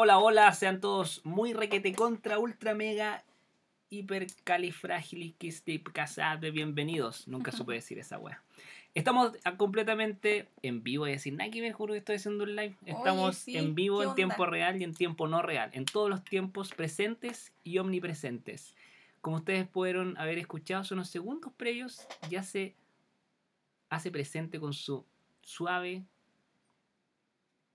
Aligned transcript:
Hola, 0.00 0.18
hola, 0.18 0.42
hola, 0.42 0.52
sean 0.52 0.80
todos 0.80 1.22
muy 1.24 1.54
requete 1.54 1.92
contra 1.92 2.38
ultra 2.38 2.72
mega 2.72 3.24
hiper 3.90 4.28
califragilisticexpialidocious, 4.44 6.52
bienvenidos. 6.52 7.26
Nunca 7.26 7.50
supe 7.50 7.72
decir 7.74 7.98
esa 7.98 8.16
wea. 8.16 8.40
Estamos 8.94 9.32
completamente 9.56 10.46
en 10.62 10.84
vivo, 10.84 11.08
es 11.08 11.14
decir, 11.14 11.34
nada 11.34 11.50
que 11.50 11.60
me 11.60 11.72
juro 11.72 11.94
que 11.94 11.98
estoy 11.98 12.14
haciendo 12.14 12.44
un 12.44 12.54
live. 12.54 12.76
Estamos 12.86 13.38
sí, 13.38 13.56
en 13.56 13.74
vivo 13.74 13.98
¿qué 13.98 14.04
en 14.04 14.14
tiempo 14.14 14.46
real 14.46 14.80
y 14.80 14.84
en 14.84 14.94
tiempo 14.94 15.26
no 15.26 15.42
real, 15.42 15.70
en 15.72 15.84
todos 15.84 16.08
los 16.08 16.22
tiempos 16.22 16.72
presentes 16.72 17.52
y 17.64 17.78
omnipresentes. 17.78 18.76
Como 19.20 19.38
ustedes 19.38 19.66
pudieron 19.66 20.16
haber 20.16 20.38
escuchado 20.38 20.82
hace 20.82 20.94
unos 20.94 21.10
segundos 21.10 21.52
previos, 21.56 22.06
ya 22.30 22.44
se 22.44 22.76
hace 23.90 24.12
presente 24.12 24.60
con 24.60 24.74
su 24.74 25.04
suave, 25.42 26.04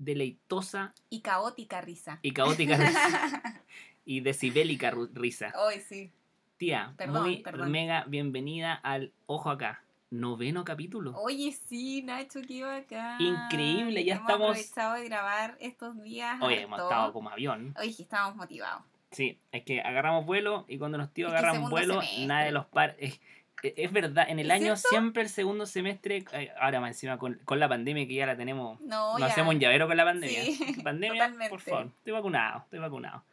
deleitosa 0.03 0.93
Y 1.09 1.21
caótica 1.21 1.81
risa. 1.81 2.19
y 2.21 2.31
caótica 2.31 2.77
risa. 2.77 3.63
y 4.05 4.19
decibélica 4.21 4.91
risa. 5.13 5.53
Hoy 5.57 5.79
sí. 5.79 6.11
Tía, 6.57 6.93
Perdón, 6.97 7.23
muy 7.23 7.37
perdón. 7.37 7.71
mega 7.71 8.03
bienvenida 8.07 8.73
al 8.73 9.11
Ojo 9.25 9.49
Acá, 9.49 9.83
noveno 10.11 10.63
capítulo. 10.63 11.13
Oye, 11.17 11.51
sí, 11.51 12.01
Nacho, 12.03 12.39
qué 12.47 12.63
bacán. 12.63 13.19
Increíble, 13.19 14.03
ya 14.05 14.15
hemos 14.15 14.29
estamos- 14.29 14.49
aprovechado 14.51 14.93
de 14.93 15.05
grabar 15.05 15.57
estos 15.59 16.01
días. 16.01 16.37
Oye, 16.41 16.61
hemos 16.61 16.79
harto. 16.79 16.89
estado 16.91 17.13
como 17.13 17.29
avión. 17.29 17.73
Oye, 17.79 17.89
estábamos 17.97 18.35
motivados. 18.37 18.83
Sí, 19.11 19.39
es 19.51 19.63
que 19.63 19.81
agarramos 19.81 20.25
vuelo 20.25 20.65
y 20.67 20.77
cuando 20.77 20.97
los 20.97 21.11
tíos 21.13 21.31
Es 21.33 21.39
agarran 21.39 21.69
vuelo, 21.69 21.95
semestre. 22.01 22.25
nadie 22.27 22.51
los 22.51 22.65
para. 22.67 22.93
Es, 22.99 23.19
es- 23.63 23.73
es 23.77 23.91
verdad, 23.91 24.25
en 24.29 24.39
el 24.39 24.47
¿Es 24.47 24.51
año 24.51 24.75
cierto? 24.75 24.89
siempre 24.89 25.23
el 25.23 25.29
segundo 25.29 25.65
semestre, 25.65 26.25
ay, 26.33 26.49
ahora 26.59 26.79
más 26.81 26.91
encima 26.91 27.17
con, 27.17 27.39
con 27.45 27.59
la 27.59 27.67
pandemia 27.69 28.05
que 28.07 28.13
ya 28.13 28.25
la 28.25 28.35
tenemos, 28.37 28.79
No, 28.81 29.17
nos 29.17 29.31
hacemos 29.31 29.53
un 29.55 29.59
llavero 29.59 29.87
con 29.87 29.97
la 29.97 30.03
pandemia. 30.05 30.43
Sí, 30.43 30.57
pandemia, 30.83 31.23
totalmente. 31.25 31.49
por 31.49 31.59
favor, 31.61 31.85
estoy 31.97 32.13
vacunado, 32.13 32.59
estoy 32.65 32.79
vacunado. 32.79 33.23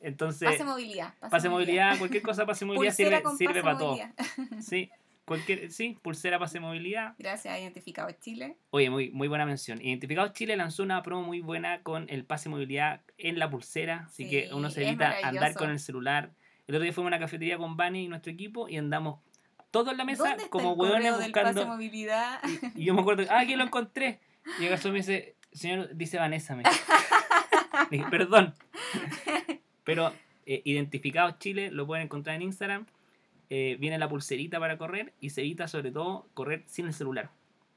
Entonces, 0.00 0.48
Pase 0.50 0.64
movilidad. 0.64 1.14
pase 1.30 1.48
movilidad, 1.48 1.98
cualquier 1.98 2.22
cosa 2.22 2.46
pase 2.46 2.64
movilidad 2.64 2.92
sirve, 2.94 3.22
sirve 3.36 3.54
pase 3.54 3.62
para 3.62 3.78
todo. 3.78 3.98
Sí, 4.60 4.90
cualquier, 5.24 5.72
sí, 5.72 5.98
pulsera 6.02 6.38
pase 6.38 6.60
movilidad. 6.60 7.14
Gracias 7.18 7.52
a 7.52 7.58
Identificado 7.58 8.08
Chile. 8.20 8.56
Oye, 8.70 8.90
muy, 8.90 9.10
muy 9.10 9.26
buena 9.28 9.44
mención. 9.44 9.80
Identificados 9.82 10.32
Chile 10.34 10.56
lanzó 10.56 10.82
una 10.84 11.02
promo 11.02 11.22
muy 11.26 11.40
buena 11.40 11.82
con 11.82 12.06
el 12.10 12.24
pase 12.24 12.48
movilidad 12.48 13.00
en 13.18 13.38
la 13.40 13.50
pulsera, 13.50 14.04
así 14.06 14.24
Sí, 14.24 14.30
que 14.30 14.50
uno 14.54 14.70
se 14.70 14.86
evita 14.86 15.16
andar 15.24 15.54
con 15.54 15.70
el 15.70 15.80
celular. 15.80 16.30
El 16.68 16.74
otro 16.76 16.84
día 16.84 16.92
fuimos 16.92 17.08
a 17.12 17.16
una 17.16 17.18
cafetería 17.18 17.56
con 17.58 17.76
Bani 17.76 18.04
y 18.04 18.08
nuestro 18.08 18.30
equipo 18.30 18.68
y 18.68 18.76
andamos 18.76 19.20
todos 19.70 19.92
en 19.92 19.98
la 19.98 20.04
mesa 20.04 20.24
¿Dónde 20.24 20.44
está 20.44 20.50
como 20.50 20.72
hueones 20.72 21.18
del 21.18 21.32
buscando. 21.32 21.66
movilidad? 21.66 22.40
Y, 22.74 22.82
y 22.82 22.84
yo 22.84 22.94
me 22.94 23.00
acuerdo, 23.00 23.24
ah, 23.30 23.40
aquí 23.40 23.56
lo 23.56 23.64
encontré. 23.64 24.20
Y 24.58 24.64
el 24.64 24.70
garçón 24.70 24.92
me 24.92 24.98
dice, 24.98 25.36
señor, 25.52 25.94
dice 25.94 26.18
Vanessa. 26.18 26.56
Me. 26.56 26.64
Dije, 27.90 28.04
perdón. 28.10 28.54
Pero 29.84 30.12
eh, 30.46 30.62
Identificados 30.64 31.38
Chile 31.38 31.70
lo 31.70 31.86
pueden 31.86 32.04
encontrar 32.04 32.36
en 32.36 32.42
Instagram. 32.42 32.86
Eh, 33.50 33.76
viene 33.80 33.98
la 33.98 34.08
pulserita 34.08 34.58
para 34.60 34.76
correr 34.76 35.14
y 35.20 35.30
se 35.30 35.40
evita 35.40 35.68
sobre 35.68 35.90
todo 35.90 36.26
correr 36.34 36.64
sin 36.66 36.86
el 36.86 36.94
celular. 36.94 37.30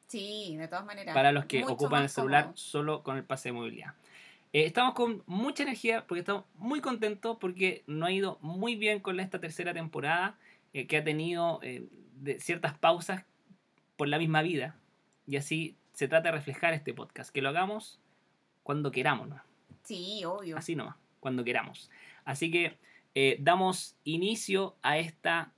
Sí, 0.07 0.57
de 0.57 0.67
todas 0.67 0.83
maneras. 0.85 1.13
para 1.13 1.31
los 1.31 1.45
que 1.45 1.61
mucho 1.61 1.73
ocupan 1.73 2.03
el 2.03 2.09
celular 2.09 2.43
cómodo. 2.43 2.57
solo 2.57 3.03
con 3.03 3.15
el 3.15 3.23
pase 3.23 3.49
de 3.49 3.53
movilidad. 3.53 3.93
Eh, 4.51 4.65
estamos 4.65 4.93
con 4.93 5.23
mucha 5.25 5.63
energía 5.63 6.05
porque 6.05 6.19
estamos 6.19 6.43
muy 6.55 6.81
contentos 6.81 7.37
porque 7.39 7.83
nos 7.87 8.09
ha 8.09 8.11
ido 8.11 8.37
muy 8.41 8.75
bien 8.75 8.99
con 8.99 9.21
esta 9.21 9.39
tercera 9.39 9.73
temporada 9.73 10.37
eh, 10.73 10.87
que 10.87 10.97
ha 10.97 11.03
tenido 11.03 11.59
eh, 11.63 11.85
de 12.15 12.39
ciertas 12.39 12.77
pausas 12.77 13.23
por 13.97 14.07
la 14.07 14.17
misma 14.17 14.41
vida 14.41 14.75
y 15.27 15.37
así 15.37 15.77
se 15.93 16.07
trata 16.07 16.29
de 16.29 16.37
reflejar 16.37 16.73
este 16.73 16.93
podcast, 16.93 17.31
que 17.31 17.41
lo 17.41 17.49
hagamos 17.49 17.99
cuando 18.63 18.91
queramos, 18.91 19.27
¿no? 19.29 19.41
Sí, 19.83 20.23
obvio. 20.25 20.57
así 20.57 20.75
nomás, 20.75 20.95
cuando 21.19 21.43
queramos. 21.43 21.89
Así 22.25 22.49
que 22.51 22.77
eh, 23.15 23.37
damos 23.39 23.95
inicio 24.03 24.75
a 24.81 24.97
esta 24.97 25.51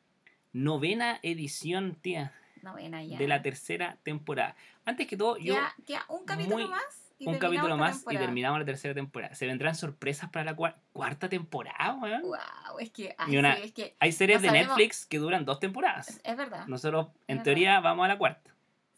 novena 0.54 1.20
edición, 1.24 1.96
tía, 1.96 2.34
Novena 2.62 3.04
ya. 3.04 3.18
de 3.18 3.28
la 3.28 3.42
tercera 3.42 3.98
temporada. 4.04 4.56
Antes 4.86 5.08
que 5.08 5.18
todo, 5.18 5.38
yo 5.38 5.56
Queda, 5.56 5.76
queda 5.86 6.06
un 6.10 6.26
capítulo 6.26 6.58
muy- 6.58 6.68
más. 6.70 7.13
Y 7.24 7.28
un 7.28 7.38
capítulo 7.38 7.78
más 7.78 8.04
y 8.10 8.18
terminamos 8.18 8.60
la 8.60 8.66
tercera 8.66 8.94
temporada. 8.94 9.34
Se 9.36 9.46
vendrán 9.48 9.76
sorpresas 9.76 10.30
para 10.30 10.46
la 10.46 10.56
cua- 10.56 10.76
cuarta 10.94 11.30
temporada, 11.30 11.94
weón. 11.96 12.22
Wow, 12.22 12.80
es 12.80 12.90
que, 12.92 13.04
Y 13.04 13.10
ay, 13.18 13.38
una- 13.38 13.56
sí, 13.56 13.62
es 13.64 13.72
que 13.74 13.96
Hay 14.00 14.12
series 14.12 14.42
de 14.42 14.50
sabemos- 14.50 14.68
Netflix 14.78 15.06
que 15.06 15.18
duran 15.20 15.46
dos 15.46 15.60
temporadas. 15.60 16.20
es 16.24 16.38
verdad. 16.38 16.66
Nosotros, 16.68 17.08
en 17.28 17.38
verdad. 17.38 17.44
teoría, 17.44 17.80
vamos 17.80 18.06
a 18.06 18.08
la 18.10 18.18
cuarta. 18.18 18.52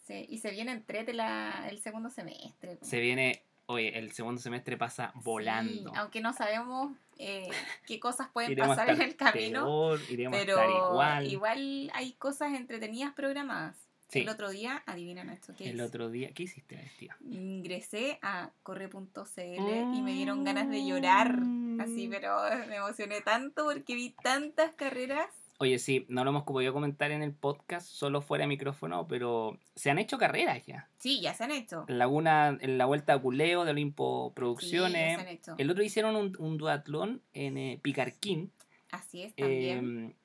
Sí, 0.05 0.25
y 0.29 0.37
se 0.37 0.51
viene 0.51 0.71
entrete 0.71 1.13
la, 1.13 1.67
el 1.69 1.79
segundo 1.79 2.09
semestre. 2.09 2.77
Se 2.81 2.99
viene, 2.99 3.41
oye, 3.65 3.97
el 3.97 4.11
segundo 4.11 4.39
semestre 4.39 4.77
pasa 4.77 5.11
volando. 5.15 5.89
Sí, 5.89 5.95
aunque 5.97 6.21
no 6.21 6.31
sabemos 6.33 6.91
eh, 7.17 7.49
qué 7.87 7.99
cosas 7.99 8.27
pueden 8.31 8.55
pasar 8.55 8.89
en 8.91 9.01
el 9.01 9.15
camino, 9.15 9.63
peor, 9.63 9.99
iremos 10.09 10.37
a 10.37 10.41
pero 10.45 10.53
estar 10.59 10.69
igual. 10.69 11.27
igual. 11.27 11.91
hay 11.95 12.11
cosas 12.13 12.53
entretenidas 12.53 13.13
programadas. 13.13 13.75
Sí. 14.07 14.19
El 14.19 14.29
otro 14.29 14.49
día, 14.51 14.83
adivinen 14.85 15.29
esto, 15.29 15.53
¿qué 15.57 15.69
El 15.71 15.81
otro 15.81 16.09
día, 16.09 16.31
¿qué 16.33 16.43
hiciste, 16.43 16.91
tía? 16.99 17.17
Ingresé 17.29 18.19
a 18.21 18.51
corre.cl 18.63 19.95
y 19.95 20.01
me 20.01 20.13
dieron 20.13 20.43
ganas 20.43 20.69
de 20.69 20.85
llorar. 20.85 21.41
Mm. 21.41 21.81
Así, 21.81 22.07
pero 22.09 22.37
me 22.69 22.75
emocioné 22.77 23.21
tanto 23.21 23.65
porque 23.65 23.95
vi 23.95 24.11
tantas 24.23 24.73
carreras. 24.73 25.27
Oye, 25.57 25.79
sí, 25.79 26.05
no 26.09 26.23
lo 26.25 26.31
hemos 26.31 26.43
podido 26.43 26.73
comentar 26.73 27.11
en 27.11 27.23
el 27.23 27.31
podcast, 27.31 27.87
solo 27.87 28.21
fuera 28.21 28.43
de 28.43 28.49
micrófono, 28.49 29.07
pero 29.07 29.57
se 29.75 29.89
han 29.89 29.97
hecho 29.99 30.17
carreras 30.17 30.65
ya. 30.65 30.89
Sí, 30.99 31.21
ya 31.21 31.33
se 31.33 31.45
han 31.45 31.51
hecho. 31.51 31.85
En 31.87 31.97
Laguna, 31.97 32.57
en 32.59 32.77
la 32.77 32.85
Vuelta 32.85 33.13
a 33.13 33.19
Culeo 33.19 33.63
de 33.63 33.71
Olimpo 33.71 34.27
Sí, 34.27 34.31
ya 34.31 34.35
Producciones. 34.35 35.15
se 35.15 35.21
han 35.21 35.27
hecho. 35.29 35.55
El 35.57 35.71
otro 35.71 35.81
hicieron 35.83 36.15
un, 36.17 36.35
un 36.39 36.57
duatlón 36.57 37.21
en 37.33 37.57
eh, 37.57 37.79
Picarquín. 37.81 38.51
Así 38.91 39.23
es, 39.23 39.33
también. 39.35 40.09
Eh, 40.09 40.15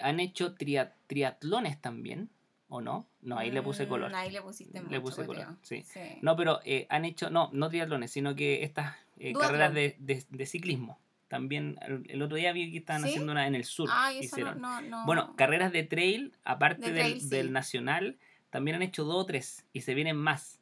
han 0.00 0.18
hecho 0.20 0.54
tria- 0.54 0.92
triatlones 1.06 1.80
también, 1.80 2.28
¿o 2.68 2.80
no? 2.80 3.08
No, 3.22 3.38
ahí 3.38 3.50
le 3.50 3.62
puse 3.62 3.86
Mm, 3.86 3.88
color. 3.88 4.14
Ahí 4.14 4.30
le 4.30 4.42
pusiste 4.42 4.80
mucho, 4.80 4.92
Le 4.92 5.00
puse 5.00 5.26
color, 5.26 5.56
sí. 5.62 5.82
sí. 5.82 6.00
No, 6.22 6.36
pero 6.36 6.60
eh, 6.64 6.86
han 6.90 7.04
hecho, 7.04 7.30
no, 7.30 7.50
no 7.52 7.68
triatlones, 7.68 8.10
sino 8.10 8.34
que 8.34 8.62
estas 8.62 8.96
eh, 9.18 9.32
carreras 9.32 9.74
de, 9.74 9.96
de- 9.98 10.24
de 10.28 10.46
ciclismo. 10.46 10.98
También 11.28 11.78
el, 11.82 12.04
el 12.08 12.22
otro 12.22 12.36
día 12.36 12.52
vi 12.52 12.70
que 12.70 12.78
estaban 12.78 13.02
¿Sí? 13.02 13.08
haciendo 13.10 13.32
una 13.32 13.46
en 13.46 13.54
el 13.54 13.64
sur. 13.64 13.90
Ay, 13.92 14.18
eso 14.18 14.24
hicieron. 14.36 14.60
no, 14.60 14.80
no. 14.80 15.04
Bueno, 15.04 15.34
carreras 15.36 15.72
de 15.72 15.82
trail, 15.82 16.34
aparte 16.44 16.92
De 16.92 17.02
del, 17.02 17.20
sí. 17.20 17.28
del 17.28 17.52
nacional, 17.52 18.18
también 18.50 18.76
han 18.76 18.82
hecho 18.82 19.04
dos 19.04 19.16
o 19.16 19.26
tres 19.26 19.66
y 19.72 19.82
se 19.82 19.94
vienen 19.94 20.16
más. 20.16 20.60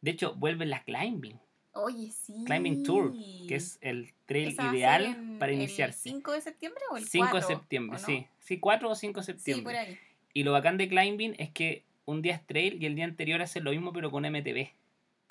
De 0.00 0.10
hecho, 0.12 0.34
vuelve 0.34 0.66
la 0.66 0.84
climbing, 0.84 1.38
Oye, 1.72 2.12
sí. 2.12 2.44
Climbing 2.46 2.82
Tour, 2.84 3.12
que 3.48 3.56
es 3.56 3.78
el 3.80 4.12
trail 4.26 4.48
Esa 4.50 4.62
ideal 4.72 5.36
para 5.40 5.50
¿El 5.50 5.58
iniciarse. 5.58 6.10
5 6.10 6.30
de 6.32 6.40
septiembre 6.40 6.80
o 6.90 6.96
el 6.96 7.04
5 7.04 7.24
de 7.24 7.30
4, 7.42 7.48
septiembre, 7.48 7.98
sí. 7.98 8.26
Sí, 8.38 8.60
4 8.60 8.90
o 8.90 8.94
5 8.94 9.20
de 9.20 9.24
Sí, 9.26 9.32
septiembre. 9.32 9.64
por 9.64 9.74
ahí. 9.80 9.98
Y 10.34 10.42
lo 10.42 10.52
bacán 10.52 10.76
de 10.76 10.88
climbing 10.88 11.34
es 11.38 11.50
que 11.50 11.84
un 12.04 12.20
día 12.20 12.34
es 12.34 12.46
trail 12.46 12.82
y 12.82 12.86
el 12.86 12.94
día 12.96 13.04
anterior 13.04 13.40
hacen 13.40 13.64
lo 13.64 13.70
mismo 13.70 13.92
pero 13.92 14.10
con 14.10 14.24
MTB. 14.24 14.68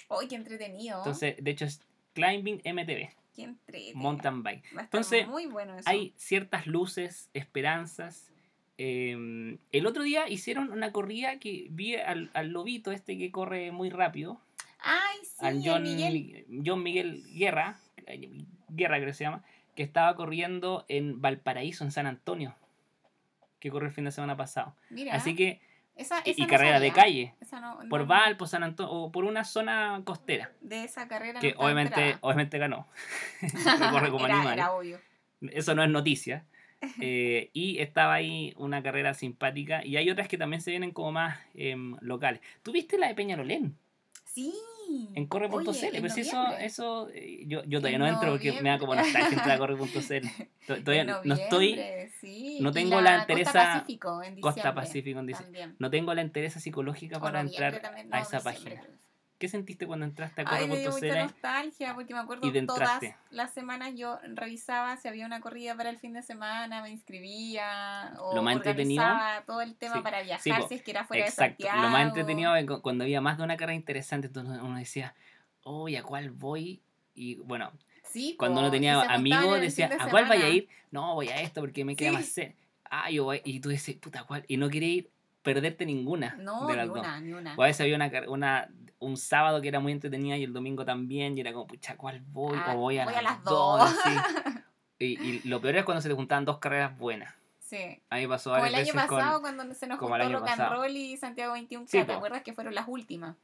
¡Ay, 0.10 0.28
qué 0.30 0.36
entretenido! 0.36 0.98
Entonces, 0.98 1.36
de 1.40 1.52
hecho 1.52 1.66
es 1.66 1.82
climbing 2.14 2.62
MTB, 2.66 3.10
qué 3.36 3.44
entretenido. 3.44 3.98
mountain 3.98 4.42
bike. 4.44 4.64
Entonces, 4.80 5.28
muy 5.28 5.46
bueno 5.46 5.78
eso. 5.78 5.90
Hay 5.90 6.14
ciertas 6.18 6.66
luces, 6.68 7.30
esperanzas. 7.34 8.32
Eh, 8.78 9.58
el 9.72 9.86
otro 9.86 10.04
día 10.04 10.28
hicieron 10.30 10.72
una 10.72 10.92
corrida 10.92 11.38
que 11.38 11.68
vi 11.70 11.96
al, 11.96 12.32
al 12.34 12.50
lobito 12.50 12.92
este 12.92 13.18
que 13.18 13.32
corre 13.32 13.72
muy 13.72 13.90
rápido, 13.90 14.40
¡Ay, 14.80 15.18
sí! 15.24 15.46
al 15.46 15.58
el 15.58 15.64
John 15.64 15.84
Miguel. 15.84 16.14
Miguel. 16.14 16.46
John 16.66 16.82
Miguel 16.84 17.24
Guerra, 17.36 17.80
eh, 18.08 18.46
Guerra 18.70 18.96
creo 18.98 19.10
que 19.10 19.14
se 19.14 19.26
llama, 19.26 19.44
que 19.76 19.84
estaba 19.84 20.16
corriendo 20.16 20.86
en 20.88 21.22
Valparaíso, 21.22 21.84
en 21.84 21.92
San 21.92 22.08
Antonio, 22.08 22.56
que 23.63 23.71
corrió 23.71 23.88
el 23.88 23.94
fin 23.95 24.04
de 24.04 24.12
semana 24.12 24.36
pasado. 24.36 24.75
Mira, 24.89 25.13
Así 25.15 25.36
que, 25.36 25.62
esa, 25.95 26.18
y, 26.25 26.31
esa 26.31 26.42
y 26.42 26.44
no 26.44 26.50
carrera 26.50 26.81
de 26.81 26.92
calle, 26.92 27.33
Esa 27.39 27.62
no- 27.62 27.80
por 27.89 28.01
no- 28.01 28.07
Valpo, 28.07 28.45
San 28.45 28.62
Antonio, 28.62 28.92
o 28.92 29.10
por 29.10 29.24
una 29.24 29.45
zona 29.45 30.01
costera, 30.04 30.51
De 30.60 30.83
esa 30.83 31.07
carrera 31.07 31.39
que 31.39 31.54
no 31.54 31.62
obviamente, 31.62 32.18
obviamente 32.19 32.57
ganó. 32.57 32.88
Corre 33.92 34.12
como 34.12 34.25
era, 34.25 34.36
animal. 34.36 34.54
era 34.54 34.74
obvio. 34.74 35.00
Eso 35.42 35.74
no 35.75 35.83
es 35.83 35.89
noticia. 35.89 36.45
Eh, 37.00 37.50
y 37.54 37.80
estaba 37.80 38.13
ahí 38.15 38.54
una 38.57 38.83
carrera 38.83 39.13
simpática. 39.13 39.86
Y 39.86 39.95
hay 39.95 40.10
otras 40.10 40.27
que 40.27 40.38
también 40.38 40.62
se 40.62 40.71
vienen 40.71 40.92
como 40.92 41.13
más 41.13 41.39
em, 41.54 41.95
locales. 42.01 42.42
¿Tuviste 42.62 42.98
la 42.98 43.07
de 43.07 43.15
Peñalolén? 43.15 43.77
Sí. 44.25 44.54
En 45.16 45.26
corre.cl. 45.28 45.62
Pero 45.92 46.10
si 46.10 46.22
eso, 46.22 46.44
eso 46.60 47.10
eh, 47.14 47.44
yo, 47.48 47.64
yo 47.66 47.80
todavía 47.80 47.96
En 47.98 48.02
no 48.02 48.08
entro 48.08 48.32
porque 48.32 48.52
me 48.62 48.70
da 48.70 48.78
como 48.80 48.96
nostalgia 48.96 49.30
entrar 49.30 49.52
a 49.52 49.58
corre.cl. 49.58 50.28
To- 50.68 50.78
Todavía 50.82 51.04
no 51.26 51.34
estoy, 51.36 51.80
sí. 52.22 52.58
no 52.62 52.72
tengo 52.72 53.02
la 53.02 53.18
Costa 53.26 53.34
entereza- 53.34 53.52
Pacífico 53.80 54.24
en 54.24 54.40
Costa 54.42 54.74
Pacífico 54.74 55.20
en 55.20 55.26
diciembre. 55.28 55.70
no 55.78 55.90
tengo 55.90 56.14
la 56.14 56.22
entereza 56.22 56.60
psicológica 56.60 57.20
para 57.20 57.42
entrar 57.42 57.82
a 58.12 58.20
esa 58.22 58.40
página. 58.40 58.82
¿Qué 59.44 59.50
sentiste 59.50 59.86
cuando 59.86 60.06
entraste 60.06 60.40
a 60.40 60.45
Ay, 60.48 60.69
me 60.69 60.78
dio 60.80 60.90
mucha 60.90 61.06
corre.cl? 61.06 61.19
nostalgia 61.24 61.94
porque 61.95 62.13
me 62.13 62.22
acuerdo 62.22 62.48
y 62.48 62.66
todas 62.66 63.04
las 63.30 63.54
semanas 63.54 63.92
yo 63.94 64.18
revisaba 64.24 64.95
si 64.95 65.10
había 65.10 65.25
una 65.25 65.42
corrida 65.42 65.75
para 65.75 65.90
el 65.90 65.98
fin 65.98 66.13
de 66.13 66.22
semana, 66.22 66.81
me 66.81 66.92
inscribía 66.92 68.13
o 68.19 68.34
Lo 68.36 68.42
más 68.42 68.56
entretenido- 68.56 69.04
todo 69.45 69.60
el 69.60 69.75
tema 69.75 69.95
Sí, 69.95 70.01
para 70.01 70.22
viajar 70.24 70.62
sí, 70.62 70.68
si 70.69 70.75
es 70.75 70.81
que 70.81 70.92
era 70.92 71.04
fuera 71.04 71.25
Exacto. 71.25 71.62
de 71.62 71.69
Santiago. 71.69 71.81
Lo 71.81 71.90
más 71.92 72.07
entretenido 72.07 72.56
es 72.56 72.66
cuando 72.81 73.04
había 73.04 73.19
más 73.19 73.38
de 73.38 73.44
una 73.44 73.57
carrera 73.57 73.75
interesante, 73.75 74.28
entonces 74.28 74.62
uno 74.63 74.78
decía, 74.78 75.13
oh, 75.63 75.89
¿y 75.89 75.98
a 75.98 76.04
cuál 76.04 76.31
voy? 76.31 76.81
Y 77.13 77.36
bueno, 77.36 77.74
Sí, 78.04 78.38
cuando 78.39 78.62
uno 78.62 78.72
tenía 78.72 79.01
amigos, 79.01 79.60
decía, 79.60 79.89
de 79.89 79.96
¿a 80.00 80.07
cuál 80.07 80.30
vaya 80.30 80.46
a 80.46 80.50
ir? 80.51 80.69
No, 80.89 81.16
voy 81.16 81.28
a 81.28 81.42
esto 81.42 81.60
porque 81.60 81.84
me 81.84 81.98
queda 81.98 82.13
más 82.13 82.28
cerca. 82.28 82.56
Ah, 82.86 83.10
yo 83.12 83.25
voy. 83.25 83.42
Y 83.44 83.60
tú 83.60 83.68
dices, 83.68 83.98
puta, 83.98 84.24
¿cuál? 84.24 84.46
Y 84.48 84.56
no 84.56 84.69
quería 84.69 84.88
ir, 84.89 85.12
perderte 85.44 85.86
ninguna 85.86 86.36
No, 86.40 86.66
de 86.68 86.74
ni 86.74 86.78
las 86.78 86.88
dos. 86.88 87.00
una, 87.00 87.19
ni 87.22 87.34
una. 87.34 87.56
O 87.56 87.63
a 87.63 87.68
veces 87.68 87.81
había 87.81 87.95
una, 87.95 88.12
una, 88.28 88.69
un 89.00 89.18
sábado 89.18 89.62
que 89.62 89.68
era 89.68 89.80
muy 89.80 89.92
entretenida 89.92 90.38
y 90.38 90.44
el 90.44 90.54
domingo 90.54 90.84
también, 90.86 91.38
y 91.38 91.42
era 91.42 91.54
como, 91.54 91.68
pucha, 91.68 91.95
¿cuál 91.98 92.22
voy? 92.31 92.57
Ah, 92.57 92.74
o 92.74 92.78
voy 92.78 92.98
a 92.98 93.06
voy 93.06 93.13
las, 93.13 93.19
a 93.22 93.24
las 93.24 93.44
dos. 93.44 93.80
dos. 93.80 94.04
Y, 95.00 95.19
y 95.22 95.42
lo 95.50 95.60
peor 95.60 95.75
es 95.75 95.84
cuando 95.84 96.01
se 96.01 96.07
te 96.07 96.16
juntaban 96.16 96.45
dos 96.45 96.60
carreras 96.60 96.98
buenas. 96.98 97.34
Sí. 97.60 98.01
A 98.10 98.18
mí 98.18 98.28
pasó 98.28 98.51
Como 98.54 98.66
el 98.66 98.75
año 98.75 98.94
pasado 98.94 99.42
con... 99.42 99.56
cuando 99.56 99.74
se 99.74 99.86
nos 99.88 100.00
juntó 100.00 100.30
Rock 100.30 100.48
and. 100.48 100.72
Roll 100.72 100.95
y 100.95 101.18
Santiago 101.18 101.57
21K, 101.57 101.88
Sí, 101.88 101.98
¿te 101.98 102.06
po. 102.06 102.13
acuerdas 102.13 102.44
que 102.44 102.54
fueron 102.54 102.74
las 102.74 102.86
últimas? 102.88 103.36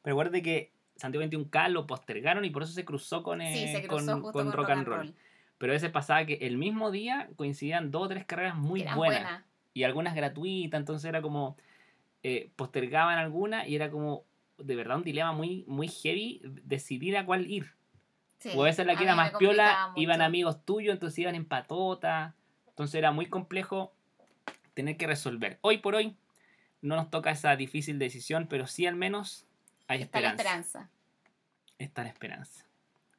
Pero 0.00 0.14
acuérdate 0.14 0.40
que 0.42 0.72
Santiago 0.96 1.26
21K 1.26 1.68
lo 1.68 1.86
postergaron 1.86 2.44
y 2.46 2.50
por 2.50 2.62
eso 2.62 2.72
se 2.72 2.84
cruzó 2.86 3.22
con, 3.22 3.40
sí, 3.40 3.46
eh, 3.64 3.72
se 3.72 3.86
cruzó 3.86 4.22
con, 4.22 4.32
con 4.32 4.32
con, 4.32 4.52
Rock 4.52 4.70
and 4.70 4.86
Roll. 4.86 5.14
Pero 5.58 5.72
a 5.72 5.74
veces 5.74 5.90
pasaba 5.90 6.24
que 6.24 6.34
el 6.34 6.56
mismo 6.56 6.90
día 6.90 7.28
coincidían 7.36 7.90
dos 7.90 8.04
o 8.04 8.08
tres 8.08 8.24
carreras 8.24 8.56
muy 8.56 8.80
buenas. 8.80 8.96
buenas. 8.96 9.44
Y 9.74 9.84
algunas 9.84 10.14
gratuitas, 10.14 10.78
entonces 10.78 11.08
era 11.08 11.22
como 11.22 11.56
eh, 12.22 12.50
postergaban 12.56 13.18
algunas 13.18 13.66
y 13.66 13.74
era 13.74 13.90
como 13.90 14.24
de 14.58 14.76
verdad 14.76 14.98
un 14.98 15.04
dilema 15.04 15.32
muy, 15.32 15.64
muy 15.66 15.88
heavy 15.88 16.40
decidir 16.64 17.16
a 17.16 17.26
cuál 17.26 17.50
ir. 17.50 17.72
Sí, 18.38 18.50
o 18.56 18.62
a 18.62 18.66
veces 18.66 18.86
la 18.86 18.96
que 18.96 19.04
era 19.04 19.14
más 19.14 19.30
piola 19.36 19.64
complicaba 19.64 19.92
iban 19.96 20.18
mucho. 20.18 20.26
amigos 20.26 20.64
tuyos, 20.64 20.92
entonces 20.94 21.18
iban 21.20 21.34
en 21.34 21.44
patota, 21.44 22.34
entonces 22.68 22.96
era 22.96 23.12
muy 23.12 23.26
complejo 23.26 23.92
tener 24.74 24.96
que 24.96 25.06
resolver. 25.06 25.58
Hoy 25.62 25.78
por 25.78 25.94
hoy 25.94 26.16
no 26.80 26.96
nos 26.96 27.10
toca 27.10 27.30
esa 27.30 27.54
difícil 27.56 27.98
decisión, 27.98 28.46
pero 28.48 28.66
sí 28.66 28.86
al 28.86 28.96
menos 28.96 29.46
hay 29.86 30.02
Está 30.02 30.20
la 30.20 30.30
esperanza. 30.30 30.62
esperanza. 30.80 30.90
Está 31.78 32.02
la 32.02 32.08
esperanza. 32.08 32.66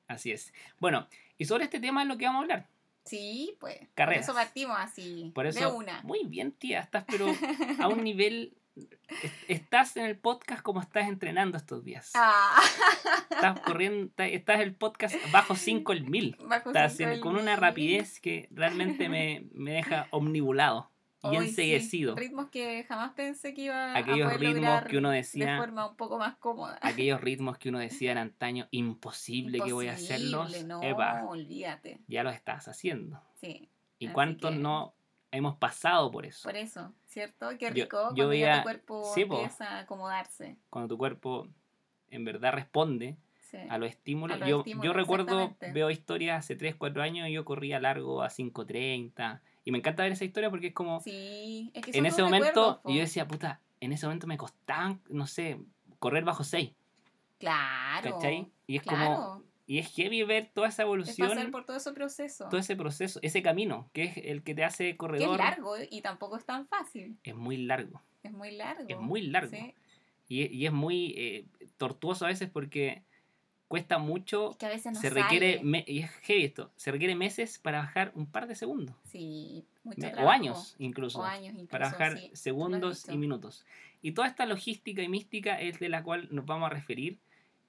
Así 0.07 0.31
es. 0.31 0.53
Bueno, 0.79 1.07
y 1.37 1.45
sobre 1.45 1.63
este 1.65 1.79
tema 1.79 2.01
es 2.01 2.07
lo 2.07 2.17
que 2.17 2.25
vamos 2.25 2.39
a 2.39 2.43
hablar. 2.43 2.67
Sí, 3.05 3.55
pues. 3.59 3.77
Carreras. 3.95 4.25
Por 4.25 4.35
eso 4.35 4.45
partimos 4.45 4.77
así. 4.79 5.31
Por 5.35 5.45
eso, 5.47 5.59
de 5.59 5.65
una. 5.67 6.01
muy 6.03 6.23
bien, 6.25 6.51
tía, 6.51 6.79
estás 6.79 7.03
pero 7.07 7.27
a 7.79 7.87
un 7.87 8.03
nivel... 8.03 8.55
es- 9.21 9.31
Estás 9.47 9.97
en 9.97 10.05
el 10.05 10.17
podcast 10.17 10.61
como 10.61 10.79
estás 10.81 11.07
entrenando 11.07 11.57
estos 11.57 11.83
días. 11.83 12.11
Ah, 12.15 12.61
Estás 13.29 13.59
corriendo, 13.59 14.05
estás- 14.07 14.31
estás 14.31 14.61
el 14.61 14.73
podcast 14.73 15.15
bajo 15.31 15.55
5 15.55 15.91
el 15.91 16.05
mil. 16.09 16.37
bajo 16.39 16.69
Estás 16.69 16.93
cinco 16.93 17.09
haciendo 17.09 17.15
el 17.15 17.21
con 17.21 17.35
una 17.35 17.55
rapidez 17.55 18.19
que 18.19 18.47
realmente 18.51 19.09
me, 19.09 19.47
me 19.53 19.73
deja 19.73 20.07
omnibulado 20.11 20.89
y 21.23 21.29
sí, 21.29 21.35
enseguecido. 21.47 22.15
ritmos 22.15 22.49
que 22.49 22.83
jamás 22.83 23.13
pensé 23.13 23.53
que 23.53 23.61
iba 23.63 23.95
Aquellos 23.97 24.27
a 24.27 24.35
poder 24.35 24.39
ritmos 24.39 24.55
lograr 24.65 24.87
que 24.87 24.97
uno 24.97 25.09
de 25.11 25.17
decía, 25.17 25.57
forma 25.57 25.87
un 25.89 25.95
poco 25.95 26.17
más 26.17 26.35
cómoda. 26.35 26.77
aquellos 26.81 27.21
ritmos 27.21 27.57
que 27.57 27.69
uno 27.69 27.79
decía 27.79 28.11
en 28.11 28.17
antaño, 28.17 28.67
imposible, 28.71 29.59
que 29.61 29.71
voy 29.73 29.87
a 29.87 29.93
hacerlos. 29.93 30.47
Imposible, 30.47 30.67
No, 30.67 30.83
Epa, 30.83 31.23
olvídate. 31.25 31.99
ya 32.07 32.23
los 32.23 32.35
estás 32.35 32.67
haciendo. 32.67 33.21
Sí, 33.35 33.69
¿Y 33.99 34.07
cuántos 34.09 34.51
que- 34.51 34.57
no 34.57 34.93
hemos 35.31 35.55
pasado 35.55 36.11
por 36.11 36.25
eso? 36.25 36.43
por 36.47 36.57
eso, 36.57 36.93
¿cierto? 37.07 37.49
Qué 37.57 37.67
Yo- 37.67 37.85
rico 37.85 37.97
yo 38.09 38.25
cuando 38.25 38.33
ya 38.33 38.57
tu 38.57 38.63
cuerpo 38.63 39.11
sí, 39.15 39.21
empieza 39.21 39.69
a 39.69 39.79
acomodarse. 39.79 40.57
Cuando 40.69 40.89
tu 40.89 40.97
cuerpo 40.97 41.47
en 42.09 42.25
verdad 42.25 42.53
responde 42.53 43.17
Sí. 43.49 43.57
a 43.69 43.77
los 43.77 43.89
estímulos. 43.89 44.35
A 44.35 44.39
los 44.39 44.49
yo, 44.49 44.57
estímulos, 44.59 44.85
yo 44.85 44.93
recuerdo, 44.93 45.55
veo 45.73 45.89
historias 45.91 46.39
hace 46.39 46.55
3, 46.55 46.75
4 46.75 47.01
años 47.03 47.27
y 47.29 47.33
yo 47.33 47.45
corría 47.45 47.79
largo 47.79 48.21
a 48.23 48.29
5.30. 48.29 49.41
Y 49.65 49.71
me 49.71 49.77
encanta 49.77 50.03
ver 50.03 50.11
esa 50.11 50.25
historia 50.25 50.49
porque 50.49 50.67
es 50.67 50.73
como, 50.73 50.99
Sí, 51.01 51.71
es 51.73 51.83
que 51.85 51.97
en 51.97 52.05
ese 52.05 52.21
momento, 52.21 52.81
yo 52.85 52.99
decía, 52.99 53.27
puta, 53.27 53.61
en 53.79 53.93
ese 53.93 54.05
momento 54.05 54.27
me 54.27 54.37
costaba, 54.37 54.97
no 55.09 55.27
sé, 55.27 55.59
correr 55.99 56.23
bajo 56.23 56.43
6. 56.43 56.71
Claro. 57.39 58.11
¿Cachai? 58.15 58.51
Y 58.67 58.77
es 58.77 58.83
como, 58.83 59.43
y 59.65 59.79
es 59.79 59.93
heavy 59.93 60.23
ver 60.23 60.49
toda 60.53 60.67
esa 60.67 60.83
Es 60.83 60.85
evolución, 60.85 61.29
pasar 61.29 61.51
por 61.51 61.65
todo 61.65 61.77
ese 61.77 61.93
proceso. 61.93 62.47
todo 62.49 62.59
ese 62.59 62.75
proceso, 62.75 63.19
ese 63.21 63.41
camino, 63.41 63.89
que 63.93 64.03
es 64.03 64.17
el 64.17 64.43
que 64.43 64.55
te 64.55 64.63
hace 64.63 64.83
que 64.83 64.89
es 64.91 64.97
corredor. 64.97 65.37
largo 65.37 65.75
y 65.89 66.01
tampoco 66.01 66.37
es 66.37 66.45
tan 66.45 66.67
fácil. 66.67 67.17
Es 67.23 67.35
muy 67.35 67.57
largo. 67.57 68.01
Es 68.23 68.31
muy 68.31 68.51
largo. 68.51 68.85
Es 68.87 68.99
muy 68.99 69.21
largo. 69.23 69.51
Sí. 69.51 69.73
Y, 70.27 70.45
y 70.47 70.65
es 70.65 70.71
muy 70.71 71.13
eh, 71.17 71.45
tortuoso 71.77 72.25
a 72.25 72.29
veces 72.29 72.49
porque 72.49 73.03
cuesta 73.73 73.97
mucho. 73.97 74.51
Es 74.51 74.57
que 74.57 74.67
a 74.67 74.69
veces 74.69 74.93
no 74.93 74.99
se 75.01 75.09
requiere, 75.09 75.59
me- 75.63 75.83
y 75.87 76.01
es 76.01 76.11
heavy 76.21 76.43
esto, 76.43 76.71
se 76.75 76.91
requiere 76.91 77.15
meses 77.15 77.57
para 77.57 77.79
bajar 77.79 78.11
un 78.13 78.27
par 78.27 78.45
de 78.45 78.53
segundos. 78.53 78.95
Sí, 79.03 79.65
mucho 79.83 80.01
Me- 80.01 80.13
o 80.23 80.29
años 80.29 80.75
incluso. 80.77 81.21
O 81.21 81.23
años 81.23 81.53
incluso, 81.53 81.69
para 81.71 81.85
bajar 81.89 82.19
sí, 82.19 82.29
segundos 82.33 83.09
y 83.09 83.17
minutos. 83.17 83.65
Y 84.03 84.11
toda 84.11 84.27
esta 84.27 84.45
logística 84.45 85.01
y 85.01 85.09
mística 85.09 85.59
es 85.59 85.79
de 85.79 85.89
la 85.89 86.03
cual 86.03 86.27
nos 86.29 86.45
vamos 86.45 86.67
a 86.67 86.69
referir 86.69 87.17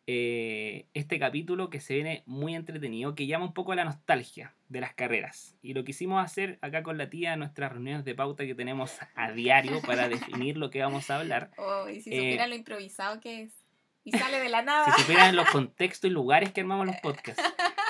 eh, 0.07 0.85
este 0.93 1.19
capítulo 1.19 1.71
que 1.71 1.81
se 1.81 1.95
viene 1.95 2.23
muy 2.27 2.55
entretenido, 2.55 3.15
que 3.15 3.27
llama 3.27 3.47
un 3.47 3.55
poco 3.55 3.73
a 3.73 3.77
la 3.77 3.87
nostalgia 3.87 4.55
de 4.69 4.83
las 4.83 4.93
carreras. 4.93 5.57
Y 5.63 5.73
lo 5.73 5.85
quisimos 5.85 6.23
hacer 6.23 6.59
acá 6.61 6.83
con 6.83 6.99
la 6.99 7.09
tía 7.09 7.33
en 7.33 7.39
nuestras 7.39 7.73
reuniones 7.73 8.05
de 8.05 8.15
pauta 8.15 8.45
que 8.45 8.55
tenemos 8.55 8.99
a 9.15 9.33
diario 9.33 9.81
para 9.81 10.07
definir 10.43 10.59
lo 10.59 10.69
que 10.69 10.83
vamos 10.83 11.09
a 11.09 11.19
hablar. 11.19 11.51
Oh, 11.57 11.89
y 11.89 12.03
si 12.03 12.11
Eh, 12.11 12.17
supiera 12.19 12.47
lo 12.47 12.57
improvisado 12.57 13.21
que 13.21 13.45
es. 13.45 13.64
Y 14.05 14.13
sale 14.13 14.39
de 14.39 14.49
la 14.49 14.63
nada. 14.63 14.93
Si 14.95 15.03
supieran 15.03 15.35
los 15.35 15.49
contextos 15.51 16.11
y 16.11 16.13
lugares 16.13 16.53
que 16.53 16.61
armamos 16.61 16.87
los 16.87 16.97
podcasts, 16.97 17.43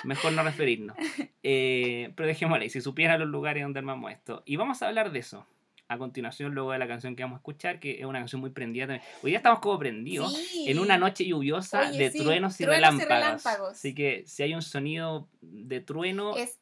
mejor 0.04 0.32
no 0.32 0.42
referirnos. 0.42 0.96
Eh, 1.42 2.12
pero 2.16 2.26
dejémoslo 2.26 2.62
ahí, 2.62 2.70
si 2.70 2.80
supieran 2.80 3.20
los 3.20 3.28
lugares 3.28 3.62
donde 3.62 3.80
armamos 3.80 4.12
esto. 4.12 4.42
Y 4.46 4.56
vamos 4.56 4.82
a 4.82 4.88
hablar 4.88 5.12
de 5.12 5.18
eso 5.18 5.46
a 5.88 5.98
continuación, 5.98 6.54
luego 6.54 6.72
de 6.72 6.78
la 6.78 6.88
canción 6.88 7.14
que 7.14 7.22
vamos 7.22 7.36
a 7.36 7.40
escuchar, 7.40 7.78
que 7.78 8.00
es 8.00 8.06
una 8.06 8.18
canción 8.18 8.40
muy 8.40 8.50
prendida 8.50 8.86
también. 8.86 9.02
Hoy 9.22 9.30
día 9.32 9.38
estamos 9.38 9.58
como 9.60 9.78
prendidos. 9.78 10.34
Sí. 10.34 10.64
En 10.70 10.78
una 10.78 10.96
noche 10.96 11.26
lluviosa 11.26 11.88
Oye, 11.90 11.98
de 11.98 12.10
sí, 12.10 12.18
truenos, 12.22 12.58
y, 12.60 12.64
truenos 12.64 12.94
y 12.94 13.04
relámpagos. 13.04 13.72
Así 13.72 13.94
que 13.94 14.24
si 14.26 14.42
hay 14.42 14.54
un 14.54 14.62
sonido 14.62 15.28
de 15.42 15.80
trueno, 15.80 16.36
Es, 16.36 16.58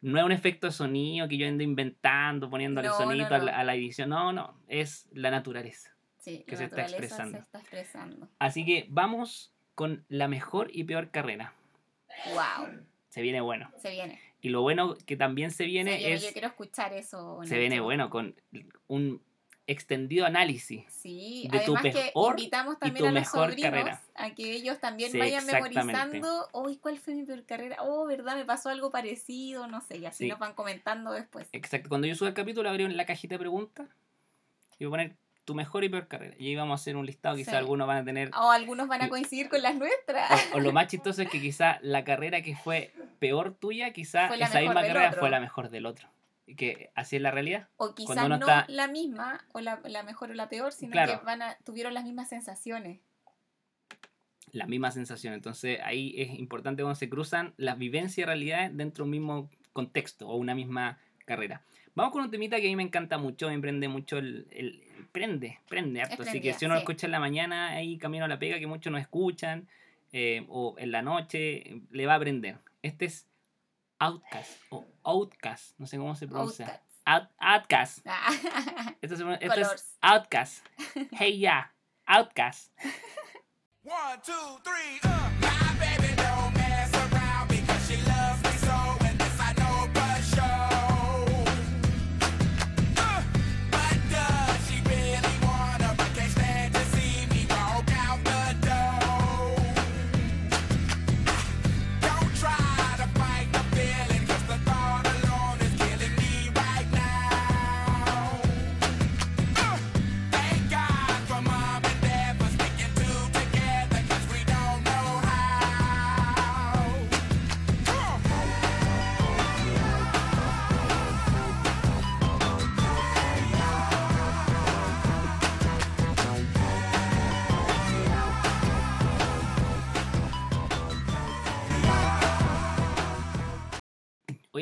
no 0.00 0.18
es 0.18 0.24
un 0.24 0.32
efecto 0.32 0.66
de 0.68 0.72
sonido 0.72 1.28
que 1.28 1.36
yo 1.36 1.46
ando 1.46 1.62
inventando, 1.62 2.48
poniéndole 2.48 2.88
No, 2.88 2.96
sonido 2.96 3.28
no, 3.28 3.34
A, 3.36 3.38
la, 3.38 3.52
no. 3.52 3.58
a 3.58 3.64
la 3.64 3.74
edición. 3.74 4.08
No, 4.08 4.32
no, 4.32 4.58
es 4.68 5.06
la 5.12 5.30
naturaleza. 5.30 5.91
Sí, 6.22 6.44
que 6.46 6.52
la 6.52 6.58
se 6.58 6.64
está 6.64 6.82
expresando. 6.82 7.38
Se 7.38 7.42
está 7.44 7.58
expresando. 7.58 8.28
Así 8.38 8.64
que 8.64 8.86
vamos 8.88 9.52
con 9.74 10.04
la 10.08 10.28
mejor 10.28 10.70
y 10.72 10.84
peor 10.84 11.10
carrera. 11.10 11.52
Wow, 12.34 12.68
Se 13.08 13.20
viene 13.22 13.40
bueno. 13.40 13.70
se 13.78 13.90
viene. 13.90 14.20
Y 14.40 14.48
lo 14.48 14.62
bueno 14.62 14.96
que 15.06 15.16
también 15.16 15.50
se 15.50 15.64
viene 15.66 15.92
se 15.92 15.98
viene. 15.98 16.14
es. 16.14 16.22
Yo 16.22 16.32
quiero 16.32 16.48
escuchar 16.48 16.92
eso. 16.94 17.40
Se 17.44 17.58
viene 17.58 17.80
bueno 17.80 18.10
con 18.10 18.34
un 18.88 19.22
extendido 19.68 20.26
análisis. 20.26 20.84
Sí, 20.88 21.48
de 21.50 21.60
tu 21.60 21.76
además 21.76 21.82
que 21.82 22.10
peor 22.12 22.30
invitamos 22.38 22.74
y 22.74 22.78
también 22.80 22.96
tu 22.96 23.04
a 23.04 23.12
los 23.12 23.20
mejor 23.20 23.48
sobrinos 23.50 23.70
carrera. 23.70 24.02
a 24.16 24.34
que 24.34 24.52
ellos 24.52 24.80
también 24.80 25.12
Sí, 25.12 25.18
vayan 25.18 25.46
memorizando, 25.46 26.48
uy, 26.52 26.76
¿cuál 26.78 26.98
fue 26.98 27.14
mi 27.14 27.24
peor 27.24 27.44
carrera? 27.44 27.76
Oh, 27.80 28.04
¿verdad? 28.04 28.34
Me 28.36 28.44
pasó 28.44 28.68
algo 28.70 28.90
parecido, 28.90 29.68
no 29.68 29.80
sé, 29.80 29.98
y 29.98 30.06
así 30.06 30.24
Sí. 30.24 30.28
nos 30.30 30.40
van 30.40 30.54
comentando 30.54 31.12
después. 31.12 31.48
Exacto. 31.52 31.88
Cuando 31.88 32.08
yo 32.08 32.16
suba 32.16 32.28
el 32.28 32.34
capítulo, 32.34 32.68
abrí 32.68 32.86
la 32.88 33.06
cajita 33.06 33.36
de 33.36 33.38
preguntas 33.38 33.88
y 34.80 34.84
voy 34.84 34.88
a 34.88 34.90
poner 34.90 35.16
tu 35.44 35.54
mejor 35.54 35.82
y 35.84 35.88
peor 35.88 36.06
carrera. 36.08 36.36
Y 36.38 36.48
ahí 36.48 36.56
vamos 36.56 36.78
a 36.78 36.82
hacer 36.82 36.96
un 36.96 37.04
listado. 37.06 37.36
Quizás 37.36 37.52
Sí. 37.52 37.56
algunos 37.58 37.86
van 37.88 37.98
a 37.98 38.04
tener. 38.04 38.30
O 38.36 38.50
algunos 38.50 38.86
van 38.88 39.02
a 39.02 39.08
coincidir 39.08 39.48
con 39.48 39.60
las 39.62 39.74
nuestras. 39.74 40.30
O, 40.52 40.56
o 40.56 40.60
lo 40.60 40.72
más 40.72 40.86
chistoso 40.88 41.22
es 41.22 41.28
que 41.28 41.40
quizá 41.40 41.78
la 41.82 42.04
carrera 42.04 42.42
que 42.42 42.54
fue 42.56 42.92
peor 43.18 43.54
tuya, 43.54 43.92
quizá 43.92 44.28
Fue 44.28 44.36
la 44.36 44.46
esa 44.46 44.60
misma 44.60 44.74
carrera 44.82 45.08
otro. 45.08 45.20
fue 45.20 45.30
la 45.30 45.40
mejor 45.40 45.68
del 45.70 45.86
otro. 45.86 46.08
Y 46.46 46.54
que 46.56 46.90
así 46.94 47.16
es 47.16 47.22
la 47.22 47.30
realidad. 47.30 47.68
O 47.76 47.94
quizás 47.94 48.28
no 48.28 48.34
está- 48.34 48.66
la 48.68 48.86
misma, 48.88 49.44
o 49.52 49.60
la, 49.60 49.80
la 49.84 50.02
mejor 50.02 50.30
o 50.30 50.34
la 50.34 50.48
peor, 50.48 50.72
sino 50.72 50.92
Claro. 50.92 51.18
que 51.20 51.24
van 51.24 51.40
a, 51.42 51.56
tuvieron 51.64 51.94
las 51.94 52.04
mismas 52.04 52.28
sensaciones. 52.28 53.00
La 54.52 54.66
misma 54.66 54.90
sensación. 54.90 55.32
Entonces 55.34 55.78
ahí 55.82 56.14
es 56.18 56.30
importante 56.38 56.82
cuando 56.82 56.96
se 56.96 57.08
cruzan 57.08 57.54
las 57.56 57.78
vivencias 57.78 58.18
y 58.18 58.24
realidades 58.24 58.76
dentro 58.76 59.04
de 59.04 59.06
un 59.06 59.10
mismo 59.10 59.50
contexto 59.72 60.28
o 60.28 60.36
una 60.36 60.54
misma 60.54 60.98
carrera. 61.24 61.62
Vamos 61.94 62.12
con 62.12 62.22
un 62.22 62.30
temita 62.30 62.56
que 62.56 62.66
a 62.66 62.70
mí 62.70 62.76
me 62.76 62.82
encanta 62.82 63.18
mucho, 63.18 63.48
me 63.48 63.58
prende 63.58 63.86
mucho 63.88 64.18
el, 64.18 64.46
el- 64.50 64.82
prende, 65.12 65.60
prende 65.68 66.00
harto. 66.00 66.22
Así 66.22 66.40
que 66.40 66.54
si 66.54 66.64
uno 66.64 66.74
lo 66.74 66.80
escucha 66.80 67.06
en 67.06 67.12
la 67.12 67.20
mañana, 67.20 67.68
ahí 67.72 67.98
camino 67.98 68.24
a 68.24 68.28
la 68.28 68.38
pega, 68.38 68.58
que 68.58 68.66
muchos 68.66 68.90
no 68.90 68.98
escuchan, 68.98 69.68
eh, 70.12 70.46
o 70.48 70.74
en 70.78 70.90
la 70.90 71.02
noche, 71.02 71.82
le 71.90 72.06
va 72.06 72.14
a 72.14 72.18
prender. 72.18 72.58
Este 72.82 73.04
es 73.06 73.26
Outcast, 73.98 74.60
o 74.70 74.86
Outcast, 75.04 75.78
no 75.78 75.86
sé 75.86 75.98
cómo 75.98 76.14
se 76.16 76.26
pronuncia. 76.26 76.66
Outcast. 76.66 76.82
Out- 77.04 77.28
Outcast. 77.38 77.98
Ah, 78.06 78.94
Esto, 79.02 79.16
se- 79.16 79.24
esto 79.34 79.60
es 79.60 79.66
Colors. 79.66 79.98
Outcast. 80.00 80.66
Hey 81.12 81.38
ya, 81.40 81.74
Outcast. 82.06 82.72
One, 83.84 84.20
two, 84.24 84.60
three, 84.62 85.00
uh. 85.04 85.41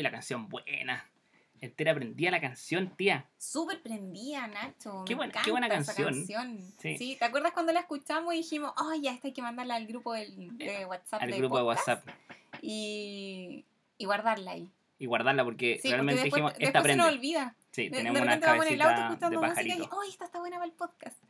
La 0.02 0.10
canción 0.10 0.48
buena. 0.48 1.06
Entera 1.62 1.92
aprendía 1.92 2.30
la 2.30 2.40
canción, 2.40 2.96
tía. 2.96 3.26
Súper 3.36 3.82
prendía, 3.82 4.46
Nacho. 4.46 5.04
Qué 5.06 5.14
buena- 5.14 5.32
qué 5.44 5.50
buena 5.50 5.68
canción. 5.68 6.24
Sí. 6.78 6.96
Sí. 6.96 7.16
¿te 7.18 7.24
acuerdas 7.26 7.52
cuando 7.52 7.72
la 7.72 7.80
escuchamos 7.80 8.32
y 8.32 8.38
dijimos, 8.38 8.72
oh, 8.78 8.94
ya, 8.94 9.12
esta 9.12 9.28
hay 9.28 9.34
que 9.34 9.42
mandarla 9.42 9.74
al 9.74 9.86
grupo 9.86 10.14
del, 10.14 10.56
de 10.56 10.86
WhatsApp? 10.86 11.22
Al 11.22 11.30
de 11.30 11.36
grupo 11.36 11.58
de 11.58 11.64
WhatsApp. 11.64 12.08
Y, 12.62 13.64
y 13.98 14.04
guardarla 14.04 14.52
ahí. 14.52 14.70
Y 14.98 15.06
guardarla 15.06 15.44
porque 15.44 15.74
Sí, 15.76 15.80
porque 15.82 15.90
realmente 15.92 16.22
después, 16.22 16.32
dijimos, 16.34 16.52
esta 16.58 16.72
se 16.72 16.78
aprende. 16.78 17.02
nos 17.04 17.12
olvida. 17.12 17.54
Sí, 17.72 17.82
De, 17.84 17.90
de 17.90 17.96
tenemos 17.98 18.20
una 18.22 18.30
repente 18.32 18.46
vamos 18.46 18.66
en 18.66 18.72
el 18.74 18.82
auto 18.82 18.94
cabecita 18.96 19.28
de 19.30 19.34
escuchando 19.36 19.40
música 19.40 19.62
y, 19.62 19.68
pajarito. 19.78 19.96
oh, 19.96 20.02
esta 20.10 20.24
está 20.24 20.38
buena 20.40 20.56
para 20.56 20.66
el 20.66 20.72
podcast. 20.72 21.22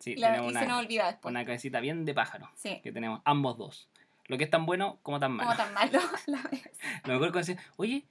Sí, 0.00 0.16
La- 0.16 0.30
tenemos 0.32 0.52
y 0.52 0.54
se 0.56 0.66
nos 0.66 0.78
olvida 0.80 1.06
después. 1.06 1.30
una 1.30 1.44
cabecita 1.44 1.80
bien 1.80 2.04
de 2.04 2.14
pájaro. 2.14 2.50
Sí, 2.54 2.80
Que 2.82 2.92
tenemos 2.92 3.20
ambos 3.24 3.58
dos. 3.58 3.88
Lo 4.26 4.38
que 4.38 4.44
es 4.44 4.50
tan 4.50 4.64
bueno 4.66 4.98
como 5.02 5.20
tan 5.20 5.32
malo. 5.32 5.50
como 5.50 5.56
tan 5.62 5.74
malo 5.74 5.98
a 6.00 6.20
la 6.30 6.42
vez. 6.50 6.70
Lo 7.04 7.12
mejor 7.14 7.32
que 7.32 7.38
decir, 7.38 7.58
oye, 7.76 8.04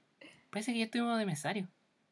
parece 0.49 0.73
que 0.73 0.79
ya 0.79 0.85
estuvimos 0.85 1.17
de 1.17 1.25
mesario. 1.25 1.67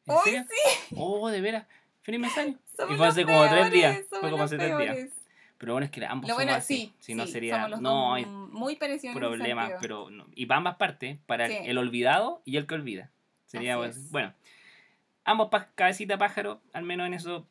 ¿En 0.06 0.14
¡Uy, 0.14 0.20
serio? 0.24 0.44
sí! 0.50 0.94
Oh, 0.96 1.28
de 1.28 1.40
veras. 1.40 1.66
Feliz 2.02 2.20
mesario. 2.20 2.58
Somos 2.76 2.94
y 2.94 2.96
fue 2.98 3.06
hace 3.06 3.24
como 3.24 3.48
tres 3.48 3.70
días. 3.70 3.96
Fue 4.08 4.18
somos 4.18 4.30
como 4.32 4.42
hace 4.44 4.56
tres 4.56 4.76
días. 4.78 4.98
Pero 5.58 5.74
bueno, 5.74 5.84
es 5.84 5.92
que 5.92 6.04
ambos 6.04 6.28
Lo 6.28 6.34
somos 6.34 6.44
bueno, 6.44 6.58
así. 6.58 6.76
sí, 6.76 6.94
Si 6.98 7.14
no 7.14 7.24
sí, 7.26 7.32
sería. 7.32 7.62
somos 7.62 7.80
No, 7.80 8.14
hay 8.14 8.24
muy 8.26 8.76
ese 8.80 9.12
problemas. 9.12 9.72
Pero 9.80 10.10
no. 10.10 10.26
Y 10.34 10.46
para 10.46 10.58
ambas 10.58 10.74
partes, 10.76 11.18
para 11.26 11.46
el- 11.46 11.52
Sí. 11.52 11.58
el 11.66 11.78
olvidado 11.78 12.42
y 12.44 12.56
el 12.56 12.66
que 12.66 12.74
olvida. 12.74 13.10
Sería 13.46 13.76
Así 13.80 14.00
bueno. 14.10 14.34
Ambos 15.24 15.50
pa- 15.50 15.68
cabecita 15.76 16.18
pájaro, 16.18 16.60
al 16.72 16.82
menos 16.82 17.06
en 17.06 17.14
eso 17.14 17.46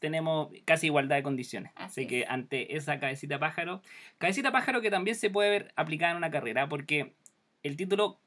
tenemos 0.00 0.50
casi 0.64 0.86
igualdad 0.86 1.16
de 1.16 1.22
condiciones. 1.22 1.72
Así 1.76 2.02
Así 2.02 2.06
que 2.06 2.20
es. 2.22 2.28
ante 2.30 2.76
esa 2.76 2.98
cabecita 3.00 3.38
pájaro, 3.38 3.82
cabecita 4.18 4.52
pájaro 4.52 4.80
que 4.80 4.90
también 4.90 5.16
se 5.16 5.30
puede 5.30 5.50
ver 5.50 5.72
aplicada 5.76 6.12
en 6.12 6.18
una 6.18 6.30
carrera, 6.30 6.68
porque 6.68 7.14
el 7.62 7.76
título, 7.76 8.18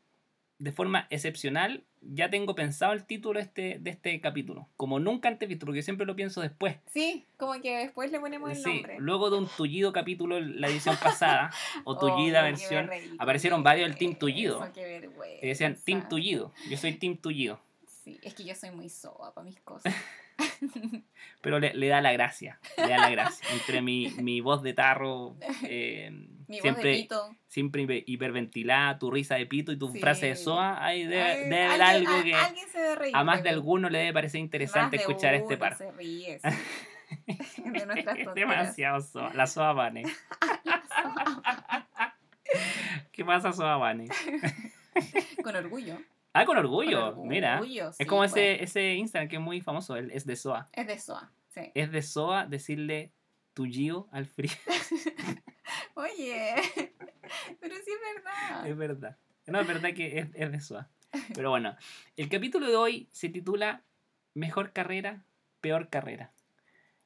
de 0.57 0.71
forma 0.71 1.07
excepcional, 1.09 1.83
ya 2.01 2.29
tengo 2.29 2.55
pensado 2.55 2.93
el 2.93 3.03
título 3.05 3.39
este, 3.39 3.77
de 3.79 3.89
este 3.91 4.19
capítulo, 4.21 4.67
como 4.77 4.99
nunca 4.99 5.27
antes 5.27 5.47
visto, 5.49 5.65
porque 5.65 5.81
siempre 5.83 6.05
lo 6.05 6.15
pienso 6.15 6.39
después. 6.41 6.77
Sí, 6.87 7.25
como 7.37 7.59
que 7.61 7.77
después 7.77 8.09
le 8.11 8.19
ponemos 8.21 8.49
el 8.51 8.55
Sí, 8.55 8.63
nombre. 8.73 8.95
luego 8.99 9.29
de 9.29 9.37
un 9.37 9.47
tullido 9.47 9.91
capítulo 9.93 10.39
la 10.39 10.67
edición 10.69 10.95
pasada, 11.01 11.51
o 11.83 11.91
Oh, 11.93 11.97
tullida 11.97 12.39
qué 12.41 12.45
versión, 12.51 12.89
aparecieron 13.19 13.63
varios 13.63 13.89
del 13.89 13.97
Team 13.97 14.15
Tullido. 14.15 14.63
Eso, 14.63 14.73
qué 14.73 14.83
vergüenza. 14.85 15.45
y 15.45 15.47
decían 15.49 15.77
Team 15.85 16.07
Tullido. 16.09 16.53
Yo 16.69 16.77
soy 16.77 16.93
Team 16.93 17.17
Tullido. 17.17 17.59
Sí, 18.09 18.19
es 18.23 18.33
que 18.33 18.43
yo 18.43 18.55
soy 18.55 18.71
muy 18.71 18.89
soa 18.89 19.33
para 19.33 19.45
mis 19.45 19.59
cosas. 19.61 19.93
Pero 21.41 21.59
le, 21.59 21.73
le 21.73 21.87
da 21.87 22.01
la 22.01 22.11
gracia, 22.11 22.59
le 22.77 22.87
da 22.89 22.97
la 22.97 23.09
gracia. 23.09 23.47
Entre 23.53 23.81
mi, 23.81 24.09
mi 24.21 24.41
voz 24.41 24.63
de 24.63 24.73
tarro, 24.73 25.35
eh, 25.63 26.09
Mi 26.47 26.59
siempre, 26.59 26.71
voz 26.71 26.83
de 26.83 27.01
pito. 27.03 27.35
siempre 27.47 27.83
hiper- 27.83 28.03
hiperventilada, 28.07 28.97
tu 28.99 29.11
risa 29.11 29.35
de 29.35 29.45
pito 29.45 29.71
y 29.71 29.77
tu 29.77 29.91
Sí. 29.91 29.99
frase 29.99 30.27
de 30.27 30.35
soa, 30.35 30.83
ahí 30.83 31.03
debe, 31.05 31.21
Ay, 31.23 31.43
debe 31.43 31.63
haber 31.65 31.81
algo 31.81 32.13
a- 32.15 32.23
que 32.23 32.33
alguien 32.33 32.67
se 32.69 32.79
debe 32.79 32.95
reír 32.95 33.15
a 33.15 33.23
más 33.23 33.37
de 33.37 33.43
de 33.43 33.49
alguno 33.49 33.89
le 33.89 33.99
debe 33.99 34.13
parecer 34.13 34.39
interesante 34.41 34.81
Más 34.81 34.91
de 34.91 34.97
escuchar 34.97 35.33
este 35.35 35.57
par. 35.57 35.77
se 35.77 35.91
ríe, 35.91 36.39
sí. 36.39 36.49
de 37.63 37.85
nuestras 37.85 38.17
Es 38.17 38.25
tonteras. 38.25 38.35
demasiado 38.35 39.01
soa, 39.01 39.33
la 39.35 39.45
soa 39.47 39.73
Vane. 39.73 40.03
¿Qué 43.11 43.23
pasa, 43.25 43.51
soa 43.53 43.77
Vane? 43.77 44.07
Con 45.43 45.55
orgullo. 45.55 45.97
Ah, 46.33 46.45
con 46.45 46.57
orgullo, 46.57 47.15
Con 47.15 47.27
mira. 47.27 47.55
orgullo, 47.59 47.91
sí, 47.91 48.03
es 48.03 48.07
como 48.07 48.21
pues. 48.21 48.31
ese, 48.31 48.63
ese 48.63 48.93
Instagram 48.95 49.27
que 49.29 49.35
es 49.37 49.41
muy 49.41 49.61
famoso, 49.61 49.95
el- 49.95 50.11
es 50.11 50.25
de 50.25 50.35
soa. 50.35 50.69
Es 50.73 50.85
de 50.87 50.99
soa, 50.99 51.31
sí. 51.49 51.71
Es 51.73 51.91
de 51.91 52.01
soa 52.01 52.45
decirle 52.45 53.11
tuyo 53.53 54.07
al 54.11 54.25
frío. 54.27 54.51
Oye, 55.95 56.55
pero 57.59 57.75
sí 57.75 57.91
es 57.91 58.15
verdad. 58.15 58.67
Es 58.67 58.77
verdad. 58.77 59.17
No, 59.47 59.59
es 59.59 59.67
verdad 59.67 59.93
que 59.93 60.19
es, 60.19 60.27
es 60.33 60.51
de 60.51 60.61
SOA. 60.61 60.87
Pero 61.33 61.49
bueno, 61.49 61.75
el 62.17 62.29
capítulo 62.29 62.67
de 62.67 62.75
hoy 62.75 63.09
se 63.11 63.29
titula 63.29 63.81
Mejor 64.35 64.71
carrera, 64.73 65.23
peor 65.59 65.89
carrera. 65.89 66.31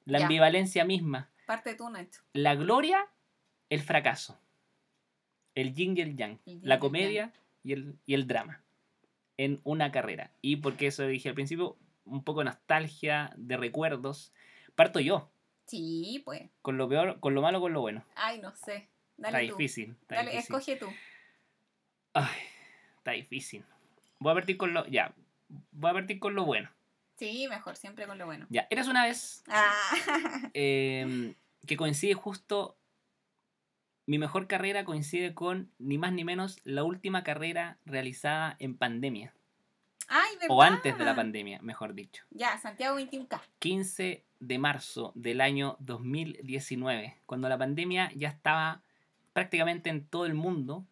La 0.05 0.19
Ya. 0.19 0.25
ambivalencia 0.25 0.83
misma. 0.83 1.29
Parte 1.45 1.75
tú, 1.75 1.89
Nacho. 1.89 2.21
La 2.33 2.55
gloria, 2.55 3.07
el 3.69 3.81
fracaso. 3.81 4.39
El 5.55 5.73
yin 5.73 5.95
y 5.97 6.01
el 6.01 6.15
yang. 6.17 6.31
El 6.45 6.53
yin 6.55 6.59
y 6.63 6.67
La 6.67 6.79
comedia 6.79 7.31
y 7.63 7.71
el, 7.73 7.95
y 8.05 8.13
el 8.13 8.27
drama. 8.27 8.61
En 9.43 9.59
una 9.63 9.91
carrera. 9.91 10.31
Y 10.41 10.57
porque 10.57 10.87
eso 10.87 11.05
dije 11.07 11.29
al 11.29 11.35
principio, 11.35 11.77
un 12.05 12.23
poco 12.23 12.39
de 12.39 12.45
nostalgia, 12.45 13.31
de 13.35 13.57
recuerdos. 13.57 14.33
Parto 14.75 14.99
yo, 14.99 15.29
Sí, 15.67 16.21
pues. 16.25 16.49
con 16.61 16.77
lo 16.77 16.87
peor, 16.89 17.19
con 17.19 17.33
lo 17.35 17.41
malo, 17.41 17.59
con 17.61 17.73
lo 17.73 17.81
bueno. 17.81 18.03
Ay, 18.15 18.39
no 18.39 18.53
sé. 18.55 18.89
Está 19.17 19.31
Dale 19.31 19.47
tú. 19.49 19.57
difícil. 19.57 19.91
Está 20.01 20.15
Dale, 20.15 20.31
difícil. 20.31 20.55
escoge 20.55 20.75
tú. 20.77 20.87
Ay, 22.13 22.41
está 22.97 23.11
difícil. 23.11 23.63
Voy 24.19 24.31
a 24.31 24.35
partir 24.35 24.57
con 24.57 24.73
lo. 24.73 24.85
Ya. 24.87 25.13
Voy 25.71 25.91
a 25.91 25.93
partir 25.93 26.19
con 26.19 26.35
lo 26.35 26.45
bueno. 26.45 26.69
Sí, 27.17 27.47
mejor, 27.47 27.75
siempre 27.75 28.07
con 28.07 28.17
lo 28.17 28.25
bueno. 28.25 28.45
Ya. 28.49 28.67
Eres 28.69 28.87
una 28.87 29.05
vez 29.05 29.43
Ah, 29.47 29.71
eh, 30.53 31.33
que 31.65 31.77
coincide 31.77 32.13
justo. 32.13 32.77
Mi 34.05 34.17
mejor 34.17 34.47
carrera 34.47 34.83
coincide 34.83 35.33
con 35.33 35.71
ni 35.79 35.97
más 35.97 36.11
ni 36.11 36.23
menos 36.23 36.59
la 36.63 36.83
última 36.83 37.23
carrera 37.23 37.77
realizada 37.85 38.55
en 38.59 38.77
pandemia. 38.77 39.33
Ay, 40.09 40.33
¿verdad? 40.33 40.47
O 40.49 40.61
antes 40.61 40.97
de 40.97 41.05
la 41.05 41.15
pandemia, 41.15 41.59
mejor 41.61 41.93
dicho. 41.93 42.23
Ya, 42.29 42.57
Santiago 42.57 42.99
21K. 42.99 43.39
15 43.59 44.25
de 44.39 44.59
marzo 44.59 45.13
del 45.15 45.39
año 45.39 45.77
2019, 45.79 47.17
cuando 47.25 47.47
la 47.47 47.57
pandemia 47.57 48.11
ya 48.15 48.27
estaba 48.27 48.81
prácticamente 49.31 49.89
en 49.89 50.05
todo 50.05 50.25
el 50.25 50.33
mundo 50.33 50.85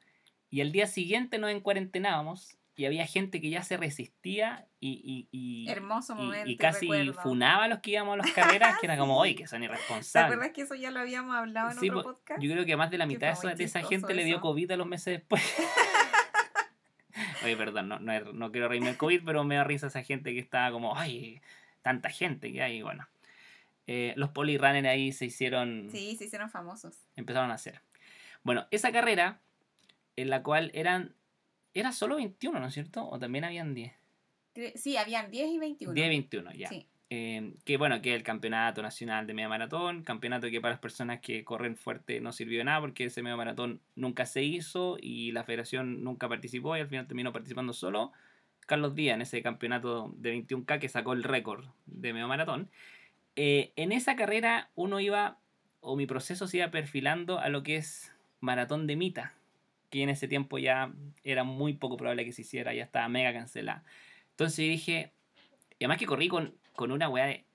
y 0.50 0.62
al 0.62 0.72
día 0.72 0.88
siguiente 0.88 1.38
nos 1.38 1.52
encuarentenábamos 1.52 2.58
y 2.76 2.86
había 2.86 3.06
gente 3.06 3.42
que 3.42 3.50
ya 3.50 3.64
se 3.64 3.78
resistía 3.78 4.66
y, 4.80 5.28
y, 5.32 5.38
y- 5.66 5.70
Hermoso 5.70 6.16
momento. 6.16 6.50
y 6.50 6.58
casi 6.58 6.88
recuerdo. 6.88 7.22
funaba 7.22 7.66
a 7.66 7.68
los 7.68 7.80
que 7.80 7.92
íbamos 7.92 8.14
a 8.14 8.18
las 8.18 8.32
carreras, 8.34 8.78
que 8.80 8.88
era 8.88 8.98
como, 8.98 9.18
oye, 9.18 9.36
que 9.36 9.46
son 9.48 9.60
¿Te 9.60 9.66
irresponsables. 9.66 10.34
acuerdas 10.34 10.54
que 10.56 10.62
eso 10.62 10.76
ya 10.76 10.90
lo 10.92 11.00
habíamos 11.02 11.36
hablado 11.36 11.72
en 11.72 11.80
Sí, 11.80 11.90
otro 11.90 12.02
po- 12.04 12.14
podcast? 12.16 12.42
yo 12.42 12.52
creo 12.52 12.66
que 12.66 12.76
más 12.78 12.90
de 12.90 12.98
la 12.98 13.06
mitad 13.06 13.28
de 13.34 13.48
muy 13.48 13.56
de 13.56 13.64
esa 13.66 13.84
gente 13.84 14.14
le 14.14 14.24
dio 14.24 14.36
eso. 14.38 14.42
COVID 14.42 14.72
a 14.72 14.78
los 14.78 14.88
meses 14.88 15.18
después. 15.20 15.42
Oye, 17.44 17.58
perdón, 17.58 17.90
no, 17.90 18.00
no, 18.00 18.20
no 18.34 18.52
quiero 18.52 18.68
reírme 18.70 18.88
del 18.88 18.98
COVID, 18.98 19.22
pero 19.26 19.44
me 19.44 19.56
da 19.56 19.64
risa 19.64 19.88
esa 19.88 20.04
gente 20.04 20.34
que 20.34 20.40
estaba 20.40 20.72
como, 20.72 20.98
ay, 20.98 21.42
tanta 21.82 22.10
gente 22.10 22.52
que 22.52 22.62
hay, 22.62 22.82
bueno. 22.82 23.08
Eh, 23.88 24.14
los 24.16 24.30
polirunners 24.30 24.88
ahí 24.88 25.12
se 25.12 25.26
hicieron, 25.26 25.90
Sí, 25.92 26.16
se 26.16 26.26
hicieron 26.26 26.50
famosos. 26.50 26.96
empezaron 27.16 27.52
a 27.52 27.56
hacer. 27.56 27.82
Bueno, 28.44 28.66
esa 28.72 28.92
carrera, 28.92 29.42
en 30.16 30.30
la 30.30 30.42
cual 30.44 30.72
eran, 30.74 31.16
era 31.74 31.92
solo 31.92 32.16
21, 32.18 32.60
¿no 32.60 32.68
es 32.68 32.74
cierto? 32.74 33.08
O 33.08 33.20
también 33.20 33.44
habían 33.44 33.74
10. 33.74 33.94
Cre- 34.56 34.74
Sí, 34.76 34.98
habían 34.98 35.32
10 35.32 35.50
y 35.52 35.58
21. 35.58 35.94
10 35.94 36.06
y 36.06 36.10
21, 36.10 36.52
ya. 36.54 36.68
Sí. 36.70 36.86
Eh, 37.14 37.56
que 37.66 37.76
bueno, 37.76 38.02
que 38.02 38.16
el 38.16 38.24
campeonato 38.24 38.82
nacional 38.82 39.28
de 39.28 39.34
media 39.34 39.50
maratón, 39.50 40.02
campeonato 40.04 40.50
que 40.50 40.62
para 40.62 40.74
las 40.76 40.80
personas 40.80 41.20
que 41.20 41.44
corren 41.44 41.76
fuerte 41.76 42.22
no 42.22 42.32
sirvió 42.32 42.60
de 42.60 42.64
nada 42.64 42.80
porque 42.80 43.04
ese 43.06 43.22
media 43.22 43.36
maratón 43.36 43.82
nunca 43.96 44.26
se 44.26 44.44
hizo 44.44 44.98
y 45.02 45.34
la 45.34 45.44
federación 45.44 46.06
nunca 46.06 46.30
participó 46.30 46.78
y 46.78 46.80
al 46.80 46.88
final 46.88 47.08
terminó 47.08 47.34
participando 47.34 47.74
solo 47.74 48.14
Carlos 48.66 48.96
Díaz 48.96 49.16
en 49.16 49.24
ese 49.24 49.42
campeonato 49.42 50.14
de 50.16 50.32
21K 50.48 50.80
que 50.80 50.88
sacó 50.88 51.12
el 51.12 51.24
récord 51.24 51.66
de 51.86 52.14
medio 52.14 52.30
maratón. 52.30 52.70
Eh, 53.36 53.74
en 53.76 53.92
esa 53.92 54.16
carrera 54.16 54.70
uno 54.76 55.02
iba, 55.02 55.38
o 55.82 55.98
mi 55.98 56.06
proceso 56.06 56.48
se 56.48 56.58
iba 56.58 56.72
perfilando 56.72 57.40
a 57.40 57.50
lo 57.50 57.62
que 57.64 57.76
es 57.76 58.14
maratón 58.40 58.88
de 58.88 58.96
mita, 58.96 59.34
que 59.92 60.02
en 60.02 60.10
ese 60.10 60.28
tiempo 60.28 60.58
ya 60.58 60.92
era 61.24 61.44
muy 61.44 61.74
poco 61.74 61.98
probable 61.98 62.26
que 62.26 62.32
se 62.32 62.42
hiciera, 62.42 62.74
ya 62.74 62.84
estaba 62.84 63.08
mega 63.10 63.32
cancelada. 63.34 63.84
Entonces 64.32 64.58
dije, 64.68 65.12
y 65.78 65.84
además 65.84 65.98
que 66.00 66.06
corrí 66.08 66.28
con, 66.30 66.56
con 66.74 66.92
una 66.92 67.10
weá 67.10 67.26
de... 67.26 67.46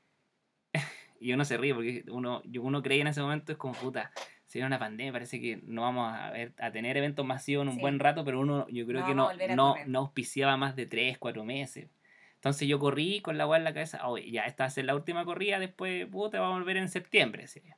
y 1.21 1.33
uno 1.33 1.45
se 1.45 1.57
ríe 1.57 1.75
porque 1.75 2.05
uno, 2.09 2.43
uno 2.61 2.83
creía 2.83 3.00
en 3.02 3.09
ese 3.09 3.23
momento, 3.23 3.52
es 3.52 3.59
como 3.59 3.75
puta, 3.75 4.12
si 4.47 4.59
era 4.59 4.66
una 4.66 4.78
pandemia, 4.78 5.12
parece 5.12 5.40
que 5.40 5.59
no 5.64 5.83
vamos 5.83 6.12
a, 6.14 6.31
ver, 6.31 6.52
a 6.59 6.71
tener 6.71 6.97
eventos 6.97 7.25
masivos 7.26 7.62
en 7.62 7.69
un 7.71 7.75
Sí. 7.76 7.81
buen 7.81 7.99
rato, 7.99 8.25
pero 8.25 8.38
uno 8.38 8.69
yo 8.69 8.87
creo 8.87 9.00
No 9.00 9.07
que 9.07 9.14
no, 9.14 9.57
no, 9.57 9.75
no 9.87 9.99
auspiciaba 10.00 10.57
más 10.57 10.76
de 10.76 10.87
3, 10.87 11.19
4 11.19 11.43
meses. 11.45 11.88
Entonces 12.35 12.69
yo 12.69 12.78
corrí 12.78 13.21
con 13.23 13.38
la 13.38 13.47
weá 13.47 13.59
en 13.59 13.64
la 13.64 13.73
cabeza, 13.73 14.07
"Oye, 14.07 14.31
ya 14.31 14.45
esta 14.45 14.64
va 14.64 14.69
a 14.69 14.71
ser 14.71 14.85
la 14.85 14.95
última 14.95 15.25
corrida, 15.25 15.59
después 15.59 16.07
puta, 16.07 16.38
vamos 16.38 16.57
a 16.57 16.59
volver 16.59 16.76
en 16.76 16.88
septiembre. 16.88 17.47
yo. 17.47 17.75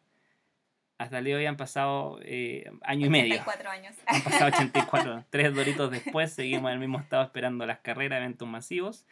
Hasta 0.99 1.19
el 1.19 1.25
día 1.25 1.35
de 1.37 1.41
hoy 1.43 1.47
han 1.47 1.57
pasado 1.57 2.19
eh, 2.23 2.71
año 2.83 3.07
y 3.07 3.11
medio. 3.11 3.35
84 3.35 3.71
años. 3.71 3.95
Han 4.07 4.23
pasado 4.23 4.47
84. 4.55 5.25
Tres 5.31 5.55
doritos 5.55 5.91
después, 5.91 6.33
seguimos 6.33 6.69
en 6.71 6.75
el 6.75 6.81
mismo 6.81 6.99
estado 6.99 7.23
esperando 7.23 7.65
las 7.67 7.79
carreras, 7.79 8.19
eventos 8.19 8.49
masivos. 8.49 9.07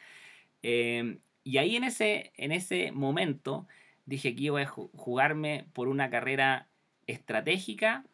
Eh, 0.62 1.18
y 1.44 1.58
ahí 1.58 1.76
en 1.76 1.84
ese, 1.84 2.32
en 2.36 2.50
ese 2.50 2.90
momento 2.90 3.68
dije 4.04 4.34
que 4.34 4.42
iba 4.42 4.60
a 4.60 4.66
ju- 4.66 4.90
jugarme 4.96 5.66
por 5.72 5.86
una 5.88 6.10
carrera 6.10 6.66
estratégica. 7.06 8.04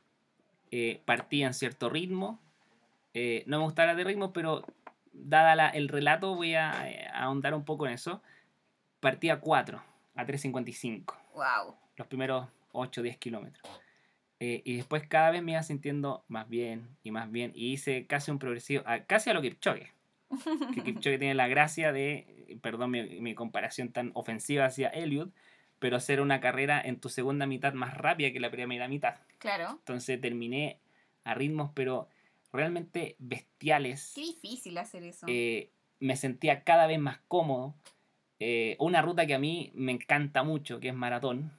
Eh, 0.71 1.01
partía 1.07 1.47
en 1.47 1.55
cierto 1.55 1.89
ritmo. 1.89 2.41
Eh, 3.15 3.43
no 3.47 3.59
me 3.59 3.65
gustaba 3.65 3.87
la 3.89 3.95
de 3.95 4.05
ritmo, 4.05 4.33
pero 4.35 4.65
dada 5.13 5.55
la- 5.55 5.69
el 5.71 5.89
relato 5.89 6.35
voy 6.35 6.55
a, 6.55 6.91
eh, 6.91 7.07
ahondar 7.15 7.55
un 7.55 7.65
poco 7.65 7.87
en 7.87 7.95
eso. 7.95 8.23
Partía 9.01 9.35
a 9.35 9.41
4, 9.41 9.83
a 10.15 10.25
3.55 10.27 11.15
wow. 11.35 11.75
los 11.97 12.07
primeros 12.07 12.49
8 12.73 13.01
o 13.01 13.05
10 13.05 13.17
kilómetros. 13.19 13.63
Eh, 14.41 14.61
y 14.65 14.77
después 14.77 15.07
cada 15.07 15.31
vez 15.31 15.43
me 15.43 15.53
iba 15.53 15.63
sintiendo 15.63 16.25
más 16.29 16.49
bien 16.49 16.89
y 17.05 17.11
más 17.13 17.31
bien. 17.31 17.53
Y 17.55 17.73
hice 17.73 18.07
casi 18.07 18.31
un 18.31 18.39
progresivo, 18.39 18.83
a- 18.87 19.05
casi 19.05 19.31
a 19.31 19.35
lo 19.35 19.43
choque. 19.49 19.93
Que 20.75 20.83
Kipchoge 20.85 21.19
tiene 21.19 21.35
la 21.35 21.47
gracia 21.47 21.93
de, 21.93 22.59
perdón 22.61 22.91
mi, 22.91 23.21
mi 23.21 23.35
comparación 23.35 23.93
tan 23.93 24.11
ofensiva 24.15 24.65
hacia 24.65 24.89
Elliot, 24.89 25.31
pero 25.79 25.97
hacer 25.97 26.21
una 26.21 26.41
carrera 26.41 26.81
en 26.81 26.99
tu 26.99 27.09
segunda 27.09 27.47
mitad 27.47 27.73
más 27.75 27.97
rápida 27.97 28.33
que 28.33 28.41
la 28.41 28.51
primera 28.51 28.89
mitad. 28.89 29.17
Claro. 29.39 29.71
Entonces 29.71 30.21
terminé 30.21 30.79
a 31.25 31.35
ritmos, 31.35 31.71
pero 31.75 32.09
realmente 32.53 33.15
bestiales. 33.19 34.13
Qué 34.15 34.23
difícil 34.23 34.77
hacer 34.79 35.05
eso. 35.05 35.27
Eh, 35.29 35.71
me 36.01 36.17
sentía 36.17 36.65
cada 36.65 36.87
vez 36.87 36.99
más 36.99 37.21
cómodo. 37.29 37.75
Eh, 38.41 38.77
una 38.81 39.03
ruta 39.03 39.25
que 39.27 39.35
a 39.35 39.39
mí 39.39 39.71
me 39.75 39.93
encanta 39.93 40.43
mucho, 40.43 40.81
que 40.81 40.89
es 40.89 40.95
maratón, 40.95 41.53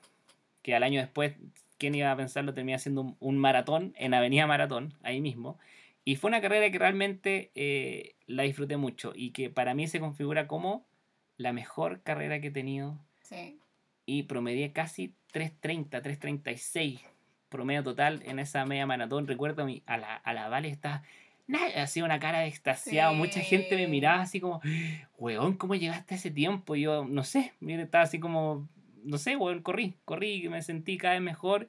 que 0.63 0.73
al 0.75 0.81
año 0.83 0.99
después, 0.99 1.35
¿quién 1.77 1.93
iba 1.93 2.11
a 2.11 2.15
pensarlo? 2.17 2.53
Terminé 2.55 2.75
haciendo 2.75 3.01
un, 3.01 3.17
un 3.19 3.37
maratón 3.37 3.93
en 3.97 4.13
Avenida 4.15 4.47
Maratón, 4.47 4.95
ahí 5.03 5.21
mismo. 5.21 5.59
Y 6.05 6.15
fue 6.15 6.29
una 6.29 6.41
carrera 6.41 6.71
que 6.71 6.79
realmente 6.79 7.51
eh, 7.55 8.15
la 8.25 8.43
disfruté 8.43 8.77
mucho 8.77 9.13
y 9.15 9.29
que 9.31 9.49
para 9.51 9.73
mí 9.75 9.87
se 9.87 9.99
configura 9.99 10.47
como 10.47 10.85
la 11.37 11.53
mejor 11.53 12.01
carrera 12.01 12.41
que 12.41 12.47
he 12.47 12.51
tenido 12.51 12.97
sí. 13.21 13.59
y 14.05 14.23
promedié 14.23 14.71
casi 14.73 15.13
3.30, 15.33 16.01
3.36 16.01 16.99
promedio 17.49 17.83
total 17.83 18.21
en 18.25 18.39
esa 18.39 18.65
media 18.65 18.85
maratón. 18.85 19.27
Recuerdo 19.27 19.63
a, 19.63 19.65
mi- 19.65 19.83
a 19.85 19.97
la, 19.97 20.15
a 20.15 20.33
la 20.33 20.49
Vale 20.49 20.69
estaba 20.69 21.03
hacía 21.75 22.03
una 22.05 22.19
cara 22.19 22.39
de 22.39 22.47
extasiado. 22.47 23.13
Mucha 23.13 23.41
gente 23.41 23.75
me 23.75 23.87
miraba 23.87 24.21
así 24.21 24.39
como, 24.39 24.61
weón, 25.17 25.55
¿cómo 25.57 25.75
llegaste 25.75 26.15
a 26.15 26.17
ese 26.17 26.31
tiempo? 26.31 26.75
Y 26.75 26.81
yo, 26.81 27.05
no 27.05 27.23
sé, 27.23 27.53
mire, 27.59 27.83
estaba 27.83 28.03
así 28.05 28.19
como, 28.19 28.67
no 29.03 29.17
sé, 29.17 29.35
weón, 29.35 29.61
corrí, 29.61 29.95
corrí, 30.05 30.47
me 30.49 30.61
sentí 30.61 30.97
cada 30.97 31.13
vez 31.15 31.23
mejor. 31.23 31.67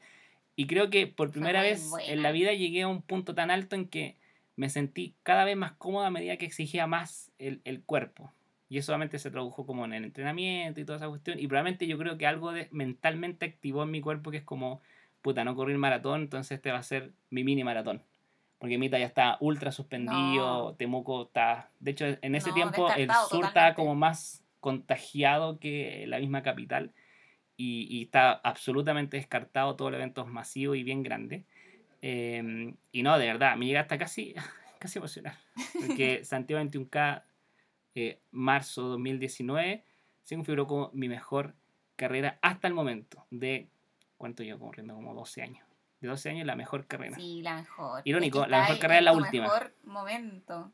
Y 0.57 0.67
creo 0.67 0.91
que 0.91 1.07
por 1.07 1.31
primera 1.31 1.63
vez 1.63 1.91
en 2.07 2.23
la 2.23 2.31
vida 2.33 2.53
llegué 2.53 2.83
a 2.83 2.89
un 2.89 3.03
punto 3.03 3.35
tan 3.35 3.51
alto 3.51 3.75
en 3.75 3.89
que 3.89 4.17
me 4.57 4.69
sentí 4.69 5.15
cada 5.23 5.45
vez 5.45 5.57
más 5.57 5.73
cómoda 5.73 6.07
a 6.07 6.11
medida 6.11 6.37
que 6.37 6.47
exigía 6.47 6.87
más 6.87 7.33
el, 7.39 7.61
el 7.65 7.83
cuerpo. 7.83 8.33
Y 8.69 8.79
eso 8.79 8.87
solamente 8.87 9.19
se 9.19 9.31
tradujo 9.31 9.67
como 9.67 9.85
en 9.85 9.93
el 9.93 10.05
entrenamiento 10.05 10.81
y 10.81 10.85
toda 10.85 10.99
esa 10.99 11.09
cuestión. 11.09 11.39
Y 11.39 11.47
probablemente 11.49 11.87
yo 11.87 11.99
creo 11.99 12.17
que 12.17 12.27
algo 12.27 12.53
de, 12.53 12.69
mentalmente 12.71 13.47
activó 13.47 13.83
en 13.83 13.91
mi 13.91 14.01
cuerpo 14.01 14.31
que 14.31 14.39
es 14.39 14.45
como, 14.45 14.81
puta, 15.23 15.45
no 15.45 15.55
corrí 15.55 15.73
el 15.73 15.79
maratón, 15.79 16.23
entonces 16.23 16.57
este 16.57 16.71
va 16.71 16.79
a 16.79 16.83
ser 16.83 17.13
mi 17.31 17.45
mini 17.45 17.65
maratón. 17.65 18.03
Porque 18.59 18.79
Mita 18.79 18.99
ya 18.99 19.07
está 19.07 19.37
ultra 19.41 19.73
suspendido, 19.73 20.71
No. 20.71 20.75
Temuco 20.75 21.25
está... 21.25 21.69
De 21.81 21.91
hecho, 21.91 22.07
en 22.07 22.35
ese 22.35 22.49
No, 22.49 22.55
tiempo 22.55 22.89
el 22.97 23.11
sur 23.29 23.43
totalmente. 23.43 23.77
como 23.77 23.95
más 23.95 24.43
contagiado 24.61 25.59
que 25.59 26.07
la 26.09 26.19
misma 26.19 26.43
capital. 26.43 26.93
Y, 27.57 27.87
y 27.89 28.03
está 28.05 28.33
absolutamente 28.33 29.17
descartado 29.17 29.77
todo 29.77 29.89
el 29.89 29.95
evento 29.95 30.27
masivo 30.27 30.75
y 30.75 30.83
bien 30.83 31.03
grande. 31.03 31.45
Eh, 32.03 32.75
y 32.93 33.03
no, 33.03 33.19
de 33.19 33.27
verdad, 33.27 33.57
me 33.57 33.67
llega 33.67 33.81
hasta 33.81 33.97
casi, 33.97 34.35
casi 34.79 34.99
emocionar. 34.99 35.39
Porque 35.87 36.25
Santiago 36.25 36.63
21K, 36.63 37.23
eh, 37.95 38.21
marzo 38.31 38.83
2019, 38.89 39.85
se 40.23 40.35
configuró 40.35 40.67
como 40.67 40.91
mi 40.93 41.09
mejor 41.09 41.55
carrera 41.97 42.39
hasta 42.43 42.69
el 42.69 42.75
momento. 42.75 43.25
De, 43.31 43.69
¿cuánto 44.17 44.43
llevo 44.43 44.67
corriendo? 44.67 44.95
Como 44.95 45.15
12 45.15 45.43
años. 45.43 45.67
De 46.01 46.09
12 46.09 46.31
años 46.31 46.47
la 46.47 46.57
mejor 46.57 46.87
carrera. 46.87 47.17
Sí, 47.17 47.41
la 47.41 47.57
mejor. 47.57 48.03
Irónico, 48.05 48.41
Es 48.41 48.45
que 48.47 48.51
la 48.51 48.61
mejor 48.61 48.79
carrera 48.79 48.99
es 48.99 49.05
la 49.05 49.13
última. 49.13 49.45
mejor 49.45 49.75
momento. 49.85 50.73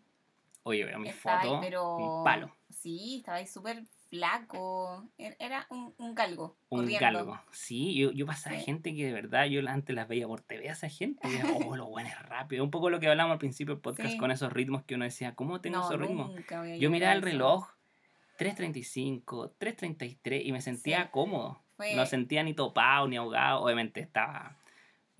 Oye, 0.62 0.85
veo 0.85 0.99
mi 0.99 1.09
Estabais, 1.11 1.47
foto, 1.49 1.61
pero... 1.61 1.97
un 1.97 2.25
palo. 2.25 2.57
Sí, 2.71 3.19
estabais 3.19 3.53
súper 3.53 3.85
flaco. 4.11 5.09
E- 5.18 5.37
Era 5.38 5.66
un, 5.70 5.94
un 5.99 6.14
galgo. 6.14 6.57
Un 6.68 6.81
corriendo. 6.81 7.01
galgo. 7.18 7.40
Sí, 7.53 7.94
yo, 7.94 8.11
yo 8.12 8.27
pasaba 8.27 8.57
Sí. 8.57 8.64
gente 8.64 8.94
que 8.94 9.07
de 9.07 9.12
verdad 9.12 9.46
yo 9.46 9.66
antes 9.68 9.94
las 9.96 10.09
veía 10.09 10.27
por 10.27 10.40
TV 10.42 10.68
a 10.68 10.73
esa 10.73 10.88
gente. 10.88 11.27
Y 11.29 11.37
era, 11.37 11.44
oh, 11.73 11.77
lo 11.77 11.87
bueno 11.87 12.09
es 12.11 12.18
rápido. 12.29 12.62
Un 12.64 12.70
poco 12.70 12.90
lo 12.90 13.01
que 13.01 13.09
hablamos 13.09 13.33
al 13.33 13.38
principio 13.38 13.75
del 13.75 13.81
podcast 13.83 14.11
Sí. 14.11 14.18
con 14.18 14.31
esos 14.31 14.53
ritmos 14.53 14.83
que 14.85 14.96
uno 14.96 15.05
decía, 15.05 15.35
¿cómo 15.35 15.61
tengo 15.61 15.79
No, 15.79 15.85
esos 15.87 16.01
ritmos? 16.01 16.33
Yo 16.79 16.90
miraba 16.90 17.14
el 17.14 17.23
reloj, 17.23 17.68
3.35, 18.38 19.53
3.33 19.59 20.42
y 20.44 20.53
me 20.53 20.61
sentía 20.61 21.05
Sí. 21.05 21.09
cómodo. 21.12 21.62
Fue, 21.77 21.94
No 21.94 22.05
sentía 22.07 22.42
ni 22.42 22.53
topado 22.55 23.09
ni 23.09 23.16
ahogado. 23.16 23.62
Obviamente 23.62 24.01
estaba... 24.01 24.57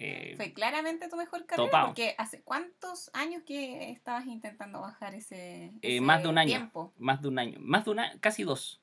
eh, 0.01 0.35
fue 0.37 0.53
claramente 0.53 1.09
tu 1.09 1.17
mejor 1.17 1.45
carrera 1.47 1.87
porque 1.87 2.15
hace 2.19 2.43
cuántos 2.43 3.11
años 3.13 3.43
que 3.45 3.91
estabas 3.91 4.27
intentando 4.27 4.81
bajar 4.81 5.15
ese, 5.15 5.67
Eh, 5.67 5.79
ese 5.83 6.01
más 6.01 6.23
de 6.23 6.29
un 6.29 6.39
año. 6.39 6.49
tiempo. 6.49 6.93
Más 6.99 7.21
de 7.23 7.29
un 7.29 7.39
año. 7.39 7.59
Más 7.61 7.85
de 7.85 7.91
una, 7.93 8.19
casi 8.21 8.43
dos. 8.45 8.81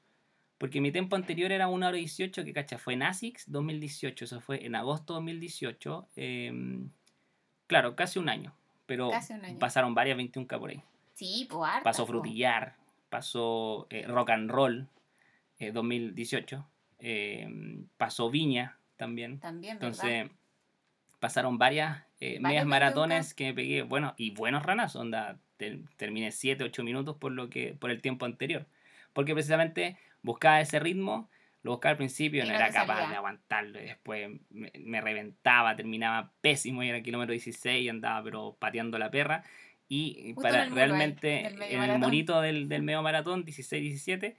Porque 0.58 0.82
mi 0.82 0.92
tiempo 0.92 1.16
anterior 1.16 1.52
era 1.52 1.68
1 1.68 1.88
hora 1.88 1.98
18, 1.98 2.44
que 2.44 2.54
cacha, 2.54 2.78
fue 2.78 2.94
en 2.94 3.04
ASICS 3.04 3.52
2018. 3.52 4.26
Eso 4.26 4.42
fue 4.42 4.66
en 4.66 4.76
agosto 4.76 5.14
2018. 5.14 6.08
em, 6.16 6.90
claro, 7.68 7.96
casi 7.96 8.20
un 8.20 8.30
año. 8.30 8.56
Pero 8.86 9.10
un 9.10 9.46
año. 9.46 9.60
pasaron 9.60 9.94
varias 9.94 10.18
21K 10.18 10.58
por 10.60 10.70
ahí. 10.70 10.82
Sí, 11.14 11.48
pues 11.50 11.62
hartas, 11.70 11.84
Pasó 11.84 12.06
po. 12.06 12.14
Frutillar, 12.14 12.76
pasó 13.10 13.88
eh, 13.90 14.06
Rock 14.08 14.30
and 14.32 14.50
Roll 14.50 14.88
eh, 15.60 15.72
2018. 15.72 16.66
em, 17.00 17.88
pasó 17.98 18.30
Viña 18.30 18.78
también. 18.96 19.40
También, 19.40 19.78
¿verdad? 19.80 19.90
Entonces, 20.10 20.37
pasaron 21.20 21.58
varias 21.58 22.04
eh, 22.20 22.40
medias 22.40 22.66
21K. 22.66 22.68
maratones 22.70 23.34
que 23.34 23.46
me 23.46 23.54
pegué, 23.54 23.82
bueno, 23.84 24.14
y 24.18 24.32
buenos 24.32 24.64
ranas, 24.64 24.96
onda, 24.96 25.40
ter- 25.58 25.80
terminé 25.98 26.32
7, 26.32 26.64
8 26.64 26.84
minutos 26.84 27.18
por 27.18 27.32
lo 27.32 27.50
que 27.50 27.74
por 27.74 27.92
el 27.92 28.02
tiempo 28.02 28.26
anterior. 28.26 28.68
Porque 29.14 29.34
precisamente 29.34 29.98
buscaba 30.22 30.62
ese 30.62 30.80
ritmo, 30.80 31.30
lo 31.64 31.72
buscaba 31.72 31.92
al 31.92 31.98
principio, 31.98 32.44
Y 32.44 32.48
no 32.48 32.54
no 32.54 32.56
era 32.56 32.70
capaz 32.72 32.96
salía. 32.96 33.10
de 33.10 33.16
aguantarlo, 33.18 33.80
y 33.82 33.86
después 33.86 34.30
me, 34.50 34.72
me 34.80 35.02
reventaba, 35.02 35.76
terminaba 35.76 36.32
pésimo, 36.42 36.84
y 36.84 36.90
era 36.90 36.98
el 36.98 37.04
kilómetro 37.04 37.32
16 37.34 37.84
y 37.84 37.90
andaba 37.90 38.24
pero 38.24 38.56
pateando 38.60 38.98
la 39.00 39.10
perra. 39.12 39.44
Y 39.90 40.34
Justo 40.36 40.42
para 40.42 40.66
en 40.66 40.76
realmente 40.76 41.48
en 41.48 41.62
el 41.62 41.78
maratón. 41.78 42.00
murito 42.02 42.42
del, 42.42 42.68
del 42.68 42.84
medio 42.84 43.02
maratón, 43.02 43.46
16-17, 43.46 44.36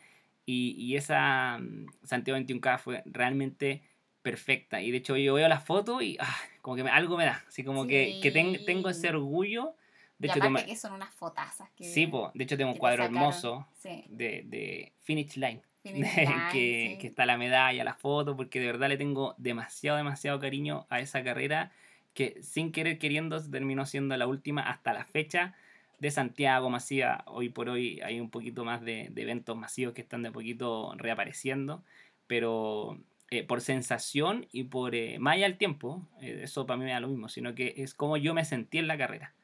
y, 0.47 0.73
y 0.79 0.97
esa 0.97 1.59
mm, 1.59 1.87
Santiago 2.05 2.39
21K 2.39 2.79
fue 2.79 3.03
realmente 3.07 3.83
perfecta. 4.23 4.81
Y 4.81 4.91
de 4.91 4.99
hecho 4.99 5.17
yo 5.17 5.35
veo 5.35 5.49
la 5.49 5.61
foto 5.61 6.03
y 6.03 6.17
ah, 6.21 6.37
como 6.63 6.77
que 6.77 6.85
me- 6.85 6.91
algo 6.91 7.17
me 7.17 7.25
da. 7.25 7.45
Así 7.49 7.65
como 7.65 7.87
que, 7.87 8.19
que 8.23 8.31
ten- 8.31 8.65
tengo 8.65 8.89
ese 8.89 9.09
orgullo. 9.09 9.75
De 10.19 10.27
y 10.27 10.31
hecho, 10.31 10.39
aparte 10.41 10.47
toma- 10.63 10.65
que 10.67 10.77
son 10.77 10.93
unas 10.95 11.15
fotazas 11.15 11.71
que, 11.77 11.85
sí, 11.85 12.07
po, 12.07 12.33
de 12.35 12.45
hecho 12.45 12.57
tengo 12.57 12.71
un 12.71 12.75
te 12.75 12.81
cuadro 12.81 13.05
hermoso 13.05 13.67
Sí, 13.75 14.05
de, 14.09 14.43
de 14.47 14.93
Finish 15.03 15.37
Line. 15.37 15.63
finish 15.83 16.03
de- 16.15 16.23
line, 16.27 16.43
que, 16.51 16.89
sí. 16.95 16.99
que 16.99 17.07
está 17.07 17.25
la 17.25 17.39
medalla, 17.39 17.85
la 17.85 17.95
foto, 17.95 18.37
porque 18.37 18.59
de 18.61 18.67
verdad 18.67 18.89
le 18.89 18.97
tengo 18.97 19.35
demasiado, 19.39 19.97
demasiado 19.97 20.41
cariño 20.41 20.87
a 20.91 20.99
esa 21.01 21.23
carrera 21.23 21.71
que 22.15 22.43
sin 22.43 22.73
querer 22.73 22.99
queriendo 22.99 23.41
terminó 23.49 23.87
siendo 23.87 24.17
la 24.17 24.27
última 24.27 24.63
hasta 24.63 24.93
la 24.93 25.05
fecha 25.05 25.55
de 26.01 26.11
Santiago 26.11 26.69
masiva. 26.69 27.23
Hoy 27.27 27.49
por 27.49 27.69
hoy 27.69 28.01
hay 28.01 28.19
un 28.19 28.29
poquito 28.31 28.65
más 28.65 28.83
de, 28.83 29.09
de 29.11 29.23
eventos 29.23 29.57
masivos 29.57 29.95
que 29.95 30.01
están 30.01 30.23
de 30.25 30.33
poquito 30.33 30.95
reapareciendo, 30.97 31.85
pero 32.27 32.99
eh, 33.31 33.43
por 33.45 33.61
sensación 33.61 34.47
y 34.53 34.65
por 34.65 34.95
eh, 34.95 35.19
más 35.19 35.35
allá 35.35 35.47
del 35.47 35.59
tiempo, 35.59 36.07
eh, 36.21 36.41
eso 36.45 36.67
para 36.67 36.77
mí 36.79 36.85
me 36.85 36.93
da 36.93 37.01
lo 37.01 37.09
mismo, 37.09 37.29
sino 37.29 37.55
que 37.55 37.75
es 37.77 37.95
como 37.95 38.17
yo 38.17 38.35
me 38.35 38.45
sentí 38.45 38.79
en 38.79 38.87
la 38.87 38.97
carrera. 38.99 39.35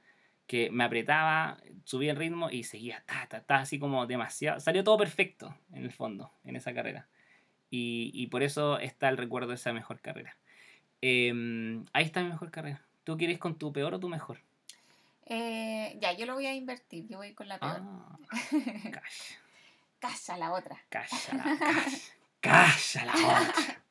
Que 0.47 0.71
me 0.71 0.85
apretaba, 0.85 1.57
subía 1.85 2.11
el 2.13 2.19
ritmo 2.19 2.51
y 2.51 2.65
seguía, 2.65 3.03
ta, 3.07 3.27
ta, 3.29 3.41
ta, 3.43 3.57
así 3.61 3.79
como 3.79 4.07
demasiado. 4.07 4.61
Salió 4.61 4.85
todo 4.85 4.99
perfecto 4.99 5.57
en 5.73 5.85
el 5.85 5.91
fondo, 5.93 6.31
en 6.45 6.57
esa 6.57 6.75
carrera. 6.75 7.09
Y, 7.71 8.11
y 8.13 8.27
por 8.27 8.43
eso 8.43 8.79
está 8.79 9.09
el 9.09 9.17
recuerdo 9.17 9.49
de 9.49 9.55
esa 9.55 9.73
mejor 9.73 10.01
carrera. 10.01 10.37
Em, 11.01 11.85
ahí 11.95 12.05
está 12.05 12.23
mi 12.23 12.29
mejor 12.29 12.51
carrera. 12.51 12.83
¿Tú 13.05 13.17
quieres 13.17 13.39
con 13.39 13.57
tu 13.59 13.73
peor 13.73 13.95
o 13.95 14.01
tu 14.01 14.09
mejor? 14.11 14.39
Eh, 15.27 15.97
ya, 16.01 16.13
yo 16.13 16.27
lo 16.27 16.35
voy 16.35 16.47
a 16.47 16.55
invertir, 16.55 17.09
yo 17.09 17.17
voy 17.19 17.33
con 17.33 17.49
la 17.49 17.59
peor. 17.59 17.81
Ah, 17.81 18.19
calla, 18.83 19.03
Calla 19.99 20.37
la 20.37 20.53
otra. 20.53 20.83
calla, 20.91 21.09
la- 21.33 21.59
calla, 21.59 21.99
calla 22.45 23.05
la. 23.07 23.55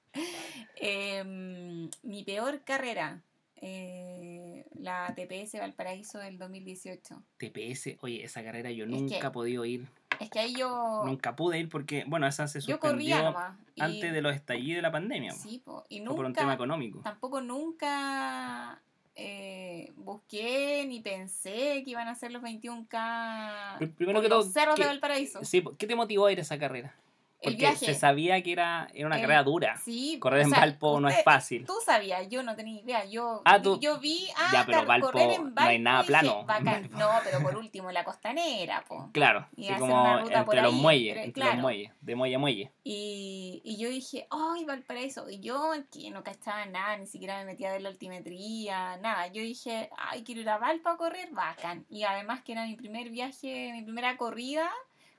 Em, 0.75 1.89
mi 2.03 2.23
peor 2.23 2.61
carrera, 2.63 3.21
eh, 3.55 4.65
la 4.75 5.13
TPS 5.15 5.59
Valparaíso 5.59 6.19
del 6.19 6.37
2018. 6.37 7.23
TPS, 7.37 7.97
oye, 8.01 8.23
esa 8.23 8.43
carrera 8.43 8.69
yo 8.71 8.83
Es 8.85 8.91
nunca 8.91 9.27
he 9.27 9.31
podido 9.31 9.63
ir. 9.65 9.87
Es 10.19 10.29
que 10.29 10.39
ahí 10.39 10.55
yo, 10.55 11.03
Nunca 11.05 11.35
pude 11.35 11.59
ir 11.59 11.69
porque, 11.69 12.03
bueno, 12.05 12.27
esa 12.27 12.47
se 12.47 12.59
yo 12.61 12.79
corría 12.79 13.15
suspendió 13.17 13.23
nomás. 13.31 13.57
y- 13.75 13.81
antes 13.81 14.13
de 14.13 14.21
los 14.21 14.35
estallidos 14.35 14.75
de 14.77 14.81
la 14.81 14.91
pandemia. 14.91 15.31
Sí, 15.31 15.61
po, 15.63 15.85
y 15.89 15.99
fue 15.99 16.07
por 16.15 16.19
un 16.19 16.23
nunca, 16.31 16.41
tema 16.41 16.53
económico. 16.53 16.99
tampoco 17.01 17.39
nunca 17.41 18.81
eh, 19.15 19.91
busqué 19.95 20.85
ni 20.87 20.99
pensé 21.01 21.81
que 21.83 21.91
iban 21.91 22.07
a 22.07 22.15
ser 22.15 22.31
los 22.31 22.41
21K 22.43 23.77
Pr- 23.79 23.93
primero 23.95 24.21
que 24.21 24.27
los 24.29 24.45
todo, 24.45 24.53
cerros 24.53 24.75
de 24.75 24.81
¿qué- 24.81 24.87
Valparaíso. 24.87 25.43
Sí, 25.45 25.63
¿qué 25.77 25.87
te 25.87 25.95
motivó 25.95 26.25
a 26.27 26.31
ir 26.31 26.39
a 26.39 26.41
esa 26.41 26.59
carrera? 26.59 26.93
El 27.43 27.53
Porque 27.53 27.57
viaje. 27.57 27.85
se 27.85 27.93
sabía 27.93 28.41
que 28.41 28.51
era, 28.51 28.87
era 28.93 29.05
una 29.07 29.15
El- 29.17 29.21
carrera 29.23 29.43
dura. 29.43 29.77
Sí, 29.83 30.17
Correr 30.19 30.41
en 30.41 30.49
sea, 30.49 30.59
Valpo 30.59 30.99
no 30.99 31.07
es 31.07 31.13
usted- 31.15 31.23
fácil. 31.23 31.65
Tú 31.65 31.75
sabías, 31.85 32.27
yo 32.29 32.41
no 32.43 32.55
tenía 32.55 32.81
idea. 32.81 33.05
Yo, 33.05 33.41
Ah, 33.45 33.57
vi- 33.57 33.63
tú- 33.63 33.79
yo 33.81 33.99
vi. 33.99 34.27
Ah, 34.37 34.49
Ya, 34.53 34.65
pero 34.65 34.85
Valpo 34.85 35.07
correr 35.07 35.31
en 35.31 35.41
no 35.41 35.47
hay 35.47 35.53
Valpo 35.77 35.83
nada 35.83 35.97
dije, 35.99 36.07
plano. 36.07 36.45
Valpo. 36.45 36.63
No, 36.97 37.09
pero 37.23 37.41
por 37.41 37.57
último 37.57 37.91
la 37.91 38.03
costanera, 38.03 38.83
po. 38.87 39.09
Claro, 39.13 39.47
Y 39.55 39.65
hacer 39.65 39.79
como 39.79 40.01
una 40.01 40.21
ruta 40.21 40.45
por 40.45 40.55
entre 40.55 40.61
los 40.63 40.73
ahí, 40.73 40.81
muelles, 40.81 41.17
entre 41.17 41.25
los 41.41 41.49
claro. 41.49 41.61
muelles, 41.61 41.91
de 42.01 42.15
muelle 42.15 42.35
a 42.35 42.39
muelle. 42.39 42.71
Y, 42.83 43.61
y 43.63 43.77
yo 43.77 43.89
dije, 43.89 44.27
¡ay, 44.29 44.65
Valparaíso! 44.65 45.29
Y 45.29 45.39
yo 45.39 45.71
que 45.91 46.09
no 46.11 46.23
cachaba 46.23 46.65
nada, 46.65 46.97
ni 46.97 47.07
siquiera 47.07 47.37
me 47.39 47.45
metía 47.45 47.69
a 47.69 47.73
ver 47.73 47.81
la 47.81 47.89
altimetría, 47.89 48.97
nada. 48.97 49.27
Yo 49.27 49.41
dije, 49.41 49.89
¡ay, 49.97 50.23
quiero 50.23 50.41
ir 50.41 50.49
a 50.49 50.57
Valpo 50.57 50.89
a 50.89 50.97
correr! 50.97 51.29
Bacán. 51.31 51.85
Y 51.89 52.03
además 52.03 52.41
que 52.43 52.53
era 52.53 52.65
mi 52.65 52.75
primer 52.75 53.09
viaje, 53.09 53.71
mi 53.73 53.81
primera 53.83 54.17
corrida 54.17 54.69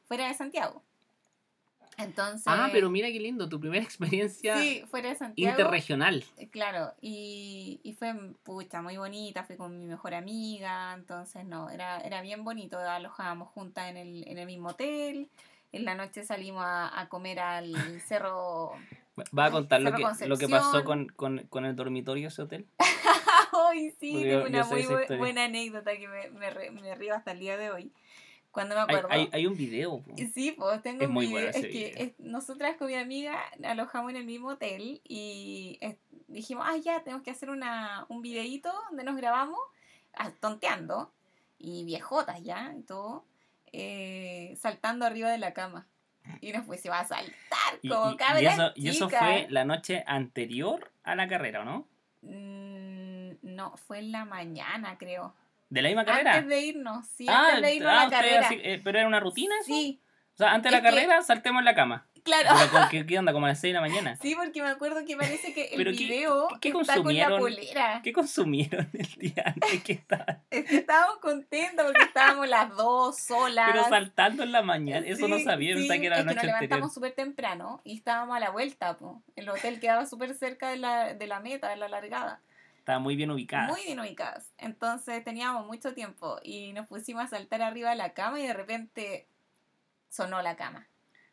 fuera 0.06 0.28
de 0.28 0.34
Santiago. 0.34 0.82
Entonces. 1.96 2.44
Ah, 2.46 2.68
pero 2.72 2.90
mira 2.90 3.08
qué 3.08 3.20
lindo, 3.20 3.48
tu 3.48 3.60
primera 3.60 3.82
experiencia 3.84 4.56
Sí, 4.58 4.84
fuera 4.90 5.08
de 5.10 5.14
Santiago. 5.16 5.50
interregional. 5.60 6.24
Eh, 6.36 6.48
Claro, 6.48 6.92
y, 7.00 7.80
y 7.82 7.92
fue 7.94 8.14
pucha, 8.42 8.82
muy 8.82 8.96
bonita, 8.96 9.44
fui 9.44 9.56
con 9.56 9.78
mi 9.78 9.86
mejor 9.86 10.14
amiga, 10.14 10.92
entonces 10.94 11.44
no, 11.44 11.70
era, 11.70 12.00
era 12.00 12.20
bien 12.22 12.44
bonito, 12.44 12.78
alojábamos 12.78 13.48
juntas 13.48 13.88
en 13.90 13.96
el, 13.96 14.26
en 14.28 14.38
el 14.38 14.46
mismo 14.46 14.70
hotel, 14.70 15.28
en 15.72 15.84
la 15.84 15.94
noche 15.94 16.24
salimos 16.24 16.64
a, 16.64 17.00
a 17.00 17.08
comer 17.08 17.40
al 17.40 17.74
cerro... 18.06 18.72
Va 19.36 19.44
a 19.46 19.50
contar 19.52 19.80
lo 19.80 19.94
que, 19.94 20.04
lo 20.26 20.36
que 20.36 20.48
pasó 20.48 20.84
con, 20.84 21.06
con, 21.06 21.46
con 21.48 21.64
el 21.64 21.76
dormitorio 21.76 22.26
ese 22.28 22.42
hotel. 22.42 22.66
¡Ay, 23.52 23.90
sí! 24.00 24.12
Tengo 24.12 24.46
una 24.46 24.64
muy 24.64 24.82
bu- 24.82 25.18
buena 25.18 25.44
anécdota 25.44 25.96
que 25.96 26.08
me, 26.08 26.30
me, 26.30 26.50
me 26.72 26.94
río 26.96 27.14
hasta 27.14 27.30
el 27.30 27.38
día 27.38 27.56
de 27.56 27.70
hoy, 27.70 27.92
cuando 28.54 28.74
me 28.76 28.80
acuerdo. 28.80 29.08
hay, 29.10 29.28
hay 29.32 29.46
un 29.46 29.56
video. 29.56 30.00
po. 30.00 30.14
Sí, 30.32 30.52
pues 30.52 30.80
tengo 30.82 31.02
Es 31.02 31.08
un 31.08 31.12
muy 31.14 31.26
video. 31.26 31.42
bueno 31.42 31.50
Es 31.58 31.62
que 31.62 31.68
video. 31.68 31.92
es- 31.98 32.12
nosotras 32.20 32.76
con 32.76 32.86
mi 32.86 32.94
amiga 32.94 33.38
alojamos 33.64 34.10
en 34.12 34.16
el 34.16 34.24
mismo 34.24 34.48
hotel 34.48 35.00
y 35.04 35.76
es- 35.82 35.96
dijimos, 36.28 36.64
ah, 36.66 36.76
ya, 36.78 37.02
tenemos 37.02 37.22
que 37.22 37.30
hacer 37.32 37.50
una, 37.50 38.06
un 38.08 38.22
videíto 38.22 38.72
donde 38.88 39.04
nos 39.04 39.16
grabamos 39.16 39.58
ah, 40.14 40.30
tonteando 40.40 41.12
y 41.58 41.84
viejotas 41.84 42.40
ya 42.42 42.72
y 42.78 42.82
todo, 42.82 43.24
eh, 43.72 44.56
saltando 44.60 45.04
arriba 45.04 45.28
de 45.30 45.38
la 45.38 45.52
cama. 45.52 45.86
Y 46.40 46.52
nos 46.52 46.64
pusimos 46.64 46.96
a 46.96 47.04
saltar 47.04 47.80
como 47.86 48.12
y- 48.12 48.42
y 48.42 48.46
eso, 48.46 48.72
y 48.76 48.88
eso 48.88 49.10
fue 49.10 49.46
la 49.50 49.64
noche 49.64 50.04
anterior 50.06 50.90
a 51.02 51.14
la 51.16 51.28
carrera, 51.28 51.60
¿o 51.62 51.64
no? 51.64 51.86
Mm, 52.22 53.32
no, 53.42 53.76
fue 53.76 53.98
en 53.98 54.12
la 54.12 54.24
mañana, 54.24 54.96
creo. 54.98 55.34
¿De 55.74 55.82
la 55.82 55.88
misma 55.88 56.04
carrera? 56.04 56.34
Antes 56.34 56.48
de 56.48 56.60
irnos, 56.60 57.06
sí, 57.16 57.26
ah, 57.28 57.46
antes 57.48 57.62
de 57.62 57.74
irnos 57.74 57.90
ah, 57.90 57.92
a 57.92 57.96
la 57.96 58.04
ustedes 58.04 58.22
carrera. 58.22 58.46
así- 58.46 58.60
eh, 58.62 58.80
pero 58.84 58.98
era 58.98 59.08
una 59.08 59.20
rutina 59.20 59.54
eso? 59.60 59.66
Sí, 59.66 60.00
O 60.34 60.36
sea, 60.36 60.52
antes 60.52 60.70
de 60.70 60.70
la 60.70 60.78
Es 60.78 60.82
que- 60.94 61.00
carrera 61.00 61.22
saltemos 61.22 61.60
en 61.60 61.64
la 61.64 61.74
cama. 61.74 62.06
claro. 62.24 62.50
Pero 62.58 62.88
¿qué, 62.90 63.06
qué 63.06 63.18
onda? 63.18 63.32
Como 63.32 63.46
a 63.46 63.50
las 63.50 63.60
6 63.60 63.72
de 63.72 63.74
la 63.74 63.80
mañana. 63.80 64.16
Sí, 64.22 64.34
porque 64.34 64.62
me 64.62 64.68
acuerdo 64.68 65.04
que 65.04 65.16
parece 65.16 65.52
que 65.52 65.66
el 65.66 65.76
Pero 65.76 65.90
¿qué- 65.92 65.96
video 65.96 66.48
qué 66.60 66.68
está 66.70 66.78
con 66.78 66.86
la 66.86 66.94
consumieron? 67.26 67.40
polera. 67.40 68.00
¿Qué 68.02 68.12
consumieron 68.12 68.88
el 68.94 69.06
día 69.16 69.42
antes 69.46 69.82
que 69.84 69.92
estaban? 69.92 70.42
Es 70.50 70.64
que 70.64 70.76
estábamos 70.76 71.18
contentos 71.18 71.84
porque 71.86 72.02
estábamos 72.02 72.48
las 72.48 72.70
dos 72.76 73.18
solas. 73.18 73.70
Pero 73.72 73.88
saltando 73.88 74.42
en 74.44 74.52
la 74.52 74.62
mañana, 74.62 75.04
eso 75.06 75.26
no 75.28 75.38
Sí, 75.38 75.44
sabía, 75.44 75.74
sí, 75.74 75.80
pensaba 75.82 76.00
que 76.00 76.06
era 76.06 76.16
la 76.16 76.20
es 76.22 76.26
que 76.28 76.34
noche 76.34 76.46
nos 76.46 76.54
anterior. 76.54 76.62
levantamos 76.70 76.94
súper 76.94 77.12
temprano 77.12 77.80
y 77.84 77.96
estábamos 77.96 78.36
a 78.36 78.40
la 78.40 78.50
vuelta. 78.50 78.96
Po. 78.98 79.22
El 79.36 79.48
hotel 79.48 79.78
quedaba 79.80 80.06
súper 80.06 80.34
cerca 80.34 80.68
de 80.70 80.76
la, 80.78 81.14
de 81.14 81.26
la 81.26 81.40
meta, 81.40 81.68
de 81.68 81.76
la 81.76 81.88
largada. 81.88 82.40
Estaba 82.84 82.98
muy 82.98 83.16
bien 83.16 83.30
ubicada. 83.30 83.68
Muy 83.68 83.82
bien 83.84 83.98
ubicadas. 83.98 84.52
Entonces 84.58 85.24
teníamos 85.24 85.66
mucho 85.66 85.94
tiempo 85.94 86.38
y 86.42 86.74
nos 86.74 86.86
pusimos 86.86 87.24
a 87.24 87.28
saltar 87.28 87.62
arriba 87.62 87.88
de 87.88 87.96
la 87.96 88.12
cama 88.12 88.38
y 88.40 88.46
de 88.46 88.52
repente 88.52 89.26
sonó 90.10 90.42
la 90.42 90.54
cama. 90.56 90.86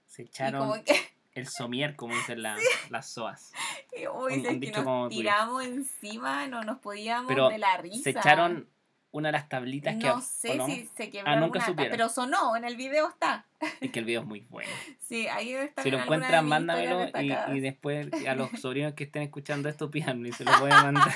Se 0.07 0.21
echaron 0.21 0.81
que, 0.85 0.95
el 1.33 1.49
somier, 1.49 1.97
como 1.97 2.15
dicen 2.15 2.41
la- 2.41 2.55
las 2.89 3.11
soas. 3.11 3.51
y, 3.91 4.07
uy, 4.07 4.35
Un- 4.35 4.45
es 4.45 4.47
un 4.53 4.59
que 4.61 4.71
nos 4.71 4.85
tuyo. 4.85 5.09
tiramos 5.09 5.63
encima, 5.65 6.47
no 6.47 6.63
nos 6.63 6.79
podíamos 6.79 7.27
Pero 7.27 7.49
de 7.49 7.57
la 7.57 7.75
risa. 7.75 8.03
Se 8.03 8.09
echaron 8.11 8.69
una 9.11 9.29
de 9.29 9.33
las 9.33 9.49
tablitas 9.49 9.95
que... 9.95 10.07
No 10.07 10.15
¿o 10.15 10.21
sé 10.21 10.55
no? 10.55 10.65
si 10.65 10.89
se 10.95 11.09
quebró 11.09 11.29
Ah, 11.29 11.35
nunca 11.35 11.63
alguna 11.63 11.89
pero 11.89 12.09
sonó, 12.09 12.55
en 12.55 12.63
el 12.63 12.75
video 12.75 13.09
está. 13.09 13.45
Es 13.81 13.91
que 13.91 13.99
el 13.99 14.05
video 14.05 14.21
es 14.21 14.27
muy 14.27 14.41
bueno. 14.49 14.69
Sí, 14.99 15.27
ahí 15.27 15.53
estar 15.53 15.83
Si 15.83 15.91
lo 15.91 15.99
encuentran, 15.99 16.47
mándamelo 16.47 17.09
y, 17.19 17.57
y 17.57 17.59
después 17.59 18.07
a 18.25 18.35
los 18.35 18.49
sobrinos 18.61 18.93
que 18.93 19.03
estén 19.03 19.23
escuchando 19.23 19.67
esto, 19.67 19.91
pídanlo 19.91 20.27
y 20.29 20.31
se 20.31 20.45
lo 20.45 20.57
voy 20.59 20.71
a 20.71 20.83
mandar. 20.83 21.13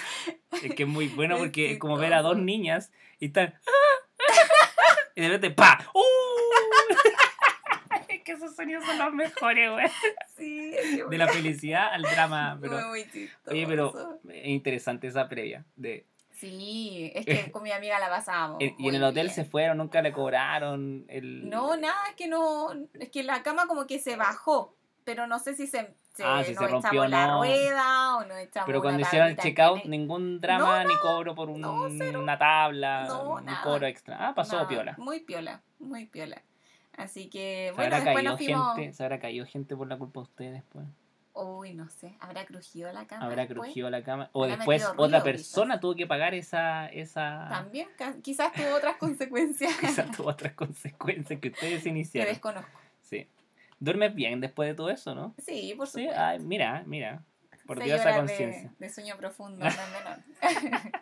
Es 0.61 0.75
que 0.75 0.83
es 0.83 0.89
muy 0.89 1.07
bueno 1.07 1.37
porque 1.39 1.71
es 1.71 1.79
como 1.79 1.97
ver 1.97 2.13
a 2.13 2.21
dos 2.21 2.37
niñas 2.37 2.91
y 3.19 3.27
están... 3.27 3.55
Y 5.15 5.21
de 5.21 5.29
repente, 5.29 5.55
¡pa! 5.55 5.79
¡Uh! 5.93 6.01
Es 8.09 8.21
que 8.23 8.33
esos 8.33 8.53
sonidos 8.53 8.83
son 8.85 8.97
los 8.97 9.13
mejores, 9.13 9.71
güey. 9.71 9.87
Sí, 10.35 10.73
De 11.09 11.17
la 11.17 11.29
felicidad 11.29 11.93
al 11.93 12.01
drama. 12.01 12.57
Pero, 12.59 12.89
muy, 12.89 13.05
muy 13.05 13.29
oye, 13.47 13.65
pero 13.65 14.19
es 14.29 14.47
interesante 14.47 15.07
esa 15.07 15.29
previa. 15.29 15.63
De, 15.77 16.05
Sí, 16.35 17.11
es 17.15 17.25
que 17.25 17.51
con 17.51 17.63
mi 17.63 17.71
amiga 17.71 17.99
la 17.99 18.09
pasábamos. 18.09 18.57
Y 18.61 18.87
en 18.87 18.95
el 18.95 19.03
hotel 19.03 19.27
bien. 19.27 19.35
se 19.35 19.45
fueron, 19.45 19.77
nunca 19.77 20.01
le 20.01 20.11
cobraron 20.11 21.05
el... 21.07 21.49
No, 21.49 21.75
nada, 21.77 21.95
es 22.09 22.15
que 22.15 22.27
no. 22.27 22.67
Es 22.99 23.09
que 23.09 23.23
la 23.23 23.41
cama 23.43 23.67
como 23.67 23.87
que 23.87 23.99
se 23.99 24.15
bajó. 24.15 24.75
Pero 25.03 25.27
no 25.27 25.37
sé 25.39 25.53
si 25.55 25.67
se. 25.67 25.93
se 26.13 26.23
Ah, 26.23 26.43
si 26.43 26.53
nos 26.53 26.63
se 26.63 26.67
rompió, 26.67 27.03
echamos 27.03 27.09
la 27.11 27.27
no. 27.27 27.37
rueda 27.37 28.17
o 28.17 28.25
nos 28.25 28.37
echamos 28.39 28.65
Pero 28.65 28.81
cuando 28.81 29.01
hicieron 29.01 29.27
el 29.29 29.37
checkout, 29.37 29.83
que- 29.83 29.87
ningún 29.89 30.41
drama 30.41 30.83
ni 30.83 30.95
cobro 30.99 31.35
por 31.35 31.49
un- 31.49 31.61
no, 31.61 31.83
una 32.19 32.37
tabla, 32.39 33.05
No, 33.07 33.35
un 33.35 33.45
cobro 33.63 33.85
extra. 33.85 34.17
Ah, 34.29 34.33
pasó 34.33 34.55
nada, 34.55 34.67
piola. 34.67 34.95
Muy 34.97 35.19
piola, 35.19 35.61
muy 35.79 36.05
piola. 36.07 36.41
Así 36.97 37.29
que, 37.29 37.67
¿Se 37.69 37.75
bueno, 37.75 37.95
después 37.97 38.23
nos 38.23 38.37
fuimos. 38.37 38.75
gente? 38.75 38.93
¿Se 38.93 39.03
habrá 39.03 39.19
caído 39.19 39.45
gente 39.45 39.75
por 39.75 39.87
la 39.87 39.97
culpa 39.97 40.21
de 40.21 40.23
ustedes 40.23 40.53
después? 40.53 40.85
Uy, 41.37 41.73
no 41.73 41.89
sé, 41.89 42.15
¿habrá 42.21 42.45
crujido 42.45 42.93
la 42.93 43.05
cama? 43.07 43.25
¿Habrá 43.25 43.45
después? 43.45 43.65
crujido 43.67 43.89
la 43.89 44.03
cama? 44.03 44.29
O 44.31 44.47
después 44.47 44.85
otra 44.95 45.21
persona 45.21 45.81
tuvo 45.81 45.93
que 45.93 46.07
pagar 46.07 46.33
esa... 46.33 46.87
esa... 46.87 47.47
También, 47.49 47.89
quizás 48.23 48.53
tuvo 48.53 48.73
otras 48.73 48.95
consecuencias 48.95 49.75
Quizás 49.81 50.09
tuvo 50.15 50.29
otras 50.29 50.53
consecuencias 50.53 51.37
que 51.41 51.49
ustedes 51.49 51.83
que 51.83 51.89
iniciaron. 51.89 52.31
desconozco. 52.31 52.79
Sí. 53.01 53.27
¿Duermes 53.81 54.15
bien 54.15 54.39
después 54.39 54.69
de 54.69 54.75
todo 54.75 54.89
eso, 54.89 55.13
no? 55.13 55.35
Sí, 55.37 55.73
por 55.75 55.87
Sí, 55.87 56.03
supuesto. 56.03 56.21
ay, 56.23 56.39
mira, 56.39 56.83
mira. 56.85 57.21
Por 57.67 57.83
Dios 57.83 57.99
esa 57.99 58.11
de- 58.11 58.15
conciencia. 58.15 58.73
De, 58.79 58.89
sueño 58.89 59.17
profundo, 59.17 59.65
no 59.65 59.71
menor. 59.91 60.19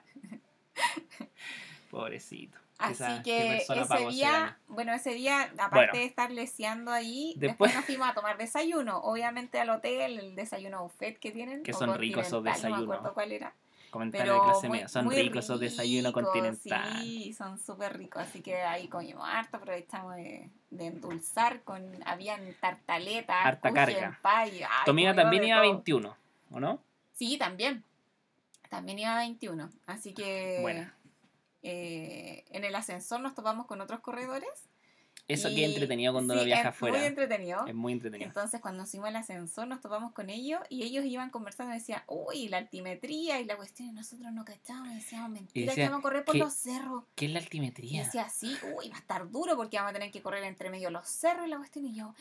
Pobrecito. 1.91 2.58
Así 2.84 3.22
que 3.24 3.58
ese 3.58 4.08
día, 4.10 4.58
bueno, 4.67 4.93
ese 4.93 5.13
día, 5.13 5.43
aparte 5.58 5.76
Bueno. 5.76 5.93
de 5.93 6.06
estar 6.06 6.32
leseando 6.32 6.91
ahí, 6.91 7.34
Después- 7.38 7.72
después, 7.72 7.76
nos 7.76 7.86
fuimos 7.86 8.10
a 8.10 8.13
tomar 8.13 8.38
desayuno. 8.38 8.98
Obviamente 9.00 9.60
al 9.60 9.69
hotel, 9.69 10.19
el 10.19 10.36
desayuno 10.36 10.84
buffet 10.84 11.17
que 11.19 11.32
tienen. 11.32 11.63
Que 11.63 11.74
son 11.74 11.93
ricos 11.98 12.28
esos 12.28 12.43
No 12.43 12.50
me 12.50 12.52
desayunos. 12.56 12.84
acuerdo 12.84 13.13
cuál 13.13 13.32
era. 13.32 13.54
Comentario 13.89 14.34
Pero 14.34 14.43
de 14.46 14.52
clase 14.52 14.67
muy, 14.67 14.78
media. 14.78 14.88
Son 14.88 15.06
muy 15.06 15.15
ricos 15.15 15.46
esos 15.46 15.60
desayunos 15.60 16.13
ricos, 16.13 16.24
continental. 16.24 17.02
Sí, 17.04 17.34
son 17.34 17.60
súper 17.60 17.96
ricos. 17.96 18.24
Así 18.24 18.41
que 18.41 18.56
ahí 18.63 18.88
comimos 18.88 19.24
harto, 19.30 19.58
aprovechamos 19.58 20.15
de, 20.15 20.50
de 20.72 20.86
endulzar 20.88 21.62
con, 21.62 21.84
habían 22.08 22.41
tartaletas, 22.60 23.46
Harta 23.46 23.72
carga. 23.72 24.19
pie, 24.24 24.65
ay, 24.65 24.86
Tu 24.86 24.91
amiga 24.91 25.12
comimos 25.12 25.15
también 25.15 25.43
iba 25.43 25.58
a 25.58 25.62
todo. 25.62 25.72
21, 25.72 26.17
¿o 26.52 26.60
no? 26.60 26.80
Sí, 27.13 27.38
también. 27.38 27.84
También 28.69 28.98
iba 28.98 29.13
a 29.15 29.19
21. 29.19 29.69
Así 29.86 30.13
que 30.15 30.58
Buena. 30.63 30.96
Eh, 31.63 32.45
en 32.49 32.63
el 32.63 32.76
ascensor 32.76 33.19
nos 33.21 33.34
topamos 33.34 33.65
con 33.65 33.82
otros 33.82 33.99
corredores. 34.02 34.49
Eso 35.30 35.47
y- 35.47 35.56
que 35.56 35.65
entretenido 35.65 36.12
cuando 36.12 36.34
uno 36.34 36.41
sí, 36.43 36.47
viaja 36.47 36.62
es 36.63 36.67
afuera. 36.76 36.97
Muy 36.97 37.08
entretenido. 37.08 37.65
Es 37.65 37.73
muy 37.73 37.93
entretenido. 37.93 38.28
Entonces, 38.28 38.60
cuando 38.60 38.82
nos 38.82 38.91
fuimos 38.91 39.08
al 39.08 39.15
ascensor, 39.15 39.65
nos 39.67 39.80
topamos 39.80 40.12
con 40.12 40.30
ellos 40.30 40.60
y 40.67 40.84
ellos 40.84 41.06
iban 41.06 41.30
conversando 41.30 41.73
y 41.73 41.78
decían, 41.78 42.04
uy, 42.08 42.49
la 42.49 42.58
altimetría 42.58 43.39
y 43.39 43.45
la 43.45 43.56
cuestión, 43.56 43.88
y 43.88 43.91
nosotros 43.93 44.34
no 44.34 44.43
cachábamos 44.43 44.91
y 44.91 44.95
decíamos, 44.95 45.30
mentira, 45.32 45.67
decía, 45.71 45.86
que 45.86 45.89
vamos 45.89 45.99
a 45.99 46.04
correr 46.04 46.26
por 46.26 46.34
¿qué- 46.34 46.39
los 46.39 46.54
cerros. 46.54 47.06
¿Qué 47.15 47.28
es 47.28 47.32
la 47.32 47.39
Y 47.39 47.43
altimetría? 47.43 48.04
decía, 48.04 48.28
sí, 48.28 48.58
uy, 48.78 48.89
va 48.89 48.97
a 48.97 48.99
estar 48.99 49.32
duro 49.32 49.56
porque 49.56 49.78
vamos 49.78 49.91
a 49.91 49.93
tener 49.93 50.12
que 50.12 50.21
correr 50.21 50.43
entre 50.43 50.69
medio 50.69 50.89
los 50.89 51.08
cerros 51.08 51.47
y 51.47 51.49
la 51.49 51.58
cuestión. 51.58 51.86
Y 51.86 51.95
yo, 51.95 52.13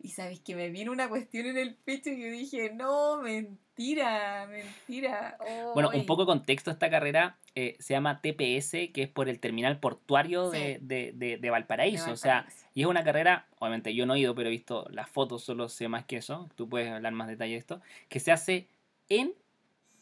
y 0.00 0.08
sabéis 0.08 0.40
que 0.40 0.56
me 0.56 0.68
vino 0.70 0.90
una 0.90 1.08
cuestión 1.08 1.46
en 1.46 1.58
el 1.58 1.76
pecho 1.76 2.10
y 2.10 2.20
yo 2.20 2.28
dije, 2.28 2.72
no, 2.74 3.18
mentira, 3.22 3.56
mentira. 3.76 5.36
Bueno, 5.74 5.90
un 5.94 6.06
poco 6.06 6.22
de 6.22 6.26
contexto, 6.26 6.70
esta 6.70 6.88
carrera 6.90 7.36
eh, 7.54 7.76
se 7.78 7.94
llama 7.94 8.20
TPS, 8.20 8.92
que 8.92 9.02
es 9.02 9.08
por 9.08 9.28
el 9.28 9.38
terminal 9.40 9.78
portuario 9.78 10.50
Sí. 10.50 10.58
de, 10.58 10.78
de, 10.80 11.12
de- 11.14 11.36
de 11.38 11.50
Valparaíso. 11.50 12.10
O 12.12 12.16
sea, 12.16 12.46
y 12.74 12.82
es 12.82 12.86
una 12.86 13.04
carrera, 13.04 13.46
obviamente 13.58 13.94
yo 13.94 14.06
no 14.06 14.14
he 14.14 14.20
ido, 14.20 14.34
pero 14.34 14.48
he 14.48 14.52
visto 14.52 14.86
las 14.90 15.08
fotos, 15.08 15.42
solo 15.44 15.68
sé 15.68 15.88
más 15.88 16.04
que 16.04 16.16
eso. 16.18 16.48
Tú 16.56 16.68
puedes 16.68 16.90
hablar 16.90 17.12
más 17.12 17.28
detalle 17.28 17.52
de 17.52 17.58
esto. 17.58 17.80
Que 18.08 18.20
se 18.20 18.32
hace 18.32 18.66
en 19.08 19.32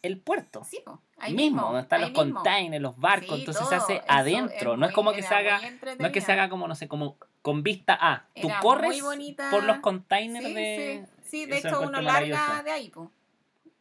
el 0.02 0.18
puerto. 0.18 0.64
Sí, 0.64 0.80
po, 0.84 1.00
ahí 1.18 1.32
mismo, 1.34 1.56
mismo, 1.56 1.66
donde 1.68 1.80
están 1.82 2.00
los 2.02 2.10
mismo. 2.10 2.34
containers, 2.34 2.82
los 2.82 2.98
barcos, 2.98 3.37
Sí, 3.37 3.40
entonces 3.40 3.68
se 3.68 3.74
hace 3.74 4.02
adentro. 4.06 4.76
no 4.76 4.87
es 4.87 4.92
como 4.92 5.12
que 5.12 5.22
se 5.22 5.34
haga, 5.34 5.60
no 5.98 6.06
es 6.06 6.12
que 6.12 6.20
se 6.20 6.32
haga 6.32 6.48
como, 6.48 6.68
no 6.68 6.74
sé, 6.74 6.88
como 6.88 7.16
con 7.42 7.62
vista 7.62 7.96
a. 8.00 8.26
Tú 8.40 8.48
Era 8.48 8.60
corres 8.60 9.00
por 9.50 9.64
los 9.64 9.78
containers 9.78 10.44
Sí, 10.46 10.52
de... 10.54 11.04
sí, 11.22 11.28
sí, 11.30 11.46
de 11.46 11.56
eso 11.58 11.68
hecho 11.68 11.80
uno 11.82 12.00
larga 12.02 12.62
de 12.64 12.70
ahí, 12.70 12.90
po. 12.90 13.10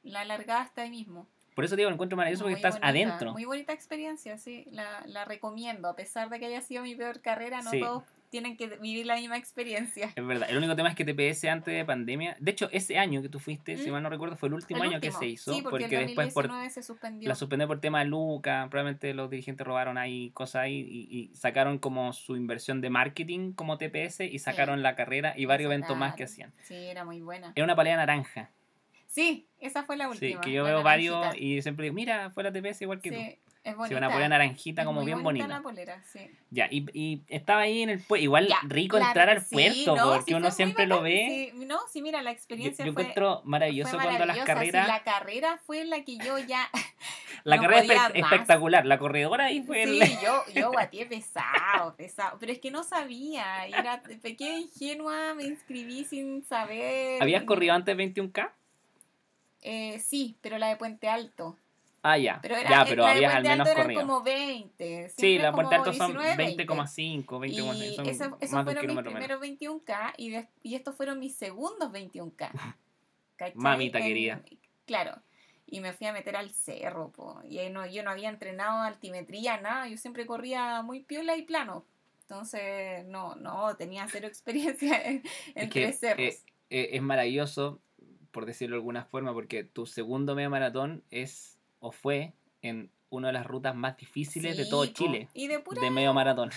La 0.04 0.26
largada 0.26 0.63
está 0.63 0.84
ahí 0.84 0.89
mismo. 0.89 1.28
Por 1.56 1.66
eso 1.66 1.76
digo, 1.76 1.89
lo 1.89 1.94
encuentro 1.94 2.18
maravilloso 2.18 2.44
porque 2.46 2.56
Muy 2.56 2.60
estás 2.60 2.74
bonita, 2.82 2.88
adentro. 2.88 3.32
Muy 3.34 3.46
bonita 3.46 3.74
experiencia, 3.74 4.38
sí. 4.39 4.66
La, 4.72 5.04
la 5.06 5.24
recomiendo. 5.24 5.88
A 5.88 5.96
pesar 5.96 6.30
de 6.30 6.39
que 6.39 6.48
haya 6.48 6.62
sido 6.62 6.82
mi 6.82 6.96
peor 6.96 7.22
carrera, 7.22 7.62
no 7.62 7.70
Sí. 7.70 7.80
todos 7.80 8.04
tienen 8.32 8.58
que 8.58 8.66
vivir 8.66 9.06
la 9.06 9.16
misma 9.18 9.38
experiencia. 9.38 10.12
Es 10.16 10.26
verdad. 10.26 10.50
El 10.50 10.58
único 10.58 10.76
tema 10.76 10.89
es 10.89 10.96
que 10.96 11.06
TPS 11.06 11.46
antes 11.50 11.72
de 11.72 11.86
pandemia. 11.86 12.36
De 12.39 12.50
hecho, 12.50 12.68
ese 12.72 12.98
año 12.98 13.22
que 13.22 13.30
tú 13.30 13.38
fuiste, 13.38 13.78
si 13.78 13.89
¿Mm? 13.89 13.94
mal 13.94 14.02
no 14.02 14.10
recuerdo, 14.10 14.36
fue 14.36 14.48
el 14.50 14.56
último 14.56 14.84
El 14.84 14.89
año 14.89 15.00
que 15.00 15.12
se 15.12 15.28
hizo. 15.28 15.54
Sí, 15.54 15.62
porque, 15.62 15.84
porque 15.84 16.00
el 16.00 16.06
después 16.08 16.34
por 16.34 16.46
2019 16.48 16.70
se 16.72 16.82
suspendió. 16.82 17.30
la 17.30 17.36
suspendió 17.36 17.68
por 17.68 17.80
tema 17.80 18.00
de 18.00 18.06
Luca. 18.06 18.66
Probablemente 18.72 19.13
los 19.13 19.30
dirigentes 19.30 19.68
robaron 19.68 20.00
ahí 20.00 20.32
cosas 20.32 20.63
ahí 20.63 20.80
y, 20.89 21.16
y 21.32 21.36
sacaron 21.36 21.78
como 21.78 22.12
su 22.13 22.36
inversión 22.36 22.82
de 22.82 22.89
marketing 22.89 23.54
como 23.54 23.78
TPS 23.78 24.22
y 24.22 24.39
sacaron 24.39 24.82
la 24.82 24.96
carrera 24.96 25.36
y 25.38 25.46
varios 25.46 25.68
eventos 25.72 25.96
más 25.96 26.16
que 26.16 26.24
hacían. 26.24 26.52
Sí, 26.63 26.74
era 26.74 27.06
muy 27.06 27.22
buena. 27.22 27.52
Era 27.54 27.63
una 27.63 27.76
palea 27.76 27.96
naranja. 27.98 28.50
Sí, 29.13 29.47
esa 29.60 29.84
fue 29.84 29.95
la 29.95 30.06
Sí, 30.06 30.10
última. 30.26 30.41
que 30.41 30.52
yo 30.52 30.63
veo 30.63 30.82
varios 30.82 31.36
y 31.38 31.62
siempre 31.62 31.84
digo, 31.84 31.93
mira, 31.93 32.32
fue 32.32 32.41
la 32.43 32.52
TPS 32.52 32.82
igual 32.84 32.99
que 32.99 33.12
tú. 33.12 33.17
Sí, 33.17 33.39
es 33.63 33.71
Sí, 33.73 33.78
bonita. 33.78 33.97
una 33.99 34.10
polera 34.10 34.30
naranjita 34.30 34.82
Es 34.82 34.86
como 34.88 35.02
muy 35.02 35.06
bien 35.06 35.21
bonita. 35.21 35.45
bonita. 35.45 35.58
la 35.60 35.62
polera, 35.63 36.04
sí. 36.12 36.19
Ya, 36.49 36.67
y, 36.71 36.86
y 36.99 37.21
estaba 37.28 37.62
ahí 37.62 37.84
en 37.84 37.89
el 37.91 37.99
puerto. 37.99 38.23
Igual 38.23 38.47
Ya, 38.47 38.58
rico 38.63 38.97
la- 38.97 39.06
entrar 39.06 39.30
al 39.30 39.41
sí, 39.41 39.54
puerto, 39.54 39.95
no, 39.95 40.13
porque 40.15 40.32
sí 40.32 40.34
uno 40.34 40.49
siempre 40.49 40.88
lo 40.88 41.04
ve. 41.04 41.52
sí. 41.54 41.65
No, 41.65 41.80
sí, 41.91 42.02
mira, 42.02 42.23
la 42.23 42.32
Yo, 42.32 42.36
experiencia 42.36 42.84
yo 42.86 42.91
fue, 42.93 43.04
encuentro 43.04 43.41
maravilloso 43.45 43.91
fue 43.91 44.02
cuando 44.04 44.26
las. 44.26 44.38
Sí, 44.38 44.43
carreras. 44.45 44.88
la 44.88 45.04
carrera 45.04 45.60
fue 45.63 45.86
la 45.86 46.04
que 46.04 46.17
yo 46.17 46.39
ya... 46.39 46.67
La 47.45 47.58
no 47.58 47.63
carrera 47.63 48.08
es 48.13 48.23
espectacular. 48.23 48.86
La 48.86 48.97
corredora 48.97 49.45
ahí 49.45 49.62
fue 49.62 49.84
el- 49.84 50.02
Sí, 50.02 50.17
yo, 50.23 50.43
yo 50.56 50.71
guateé 50.71 51.06
pesado, 51.06 51.93
pesado. 51.95 52.38
Pero 52.39 52.52
es 52.54 52.60
que 52.60 52.71
no 52.71 52.84
sabía. 52.84 53.67
Era 53.67 54.02
pequeña 54.21 54.60
ingenua, 54.60 55.34
me 55.36 55.43
inscribí 55.43 56.04
sin 56.06 56.43
saber. 56.45 57.21
¿Habías 57.21 57.43
corrido 57.43 57.73
antes 57.76 57.95
21K? 57.97 58.49
Eh, 59.63 59.99
sí, 59.99 60.38
pero 60.41 60.58
la 60.58 60.67
de 60.67 60.76
Puente 60.76 61.08
Alto. 61.10 61.58
Ah, 62.06 62.17
ya. 62.17 62.39
Pero 62.41 62.58
era, 62.58 62.69
ya, 62.69 62.82
eh, 62.82 62.86
pero 62.89 63.04
la 63.04 63.10
de 63.10 63.15
habías 63.15 63.34
al 63.36 63.43
menos 63.43 63.69
corrido. 63.69 64.02
como 64.02 64.21
20. 64.23 65.10
Sí, 65.15 65.38
la 65.38 65.52
como 65.52 65.69
Puente 65.69 65.76
Alto 65.76 65.93
son 65.93 66.12
19, 66.12 66.36
20,5, 66.65 67.39
20,6. 67.39 67.91
Y 67.91 67.95
Son 67.95 68.06
eso- 68.08 68.30
más 68.32 68.41
esos 68.41 68.52
de 68.52 68.58
un 68.58 68.63
fueron 68.76 68.95
mis 68.95 69.04
primeros 69.06 69.39
21K 69.41 70.13
y, 70.17 70.30
des- 70.32 70.47
y 70.63 70.76
estos 70.76 70.95
fueron 70.95 71.19
mis 71.19 71.34
segundos 71.36 71.91
21K. 71.91 72.49
¿cachai? 73.38 73.56
Mamita 73.56 73.99
En- 73.99 74.06
querida. 74.06 74.41
Claro. 74.86 75.15
Y 75.65 75.80
me 75.80 75.93
fui 75.93 76.06
a 76.08 76.13
meter 76.13 76.36
al 76.36 76.52
cerro, 76.52 77.10
po. 77.10 77.39
Y 77.49 77.58
ahí 77.60 77.69
no, 77.71 77.86
yo 77.88 78.04
no 78.04 78.12
había 78.12 78.28
entrenado 78.30 78.82
altimetría, 78.82 79.62
nada. 79.62 79.88
Yo 79.88 79.95
siempre 79.97 80.26
corría 80.26 80.82
muy 80.82 80.99
piola 80.99 81.38
y 81.38 81.43
plano. 81.43 81.86
Entonces, 82.23 83.06
no, 83.06 83.36
no, 83.36 83.76
tenía 83.78 84.06
cero 84.12 84.28
experiencia 84.88 85.02
en, 85.02 85.23
en 85.56 85.63
Es 85.63 85.69
que, 85.69 85.82
tres 85.84 85.99
cerros. 85.99 86.19
eh, 86.19 86.38
eh, 86.69 86.89
es 86.93 87.02
maravilloso, 87.02 87.80
por 88.34 88.46
decirlo 88.46 88.76
de 88.76 88.80
alguna 88.80 89.06
forma, 89.06 89.32
porque 89.34 89.63
tu 89.63 89.86
segundo 89.86 90.36
medio 90.36 90.50
maratón 90.50 91.04
es 91.12 91.58
o 91.80 91.91
fue 91.91 92.34
en 92.62 92.91
una 93.10 93.28
de 93.28 93.34
las 93.34 93.46
rutas 93.46 93.76
más 93.76 93.96
difíciles 93.96 94.58
de 94.58 94.65
todo. 94.65 94.86
Chile, 94.88 95.30
Y 95.34 95.48
de 95.48 95.60
pura, 95.60 95.82
de 95.82 95.91
medio 95.91 96.13
maratón. 96.13 96.50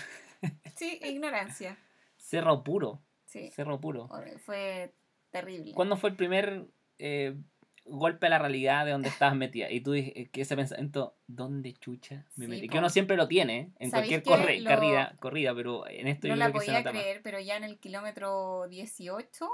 sí, 0.76 0.98
ignorancia. 1.04 1.78
Cerro 2.16 2.64
puro, 2.64 3.00
Sí, 3.26 3.50
cerro 3.50 3.80
puro. 3.80 4.08
Fue 4.44 4.92
terrible. 5.30 5.72
¿Cuándo 5.74 5.96
fue 5.96 6.10
el 6.10 6.16
primer 6.16 6.66
eh, 6.98 7.36
golpe 7.84 8.26
a 8.26 8.30
la 8.30 8.38
realidad 8.38 8.86
de 8.86 8.92
donde 8.92 9.08
estabas 9.10 9.36
metida? 9.36 9.70
Y 9.70 9.80
tú 9.82 9.94
dij- 9.94 10.30
que 10.30 10.40
ese 10.40 10.56
pensamiento, 10.56 11.14
¿dónde 11.26 11.74
chucha 11.74 12.24
me 12.36 12.46
Sí, 12.46 12.50
metí? 12.50 12.68
Que 12.68 12.78
uno 12.78 12.88
siempre 12.88 13.16
lo 13.16 13.28
tiene 13.28 13.72
en 13.78 13.90
¿Sabéis 13.90 14.12
cualquier 14.12 14.22
corre, 14.22 14.60
Lo- 14.60 14.70
carrera, 14.70 15.16
corrida, 15.20 15.54
pero 15.54 15.86
en 15.88 16.08
esto 16.08 16.26
no 16.28 16.34
yo 16.34 16.38
la 16.38 16.46
creo 16.50 16.60
que 16.60 16.66
se 16.66 16.72
podía 16.72 16.82
más. 16.84 16.92
creer, 17.02 17.20
pero 17.22 17.38
ya 17.40 17.56
en 17.58 17.64
el 17.64 17.78
kilómetro 17.78 18.66
18 18.68 19.50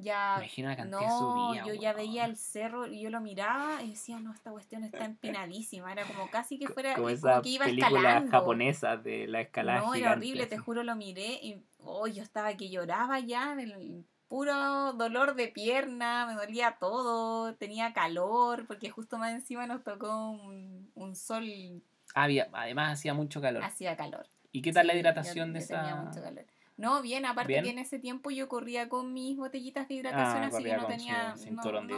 ya 0.00 0.34
Imagina 0.38 0.70
la 0.70 0.76
cantidad 0.76 1.00
no, 1.00 1.04
de 1.06 1.18
subida. 1.18 1.64
yo 1.66 1.74
ya 1.74 1.90
weón. 1.90 1.96
veía 1.96 2.24
el 2.24 2.36
cerro 2.36 2.86
y 2.86 3.00
yo 3.00 3.10
lo 3.10 3.20
miraba 3.20 3.82
y 3.82 3.90
decía, 3.90 4.18
no, 4.20 4.32
esta 4.32 4.50
cuestión 4.50 4.84
está 4.84 5.04
empinadísima. 5.04 5.92
Era 5.92 6.04
como 6.04 6.30
casi 6.30 6.58
que 6.58 6.68
fuera, 6.68 6.94
Como 6.94 7.06
como 7.06 7.08
esa 7.10 7.42
que 7.42 7.48
iba 7.50 7.64
película 7.66 7.98
escalando. 7.98 8.30
japonesa 8.30 8.96
de 8.96 9.26
la 9.26 9.40
escalada 9.40 9.80
No, 9.80 9.86
era 9.94 9.96
gigante, 9.98 10.16
horrible, 10.18 10.46
te 10.46 10.54
así. 10.54 10.64
juro, 10.64 10.82
lo 10.84 10.94
miré 10.96 11.40
y 11.42 11.62
oh, 11.78 12.06
yo 12.06 12.22
estaba 12.22 12.54
que 12.56 12.70
lloraba 12.70 13.18
ya 13.20 13.54
del 13.56 14.04
puro 14.28 14.92
dolor 14.92 15.34
de 15.34 15.48
pierna, 15.48 16.26
me 16.26 16.34
dolía 16.34 16.76
todo, 16.78 17.54
tenía 17.56 17.92
calor, 17.94 18.66
porque 18.66 18.90
justo 18.90 19.16
más 19.18 19.32
encima 19.32 19.66
nos 19.66 19.82
tocó 19.82 20.30
un, 20.30 20.90
un 20.94 21.16
sol, 21.16 21.82
Había, 22.14 22.48
además 22.52 22.92
hacía 22.98 23.14
mucho 23.14 23.40
calor. 23.40 23.62
hacía 23.64 23.96
calor. 23.96 24.28
¿Y 24.52 24.62
qué 24.62 24.72
tal 24.72 24.86
la 24.86 24.92
Sí, 24.94 24.98
hidratación 25.00 25.48
yo- 25.48 25.54
de 25.54 25.60
yo 25.60 25.66
tenía 25.66 25.94
esa? 25.94 26.02
mucho 26.04 26.22
calor. 26.22 26.44
No, 26.78 27.02
bien, 27.02 27.26
aparte 27.26 27.52
¿Bien? 27.52 27.64
que 27.64 27.70
en 27.70 27.80
ese 27.80 27.98
tiempo 27.98 28.30
yo 28.30 28.48
corría 28.48 28.88
con 28.88 29.12
mis 29.12 29.36
botellitas 29.36 29.88
de 29.88 29.94
hidratación, 29.94 30.44
Ah, 30.44 30.46
así 30.46 30.62
que 30.62 30.76
no 30.76 30.86
tenía 30.86 31.36
cinturón 31.36 31.88
de 31.88 31.96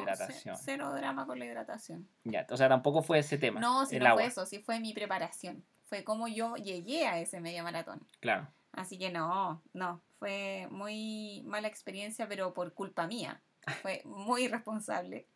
cero 0.56 0.90
drama 0.94 1.26
con 1.26 1.38
la 1.38 1.44
hidratación. 1.44 2.08
Ya, 2.24 2.46
o 2.48 2.56
sea, 2.56 2.70
tampoco 2.70 3.02
fue 3.02 3.18
ese 3.18 3.36
tema. 3.36 3.60
No, 3.60 3.84
si 3.84 3.96
el 3.96 4.02
no 4.02 4.08
agua. 4.08 4.22
fue 4.22 4.28
eso, 4.30 4.46
sí 4.46 4.58
fue 4.58 4.80
mi 4.80 4.94
preparación. 4.94 5.62
Fue 5.84 6.02
como 6.02 6.28
yo 6.28 6.56
llegué 6.56 7.06
a 7.06 7.20
ese 7.20 7.40
medio 7.40 7.62
maratón. 7.62 8.00
Claro. 8.20 8.48
Así 8.72 8.98
que 8.98 9.10
no, 9.10 9.62
no, 9.74 10.00
fue 10.18 10.66
muy 10.70 11.42
mala 11.44 11.68
experiencia, 11.68 12.26
pero 12.26 12.54
por 12.54 12.72
culpa 12.72 13.06
mía. 13.06 13.38
Fue 13.82 14.00
muy 14.06 14.44
irresponsable. 14.44 15.26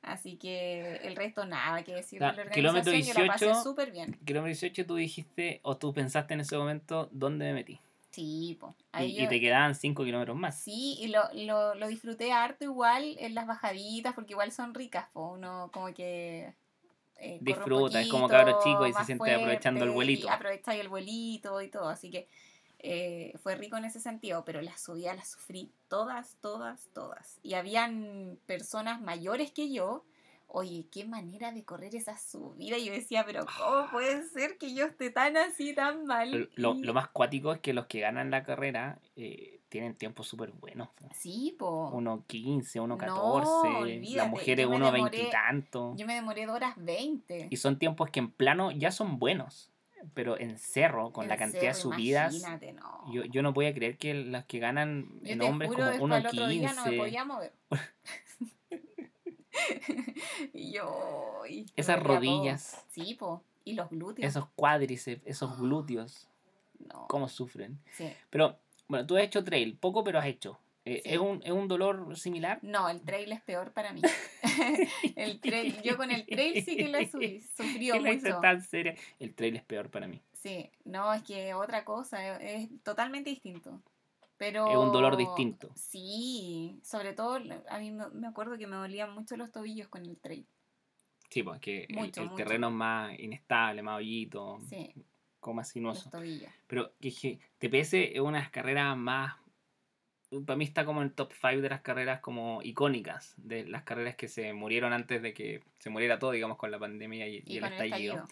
Así 0.00 0.38
que 0.38 0.96
el 1.02 1.16
resto 1.16 1.44
nada 1.44 1.84
que 1.84 1.94
decir 1.94 2.18
de 2.18 2.26
la 2.26 2.50
kilómetro 2.50 2.92
organización, 2.92 3.02
yo 3.02 3.26
la 3.26 3.32
pasé 3.32 3.44
18. 3.44 3.62
súper 3.62 3.90
bien. 3.90 4.18
Kilómetro 4.24 4.46
18 4.46 4.86
tú 4.86 4.94
dijiste, 4.94 5.60
o 5.62 5.76
tú 5.76 5.92
pensaste 5.92 6.32
en 6.32 6.40
ese 6.40 6.56
momento, 6.56 7.10
¿dónde 7.12 7.44
me 7.44 7.52
metí? 7.52 7.80
Sí, 8.16 8.56
po. 8.58 8.74
Y, 8.98 9.22
y 9.22 9.28
te 9.28 9.38
quedaban 9.40 9.74
5 9.74 10.02
kilómetros 10.02 10.38
más. 10.38 10.58
Sí, 10.58 10.96
y 10.98 11.08
lo, 11.08 11.22
lo, 11.34 11.74
lo 11.74 11.86
disfruté 11.86 12.32
harto 12.32 12.64
igual 12.64 13.14
en 13.18 13.34
las 13.34 13.46
bajaditas, 13.46 14.14
porque 14.14 14.32
igual 14.32 14.52
son 14.52 14.72
ricas, 14.72 15.08
uno 15.12 15.68
como 15.70 15.92
que... 15.92 16.54
eh, 17.18 17.38
Disfruta, 17.42 18.00
es 18.00 18.08
como 18.08 18.22
poquito 18.26 18.38
cabro 18.38 18.58
chico 18.64 18.86
y 18.86 18.92
se 18.94 19.04
siente 19.04 19.34
aprovechando 19.34 19.84
el 19.84 19.90
vuelito. 19.90 20.30
Aprovecháis 20.30 20.80
el 20.80 20.88
vuelito 20.88 21.60
y 21.60 21.68
todo, 21.68 21.90
así 21.90 22.10
que 22.10 22.26
eh, 22.78 23.34
fue 23.42 23.54
rico 23.54 23.76
en 23.76 23.84
ese 23.84 24.00
sentido, 24.00 24.46
pero 24.46 24.62
las 24.62 24.80
subidas 24.80 25.14
las 25.14 25.30
sufrí 25.32 25.70
todas, 25.88 26.36
todas, 26.40 26.88
todas. 26.94 27.38
Y 27.42 27.52
habían 27.52 28.38
personas 28.46 29.02
mayores 29.02 29.50
que 29.52 29.70
yo. 29.70 30.04
Oye, 30.48 30.86
qué 30.90 31.04
manera 31.04 31.52
de 31.52 31.64
correr 31.64 31.94
esa 31.94 32.16
subida. 32.16 32.78
Y 32.78 32.86
yo 32.86 32.92
decía, 32.92 33.24
pero 33.26 33.44
¿cómo 33.58 33.90
puede 33.90 34.22
ser 34.28 34.56
que 34.58 34.72
yo 34.74 34.86
esté 34.86 35.10
tan 35.10 35.36
así, 35.36 35.74
tan 35.74 36.04
mal? 36.06 36.48
Lo, 36.54 36.74
lo 36.74 36.94
más 36.94 37.08
cuático 37.08 37.52
es 37.52 37.60
que 37.60 37.72
los 37.74 37.86
que 37.86 38.00
ganan 38.00 38.30
la 38.30 38.44
carrera 38.44 38.98
eh, 39.16 39.60
tienen 39.68 39.94
tiempos 39.96 40.28
súper 40.28 40.52
buenos. 40.52 40.88
po. 40.90 41.08
Sí, 41.14 41.56
po. 41.58 41.90
1.15, 41.92 42.80
1.14, 42.80 43.06
No, 43.06 43.78
olvídate, 43.78 44.16
las 44.16 44.28
mujeres 44.28 44.66
1.20 44.66 44.92
demoré- 44.92 45.26
y 45.26 45.30
tanto. 45.30 45.94
Yo 45.96 46.06
me 46.06 46.14
demoré 46.14 46.46
2 46.46 46.54
horas 46.56 46.74
20. 46.76 47.48
Y 47.50 47.56
son 47.56 47.78
tiempos 47.78 48.10
que 48.10 48.20
en 48.20 48.30
plano 48.30 48.70
ya 48.70 48.90
son 48.92 49.18
buenos. 49.18 49.72
Pero 50.14 50.38
en 50.38 50.56
cerro, 50.58 51.12
con 51.12 51.24
En 51.24 51.30
la 51.30 51.36
cantidad 51.36 51.62
de 51.72 51.74
cerro, 51.74 51.92
subidas, 51.94 52.32
Imagínate, 52.34 52.72
no. 52.74 53.12
yo, 53.12 53.24
yo 53.24 53.42
no 53.42 53.52
podía 53.52 53.74
creer 53.74 53.98
que 53.98 54.14
las 54.14 54.44
que 54.44 54.58
ganan 54.60 55.08
Yo 55.22 55.32
en 55.32 55.42
hombres 55.42 55.70
como 55.72 55.84
después 55.88 56.12
al 56.12 56.26
otro 56.26 56.48
día 56.48 56.72
no 56.74 56.84
me 56.84 56.90
1.15. 56.92 56.96
podía 56.98 57.24
mover. 57.24 57.52
y 60.54 60.72
yo. 60.72 61.42
y 61.48 61.66
Esas 61.76 62.02
todo. 62.02 62.14
rodillas. 62.14 62.84
Sí, 62.90 63.14
po. 63.14 63.42
Y 63.64 63.74
los 63.74 63.90
glúteos. 63.90 64.28
Esos 64.28 64.46
cuádriceps, 64.54 65.22
esos 65.26 65.58
glúteos, 65.58 66.28
No. 66.78 67.06
cómo 67.08 67.28
sufren. 67.28 67.78
Sí. 67.92 68.12
Pero, 68.30 68.58
bueno, 68.88 69.06
tú 69.06 69.16
has 69.16 69.24
hecho 69.24 69.42
trail, 69.44 69.76
poco 69.76 70.04
pero 70.04 70.18
has 70.18 70.26
hecho. 70.26 70.58
Eh, 70.84 71.00
Sí. 71.04 71.10
¿es, 71.14 71.18
un, 71.18 71.42
¿Es 71.44 71.50
un 71.50 71.66
dolor 71.66 72.16
similar? 72.16 72.60
No, 72.62 72.88
el 72.88 73.00
trail 73.02 73.32
es 73.32 73.40
peor 73.40 73.72
para 73.72 73.92
mí. 73.92 74.02
el 75.16 75.40
trail, 75.40 75.80
yo 75.82 75.96
con 75.96 76.10
el 76.12 76.24
trail 76.26 76.64
sí 76.64 76.76
que 76.76 76.86
la 76.88 77.04
subí, 77.10 77.40
sufrió 77.56 77.94
¿Qué 77.94 78.00
la 78.00 78.12
hice 78.12 78.28
mucho. 78.28 78.40
tan 78.40 78.62
seria? 78.62 78.94
El 79.18 79.34
trail 79.34 79.56
es 79.56 79.64
peor 79.64 79.90
para 79.90 80.06
mí. 80.06 80.20
Sí, 80.32 80.70
no, 80.84 81.12
es 81.12 81.22
que 81.24 81.54
otra 81.54 81.84
cosa, 81.84 82.38
es, 82.38 82.68
es 82.70 82.82
totalmente 82.84 83.30
distinto. 83.30 83.80
Pero... 84.38 84.66
Es 84.68 84.76
un 84.76 84.92
dolor 84.92 85.16
distinto. 85.16 85.70
Sí, 85.74 86.78
sobre 86.82 87.12
todo 87.14 87.38
a 87.68 87.78
mí 87.78 87.90
me 87.90 88.26
acuerdo 88.26 88.58
que 88.58 88.66
me 88.66 88.76
dolían 88.76 89.14
mucho 89.14 89.36
los 89.36 89.50
tobillos 89.50 89.88
con 89.88 90.04
el 90.04 90.18
trail. 90.18 90.46
Sí, 91.30 91.42
porque 91.42 91.86
el- 91.88 91.96
Mucho, 91.96 92.22
el, 92.22 92.26
mucho. 92.28 92.36
terreno 92.36 92.68
es 92.68 92.74
más 92.74 93.18
inestable, 93.18 93.82
más 93.82 93.96
hoyito, 93.98 94.58
Sí, 94.68 94.92
como 95.40 95.56
más 95.56 95.66
los 95.68 95.72
sinuoso. 95.72 96.10
tobillos. 96.10 96.50
Pero 96.66 96.92
que, 97.00 97.12
que 97.12 97.40
TPS 97.58 98.14
es 98.14 98.20
una 98.20 98.38
de 98.38 98.44
las 98.44 98.50
carreras 98.50 98.96
más. 98.96 99.36
Para 100.44 100.56
mí 100.56 100.64
está 100.64 100.84
como 100.84 101.02
en 101.02 101.08
el 101.08 101.14
top 101.14 101.32
5 101.32 101.62
de 101.62 101.68
las 101.68 101.80
carreras 101.82 102.20
como 102.20 102.60
icónicas, 102.62 103.34
de 103.38 103.64
las 103.64 103.84
carreras 103.84 104.16
que 104.16 104.28
se 104.28 104.52
murieron 104.52 104.92
antes 104.92 105.22
de 105.22 105.32
que 105.32 105.62
se 105.78 105.88
muriera 105.88 106.18
todo, 106.18 106.32
digamos, 106.32 106.58
con 106.58 106.70
la 106.70 106.78
pandemia 106.78 107.28
y, 107.28 107.36
y 107.36 107.42
Y 107.46 107.56
el 107.58 107.62
con 107.62 107.72
el 107.72 107.82
estallido. 107.84 108.26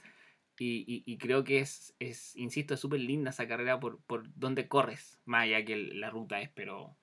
Y, 0.58 0.84
y, 0.86 1.02
y 1.12 1.18
creo 1.18 1.42
que 1.42 1.58
es, 1.60 1.94
es 1.98 2.36
insisto, 2.36 2.74
es 2.74 2.80
súper 2.80 3.00
linda 3.00 3.30
esa 3.30 3.48
carrera 3.48 3.80
por, 3.80 4.00
por 4.02 4.32
donde 4.38 4.68
corres, 4.68 5.18
más 5.24 5.42
allá 5.44 5.64
que 5.64 5.72
el- 5.72 6.00
la 6.00 6.10
ruta 6.10 6.40
es, 6.40 6.48
pero 6.50 6.96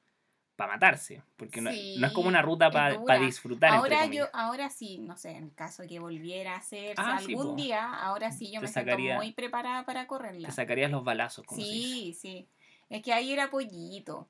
para 0.56 0.74
matarse, 0.74 1.24
porque 1.38 1.60
no, 1.60 1.72
no 1.98 2.08
es 2.08 2.14
como 2.14 2.28
una 2.30 2.42
ruta 2.42 2.70
para 2.72 3.20
disfrutar. 3.20 3.74
Ahora 3.74 4.06
yo, 4.06 4.30
ahora 4.34 4.70
sí, 4.70 5.00
no 5.00 5.18
sé, 5.18 5.32
en 5.32 5.50
caso 5.50 5.82
de 5.82 5.90
que 5.90 6.00
volviera 6.00 6.54
a 6.54 6.58
hacerse 6.58 7.02
Ah, 7.02 7.18
algún 7.18 7.56
día, 7.56 7.92
ahora 7.94 8.32
sí 8.32 8.52
yo 8.52 8.62
me 8.62 8.68
siento 8.68 8.92
sacaría- 8.92 9.16
muy 9.16 9.34
preparada 9.34 9.86
para 9.86 10.08
correrla. 10.08 10.48
Te 10.50 10.54
sacarías 10.54 10.92
los 10.92 11.04
balazos, 11.04 11.46
como 11.46 11.62
se. 11.62 11.68
Sí, 11.68 12.14
sí. 12.14 12.48
Es 12.90 13.02
que 13.02 13.12
ahí 13.12 13.34
era 13.34 13.50
pollito. 13.50 14.30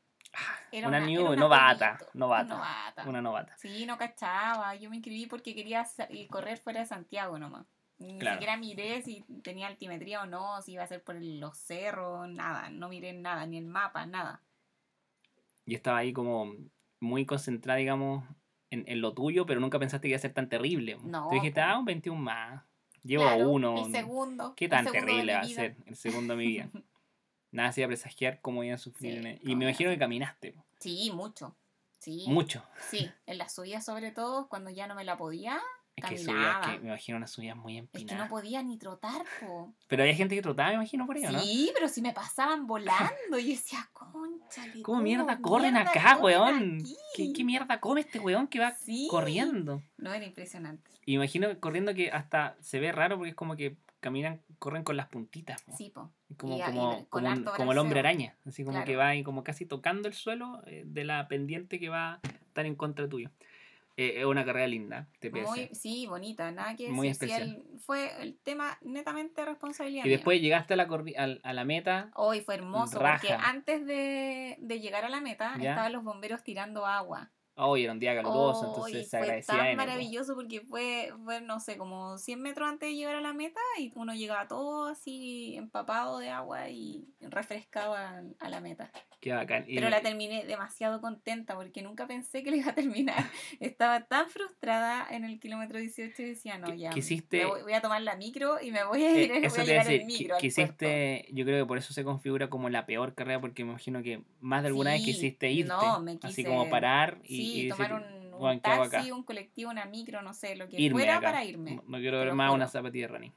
Era 0.72 0.88
una 0.88 1.00
new, 1.02 1.26
una 1.26 1.36
novata, 1.36 1.98
novata, 2.14 2.56
novata. 2.56 3.10
Una 3.10 3.22
novata. 3.22 3.58
Sí, 3.58 3.86
no 3.86 3.98
cachaba. 3.98 4.74
Yo 4.76 4.90
me 4.90 4.96
inscribí 4.96 5.26
porque 5.26 5.54
quería 5.54 5.86
y 6.10 6.28
correr 6.28 6.60
fuera 6.60 6.80
de 6.80 6.86
Santiago 6.86 7.38
nomás. 7.38 7.66
Ni 8.02 8.18
Claro. 8.20 8.36
siquiera 8.38 8.58
miré 8.58 9.02
si 9.04 9.24
tenía 9.44 9.68
altimetría 9.68 10.22
o 10.24 10.26
no, 10.26 10.62
si 10.62 10.74
iba 10.74 10.84
a 10.84 10.88
ser 10.88 11.04
por 11.04 11.16
los 11.22 11.58
cerros, 11.58 12.28
nada. 12.28 12.70
No 12.70 12.90
miré 12.90 13.14
nada, 13.14 13.46
ni 13.46 13.58
el 13.58 13.66
mapa, 13.66 14.06
nada. 14.06 14.42
Y 15.66 15.76
estaba 15.76 15.98
ahí 16.00 16.12
como 16.14 16.54
muy 17.00 17.26
concentrada, 17.26 17.78
digamos, 17.78 18.24
en, 18.70 18.84
en 18.88 19.02
lo 19.02 19.14
tuyo, 19.14 19.46
pero 19.46 19.60
nunca 19.60 19.80
pensaste 19.80 20.04
que 20.08 20.10
iba 20.10 20.18
a 20.18 20.22
ser 20.22 20.34
tan 20.34 20.50
terrible. 20.50 20.98
No, 21.04 21.30
Tú 21.30 21.36
dijiste, 21.36 21.62
ah, 21.62 21.78
un 21.78 21.86
21 21.86 22.20
más. 22.22 22.64
Llevo 23.04 23.24
Claro, 23.24 23.50
uno. 23.50 23.86
El 23.86 23.92
segundo. 23.92 24.54
¿Qué 24.56 24.68
tan 24.70 24.86
segundo 24.86 25.06
terrible 25.06 25.34
va 25.34 25.40
a 25.42 25.46
ser 25.46 25.76
el 25.86 25.96
segundo 25.96 26.34
de 26.36 26.38
mi 26.38 26.48
vida? 26.48 26.70
Nada 27.52 27.70
hacía 27.70 27.88
presagiar 27.88 28.40
cómo 28.42 28.64
iba 28.64 28.76
a 28.76 28.78
sufrir. 28.78 29.22
Sí, 29.22 29.28
el- 29.28 29.40
Y 29.50 29.56
me 29.56 29.66
imagino 29.66 29.90
que 29.90 29.98
caminaste. 29.98 30.56
Sí, 30.80 31.12
mucho. 31.14 31.56
Sí. 32.00 32.26
Mucho. 32.28 32.64
Sí, 32.90 33.12
en 33.28 33.38
las 33.38 33.54
subidas 33.54 33.86
sobre 33.86 34.12
todo, 34.12 34.48
cuando 34.48 34.70
ya 34.72 34.88
no 34.88 34.96
me 34.96 35.04
la 35.04 35.18
podía, 35.18 35.60
Es 35.96 36.06
que 36.06 36.18
subías, 36.18 36.66
que 36.66 36.80
me 36.80 36.88
imagino 36.88 37.18
unas 37.18 37.30
subidas 37.32 37.56
muy 37.58 37.78
es 37.78 38.06
que 38.06 38.16
no 38.16 38.28
podía 38.28 38.64
ni 38.64 38.78
trotar, 38.78 39.24
po. 39.40 39.74
Pero 39.88 40.04
había 40.04 40.16
gente 40.16 40.36
que 40.36 40.42
trotaba, 40.42 40.70
me 40.70 40.76
imagino, 40.76 41.06
por 41.06 41.18
ahí, 41.18 41.26
¿o 41.26 41.32
¿no? 41.32 41.40
Sí, 41.40 41.72
pero 41.76 41.88
si 41.90 42.02
me 42.02 42.14
pasaban 42.14 42.66
volando, 42.66 43.38
y 43.38 43.52
decía, 43.52 43.88
conchale. 43.94 44.82
¿Cómo 44.84 45.02
mierda 45.02 45.40
corren 45.42 45.78
acá, 45.78 46.18
weón? 46.22 46.80
¿Qué, 47.16 47.34
¿Qué 47.34 47.44
mierda 47.44 47.80
come 47.80 48.02
este 48.02 48.20
weón 48.20 48.48
que 48.48 48.60
va 48.60 48.72
Sí. 48.74 49.08
corriendo? 49.12 49.84
No, 49.98 50.14
era 50.14 50.26
impresionante. 50.26 50.90
Y 51.06 51.12
me 51.18 51.26
imagino 51.26 51.60
corriendo 51.60 51.94
que 51.94 52.10
hasta 52.12 52.56
se 52.62 52.80
ve 52.80 52.92
raro 52.92 53.18
porque 53.18 53.30
es 53.32 53.36
como 53.36 53.56
que 53.56 53.76
caminan, 54.00 54.42
corren 54.60 54.84
con 54.84 54.98
las 54.98 55.08
puntitas. 55.10 55.62
po. 55.62 55.76
Sí, 55.78 55.92
po. 55.94 56.10
Como, 56.38 56.58
Y- 56.58 56.62
y 56.62 56.64
como, 56.64 57.06
como, 57.10 57.28
un- 57.28 57.34
harto 57.34 57.54
como 57.56 57.72
el 57.74 57.78
hombre 57.78 58.00
araña, 58.00 58.36
así 58.48 58.64
como 58.64 58.76
Claro. 58.78 58.86
que 58.88 58.96
va 58.96 59.08
ahí 59.10 59.24
como 59.24 59.44
casi 59.44 59.66
tocando 59.66 60.08
el 60.08 60.14
suelo 60.16 60.64
eh, 60.66 60.84
de 60.88 61.04
la 61.04 61.28
pendiente 61.28 61.80
que 61.80 61.90
va 61.90 62.14
a 62.14 62.20
estar 62.48 62.66
en 62.66 62.76
contra 62.76 63.08
tuyo. 63.08 63.30
Eh, 63.98 64.20
es 64.20 64.26
una 64.26 64.46
carrera 64.46 64.68
linda, 64.68 65.08
TPS. 65.20 65.48
Muy, 65.48 65.70
sí, 65.74 66.08
bonita, 66.08 66.50
nada 66.52 66.76
que 66.76 66.90
Muy 66.90 67.10
decir. 67.10 67.28
Sí, 67.28 67.34
especial. 67.34 67.64
el- 67.74 67.80
fue 67.80 68.10
el 68.22 68.38
tema 68.40 68.78
netamente 68.82 69.44
responsabilidad 69.44 70.06
y 70.06 70.08
mía. 70.08 70.18
después 70.18 70.42
llegaste 70.42 70.74
a 70.74 70.78
la, 70.78 70.88
al- 71.18 71.42
a 71.44 71.54
la 71.54 71.66
meta. 71.66 72.10
Hoy 72.16 72.42
fue 72.42 72.56
hermoso 72.56 73.00
porque 73.00 73.34
antes 73.34 73.86
de, 73.86 74.56
de 74.60 74.80
llegar 74.80 75.04
a 75.06 75.10
la 75.10 75.20
meta 75.22 75.58
Ya. 75.60 75.72
estaban 75.72 75.92
los 75.94 76.04
bomberos 76.04 76.44
tirando 76.44 76.86
agua. 76.86 77.32
Hoy 77.56 77.84
era 77.84 77.92
un 77.92 78.00
día 78.00 78.16
caluroso, 78.16 78.62
Oh, 78.62 78.68
entonces 78.68 79.10
se 79.10 79.18
fue 79.18 79.28
agradecía 79.28 79.56
tan 79.58 79.66
N, 79.68 79.72
po. 79.76 79.78
maravilloso 79.78 80.36
porque 80.36 80.62
fue, 80.62 81.12
fue, 81.24 81.42
no 81.42 81.60
sé, 81.60 81.78
como 81.78 82.18
100 82.18 82.42
metros 82.42 82.68
antes 82.70 82.90
de 82.90 82.96
llegar 82.96 83.16
a 83.16 83.22
la 83.22 83.34
meta 83.34 83.60
y 83.78 83.92
uno 83.96 84.14
llegaba 84.16 84.48
todo 84.48 84.88
así 84.88 85.56
empapado 85.58 86.20
de 86.20 86.30
agua 86.30 86.70
y 86.70 87.06
refrescado 87.20 87.94
a, 87.94 88.24
a 88.40 88.50
la 88.50 88.62
meta. 88.62 88.90
Qué 89.20 89.34
bacán. 89.34 89.66
Y- 89.68 89.76
Pero 89.76 89.90
la 89.92 90.02
terminé 90.02 90.46
demasiado 90.46 91.00
contenta 91.00 91.54
porque 91.56 91.84
nunca 91.84 92.08
pensé 92.08 92.42
que 92.42 92.50
la 92.50 92.58
iba 92.58 92.72
a 92.72 92.76
terminar. 92.76 93.24
Estaba 93.60 94.06
tan 94.06 94.30
frustrada 94.30 95.06
en 95.12 95.26
el 95.26 95.40
kilómetro 95.40 95.78
18 95.78 96.22
y 96.24 96.26
decía, 96.26 96.58
no, 96.58 96.68
¿Qué- 96.68 96.80
ya. 96.80 96.90
quisiste- 96.90 97.46
voy, 97.46 97.62
voy 97.62 97.74
a 97.74 97.82
tomar 97.82 98.02
la 98.02 98.16
micro 98.16 98.60
y 98.60 98.72
me 98.72 98.84
voy 98.84 99.04
a 99.04 99.12
Eh, 99.16 99.24
ir, 99.26 99.32
voy 99.34 99.44
eso 99.46 99.62
a 99.62 99.64
llegar 99.64 99.86
decir, 99.86 100.02
en 100.02 100.08
micro. 100.08 100.38
hiciste, 100.42 101.28
yo 101.32 101.46
creo 101.46 101.64
que 101.64 101.68
por 101.68 101.78
eso 101.78 101.94
se 101.94 102.04
configura 102.04 102.50
como 102.50 102.70
la 102.70 102.86
peor 102.88 103.14
carrera, 103.14 103.40
porque 103.40 103.64
me 103.64 103.72
imagino 103.72 104.02
que 104.02 104.24
más 104.40 104.64
de 104.64 104.70
alguna 104.70 104.92
vez 104.92 105.02
Sí, 105.02 105.12
quisiste 105.14 105.52
irte. 105.52 105.72
no, 105.72 106.00
me 106.00 106.14
Así 106.14 106.44
quise- 106.44 106.46
como 106.46 106.70
parar 106.72 107.20
y, 107.24 107.38
Sí, 107.38 107.41
y 107.42 107.66
decir, 107.68 107.88
tomar 107.88 107.94
un, 107.94 108.34
un 108.34 108.42
"Weón, 108.42 108.60
¿qué 108.60 108.70
hago 108.72 108.84
acá? 108.84 108.98
taxi, 108.98 109.12
un 109.12 109.24
colectivo, 109.24 109.72
una 109.72 109.86
micro, 109.86 110.22
no 110.22 110.34
sé, 110.34 110.56
lo 110.56 110.68
que 110.70 110.80
Irme 110.80 111.02
fuera 111.02 111.18
acá. 111.18 111.28
para 111.32 111.44
irme. 111.46 111.76
No, 111.76 111.84
no 111.88 111.98
quiero 112.00 112.20
ver 112.20 112.34
más 112.34 112.54
una 112.54 112.66
juro. 112.66 112.72
zapatilla 112.72 113.08
de 113.08 113.14
running. 113.14 113.34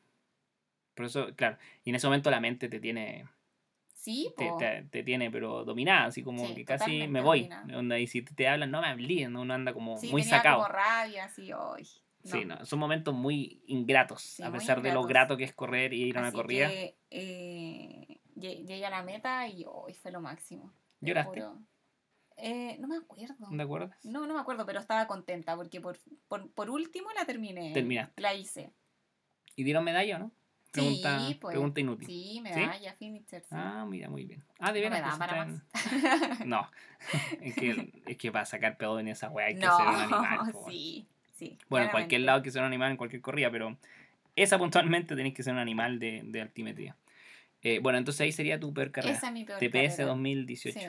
Por 0.95 1.07
eso, 1.07 1.35
claro, 1.35 1.59
y 1.85 1.91
en 1.91 1.97
ese 1.97 2.07
momento 2.07 2.31
la 2.31 2.41
mente 2.41 2.69
te 2.69 2.79
tiene, 2.81 3.27
Sí, 3.95 4.33
te, 4.37 4.53
te- 4.53 4.83
te 4.91 5.03
tiene 5.03 5.31
pero 5.31 5.65
dominada, 5.65 6.07
así 6.07 6.23
como 6.23 6.47
Sí, 6.47 6.55
que 6.55 6.65
casi 6.65 7.09
me 7.09 7.21
voy. 7.21 7.49
Onda, 7.75 7.99
y 7.99 8.07
si 8.07 8.23
te, 8.23 8.47
hablan, 8.49 8.71
no 8.71 8.81
me 8.81 8.89
hablé, 8.89 9.29
¿no? 9.29 9.41
uno 9.43 9.55
anda 9.55 9.73
como 9.73 9.97
Sí, 10.01 10.09
muy 10.11 10.23
tenía 10.23 10.37
sacado. 10.39 10.57
como 10.59 10.69
rabia, 10.69 11.25
así, 11.25 11.53
hoy. 11.53 11.89
Sí, 12.23 12.45
no, 12.47 12.65
son 12.65 12.79
momentos 12.79 13.13
muy 13.15 13.63
ingratos, 13.67 14.23
Sí, 14.23 14.43
a 14.43 14.51
pesar 14.53 14.77
de 14.83 14.93
lo 14.93 15.01
ingratos. 15.01 15.09
grato 15.09 15.37
que 15.37 15.45
es 15.45 15.53
correr 15.55 15.93
y 15.93 16.05
ir 16.05 16.17
a 16.17 16.21
una 16.21 16.29
Así 16.29 16.37
corrida. 16.37 16.69
que, 16.69 16.97
eh, 17.11 18.21
lle- 18.37 18.65
llegué 18.65 18.87
a 18.87 18.91
la 18.91 19.03
meta 19.03 19.47
y 19.49 19.65
hoy 19.67 19.93
fue 19.95 20.11
lo 20.11 20.21
máximo. 20.21 20.73
te 21.01 21.07
¿Lloraste? 21.09 21.41
juro. 21.41 21.59
Eh, 22.37 22.77
no 22.81 22.89
me 22.89 22.97
acuerdo. 22.97 23.35
¿De 23.51 23.63
acuerdo? 23.63 23.91
No, 24.03 24.27
no 24.27 24.35
me 24.35 24.41
acuerdo, 24.41 24.67
pero 24.67 24.81
estaba 24.81 25.07
contenta 25.07 25.55
porque 25.57 25.81
por, 25.81 25.99
por, 26.29 26.51
por 26.51 26.71
último 26.71 27.09
la 27.13 27.25
terminé. 27.25 27.73
Terminaste. 27.73 28.21
La 28.21 28.35
hice. 28.35 28.73
¿Y 29.57 29.63
dieron 29.65 29.85
medalla 29.85 30.17
o 30.17 30.19
no? 30.19 30.33
Pregunta, 30.73 31.21
sí, 31.29 31.35
pues. 31.37 31.53
pregunta 31.53 31.81
inútil. 31.81 32.07
Sí, 32.09 32.41
medalla, 32.43 32.93
finisher. 32.95 33.43
Sí. 33.43 33.49
Ah, 33.53 33.87
mira, 33.89 34.09
muy 34.11 34.25
bien. 34.25 34.43
Ah, 34.59 34.73
de 34.73 34.81
No 34.83 34.91
me 34.91 34.97
veras. 34.97 35.17
da 35.19 35.27
pues, 35.27 35.31
para 35.31 36.41
en- 36.43 36.49
No, 36.49 36.69
es 37.41 37.55
que, 37.55 38.03
es 38.07 38.17
que 38.17 38.33
para 38.33 38.45
sacar 38.45 38.77
pedo 38.77 38.99
en 38.99 39.07
esa 39.07 39.31
weá 39.31 39.47
hay 39.47 39.55
que 39.55 39.61
no, 39.65 39.77
ser 39.77 39.87
un 39.87 39.95
animal. 39.95 40.51
po, 40.51 40.59
weón. 40.63 40.73
sí, 40.73 41.07
sí. 41.35 41.59
bueno, 41.69 41.87
en 41.87 41.93
cualquier 41.93 42.23
lado 42.23 42.39
hay 42.39 42.43
que 42.43 42.51
ser 42.51 42.63
un 42.63 42.67
animal, 42.67 42.91
en 42.91 42.97
cualquier 42.97 43.23
corrida, 43.23 43.53
pero 43.53 43.79
esa 44.35 44.59
puntualmente 44.59 45.15
tenés 45.15 45.33
que 45.33 45.45
ser 45.45 45.53
un 45.53 45.61
animal 45.61 46.01
de, 46.01 46.23
de 46.25 46.41
altimetría. 46.41 46.97
Eh, 47.63 47.79
bueno, 47.79 47.97
entonces 47.99 48.23
ahí 48.23 48.33
sería 48.33 48.59
tu 48.59 48.75
peor 48.75 48.91
carrera. 48.91 49.15
Esa 49.17 49.29
es 49.29 49.33
mi 49.33 49.45
peor 49.45 49.61
TPS 49.61 49.71
carrera. 49.99 50.07
2018. 50.07 50.81
Sí. 50.81 50.87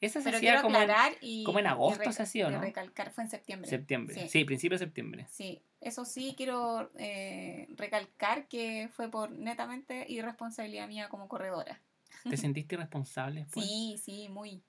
Esa 0.00 0.20
se 0.20 0.24
Pero 0.26 0.36
hacía 0.36 0.62
como 0.62 0.76
en 0.76 0.82
aclarar 0.82 1.12
y. 1.20 1.42
como 1.44 1.58
en 1.58 1.64
y 1.64 1.68
agosto 1.68 2.12
se 2.12 2.22
hacía, 2.22 2.46
¿o 2.46 2.50
y 2.50 2.52
no? 2.54 2.60
recalcar, 2.60 3.10
fue 3.12 3.24
en 3.24 3.30
septiembre. 3.30 3.70
septiembre. 3.70 4.14
Sí, 4.14 4.28
Sí. 4.28 4.44
principio 4.44 4.78
de 4.78 4.84
septiembre. 4.84 5.26
Sí, 5.30 5.62
eso 5.80 6.04
sí 6.04 6.34
quiero 6.36 6.90
eh, 6.98 7.66
recalcar 7.76 8.46
que 8.48 8.88
fue 8.92 9.10
por 9.10 9.30
netamente 9.30 10.04
irresponsabilidad 10.08 10.86
mía 10.88 11.08
como 11.08 11.28
corredora. 11.28 11.80
¿Te 12.28 12.36
sentiste 12.36 12.74
irresponsable 12.74 13.40
después? 13.44 13.66
Sí, 13.66 13.96
sí, 14.02 14.28
muy. 14.28 14.62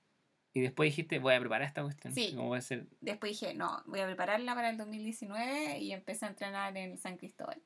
Y 0.54 0.60
después 0.60 0.86
dijiste, 0.88 1.18
voy 1.18 1.34
a 1.34 1.40
preparar 1.40 1.68
esta 1.68 1.82
cuestión. 1.82 2.14
Sí. 2.14 2.32
¿Cómo 2.34 2.48
voy 2.48 2.56
a 2.56 2.58
hacer? 2.60 2.86
Después 3.02 3.38
dije, 3.38 3.54
no, 3.54 3.82
voy 3.86 4.00
a 4.00 4.06
prepararla 4.06 4.54
para 4.54 4.70
el 4.70 4.78
2019 4.78 5.78
y 5.78 5.92
empecé 5.92 6.24
a 6.24 6.28
entrenar 6.30 6.74
en 6.76 6.96
San 6.96 7.16
Cristóbal. 7.18 7.60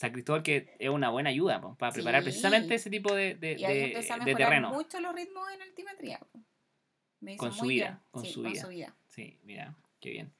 San 0.00 0.12
Cristóbal 0.12 0.42
que 0.42 0.74
es 0.78 0.88
una 0.88 1.10
buena 1.10 1.28
ayuda 1.28 1.60
po, 1.60 1.74
para 1.74 1.92
preparar 1.92 2.22
Sí. 2.22 2.30
precisamente 2.30 2.74
ese 2.74 2.88
tipo 2.88 3.14
de, 3.14 3.34
de, 3.34 3.52
Y 3.58 3.64
ahí 3.66 3.94
a 3.94 4.24
de 4.24 4.34
terreno. 4.34 4.70
mucho 4.72 4.98
los 4.98 5.14
ritmos 5.14 5.46
en 5.52 5.60
altimetría. 5.60 6.18
po. 6.20 6.40
Me 7.20 7.34
hizo 7.34 7.40
Con 7.40 7.48
muy 7.50 7.58
subida, 7.58 7.84
bien. 7.86 7.98
con 8.10 8.24
sí, 8.24 8.32
con 8.42 8.56
subida. 8.56 8.96
Sí, 9.08 9.38
mira, 9.44 9.76
qué 10.00 10.08
bien. 10.08 10.32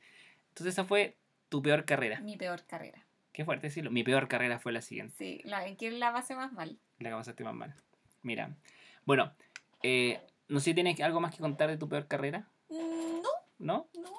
Entonces 0.49 0.73
esa 0.73 0.87
fue 0.87 1.19
tu 1.51 1.61
peor 1.61 1.85
carrera. 1.85 2.21
Mi 2.21 2.39
peor 2.39 2.65
carrera. 2.65 3.05
Qué 3.35 3.45
fuerte 3.45 3.67
decirlo. 3.67 3.91
Mi 3.91 4.03
peor 4.03 4.29
carrera 4.29 4.59
fue 4.61 4.73
la 4.73 4.81
siguiente. 4.81 5.15
Sí, 5.19 5.43
la, 5.45 5.67
¿en 5.67 5.77
qué 5.77 5.91
la 5.91 6.11
pasé 6.11 6.35
más 6.35 6.53
mal? 6.55 6.79
La 6.99 7.11
que 7.11 7.17
pasaste 7.17 7.45
más 7.45 7.53
mal. 7.55 7.75
Mira. 8.23 8.57
Bueno, 9.05 9.35
eh, 9.83 10.23
no 10.49 10.59
sé 10.61 10.71
si 10.71 10.75
tienes 10.75 10.99
algo 11.03 11.21
más 11.21 11.35
que 11.35 11.41
contar 11.43 11.69
de 11.69 11.77
tu 11.77 11.87
peor 11.87 12.07
carrera, 12.09 12.49
Mm, 12.71 13.21
No, 13.21 13.29
¿no? 13.59 13.89
no. 14.01 14.11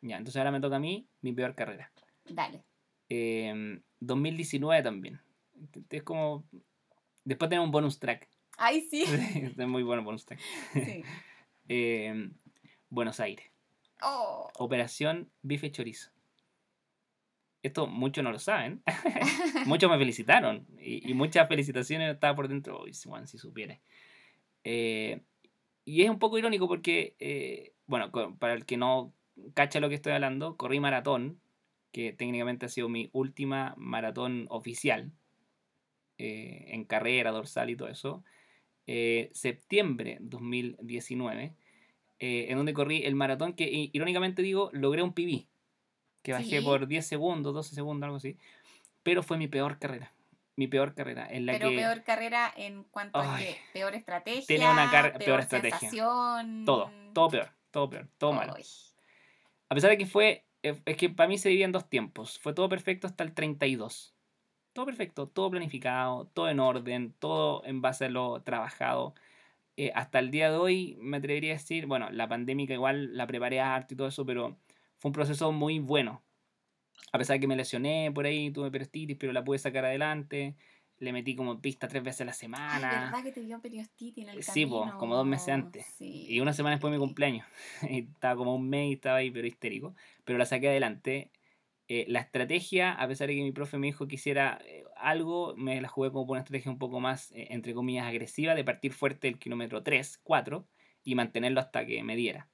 Ya, 0.00 0.18
entonces 0.18 0.36
ahora 0.36 0.52
me 0.52 0.60
toca 0.60 0.76
a 0.76 0.78
mí 0.78 1.08
mi 1.22 1.32
peor 1.32 1.56
carrera. 1.56 1.90
Dale. 2.26 2.62
Eh, 3.08 3.80
2019 4.00 4.82
también. 4.82 5.20
Es 5.90 6.02
como... 6.02 6.44
Después 7.24 7.48
tenemos 7.48 7.66
un 7.66 7.72
bonus 7.72 7.98
track. 7.98 8.28
Ay, 8.56 8.82
sí. 8.82 9.04
es 9.58 9.68
muy 9.68 9.82
bueno 9.82 10.00
el 10.00 10.06
bonus 10.06 10.24
track. 10.24 10.40
sí. 10.72 11.02
Eh, 11.68 12.30
Buenos 12.90 13.18
Aires. 13.18 13.50
Oh, 14.00 14.48
Operación 14.58 15.28
Bife 15.42 15.72
Chorizo. 15.72 16.10
Esto 17.60 17.88
muchos 17.88 18.22
no 18.22 18.30
lo 18.30 18.38
saben. 18.38 18.84
muchos 19.66 19.90
me 19.90 19.98
felicitaron. 19.98 20.64
Y, 20.78 21.10
y 21.10 21.14
muchas 21.14 21.48
felicitaciones 21.48 22.14
estaba 22.14 22.36
por 22.36 22.46
dentro. 22.46 22.84
Uy, 22.84 22.92
Juan, 23.04 23.26
si 23.26 23.36
supiera. 23.38 23.80
Eh, 24.62 25.22
y 25.84 26.02
es 26.02 26.10
un 26.10 26.18
poco 26.18 26.38
irónico 26.38 26.68
porque, 26.68 27.14
eh, 27.20 27.72
bueno, 27.86 28.10
para 28.38 28.54
el 28.54 28.66
que 28.66 28.76
no 28.76 29.12
cacha 29.54 29.80
lo 29.80 29.88
que 29.88 29.94
estoy 29.94 30.12
hablando, 30.12 30.56
corrí 30.56 30.80
maratón, 30.80 31.40
que 31.96 32.12
técnicamente 32.12 32.66
ha 32.66 32.68
sido 32.68 32.90
mi 32.90 33.08
última 33.14 33.72
maratón 33.78 34.44
oficial, 34.50 35.12
eh, 36.18 36.66
en 36.68 36.84
carrera, 36.84 37.30
dorsal 37.30 37.70
y 37.70 37.76
todo 37.76 37.88
eso, 37.88 38.22
eh, 38.86 39.30
septiembre 39.32 40.18
2019, 40.20 41.54
eh, 42.18 42.46
en 42.50 42.56
donde 42.58 42.74
corrí 42.74 43.04
el 43.04 43.14
maratón 43.14 43.54
que, 43.54 43.88
irónicamente 43.94 44.42
digo, 44.42 44.68
logré 44.74 45.02
un 45.02 45.14
PB, 45.14 45.46
que 46.20 46.32
bajé 46.32 46.58
Sí. 46.58 46.60
por 46.60 46.86
10 46.86 47.06
segundos, 47.06 47.54
12 47.54 47.74
segundos, 47.74 48.04
algo 48.04 48.18
así, 48.18 48.36
pero 49.02 49.22
fue 49.22 49.38
mi 49.38 49.48
peor 49.48 49.78
carrera, 49.78 50.12
mi 50.54 50.66
peor 50.66 50.94
carrera, 50.94 51.26
en 51.30 51.46
la 51.46 51.54
pero 51.54 51.70
que 51.70 51.76
peor 51.76 52.02
carrera 52.02 52.52
en 52.58 52.84
cuanto 52.84 53.20
a 53.20 53.38
que 53.38 53.56
peor 53.72 53.94
estrategia. 53.94 54.44
Tenía 54.46 54.70
una 54.70 54.90
peor 55.18 55.40
estrategia. 55.40 55.78
sensación. 55.78 56.66
todo, 56.66 56.90
todo 57.14 57.30
peor, 57.30 57.48
todo 57.70 57.88
peor, 57.88 58.06
todo 58.18 58.34
malo. 58.34 58.52
Ay, 58.54 58.64
A 59.70 59.74
pesar 59.74 59.88
de 59.88 59.96
que 59.96 60.04
fue, 60.04 60.45
es 60.84 60.96
que 60.96 61.10
para 61.10 61.28
mí 61.28 61.38
se 61.38 61.48
divide 61.48 61.64
en 61.64 61.72
dos 61.72 61.88
tiempos. 61.88 62.38
Fue 62.38 62.54
todo 62.54 62.68
perfecto 62.68 63.06
hasta 63.06 63.24
el 63.24 63.34
32. 63.34 64.14
Todo 64.72 64.86
perfecto, 64.86 65.28
todo 65.28 65.50
planificado, 65.50 66.26
todo 66.34 66.48
en 66.48 66.60
orden, 66.60 67.14
todo 67.18 67.64
en 67.64 67.80
base 67.82 68.06
a 68.06 68.10
lo 68.10 68.42
trabajado. 68.42 69.14
Eh, 69.76 69.92
hasta 69.94 70.18
el 70.18 70.30
día 70.30 70.50
de 70.50 70.56
hoy 70.56 70.96
me 71.00 71.18
atrevería 71.18 71.52
a 71.52 71.56
decir, 71.58 71.86
bueno, 71.86 72.10
la 72.10 72.28
pandémica 72.28 72.74
igual 72.74 73.16
la 73.16 73.26
preparé 73.26 73.60
harto 73.60 73.94
y 73.94 73.96
todo 73.96 74.08
eso, 74.08 74.26
pero 74.26 74.58
fue 74.98 75.10
un 75.10 75.12
proceso 75.12 75.52
muy 75.52 75.78
bueno. 75.78 76.22
A 77.12 77.18
pesar 77.18 77.36
de 77.36 77.40
que 77.40 77.46
me 77.48 77.56
lesioné 77.56 78.10
por 78.14 78.26
ahí, 78.26 78.50
tuve 78.50 78.70
perostitis, 78.70 79.16
pero 79.18 79.32
la 79.32 79.44
pude 79.44 79.58
sacar 79.58 79.84
adelante. 79.84 80.56
Le 80.98 81.12
metí 81.12 81.36
como 81.36 81.60
pista 81.60 81.88
tres 81.88 82.02
veces 82.02 82.22
a 82.22 82.24
la 82.24 82.32
semana. 82.32 83.10
¿verdad 83.12 83.22
que 83.22 83.32
te 83.32 83.40
dio 83.42 83.60
en 83.62 84.28
el 84.28 84.42
Sí, 84.42 84.64
po, 84.64 84.90
como 84.98 85.14
dos 85.14 85.26
meses 85.26 85.50
antes. 85.50 85.84
Sí. 85.98 86.26
Y 86.28 86.40
una 86.40 86.54
semana 86.54 86.76
después 86.76 86.90
de 86.90 86.98
mi 86.98 87.04
cumpleaños. 87.04 87.46
Estaba 87.90 88.36
como 88.36 88.54
un 88.54 88.68
mes 88.68 88.90
y 88.90 88.92
estaba 88.94 89.16
ahí, 89.18 89.30
pero 89.30 89.46
histérico. 89.46 89.94
Pero 90.24 90.38
la 90.38 90.46
saqué 90.46 90.68
adelante. 90.68 91.30
Eh, 91.88 92.04
la 92.08 92.20
estrategia, 92.20 92.92
a 92.92 93.06
pesar 93.06 93.28
de 93.28 93.36
que 93.36 93.42
mi 93.42 93.52
profe 93.52 93.78
me 93.78 93.86
dijo 93.86 94.08
que 94.08 94.16
hiciera 94.16 94.58
eh, 94.64 94.84
algo, 94.96 95.54
me 95.56 95.80
la 95.80 95.88
jugué 95.88 96.10
como 96.10 96.26
por 96.26 96.34
una 96.34 96.40
estrategia 96.40 96.72
un 96.72 96.78
poco 96.78 96.98
más, 96.98 97.30
eh, 97.32 97.48
entre 97.50 97.74
comillas, 97.74 98.06
agresiva, 98.06 98.54
de 98.54 98.64
partir 98.64 98.92
fuerte 98.92 99.28
el 99.28 99.38
kilómetro 99.38 99.82
3, 99.82 100.18
4 100.24 100.66
y 101.04 101.14
mantenerlo 101.14 101.60
hasta 101.60 101.86
que 101.86 102.02
me 102.02 102.16
diera. 102.16 102.48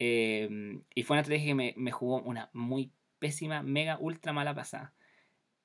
Em, 0.00 0.82
y 0.94 1.02
fue 1.04 1.14
una 1.14 1.20
estrategia 1.20 1.48
que 1.48 1.54
me, 1.54 1.74
me 1.76 1.92
jugó 1.92 2.20
una 2.22 2.50
muy 2.52 2.92
pésima, 3.18 3.62
mega, 3.62 3.98
ultra 4.00 4.32
mala 4.32 4.54
pasada. 4.54 4.94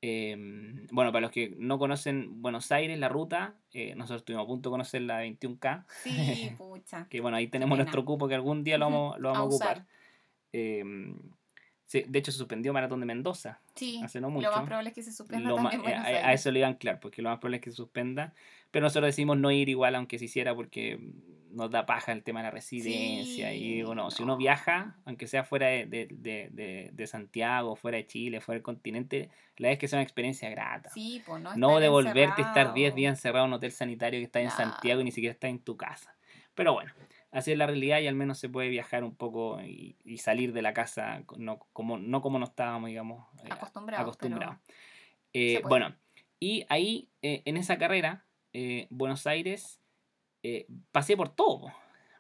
Em, 0.06 0.86
bueno, 0.92 1.14
para 1.14 1.22
los 1.22 1.32
que 1.32 1.56
no 1.58 1.80
conocen 1.80 2.42
Buenos 2.42 2.74
Aires, 2.74 3.00
la 3.00 3.08
ruta, 3.08 3.56
eh, 3.72 3.96
nosotros 3.96 4.20
estuvimos 4.24 4.44
a 4.44 4.48
punto 4.48 4.70
de 4.70 4.74
conocer 4.74 5.02
la 5.04 5.24
21K. 5.24 5.86
Sí, 6.04 6.52
pucha. 6.58 7.08
Que 7.10 7.22
bueno, 7.22 7.38
ahí 7.38 7.48
tenemos 7.48 7.78
nuestro 7.78 8.04
cupo 8.04 8.28
que 8.28 8.36
algún 8.36 8.66
día 8.66 8.78
lo 8.78 8.88
vamos, 8.88 9.18
lo 9.20 9.30
vamos 9.32 9.40
a, 9.40 9.44
A 9.44 9.72
ocupar. 9.72 9.86
Em, 10.52 11.18
sí, 11.86 12.04
de 12.06 12.20
hecho, 12.20 12.34
se 12.34 12.38
suspendió 12.38 12.74
Maratón 12.74 13.00
de 13.00 13.06
Mendoza. 13.06 13.62
Sí, 13.76 14.02
Hace 14.04 14.20
no 14.20 14.28
lo 14.28 14.34
mucho. 14.34 14.52
más 14.52 14.66
probable 14.66 14.90
es 14.90 14.96
que 14.96 15.04
se 15.04 15.14
suspenda 15.14 15.48
Lo 15.48 15.56
también 15.56 15.80
eh, 15.80 15.84
Buenos 15.84 16.00
a, 16.00 16.04
a 16.04 16.08
Aires. 16.10 16.42
eso 16.42 16.52
le 16.52 16.60
iban 16.60 16.74
claro, 16.74 17.00
porque 17.00 17.22
lo 17.22 17.30
más 17.30 17.40
probable 17.40 17.58
es 17.58 17.64
que 17.64 17.70
se 17.72 17.78
suspenda. 17.78 18.34
Pero 18.72 18.84
nosotros 18.84 19.08
decidimos 19.08 19.38
no 19.38 19.52
ir 19.52 19.70
igual, 19.70 19.96
aunque 19.96 20.20
se 20.20 20.26
hiciera, 20.26 20.54
porque 20.54 21.00
nos 21.54 21.70
da 21.72 21.86
paja 21.86 22.12
el 22.12 22.24
tema 22.24 22.40
de 22.42 22.46
la 22.46 22.52
residencia. 22.52 23.54
y 23.54 23.76
digo, 23.76 23.96
no, 23.96 24.12
si 24.12 24.24
uno 24.24 24.34
no. 24.34 24.38
viaja, 24.38 24.98
aunque 25.06 25.28
sea 25.28 25.44
fuera 25.44 25.68
de, 25.68 25.86
de, 25.86 26.08
de, 26.52 26.90
de- 26.92 27.08
Santiago, 27.08 27.76
fuera 27.76 27.98
de 27.98 28.08
Chile, 28.08 28.42
fuera 28.42 28.58
del 28.58 28.64
continente, 28.64 29.30
la 29.58 29.70
vez 29.70 29.78
que 29.80 29.88
sea 29.88 29.98
una 29.98 30.04
experiencia 30.04 30.50
grata. 30.50 30.90
Sí, 30.90 31.22
pues 31.26 31.42
no 31.56 31.80
devolverte 31.80 32.42
y 32.42 32.46
estar 32.46 32.74
10 32.74 32.88
encerrado. 32.88 32.96
días 32.96 33.12
encerrado 33.18 33.46
en 33.46 33.50
un 33.52 33.54
hotel 33.56 33.72
sanitario 33.72 34.20
que 34.20 34.26
está 34.26 34.40
en 34.40 34.46
No. 34.48 34.52
Santiago 34.52 35.02
y 35.02 35.04
ni 35.04 35.12
siquiera 35.12 35.32
está 35.34 35.48
en 35.48 35.60
tu 35.60 35.78
casa. 35.78 36.16
Pero 36.56 36.74
bueno, 36.74 36.92
así 37.32 37.52
es 37.52 37.58
la 37.58 37.66
realidad 37.68 38.00
y 38.00 38.08
al 38.08 38.16
menos 38.16 38.38
se 38.40 38.48
puede 38.50 38.70
viajar 38.70 39.04
un 39.04 39.16
poco 39.16 39.60
y, 39.62 39.96
y 40.04 40.18
salir 40.20 40.54
de 40.54 40.62
la 40.62 40.74
casa 40.74 41.24
no 41.38 41.60
como, 41.74 41.98
no 41.98 42.22
como 42.22 42.38
no 42.40 42.46
estábamos, 42.46 42.88
digamos, 42.90 43.28
eh, 43.44 43.50
Acostumbrados, 43.52 44.18
pero 44.18 44.40
Eh, 45.34 45.62
bueno, 45.68 45.96
y 46.40 46.66
ahí 46.70 47.10
eh, 47.22 47.42
en 47.46 47.58
esa 47.58 47.78
carrera, 47.78 48.26
eh, 48.54 48.86
Buenos 48.92 49.26
Aires, 49.26 49.80
eh, 50.44 50.68
pasé 50.92 51.18
por 51.18 51.30
todo. 51.30 51.72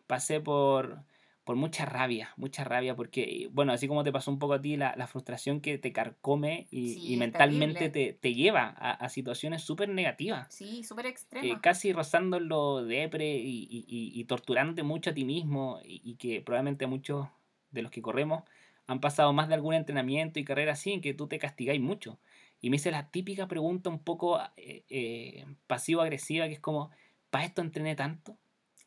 Pasé 0.07 0.41
por, 0.41 1.03
por 1.43 1.55
mucha 1.55 1.86
rabia, 1.86 2.34
mucha 2.38 2.63
rabia, 2.63 2.95
porque, 2.95 3.49
bueno, 3.51 3.71
así 3.74 3.88
como 3.88 4.03
te 4.03 4.11
pasó 4.11 4.32
un 4.32 4.39
poco 4.39 4.53
a 4.53 4.61
ti, 4.61 4.76
la, 4.78 4.95
la 4.97 5.07
frustración 5.07 5.61
que 5.61 5.78
te 5.78 5.93
carcome 5.93 6.67
y, 6.71 6.93
Sí, 6.93 7.13
y 7.13 7.17
mentalmente 7.17 7.89
te, 7.89 8.13
te 8.13 8.34
lleva 8.34 8.74
a, 8.78 8.91
a 8.91 9.09
situaciones 9.09 9.63
súper 9.63 9.89
negativas. 9.89 10.53
Sí, 10.53 10.84
súper 10.84 11.05
eh, 11.05 11.09
extrema. 11.09 11.61
casi 11.61 11.93
rozando 11.93 12.39
lo 12.39 12.84
depre 12.84 13.38
y, 13.38 13.67
y, 13.69 13.86
y, 13.88 14.24
torturándote 14.26 14.84
mucho 14.84 15.09
a 15.11 15.13
ti 15.13 15.26
mismo 15.26 15.80
y, 15.84 16.01
y 16.03 16.15
que 16.15 16.41
probablemente 16.41 16.88
muchos 16.88 17.28
de 17.71 17.82
los 17.82 17.91
que 17.91 18.01
corremos 18.01 18.43
han 18.88 18.99
pasado 18.99 19.32
más 19.34 19.47
de 19.47 19.55
algún 19.55 19.74
entrenamiento 19.74 20.39
y 20.39 20.43
carrera 20.45 20.74
así 20.74 20.91
en 20.91 21.01
que 21.01 21.13
tú 21.13 21.28
te 21.28 21.39
castigáis 21.39 21.82
mucho. 21.82 22.19
Y 22.61 22.69
me 22.69 22.76
hice 22.78 22.91
la 22.91 23.09
típica 23.11 23.47
pregunta 23.47 23.89
un 23.89 23.99
poco 24.03 24.39
eh, 24.57 24.84
eh, 24.89 25.45
pasivo-agresiva 25.67 26.47
que 26.47 26.53
es 26.53 26.59
como, 26.59 26.91
¿para 27.34 27.45
esto 27.45 27.61
entrené 27.63 27.95
tanto? 27.95 28.38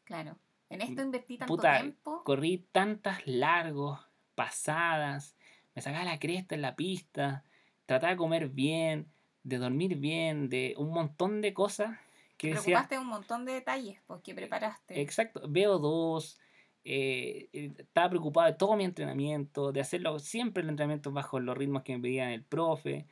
Claro. 0.05 0.39
En 0.71 0.81
esto 0.81 1.03
invertí 1.03 1.37
tanto 1.37 1.57
Puta, 1.57 1.81
tiempo. 1.81 2.23
Corrí 2.23 2.59
tantas 2.71 3.27
largos, 3.27 3.99
pasadas, 4.37 5.37
me 5.75 5.83
sacaba 5.83 6.05
la 6.05 6.21
cresta 6.21 6.55
en 6.55 6.63
la 6.63 6.77
pista, 6.77 7.43
trataba 7.87 8.13
de 8.13 8.17
comer 8.17 8.49
bien, 8.49 9.11
de 9.43 9.59
dormir 9.59 9.97
bien, 9.97 10.49
de 10.49 10.75
un 10.79 10.91
montón 10.91 11.41
de 11.41 11.53
cosas 11.53 11.99
que 12.37 12.51
Te 12.51 12.55
decía, 12.55 12.63
preocupaste 12.63 12.95
de 12.95 13.01
un 13.01 13.09
montón 13.09 13.45
de 13.47 13.53
detalles 13.55 14.01
pues, 14.07 14.21
que 14.23 14.33
preparaste. 14.35 15.01
Exacto, 15.01 15.43
veo 15.49 15.79
dos. 15.81 16.39
eh, 16.85 17.49
eh, 17.53 17.73
estaba 17.79 18.11
preocupado 18.11 18.47
de 18.47 18.57
todo 18.57 18.77
mi 18.77 18.85
entrenamiento, 18.85 19.73
de 19.73 19.81
hacerlo 19.81 20.21
siempre 20.21 20.63
el 20.63 20.69
entrenamiento 20.69 21.11
bajo 21.11 21.41
los 21.41 21.57
ritmos 21.59 21.83
que 21.83 21.97
me 21.97 22.03
pedía 22.03 22.33
el 22.33 22.45
profe. 22.45 23.09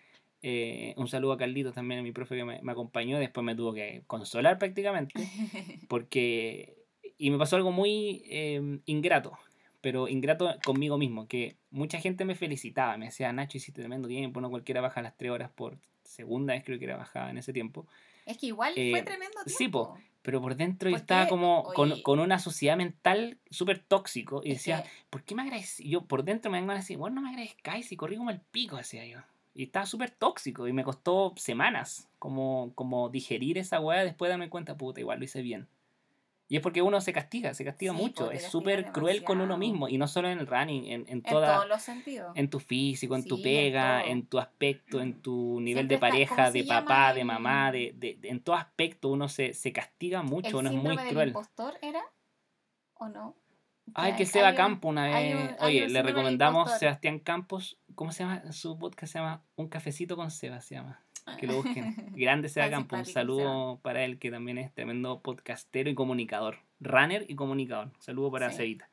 Eh, 0.46 0.92
un 0.98 1.08
saludo 1.08 1.32
a 1.32 1.38
Carlitos 1.38 1.74
también, 1.74 2.00
a 2.00 2.02
mi 2.02 2.12
profe 2.12 2.36
que 2.36 2.44
me, 2.44 2.60
me 2.60 2.72
acompañó. 2.72 3.18
Después 3.18 3.42
me 3.46 3.54
tuvo 3.54 3.72
que 3.72 4.02
consolar 4.06 4.58
prácticamente. 4.58 5.14
Porque. 5.88 6.76
Y 7.16 7.30
me 7.30 7.38
pasó 7.38 7.56
algo 7.56 7.72
muy 7.72 8.22
eh, 8.26 8.80
ingrato, 8.84 9.38
pero 9.80 10.06
ingrato 10.08 10.54
conmigo 10.64 10.98
mismo. 10.98 11.26
Que 11.28 11.56
mucha 11.70 11.98
gente 11.98 12.24
me 12.26 12.34
felicitaba, 12.34 12.98
me 12.98 13.06
decía, 13.06 13.32
Nacho, 13.32 13.56
hiciste 13.56 13.80
tremendo 13.80 14.06
tiempo. 14.06 14.40
No 14.42 14.50
cualquiera 14.50 14.82
baja 14.82 15.00
las 15.00 15.16
tres 15.16 15.30
horas 15.30 15.50
por 15.50 15.78
segunda 16.02 16.52
vez, 16.52 16.62
creo 16.64 16.78
que 16.78 16.84
era 16.84 16.96
bajada 16.98 17.30
en 17.30 17.38
ese 17.38 17.52
tiempo. 17.54 17.86
es 18.26 18.36
que 18.36 18.46
igual 18.46 18.74
Eh, 18.76 18.90
fue 18.90 19.02
tremendo 19.02 19.36
tiempo. 19.44 19.56
sí, 19.58 19.68
po. 19.68 19.98
Pero 20.20 20.40
por 20.42 20.56
dentro 20.56 20.90
yo 20.90 20.94
¿Por 20.94 21.00
estaba 21.00 21.28
como 21.28 21.64
con, 21.74 22.02
con 22.02 22.18
una 22.18 22.38
sociedad 22.38 22.76
mental 22.76 23.38
súper 23.50 23.78
tóxico 23.78 24.42
y 24.44 24.50
decía, 24.50 24.82
que- 24.82 24.88
¿por 25.10 25.22
qué 25.22 25.34
me 25.34 25.42
agradecí? 25.42 25.88
Yo 25.88 26.02
por 26.06 26.24
dentro 26.24 26.50
me 26.50 26.58
vengo 26.58 26.72
a 26.72 26.76
decir, 26.76 26.96
bueno, 26.98 27.16
no 27.16 27.22
me 27.22 27.28
agradezcáis 27.30 27.86
si 27.86 27.96
corrí 27.96 28.16
como 28.16 28.30
el 28.30 28.40
pico, 28.40 28.76
decía 28.76 29.06
yo. 29.06 29.20
Y 29.54 29.64
estaba 29.64 29.86
súper 29.86 30.10
tóxico 30.10 30.66
y 30.66 30.72
me 30.72 30.82
costó 30.82 31.32
semanas 31.36 32.08
como, 32.18 32.72
como 32.74 33.08
digerir 33.08 33.56
esa 33.56 33.78
weá 33.80 34.02
después 34.04 34.28
de 34.28 34.30
darme 34.32 34.50
cuenta, 34.50 34.76
puta, 34.76 35.00
igual 35.00 35.18
lo 35.20 35.24
hice 35.24 35.42
bien. 35.42 35.68
Y 36.48 36.56
es 36.56 36.62
porque 36.62 36.82
uno 36.82 37.00
se 37.00 37.12
castiga, 37.12 37.54
se 37.54 37.64
castiga 37.64 37.92
Sí, 37.92 37.98
mucho, 37.98 38.30
es 38.30 38.42
súper 38.44 38.92
cruel 38.92 39.24
con 39.24 39.40
uno 39.40 39.56
mismo 39.56 39.88
y 39.88 39.96
no 39.96 40.06
solo 40.08 40.28
en 40.28 40.38
el 40.38 40.46
running, 40.46 40.84
en, 40.86 41.00
en 41.02 41.08
en 41.08 41.22
toda... 41.22 41.54
todos 41.56 41.68
los 41.68 41.82
sentidos. 41.82 42.32
En 42.36 42.50
tu 42.50 42.58
físico, 42.60 43.14
en 43.14 43.22
tu 43.24 43.36
Sí, 43.36 43.42
en 43.42 43.42
pega, 43.44 44.00
todo. 44.02 44.10
en 44.10 44.26
tu 44.26 44.38
aspecto, 44.38 45.00
en 45.00 45.22
tu 45.22 45.60
nivel 45.62 45.86
Siempre 45.88 45.96
de 45.96 46.00
pareja, 46.00 46.34
¿cómo 46.36 46.50
de 46.50 46.64
papá, 46.64 47.14
de 47.14 47.20
el- 47.20 47.26
mamá, 47.26 47.72
de, 47.72 47.92
de- 47.96 48.16
de- 48.16 48.28
en 48.28 48.40
todo 48.40 48.56
aspecto 48.56 49.08
uno 49.08 49.28
se, 49.28 49.54
se 49.54 49.72
castiga 49.72 50.22
mucho, 50.22 50.48
¿El 50.60 50.66
uno 50.66 50.70
es 50.70 50.74
muy 50.76 50.96
del 50.96 51.08
cruel. 51.08 51.28
impostor 51.28 51.78
era? 51.80 52.02
¿O 52.94 53.08
no? 53.08 53.36
Ay, 53.94 54.14
que 54.16 54.24
Seba 54.26 54.50
un- 54.50 54.56
Campo 54.56 54.88
una 54.88 55.04
vez. 55.04 55.34
un- 55.34 55.56
Oye, 55.66 55.88
le 55.88 56.02
recomendamos. 56.02 56.70
Sebastián 56.78 57.18
Campos. 57.18 57.78
¿Cómo 57.94 58.12
se 58.12 58.24
llama? 58.24 58.52
Su 58.52 58.78
podcast 58.78 59.12
se 59.12 59.18
llama 59.18 59.42
Un 59.56 59.68
cafecito 59.68 60.16
con 60.16 60.30
Seba, 60.30 60.60
se 60.60 60.74
llama. 60.76 61.00
Que 61.38 61.46
lo 61.46 61.56
busquen. 61.62 61.94
Grande 62.16 62.48
Seba 62.48 62.66
Tan 62.66 62.80
Campos. 62.82 62.98
Un 63.00 63.04
saludo 63.06 63.78
para 63.82 64.04
él, 64.04 64.18
que 64.18 64.30
también 64.30 64.58
es 64.58 64.72
tremendo 64.74 65.20
podcastero 65.20 65.90
y 65.90 65.94
comunicador. 65.94 66.58
Runner 66.80 67.24
y 67.28 67.34
comunicador. 67.34 67.86
Un 67.94 68.02
saludo 68.02 68.30
para 68.30 68.50
Sí. 68.50 68.56
Sebita. 68.56 68.88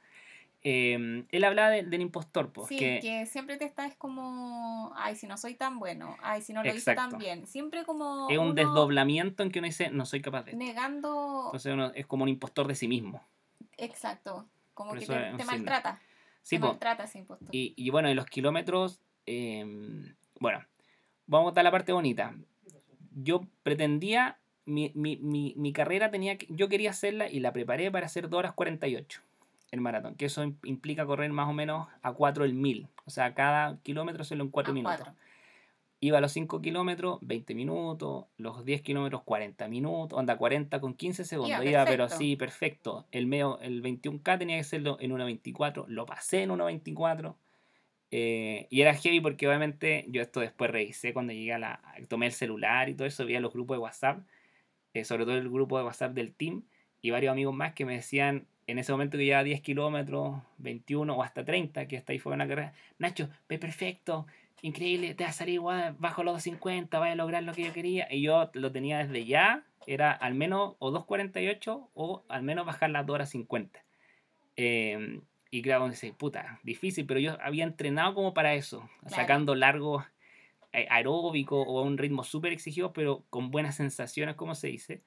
Eh, 0.63 1.25
él 1.31 1.43
hablaba 1.43 1.71
de- 1.71 1.81
del 1.83 2.01
impostor, 2.01 2.51
pues. 2.53 2.67
Sí, 2.67 2.77
que, 2.77 2.99
que... 3.01 3.25
siempre 3.25 3.57
te 3.57 3.65
estás 3.65 3.95
como, 3.95 4.93
ay, 4.95 5.15
si 5.15 5.25
no 5.25 5.35
soy 5.37 5.55
tan 5.55 5.79
bueno, 5.79 6.15
ay, 6.21 6.43
si 6.43 6.53
no 6.53 6.61
lo 6.63 6.69
hice 6.73 6.93
tan 6.93 7.17
bien. 7.17 7.47
Siempre 7.47 7.83
como 7.83 8.29
es 8.29 8.37
un 8.37 8.45
uno 8.49 8.53
desdoblamiento 8.53 9.41
en 9.41 9.49
que 9.51 9.57
uno 9.57 9.65
dice, 9.65 9.89
no 9.89 10.05
soy 10.05 10.21
capaz 10.21 10.43
de 10.43 10.51
esto. 10.51 10.63
negando, 10.63 11.45
Entonces 11.47 11.73
uno 11.73 11.91
es 11.95 12.05
como 12.05 12.23
un 12.23 12.29
impostor 12.29 12.67
de 12.67 12.75
sí 12.75 12.87
mismo. 12.87 13.23
exacto, 13.77 14.45
como 14.73 14.93
que 14.93 15.05
te, 15.05 15.43
maltrata, 15.45 15.99
Sí, 16.41 16.55
te 16.55 16.61
po. 16.61 16.67
maltrata 16.69 17.03
ese 17.03 17.19
impostor. 17.19 17.49
Y, 17.51 17.73
y 17.75 17.89
bueno, 17.89 18.07
en 18.09 18.15
los 18.15 18.25
kilómetros, 18.25 18.99
eh, 19.25 19.65
bueno, 20.39 20.65
vamos 21.27 21.55
a 21.55 21.63
la 21.63 21.71
parte 21.71 21.91
bonita. 21.91 22.33
Yo 23.13 23.41
pretendía, 23.63 24.37
mi, 24.65 24.91
mi, 24.95 25.17
mi, 25.17 25.53
mi 25.57 25.73
carrera 25.73 26.09
tenía 26.11 26.37
que, 26.37 26.47
yo 26.49 26.69
quería 26.69 26.91
hacerla 26.91 27.29
y 27.29 27.39
la 27.39 27.51
preparé 27.51 27.91
para 27.91 28.05
hacer 28.05 28.29
2 28.29 28.39
horas 28.39 28.53
48 28.53 29.21
el 29.71 29.79
maratón, 29.79 30.15
que 30.15 30.25
eso 30.25 30.43
im- 30.43 30.57
implica 30.63 31.05
correr 31.05 31.31
más 31.31 31.47
o 31.47 31.53
menos 31.53 31.87
a 32.01 32.11
4 32.11 32.43
el 32.43 32.53
mil, 32.53 32.89
o 33.05 33.09
sea, 33.09 33.33
cada 33.33 33.77
kilómetro 33.83 34.23
hacerlo 34.23 34.43
en 34.43 34.49
4 34.49 34.71
A 34.71 34.73
minutos. 34.73 34.97
cuatro. 34.97 35.15
Iba 36.03 36.17
a 36.17 36.21
los 36.21 36.31
5 36.31 36.63
kilómetros, 36.63 37.19
20 37.21 37.53
minutos, 37.53 38.25
los 38.37 38.65
10 38.65 38.81
kilómetros, 38.81 39.21
40 39.21 39.67
minutos, 39.67 40.17
onda 40.17 40.35
40 40.35 40.81
con 40.81 40.95
15 40.95 41.23
segundos. 41.25 41.63
Iba, 41.63 41.85
pero 41.85 42.09
sí, 42.09 42.35
perfecto. 42.35 43.05
El 43.11 43.27
medio, 43.27 43.59
el 43.61 43.83
21K 43.83 44.39
tenía 44.39 44.55
que 44.55 44.61
hacerlo 44.61 44.97
en 44.99 45.11
1.24, 45.11 45.85
lo 45.87 46.07
pasé 46.07 46.41
en 46.41 46.49
1.24. 46.49 47.35
eh, 48.09 48.65
y 48.71 48.81
era 48.81 48.95
heavy 48.95 49.21
porque 49.21 49.47
obviamente 49.47 50.05
yo 50.09 50.23
esto 50.23 50.39
después 50.39 50.71
revisé 50.71 51.13
cuando 51.13 51.33
llegué 51.33 51.53
a 51.53 51.59
la. 51.59 51.81
tomé 52.07 52.25
el 52.25 52.31
celular 52.31 52.89
y 52.89 52.95
todo 52.95 53.07
eso, 53.07 53.23
vi 53.23 53.35
a 53.35 53.39
los 53.39 53.53
grupos 53.53 53.77
de 53.77 53.81
WhatsApp, 53.81 54.25
eh, 54.95 55.05
sobre 55.05 55.25
todo 55.25 55.35
el 55.35 55.49
grupo 55.51 55.77
de 55.77 55.83
WhatsApp 55.83 56.13
del 56.13 56.33
team, 56.33 56.63
y 57.03 57.11
varios 57.11 57.31
amigos 57.31 57.53
más 57.53 57.73
que 57.73 57.85
me 57.85 57.93
decían 57.93 58.47
en 58.65 58.79
ese 58.79 58.91
momento 58.91 59.17
que 59.17 59.25
llevaba 59.25 59.43
10 59.43 59.61
kilómetros, 59.61 60.41
21 60.57 61.15
o 61.15 61.21
hasta 61.23 61.45
30, 61.45 61.87
que 61.87 61.97
hasta 61.97 62.13
ahí 62.13 62.19
fue 62.19 62.33
una 62.33 62.47
carrera, 62.47 62.73
Nacho, 62.97 63.29
ve 63.49 63.59
perfecto, 63.59 64.25
increíble, 64.61 65.13
te 65.15 65.23
va 65.23 65.29
a 65.29 65.33
salir 65.33 65.55
igual, 65.55 65.95
bajo 65.99 66.23
los 66.23 66.35
250, 66.35 66.99
vas 66.99 67.11
a 67.11 67.15
lograr 67.15 67.43
lo 67.43 67.53
que 67.53 67.63
yo 67.63 67.73
quería. 67.73 68.07
Y 68.11 68.21
yo 68.21 68.49
lo 68.53 68.71
tenía 68.71 68.99
desde 68.99 69.25
ya, 69.25 69.63
era 69.87 70.11
al 70.11 70.35
menos 70.35 70.75
o 70.79 70.91
2.48 70.91 71.89
o 71.93 72.23
al 72.27 72.43
menos 72.43 72.65
bajar 72.65 72.89
las 72.89 73.05
2 73.05 73.13
horas 73.15 73.29
50. 73.29 73.83
Eh, 74.55 75.21
y 75.49 75.61
claro, 75.61 75.89
dice, 75.89 76.13
puta, 76.13 76.59
difícil, 76.63 77.05
pero 77.05 77.19
yo 77.19 77.37
había 77.41 77.63
entrenado 77.63 78.13
como 78.13 78.33
para 78.33 78.53
eso, 78.53 78.89
Claro. 79.01 79.15
sacando 79.15 79.55
largos 79.55 80.05
aeróbico 80.73 81.61
o 81.61 81.79
a 81.79 81.81
un 81.83 81.97
ritmo 81.97 82.23
súper 82.23 82.53
exigido, 82.53 82.93
pero 82.93 83.25
con 83.29 83.51
buenas 83.51 83.75
sensaciones, 83.75 84.35
como 84.35 84.55
se 84.55 84.67
dice. 84.67 85.01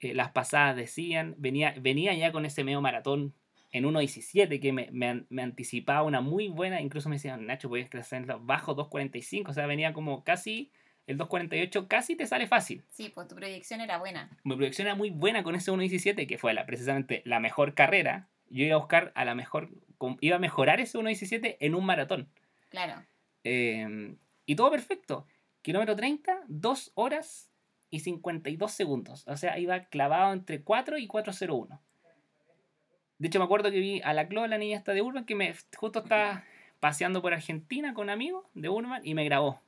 Eh, 0.00 0.14
las 0.14 0.30
pasadas 0.30 0.76
decían, 0.76 1.34
venía, 1.36 1.74
venía 1.78 2.14
ya 2.14 2.32
con 2.32 2.46
ese 2.46 2.64
medio 2.64 2.80
maratón 2.80 3.34
en 3.72 3.84
1.17 3.84 4.60
que 4.60 4.72
me, 4.72 4.88
me, 4.92 5.24
me 5.30 5.42
anticipaba 5.42 6.02
una 6.02 6.20
muy 6.20 6.48
buena, 6.48 6.80
incluso 6.80 7.08
me 7.08 7.16
decían, 7.16 7.46
Nacho, 7.46 7.70
puedes 7.70 7.88
crecer 7.88 8.26
bajo 8.40 8.76
2.45, 8.76 9.48
o 9.48 9.52
sea, 9.54 9.66
venía 9.66 9.94
como 9.94 10.22
casi, 10.24 10.70
el 11.06 11.18
2.48 11.18 11.88
casi 11.88 12.14
te 12.14 12.26
sale 12.26 12.46
fácil. 12.46 12.84
Sí, 12.90 13.10
pues 13.14 13.26
tu 13.28 13.34
proyección 13.34 13.80
era 13.80 13.98
buena. 13.98 14.30
Mi 14.44 14.54
proyección 14.54 14.86
era 14.86 14.94
muy 14.94 15.10
buena 15.10 15.42
con 15.42 15.54
ese 15.54 15.72
1.17, 15.72 16.28
que 16.28 16.38
fue 16.38 16.52
la, 16.52 16.66
precisamente 16.66 17.22
la 17.24 17.40
mejor 17.40 17.74
carrera. 17.74 18.28
Yo 18.50 18.64
iba 18.64 18.74
a 18.74 18.78
buscar 18.78 19.10
a 19.14 19.24
la 19.24 19.34
mejor, 19.34 19.70
iba 20.20 20.36
a 20.36 20.38
mejorar 20.38 20.78
ese 20.80 20.98
1.17 20.98 21.56
en 21.58 21.74
un 21.74 21.86
maratón. 21.86 22.28
Claro. 22.68 23.02
Eh, 23.42 24.14
y 24.44 24.54
todo 24.54 24.70
perfecto. 24.70 25.26
Kilómetro 25.62 25.96
30, 25.96 26.42
2 26.48 26.92
horas 26.94 27.50
y 27.88 28.00
52 28.00 28.70
segundos. 28.70 29.24
O 29.28 29.36
sea, 29.38 29.58
iba 29.58 29.84
clavado 29.84 30.34
entre 30.34 30.62
4 30.62 30.98
y 30.98 31.06
401. 31.06 31.80
De 33.22 33.28
hecho, 33.28 33.38
me 33.38 33.44
acuerdo 33.44 33.70
que 33.70 33.78
vi 33.78 34.00
a 34.02 34.14
la 34.14 34.26
Clo, 34.26 34.44
la 34.48 34.58
niña 34.58 34.76
esta 34.76 34.94
de 34.94 35.00
Urban, 35.00 35.24
que 35.24 35.36
me 35.36 35.54
justo 35.76 36.00
estaba 36.00 36.42
paseando 36.80 37.22
por 37.22 37.32
Argentina 37.32 37.94
con 37.94 38.10
amigos 38.10 38.44
de 38.54 38.68
Urban 38.68 39.00
y 39.04 39.14
me 39.14 39.24
grabó. 39.24 39.60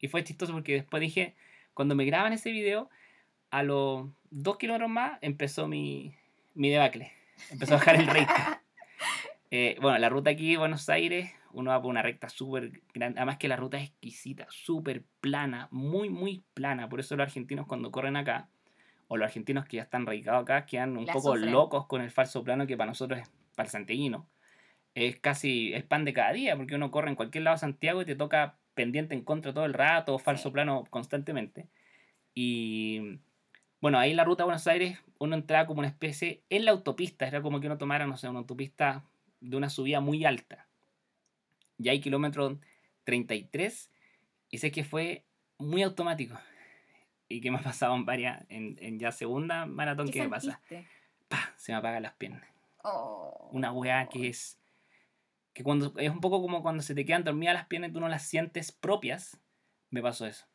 Y 0.00 0.08
fue 0.08 0.24
chistoso 0.24 0.52
porque 0.52 0.72
después 0.72 1.00
dije, 1.00 1.36
cuando 1.72 1.94
me 1.94 2.04
graban 2.04 2.32
ese 2.32 2.50
video, 2.50 2.90
a 3.52 3.62
los 3.62 4.08
2 4.30 4.58
kilómetros 4.58 4.90
más 4.90 5.20
empezó 5.20 5.68
mi, 5.68 6.16
mi 6.54 6.68
debacle. 6.68 7.12
Empezó 7.48 7.74
a 7.74 7.76
bajar 7.76 7.94
el 7.94 8.08
rating. 8.08 8.26
Eh, 9.52 9.78
bueno, 9.80 9.96
la 9.98 10.08
ruta 10.08 10.30
aquí, 10.30 10.56
Buenos 10.56 10.88
Aires, 10.88 11.32
uno 11.52 11.70
va 11.70 11.80
por 11.80 11.88
una 11.88 12.02
recta 12.02 12.28
súper 12.28 12.82
grande. 12.92 13.20
Además 13.20 13.38
que 13.38 13.46
la 13.46 13.54
ruta 13.54 13.78
es 13.78 13.90
exquisita, 13.90 14.44
súper 14.50 15.04
plana, 15.20 15.68
muy, 15.70 16.10
muy 16.10 16.42
plana. 16.52 16.88
Por 16.88 16.98
eso 16.98 17.14
los 17.14 17.22
argentinos 17.22 17.68
cuando 17.68 17.92
corren 17.92 18.16
acá, 18.16 18.48
o 19.08 19.16
los 19.16 19.26
argentinos 19.26 19.64
que 19.66 19.76
ya 19.78 19.82
están 19.84 20.06
radicados 20.06 20.42
acá, 20.42 20.66
quedan 20.66 20.96
un 20.96 21.06
La 21.06 21.12
poco 21.12 21.34
sufren. 21.34 21.52
locos 21.52 21.86
con 21.86 22.00
el 22.02 22.10
falso 22.10 22.42
plano 22.44 22.66
que 22.66 22.76
para 22.76 22.88
nosotros 22.90 23.20
es, 23.20 23.30
para 23.54 23.66
el 23.66 23.70
santiaguino, 23.70 24.28
es 24.94 25.16
casi 25.20 25.72
el 25.74 25.84
pan 25.84 26.04
de 26.04 26.12
cada 26.12 26.32
día, 26.32 26.56
porque 26.56 26.74
uno 26.74 26.90
corre 26.90 27.10
en 27.10 27.16
cualquier 27.16 27.44
lado 27.44 27.54
de 27.56 27.60
Santiago 27.60 28.02
y 28.02 28.06
te 28.06 28.16
toca 28.16 28.58
pendiente 28.74 29.14
en 29.14 29.22
contra 29.22 29.52
todo 29.54 29.64
el 29.64 29.74
rato, 29.74 30.18
falso 30.18 30.48
Sí. 30.48 30.52
plano 30.52 30.84
constantemente. 30.90 31.68
Y 32.34 33.18
bueno, 33.80 33.98
ahí 33.98 34.10
en 34.10 34.16
la 34.16 34.24
ruta 34.24 34.42
a 34.42 34.46
Buenos 34.46 34.66
Aires 34.66 34.98
uno 35.18 35.34
entraba 35.36 35.66
como 35.66 35.78
una 35.80 35.88
especie 35.88 36.42
en 36.50 36.64
la 36.64 36.72
autopista, 36.72 37.26
era 37.26 37.40
como 37.42 37.60
que 37.60 37.66
uno 37.66 37.78
tomara, 37.78 38.06
no 38.06 38.16
sé, 38.16 38.28
una 38.28 38.40
autopista 38.40 39.04
de 39.40 39.56
una 39.56 39.70
subida 39.70 40.00
muy 40.00 40.24
alta. 40.24 40.66
Ya 41.78 41.92
hay 41.92 42.00
kilómetro 42.00 42.58
33 43.04 43.90
y 44.50 44.58
sé 44.58 44.70
que 44.70 44.84
fue 44.84 45.24
muy 45.58 45.82
automático 45.82 46.38
y 47.28 47.40
que 47.40 47.50
me 47.50 47.58
ha 47.58 47.62
pasado 47.62 47.94
en 47.94 48.04
varias, 48.04 48.44
en, 48.48 48.76
en 48.80 48.98
ya 48.98 49.12
segunda 49.12 49.66
maratón 49.66 50.06
¿Qué 50.06 50.14
que 50.14 50.22
me 50.22 50.28
pasa. 50.28 50.60
¡Pah! 51.28 51.52
Se 51.56 51.72
me 51.72 51.78
apagan 51.78 52.02
las 52.02 52.14
piernas. 52.14 52.42
Oh. 52.82 53.48
Una 53.52 53.72
weá 53.72 54.08
que 54.08 54.28
es. 54.28 54.60
que 55.52 55.64
cuando 55.64 55.92
es 55.96 56.10
un 56.10 56.20
poco 56.20 56.40
como 56.40 56.62
cuando 56.62 56.82
se 56.82 56.94
te 56.94 57.04
quedan 57.04 57.24
dormidas 57.24 57.54
las 57.54 57.66
piernas 57.66 57.90
y 57.90 57.92
tú 57.92 58.00
no 58.00 58.08
las 58.08 58.22
sientes 58.26 58.72
propias. 58.72 59.40
Me 59.90 60.02
pasó 60.02 60.26
eso. 60.26 60.46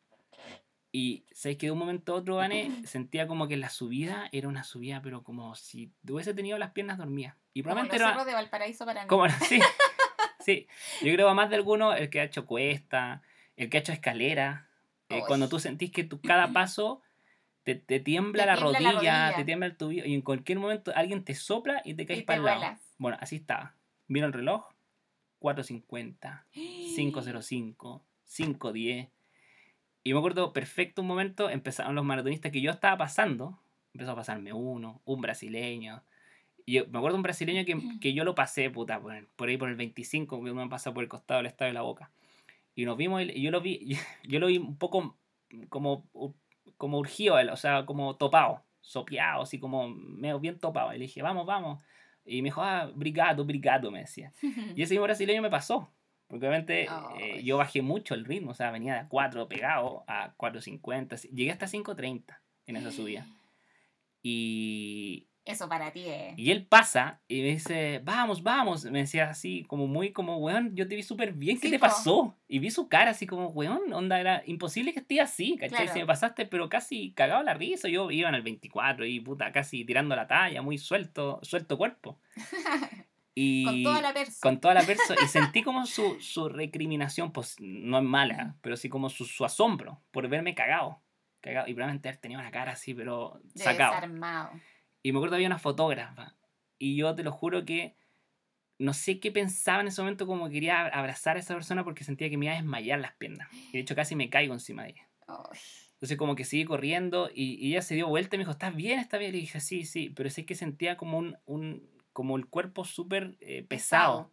Y 0.94 1.24
sabes 1.32 1.56
que 1.56 1.66
de 1.66 1.72
un 1.72 1.78
momento 1.78 2.12
a 2.12 2.16
otro, 2.16 2.36
Vane, 2.36 2.70
sentía 2.86 3.26
como 3.26 3.48
que 3.48 3.56
la 3.56 3.70
subida 3.70 4.28
era 4.30 4.48
una 4.48 4.62
subida, 4.62 5.00
pero 5.02 5.22
como 5.22 5.54
si 5.54 5.90
hubiese 6.08 6.34
tenido 6.34 6.58
las 6.58 6.72
piernas 6.72 6.98
dormidas. 6.98 7.34
Y 7.54 7.62
Como 7.62 7.74
probablemente 7.74 8.02
los 8.02 8.14
era. 8.14 8.24
de 8.24 8.32
Valparaíso 8.34 8.84
para 8.84 9.02
mí. 9.02 9.08
Como, 9.08 9.28
sí, 9.48 9.60
sí. 10.40 10.66
Yo 11.02 11.12
creo 11.12 11.28
a 11.28 11.34
más 11.34 11.50
de 11.50 11.56
alguno, 11.56 11.94
el 11.94 12.08
que 12.10 12.20
ha 12.20 12.24
hecho 12.24 12.46
cuesta, 12.46 13.22
el 13.56 13.68
que 13.68 13.78
ha 13.78 13.80
hecho 13.80 13.92
escalera. 13.92 14.68
Eh, 15.12 15.16
Uy. 15.20 15.22
cuando 15.26 15.48
tú 15.48 15.58
sentís 15.58 15.90
que 15.90 16.04
tu, 16.04 16.20
cada 16.22 16.52
paso 16.52 17.02
te, 17.64 17.74
te 17.76 18.00
tiembla, 18.00 18.42
Te 18.42 18.46
la, 18.46 18.56
tiembla 18.56 18.80
la 18.80 18.92
rodilla, 18.98 19.36
te 19.36 19.44
tiembla 19.44 19.66
el 19.66 19.76
tobillo, 19.76 20.04
y 20.04 20.14
en 20.14 20.22
cualquier 20.22 20.58
momento 20.58 20.92
alguien 20.94 21.24
te 21.24 21.34
sopla 21.34 21.80
y 21.84 21.94
te 21.94 22.06
caes 22.06 22.20
Y 22.20 22.22
para 22.22 22.36
te 22.36 22.40
el 22.40 22.44
lado. 22.46 22.60
vuelas. 22.60 22.80
Bueno, 22.98 23.18
así 23.20 23.36
estaba. 23.36 23.74
Miro 24.08 24.26
el 24.26 24.32
reloj, 24.32 24.64
4.50, 25.40 26.44
5.05, 26.54 28.02
5.10. 28.28 29.08
Y 30.04 30.12
me 30.12 30.18
acuerdo 30.18 30.52
perfecto 30.52 31.02
un 31.02 31.08
momento, 31.08 31.48
empezaron 31.50 31.94
los 31.94 32.04
maratonistas 32.04 32.50
que 32.50 32.60
yo 32.60 32.70
estaba 32.72 32.96
pasando, 32.96 33.60
empezó 33.94 34.12
a 34.12 34.16
pasarme 34.16 34.52
uno, 34.52 35.00
un 35.04 35.20
brasileño. 35.20 36.02
Y 36.66 36.74
yo, 36.74 36.86
me 36.88 36.98
acuerdo 36.98 37.16
un 37.16 37.22
brasileño 37.22 37.64
que, 37.64 37.76
que 38.00 38.12
yo 38.12 38.24
lo 38.24 38.34
pasé, 38.34 38.70
puta, 38.70 39.00
por, 39.00 39.26
por 39.36 39.48
ahí 39.48 39.56
por 39.56 39.68
el 39.68 39.76
25, 39.76 40.42
que 40.42 40.50
uno 40.50 40.68
pasa 40.68 40.92
por 40.92 41.04
el 41.04 41.08
costado 41.08 41.38
del 41.38 41.46
estadio 41.46 41.70
de 41.70 41.74
la 41.74 41.82
boca. 41.82 42.10
Y 42.74 42.84
nos 42.84 42.96
vimos, 42.96 43.22
y 43.22 43.42
yo 43.42 43.50
lo 43.50 43.60
vi, 43.60 43.96
yo 44.24 44.40
lo 44.40 44.46
vi 44.46 44.58
un 44.58 44.76
poco 44.76 45.18
como, 45.68 46.08
como 46.76 46.98
urgido, 46.98 47.38
él, 47.38 47.50
o 47.50 47.56
sea, 47.56 47.84
como 47.86 48.16
topado, 48.16 48.64
sopeado, 48.80 49.42
así 49.42 49.58
como 49.58 49.88
medio 49.88 50.40
bien 50.40 50.58
topado. 50.58 50.92
Y 50.94 50.98
le 50.98 51.04
dije, 51.04 51.22
vamos, 51.22 51.46
vamos. 51.46 51.82
Y 52.24 52.42
me 52.42 52.46
dijo, 52.46 52.62
ah, 52.62 52.90
brigado, 52.94 53.44
brigado, 53.44 53.90
me 53.90 54.00
decía. 54.00 54.32
Y 54.76 54.82
ese 54.82 54.94
mismo 54.94 55.04
brasileño 55.04 55.42
me 55.42 55.50
pasó. 55.50 55.92
Porque 56.32 56.46
obviamente 56.46 56.84
eh, 56.84 56.88
Ay. 56.88 57.44
yo 57.44 57.58
bajé 57.58 57.82
mucho 57.82 58.14
el 58.14 58.24
ritmo, 58.24 58.52
o 58.52 58.54
sea, 58.54 58.70
venía 58.70 58.94
de 58.94 59.00
a 59.00 59.08
4 59.08 59.48
pegado 59.48 60.02
a 60.06 60.34
4.50, 60.38 61.28
llegué 61.30 61.50
hasta 61.50 61.66
5.30 61.66 62.38
en 62.66 62.76
esa 62.76 62.90
subida. 62.90 63.26
Y, 64.24 65.26
Eso 65.44 65.68
para 65.68 65.90
ti 65.92 66.04
es. 66.06 66.38
y 66.38 66.52
él 66.52 66.66
pasa 66.66 67.20
y 67.26 67.40
me 67.42 67.48
dice, 67.48 68.00
vamos, 68.04 68.42
vamos. 68.44 68.84
Me 68.84 69.00
decía 69.00 69.28
así, 69.30 69.64
como 69.64 69.88
muy, 69.88 70.12
como, 70.12 70.38
weón, 70.38 70.76
yo 70.76 70.86
te 70.86 70.94
vi 70.94 71.02
súper 71.02 71.32
bien, 71.32 71.58
¿qué 71.58 71.66
Sí, 71.66 71.72
te 71.72 71.78
po. 71.80 71.86
pasó? 71.86 72.38
Y 72.46 72.60
vi 72.60 72.70
su 72.70 72.88
cara 72.88 73.10
así 73.10 73.26
como, 73.26 73.48
weón, 73.48 73.92
onda, 73.92 74.20
era 74.20 74.42
imposible 74.46 74.92
que 74.92 75.00
esté 75.00 75.20
así, 75.20 75.56
¿cachai? 75.56 75.78
Claro. 75.78 75.92
Si 75.92 75.98
me 75.98 76.06
pasaste, 76.06 76.46
pero 76.46 76.68
casi 76.68 77.12
cagado 77.12 77.42
la 77.42 77.54
risa. 77.54 77.88
Yo 77.88 78.10
iba 78.12 78.28
en 78.28 78.36
el 78.36 78.42
24 78.42 79.04
y 79.04 79.18
puta, 79.20 79.50
casi 79.50 79.84
tirando 79.84 80.14
la 80.14 80.28
talla, 80.28 80.62
muy 80.62 80.78
suelto, 80.78 81.40
suelto 81.42 81.76
cuerpo. 81.76 82.20
Y 83.34 83.64
Con 83.64 83.82
toda 83.82 84.02
la 84.02 84.12
persona. 84.12 84.38
con 84.42 84.60
toda 84.60 84.74
la 84.74 84.82
y 84.82 85.26
sentí 85.26 85.62
como 85.62 85.86
su, 85.86 86.20
su 86.20 86.48
recriminación, 86.50 87.32
pues 87.32 87.56
no 87.60 87.96
es 87.98 88.04
mala, 88.04 88.56
pero 88.60 88.76
sí 88.76 88.88
como 88.90 89.08
su, 89.08 89.24
su 89.24 89.44
asombro 89.44 90.02
por 90.10 90.28
verme 90.28 90.54
cagado. 90.54 91.00
cagado. 91.40 91.66
Y 91.66 91.72
probablemente 91.72 92.08
haber 92.10 92.20
tenido 92.20 92.40
una 92.40 92.50
cara 92.50 92.72
así, 92.72 92.92
pero 92.92 93.40
sacado. 93.54 93.94
desarmado. 93.94 94.50
Y 95.02 95.12
me 95.12 95.18
acuerdo 95.18 95.36
había 95.36 95.48
una 95.48 95.58
fotógrafa. 95.58 96.36
Y 96.78 96.96
yo 96.96 97.14
te 97.14 97.22
lo 97.22 97.32
juro 97.32 97.64
que 97.64 97.96
no 98.78 98.94
sé 98.94 99.20
qué 99.20 99.30
pensaba 99.30 99.80
en 99.80 99.88
ese 99.88 100.00
momento, 100.02 100.26
como 100.26 100.48
quería 100.48 100.86
abrazar 100.86 101.36
a 101.36 101.40
esa 101.40 101.54
persona 101.54 101.84
porque 101.84 102.04
sentía 102.04 102.28
que 102.28 102.36
me 102.36 102.46
iba 102.46 102.54
a 102.54 102.56
desmayar 102.56 102.98
las 103.00 103.14
piernas. 103.14 103.48
Y 103.68 103.72
de 103.72 103.80
hecho 103.80 103.94
casi 103.94 104.16
me 104.16 104.30
caigo 104.30 104.54
encima 104.54 104.84
de 104.84 104.90
ella. 104.90 105.08
Entonces 105.94 106.18
como 106.18 106.34
que 106.34 106.44
seguí 106.44 106.64
corriendo 106.64 107.30
y, 107.32 107.54
y 107.64 107.72
ella 107.72 107.82
se 107.82 107.94
dio 107.94 108.08
vuelta 108.08 108.34
y 108.34 108.38
me 108.38 108.42
dijo, 108.42 108.52
¿estás 108.52 108.74
bien? 108.74 108.98
¿Estás 108.98 109.20
bien? 109.20 109.34
Y 109.34 109.40
dije, 109.40 109.60
sí, 109.60 109.84
sí, 109.84 110.10
pero 110.10 110.30
sí 110.30 110.44
que 110.44 110.54
sentía 110.54 110.96
como 110.96 111.18
un, 111.18 111.36
un 111.44 111.88
como 112.12 112.36
el 112.36 112.46
cuerpo 112.46 112.84
súper 112.84 113.36
eh, 113.40 113.62
pesado. 113.62 114.32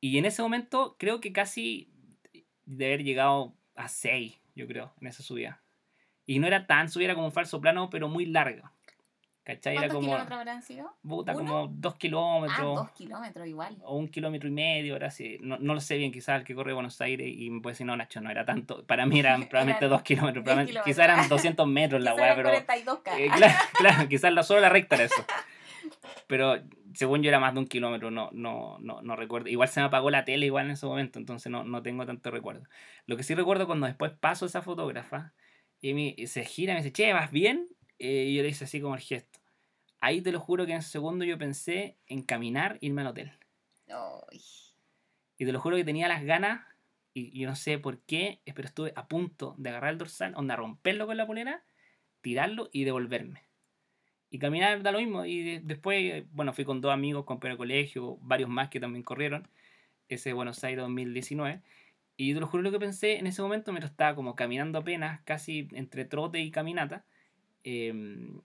Y 0.00 0.18
en 0.18 0.24
ese 0.24 0.42
momento 0.42 0.96
creo 0.98 1.20
que 1.20 1.32
casi 1.32 1.92
de 2.64 2.86
haber 2.86 3.02
llegado 3.02 3.56
a 3.74 3.88
6, 3.88 4.40
yo 4.54 4.66
creo, 4.66 4.94
en 5.00 5.08
esa 5.08 5.22
subida. 5.22 5.62
Y 6.26 6.38
no 6.38 6.46
era 6.46 6.66
tan 6.66 6.88
subida, 6.88 7.06
era 7.06 7.14
como 7.14 7.26
un 7.26 7.32
falso 7.32 7.60
plano, 7.60 7.90
pero 7.90 8.08
muy 8.08 8.26
largo. 8.26 8.70
¿Cachai? 9.42 9.72
Era 9.76 9.88
¿Cuántos 9.88 9.94
como, 9.96 10.08
kilómetros 10.08 10.38
habrán 10.38 10.62
sido? 10.62 10.92
puta, 11.02 11.32
¿Uno? 11.32 11.38
como 11.40 11.66
dos 11.68 11.94
Ah, 11.94 11.98
kilómetros 11.98 12.74
dos 12.76 12.90
kilómetros 12.92 13.46
igual. 13.48 13.76
o 13.84 13.96
un 13.96 14.08
kilómetro 14.08 14.48
y 14.48 14.52
medio, 14.52 14.92
ahora 14.92 15.10
sí. 15.10 15.38
No, 15.40 15.56
no 15.58 15.74
lo 15.74 15.80
sé 15.80 15.96
bien, 15.96 16.12
quizás 16.12 16.38
el 16.38 16.44
que 16.44 16.54
corre 16.54 16.72
a 16.72 16.74
Buenos 16.74 17.00
Aires 17.00 17.26
y 17.34 17.48
me 17.50 17.60
puede 17.62 17.72
decir, 17.72 17.86
no, 17.86 17.96
Nacho, 17.96 18.20
no 18.20 18.30
era 18.30 18.44
tanto. 18.44 18.84
Para 18.86 19.06
mí 19.06 19.18
eran 19.18 19.44
probablemente 19.48 19.88
dos 19.88 20.02
kilómetros, 20.02 20.44
10 20.44 20.44
probablemente- 20.44 20.70
kilómetros. 20.72 20.84
quizás 20.94 21.04
eran 21.04 21.28
200 21.28 21.66
metros 21.66 22.02
la 22.02 22.14
weá, 22.14 22.34
pero... 22.36 22.50
42K. 22.50 23.18
eh, 23.18 23.30
claro, 23.34 23.54
claro, 23.78 24.08
quizás 24.08 24.32
la, 24.32 24.42
solo 24.42 24.60
la 24.60 24.68
recta 24.68 24.96
era 24.96 25.04
eso. 25.04 25.24
Pero 26.26 26.56
según 26.94 27.22
yo 27.22 27.28
era 27.28 27.40
más 27.40 27.54
de 27.54 27.60
un 27.60 27.66
kilómetro, 27.66 28.10
no, 28.10 28.28
no, 28.32 28.78
no, 28.80 29.00
no 29.02 29.16
recuerdo. 29.16 29.48
Igual 29.48 29.68
se 29.68 29.80
me 29.80 29.86
apagó 29.86 30.10
la 30.10 30.24
tele 30.24 30.46
igual 30.46 30.66
en 30.66 30.72
ese 30.72 30.86
momento, 30.86 31.18
entonces 31.18 31.50
no, 31.50 31.64
no 31.64 31.82
tengo 31.82 32.04
tanto 32.06 32.30
recuerdo. 32.30 32.64
Lo 33.06 33.16
que 33.16 33.22
sí 33.22 33.34
recuerdo 33.34 33.66
cuando 33.66 33.86
después 33.86 34.12
paso 34.12 34.46
esa 34.46 34.60
fotógrafa 34.62 35.32
y, 35.80 35.94
me, 35.94 36.14
y 36.16 36.26
se 36.26 36.44
gira 36.44 36.72
y 36.72 36.76
me 36.76 36.82
dice, 36.82 36.92
che, 36.92 37.12
¿vas 37.12 37.30
bien? 37.30 37.66
Eh, 38.00 38.26
y 38.30 38.36
yo 38.36 38.42
le 38.42 38.48
hice 38.50 38.64
así 38.64 38.80
como 38.82 38.96
el 38.96 39.02
gesto. 39.02 39.40
Ahí 40.00 40.22
te 40.22 40.32
lo 40.32 40.40
juro 40.40 40.66
que 40.66 40.72
en 40.72 40.78
ese 40.78 40.90
segundo 40.90 41.24
yo 41.24 41.38
pensé 41.38 41.98
en 42.08 42.22
caminar 42.22 42.74
e 42.82 42.86
irme 42.88 43.02
al 43.02 43.08
hotel. 43.08 43.32
Ay, 43.88 44.40
Y 45.38 45.46
te 45.46 45.52
lo 45.52 45.60
juro 45.60 45.76
que 45.76 45.84
tenía 45.84 46.08
las 46.08 46.24
ganas, 46.24 46.66
y 47.14 47.38
yo 47.38 47.48
no 47.48 47.56
sé 47.56 47.78
por 47.78 48.00
qué, 48.02 48.40
eh, 48.46 48.52
pero 48.54 48.68
estuve 48.68 48.92
a 48.96 49.08
punto 49.08 49.54
de 49.58 49.70
agarrar 49.70 49.92
el 49.92 49.98
dorsal, 49.98 50.34
onda, 50.36 50.56
romperlo 50.56 51.06
con 51.06 51.16
la 51.16 51.26
polera, 51.26 51.64
tirarlo 52.22 52.70
y 52.72 52.84
devolverme. 52.84 53.44
Y 54.30 54.38
caminar 54.38 54.82
da 54.82 54.92
lo 54.92 54.98
mismo. 55.00 55.24
Y 55.26 55.42
de- 55.44 55.60
después, 55.60 56.24
bueno, 56.32 56.52
fui 56.54 56.64
con 56.64 56.80
dos 56.80 56.92
amigos, 56.92 57.24
compañeros 57.26 57.56
de 57.58 57.60
colegio, 57.60 58.18
varios 58.22 58.50
más 58.50 58.70
que 58.70 58.80
también 58.80 59.02
corrieron, 59.04 59.48
ese 60.08 60.32
Buenos 60.34 60.62
Aires 60.64 60.82
2019. 60.82 61.62
Y 62.16 62.34
te 62.34 62.40
lo 62.40 62.46
juro 62.48 62.62
lo 62.64 62.72
que 62.72 62.80
pensé 62.80 63.18
en 63.18 63.26
ese 63.28 63.42
momento, 63.42 63.72
me 63.72 63.80
lo 63.80 63.86
estaba 63.86 64.14
como 64.16 64.36
caminando 64.36 64.78
apenas, 64.80 65.22
casi 65.24 65.68
entre 65.72 66.04
trote 66.06 66.40
y 66.40 66.50
caminata. 66.52 67.04
Em, 67.64 68.40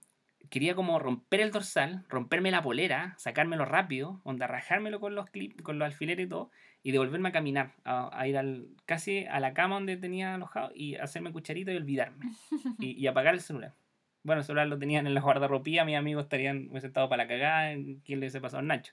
quería 0.50 0.74
como 0.74 0.98
romper 0.98 1.40
el 1.40 1.50
dorsal, 1.50 2.04
romperme 2.08 2.50
la 2.50 2.62
polera, 2.62 3.14
sacármelo 3.18 3.64
rápido, 3.64 4.20
onda, 4.24 4.46
rajármelo 4.46 5.00
con 5.00 5.14
los 5.14 5.30
clips, 5.30 5.62
con 5.62 5.78
los 5.78 5.86
alfileres 5.86 6.26
y 6.26 6.28
todo, 6.28 6.50
y 6.82 6.92
devolverme 6.92 7.30
a 7.30 7.32
caminar, 7.32 7.74
a, 7.84 8.10
a 8.18 8.28
ir 8.28 8.38
al, 8.38 8.68
casi 8.84 9.26
a 9.26 9.40
la 9.40 9.54
cama 9.54 9.76
donde 9.76 9.96
tenía 9.96 10.34
alojado 10.34 10.70
y 10.74 10.94
hacerme 10.96 11.32
cucharita 11.32 11.72
y 11.72 11.76
olvidarme. 11.76 12.26
Y, 12.78 12.92
y 12.92 13.06
apagar 13.06 13.34
el 13.34 13.40
celular. 13.40 13.74
Bueno, 14.22 14.40
el 14.40 14.44
celular 14.44 14.66
lo 14.66 14.78
tenían 14.78 15.06
en 15.06 15.14
la 15.14 15.20
guardarropía, 15.20 15.84
mis 15.84 15.96
amigos 15.96 16.24
estarían 16.24 16.70
estado 16.76 17.08
para 17.08 17.24
la 17.24 17.28
cagada, 17.28 17.72
quién 18.04 18.18
le 18.20 18.26
hubiese 18.26 18.40
pasado 18.40 18.62
Nacho. 18.62 18.92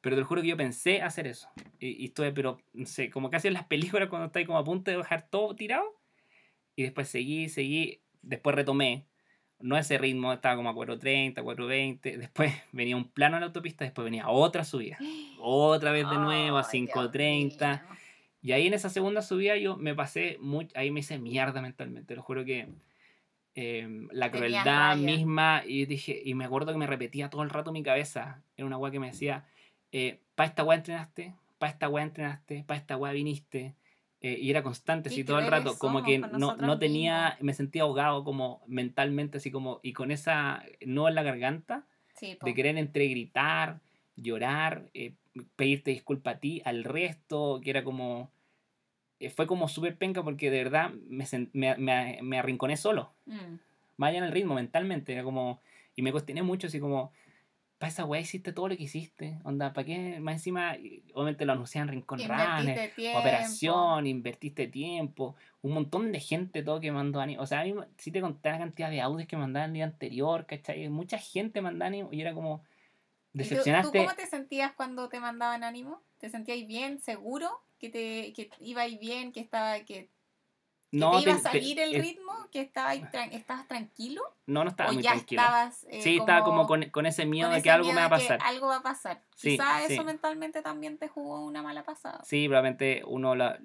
Pero 0.00 0.16
te 0.16 0.20
lo 0.20 0.26
juro 0.26 0.42
que 0.42 0.48
yo 0.48 0.56
pensé 0.56 1.02
hacer 1.02 1.26
eso. 1.26 1.50
Y, 1.78 2.02
y 2.02 2.06
estuve, 2.06 2.32
pero, 2.32 2.58
no 2.72 2.86
sé, 2.86 3.10
como 3.10 3.30
casi 3.30 3.48
en 3.48 3.54
las 3.54 3.64
películas 3.64 4.08
cuando 4.08 4.26
estáis 4.26 4.46
como 4.46 4.58
a 4.58 4.64
punto 4.64 4.90
de 4.90 4.96
dejar 4.96 5.28
todo 5.28 5.54
tirado. 5.54 6.00
Y 6.76 6.84
después 6.84 7.08
seguí, 7.08 7.48
seguí, 7.48 8.00
después 8.22 8.56
retomé. 8.56 9.06
No 9.60 9.76
ese 9.76 9.98
ritmo, 9.98 10.32
estaba 10.32 10.56
como 10.56 10.70
a 10.70 10.74
4.30, 10.74 11.34
4.20. 11.34 12.00
Después 12.18 12.52
venía 12.72 12.96
un 12.96 13.08
plano 13.08 13.36
en 13.36 13.40
la 13.40 13.46
autopista, 13.46 13.84
después 13.84 14.04
venía 14.04 14.28
otra 14.28 14.64
subida. 14.64 14.98
Otra 15.38 15.92
vez 15.92 16.08
de 16.08 16.16
nuevo 16.16 16.58
a 16.58 16.66
ay, 16.72 16.80
Dios 16.80 16.94
5.30. 16.94 17.70
mío. 17.70 17.90
Y 18.42 18.52
ahí 18.52 18.66
en 18.66 18.74
esa 18.74 18.88
segunda 18.88 19.20
subida 19.22 19.56
yo 19.56 19.76
me 19.76 19.94
pasé, 19.94 20.38
muy, 20.40 20.68
ahí 20.74 20.90
me 20.90 21.00
hice 21.00 21.18
mierda 21.18 21.60
mentalmente, 21.60 22.16
lo 22.16 22.22
juro 22.22 22.44
que 22.44 22.68
em, 23.54 24.08
la 24.12 24.30
crueldad 24.30 24.96
misma, 24.96 25.62
y 25.66 25.84
dije, 25.84 26.22
y 26.24 26.34
me 26.34 26.46
acuerdo 26.46 26.72
que 26.72 26.78
me 26.78 26.86
repetía 26.86 27.28
todo 27.28 27.42
el 27.42 27.50
rato 27.50 27.68
en 27.70 27.74
mi 27.74 27.82
cabeza, 27.82 28.42
era 28.56 28.66
una 28.66 28.78
weá 28.78 28.90
que 28.90 28.98
me 28.98 29.08
decía, 29.08 29.44
para 30.34 30.48
esta 30.48 30.64
weá 30.64 30.78
entrenaste, 30.78 31.34
para 31.58 31.70
esta 31.72 31.88
weá 31.90 32.02
entrenaste, 32.02 32.64
para 32.66 32.80
esta 32.80 32.96
weá 32.96 33.12
viniste, 33.12 33.74
eh, 34.22 34.38
y 34.40 34.50
era 34.50 34.62
constante, 34.62 35.08
así 35.08 35.24
todo 35.24 35.38
el 35.38 35.46
rato, 35.46 35.78
como 35.78 36.02
que 36.02 36.18
no, 36.18 36.56
no 36.56 36.78
tenía, 36.78 37.30
mismos. 37.30 37.42
me 37.42 37.54
sentía 37.54 37.82
ahogado 37.82 38.22
como 38.24 38.62
mentalmente, 38.66 39.38
así 39.38 39.50
como, 39.50 39.80
y 39.82 39.92
con 39.92 40.10
esa 40.10 40.62
no 40.84 41.08
en 41.08 41.14
la 41.14 41.22
garganta, 41.22 41.86
Sí, 42.16 42.36
de 42.42 42.54
querer 42.54 42.76
entre 42.76 43.06
gritar, 43.08 43.80
llorar, 44.16 44.90
eh, 44.92 45.14
pedirte 45.56 45.90
disculpa 45.92 46.32
a 46.32 46.38
ti, 46.38 46.60
al 46.66 46.84
resto, 46.84 47.60
que 47.62 47.70
era 47.70 47.82
como... 47.82 48.30
eh, 49.20 49.30
fue 49.30 49.46
como 49.46 49.68
súper 49.68 49.96
penca 49.96 50.22
porque 50.22 50.50
de 50.50 50.62
verdad 50.64 50.90
me, 51.08 51.24
me, 51.54 51.76
me, 51.76 52.18
me 52.22 52.38
arrinconé 52.38 52.76
solo, 52.76 53.12
Mm. 53.26 53.54
vaya 53.96 54.18
en 54.18 54.24
el 54.24 54.32
ritmo 54.32 54.54
mentalmente, 54.54 55.12
era 55.14 55.22
como... 55.22 55.62
Y 55.96 56.02
me 56.02 56.12
cuestioné 56.12 56.42
mucho, 56.42 56.66
así 56.66 56.78
como... 56.78 57.12
Para 57.80 57.88
esa 57.88 58.04
weá 58.04 58.20
hiciste 58.20 58.52
todo 58.52 58.68
lo 58.68 58.76
que 58.76 58.82
hiciste, 58.82 59.38
onda, 59.42 59.72
¿para 59.72 59.86
qué? 59.86 60.20
Más 60.20 60.34
encima, 60.34 60.76
obviamente 61.14 61.46
lo 61.46 61.52
anunciaban 61.54 61.88
Rincón 61.88 62.18
Runner, 62.18 62.60
Invertiste 62.60 62.88
tiempo. 62.94 63.18
operación, 63.20 64.06
invertiste 64.06 64.68
tiempo, 64.68 65.34
un 65.62 65.72
montón 65.72 66.12
de 66.12 66.20
gente 66.20 66.62
todo 66.62 66.78
que 66.78 66.92
mandó 66.92 67.20
ánimo. 67.20 67.40
O 67.42 67.46
sea, 67.46 67.60
a 67.60 67.64
mí 67.64 67.74
si 67.96 68.12
te 68.12 68.20
conté 68.20 68.50
la 68.50 68.58
cantidad 68.58 68.90
de 68.90 69.00
audios 69.00 69.26
que 69.26 69.38
mandaban 69.38 69.70
el 69.70 69.74
día 69.74 69.84
anterior, 69.86 70.44
¿cachai? 70.44 70.90
Mucha 70.90 71.16
gente 71.16 71.62
mandaba 71.62 71.86
ánimo 71.88 72.10
y 72.12 72.20
era 72.20 72.34
como. 72.34 72.64
¿Y 73.32 73.38
tú- 73.38 73.38
Decepcionaste. 73.38 73.98
¿Tú, 73.98 74.04
cómo 74.04 74.14
te 74.16 74.26
sentías 74.26 74.72
cuando 74.74 75.08
te 75.08 75.18
mandaban 75.20 75.64
ánimo? 75.64 76.02
¿Te 76.18 76.28
sentías 76.28 76.66
bien, 76.66 77.00
seguro? 77.00 77.48
¿Que 77.78 77.88
te 77.88 78.32
que 78.34 78.50
ibas 78.60 78.90
bien, 79.00 79.32
que 79.32 79.40
estaba 79.40 79.80
que 79.86 80.10
no, 80.92 81.12
te 81.16 81.22
iba 81.22 81.32
a 81.32 81.36
te- 81.36 81.42
salir 81.42 81.78
el 81.80 81.94
ritmo? 82.00 82.32
¿Que 82.50 82.60
estaba 82.60 82.94
tran- 82.94 83.32
estabas 83.32 83.68
tranquilo? 83.68 84.22
No, 84.46 84.64
no 84.64 84.70
estaba 84.70 84.90
¿O 84.90 84.92
muy 84.94 85.02
ya 85.02 85.12
tranquilo. 85.12 85.40
estabas 85.42 85.84
eh, 85.88 86.02
sí, 86.02 86.16
estaba 86.16 86.42
como 86.44 86.66
con, 86.66 86.90
con 86.90 87.06
ese 87.06 87.26
miedo 87.26 87.48
con 87.48 87.56
de 87.56 87.62
que 87.62 87.70
algo 87.70 87.88
me 87.88 87.94
va 88.00 88.06
a 88.06 88.10
pasar. 88.10 88.40
algo 88.42 88.66
va 88.66 88.76
a 88.78 88.82
pasar. 88.82 89.22
Sí, 89.36 89.50
Quizás 89.50 89.88
eso 89.88 90.02
mentalmente 90.04 90.62
también 90.62 90.98
te 90.98 91.06
jugó 91.08 91.44
una 91.44 91.62
mala 91.62 91.84
pasada. 91.84 92.20
Sí, 92.24 92.48
probablemente 92.48 93.02
uno 93.06 93.34
la. 93.36 93.60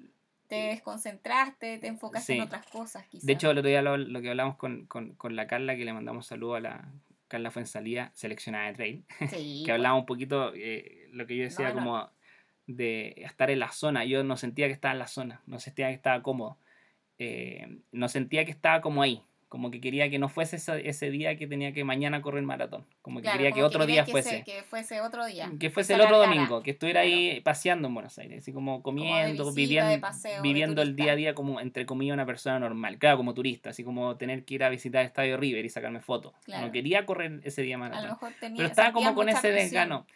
Te 0.48 0.54
desconcentraste, 0.68 1.78
te 1.78 1.86
enfocaste 1.88 2.34
en 2.36 2.42
otras 2.42 2.64
cosas, 2.66 3.04
quizás. 3.08 3.26
De 3.26 3.32
hecho, 3.32 3.50
el 3.50 3.58
otro 3.58 3.68
día 3.68 3.82
lo, 3.82 3.96
lo 3.96 4.20
que 4.22 4.30
hablamos 4.30 4.56
con, 4.56 4.86
con, 4.86 5.14
con 5.14 5.34
la 5.34 5.46
Carla, 5.48 5.74
que 5.76 5.84
le 5.84 5.92
mandamos 5.92 6.26
saludo 6.26 6.54
a 6.54 6.60
la 6.60 6.88
Carla 7.26 7.50
Fuensalía, 7.50 8.12
seleccionada 8.14 8.68
de 8.68 8.74
trail. 8.74 9.04
sí, 9.30 9.62
que 9.66 9.72
hablaba 9.72 9.96
un 9.96 10.06
poquito 10.06 10.52
eh, 10.54 11.08
lo 11.10 11.26
que 11.26 11.36
yo 11.36 11.42
decía 11.42 11.70
No, 11.70 11.74
no. 11.74 11.80
como 11.80 12.10
de 12.68 13.14
estar 13.18 13.50
en 13.50 13.58
la 13.58 13.72
zona. 13.72 14.04
Yo 14.04 14.22
no 14.22 14.36
sentía 14.36 14.66
que 14.68 14.72
estaba 14.72 14.92
en 14.92 15.00
la 15.00 15.08
zona, 15.08 15.42
no 15.46 15.58
sentía 15.58 15.88
que 15.88 15.94
estaba 15.94 16.22
cómodo. 16.22 16.58
Eh, 17.18 17.78
no 17.92 18.08
sentía 18.08 18.44
que 18.44 18.50
estaba 18.50 18.80
como 18.80 19.00
ahí, 19.02 19.22
como 19.48 19.70
que 19.70 19.80
quería 19.80 20.10
que 20.10 20.18
no 20.18 20.28
fuese 20.28 20.56
ese, 20.56 20.86
ese 20.88 21.08
día 21.10 21.36
que 21.38 21.46
tenía 21.46 21.72
que 21.72 21.82
mañana 21.84 22.20
correr 22.20 22.42
maratón, 22.42 22.84
como 23.00 23.20
que 23.20 23.22
Claro, 23.22 23.38
quería 23.38 23.50
que 23.52 23.54
como 23.60 23.66
otro 23.68 23.86
día 23.86 24.04
que 24.04 24.10
fuese. 24.10 24.30
se- 24.38 24.44
que 24.44 24.62
fuese 24.64 25.00
otro 25.00 25.24
día. 25.24 25.50
Que 25.58 25.70
fuese 25.70 25.86
se 25.88 25.94
el 25.94 26.00
otro 26.02 26.18
domingo, 26.18 26.62
que 26.62 26.72
estuviera 26.72 27.00
ahí 27.02 27.40
paseando 27.42 27.88
en 27.88 27.94
Buenos 27.94 28.18
Aires, 28.18 28.40
así 28.42 28.52
como 28.52 28.82
comiendo, 28.82 29.44
visita, 29.44 29.54
de 29.54 29.54
viviendo, 29.54 30.00
paseo, 30.00 30.42
viviendo 30.42 30.82
el 30.82 30.94
día 30.96 31.12
a 31.12 31.16
día 31.16 31.34
como, 31.34 31.60
entre 31.60 31.86
comillas, 31.86 32.12
una 32.14 32.26
persona 32.26 32.58
normal. 32.58 32.98
Claro, 32.98 33.16
como 33.18 33.32
turista, 33.34 33.70
así 33.70 33.82
como 33.84 34.16
tener 34.18 34.44
que 34.44 34.54
ir 34.56 34.64
a 34.64 34.68
visitar 34.68 35.00
el 35.02 35.06
Estadio 35.06 35.36
River 35.38 35.64
y 35.64 35.70
sacarme 35.70 36.00
fotos. 36.00 36.34
Claro. 36.44 36.66
No 36.66 36.72
quería 36.72 37.06
correr 37.06 37.40
ese 37.44 37.62
día 37.62 37.76
A 37.76 37.78
lo 37.78 37.84
maratón. 37.84 38.10
mejor 38.10 38.32
tenía, 38.40 38.56
Pero 38.58 38.68
estaba 38.68 38.92
como 38.92 39.14
con 39.14 39.28
ese 39.30 39.52
desgano. 39.52 40.06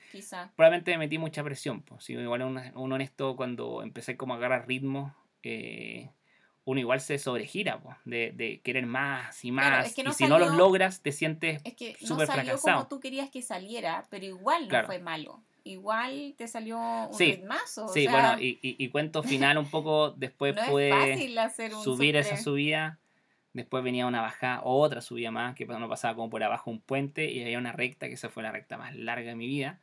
Probablemente 0.56 0.90
me 0.90 0.98
metí 0.98 1.16
mucha 1.18 1.42
presión. 1.44 1.80
Pues. 1.82 2.04
Si 2.04 2.12
igual 2.14 2.42
un, 2.42 2.60
un 2.74 2.92
honesto, 2.92 3.36
cuando 3.36 3.82
empecé 3.82 4.16
como 4.18 4.34
a 4.34 4.36
agarrar 4.38 4.66
ritmo, 4.68 5.14
eh, 5.42 6.10
uno 6.70 6.80
igual 6.80 7.00
se 7.00 7.18
sobregira, 7.18 7.80
de, 8.04 8.32
de 8.34 8.60
querer 8.60 8.86
más 8.86 9.44
y 9.44 9.50
más. 9.52 9.66
Claro, 9.66 9.86
es 9.86 9.94
que 9.94 10.04
no 10.04 10.10
y 10.10 10.12
si 10.14 10.26
no 10.26 10.38
los 10.38 10.54
logras, 10.54 11.02
te 11.02 11.12
sientes 11.12 11.60
Es 11.64 11.74
que 11.74 11.96
no 12.02 12.18
salió 12.18 12.26
fracasado. 12.26 12.76
como 12.78 12.88
tú 12.88 13.00
querías 13.00 13.28
que 13.30 13.42
saliera, 13.42 14.04
pero 14.10 14.24
igual 14.24 14.62
no 14.64 14.68
Claro. 14.68 14.86
fue 14.86 14.98
malo. 15.00 15.42
Igual 15.64 16.34
te 16.38 16.48
salió 16.48 16.78
un 16.78 17.14
Sí. 17.18 17.32
ritmazo. 17.32 17.84
o 17.86 17.88
Sí, 17.88 18.04
sea, 18.04 18.12
bueno, 18.12 18.36
y, 18.40 18.58
y, 18.62 18.76
y 18.82 18.88
cuento 18.88 19.22
final 19.54 19.58
un 19.58 19.68
poco, 19.70 20.10
después 20.12 20.54
no 20.54 20.62
pude 20.66 21.16
subir 21.82 22.16
esa 22.16 22.36
sub 22.36 22.44
subida, 22.44 22.98
después 23.52 23.82
venía 23.84 24.06
una 24.06 24.20
bajada, 24.22 24.62
otra 24.62 25.00
subida 25.00 25.30
más, 25.30 25.54
que 25.56 25.66
no 25.66 25.88
pasaba 25.88 26.14
como 26.14 26.30
por 26.30 26.42
abajo 26.42 26.70
un 26.70 26.80
puente, 26.80 27.30
y 27.30 27.42
había 27.42 27.58
una 27.58 27.72
recta, 27.72 28.06
que 28.06 28.14
esa 28.14 28.28
fue 28.30 28.42
la 28.42 28.52
recta 28.52 28.78
más 28.78 28.94
larga 28.94 29.30
de 29.30 29.36
mi 29.36 29.46
vida. 29.48 29.80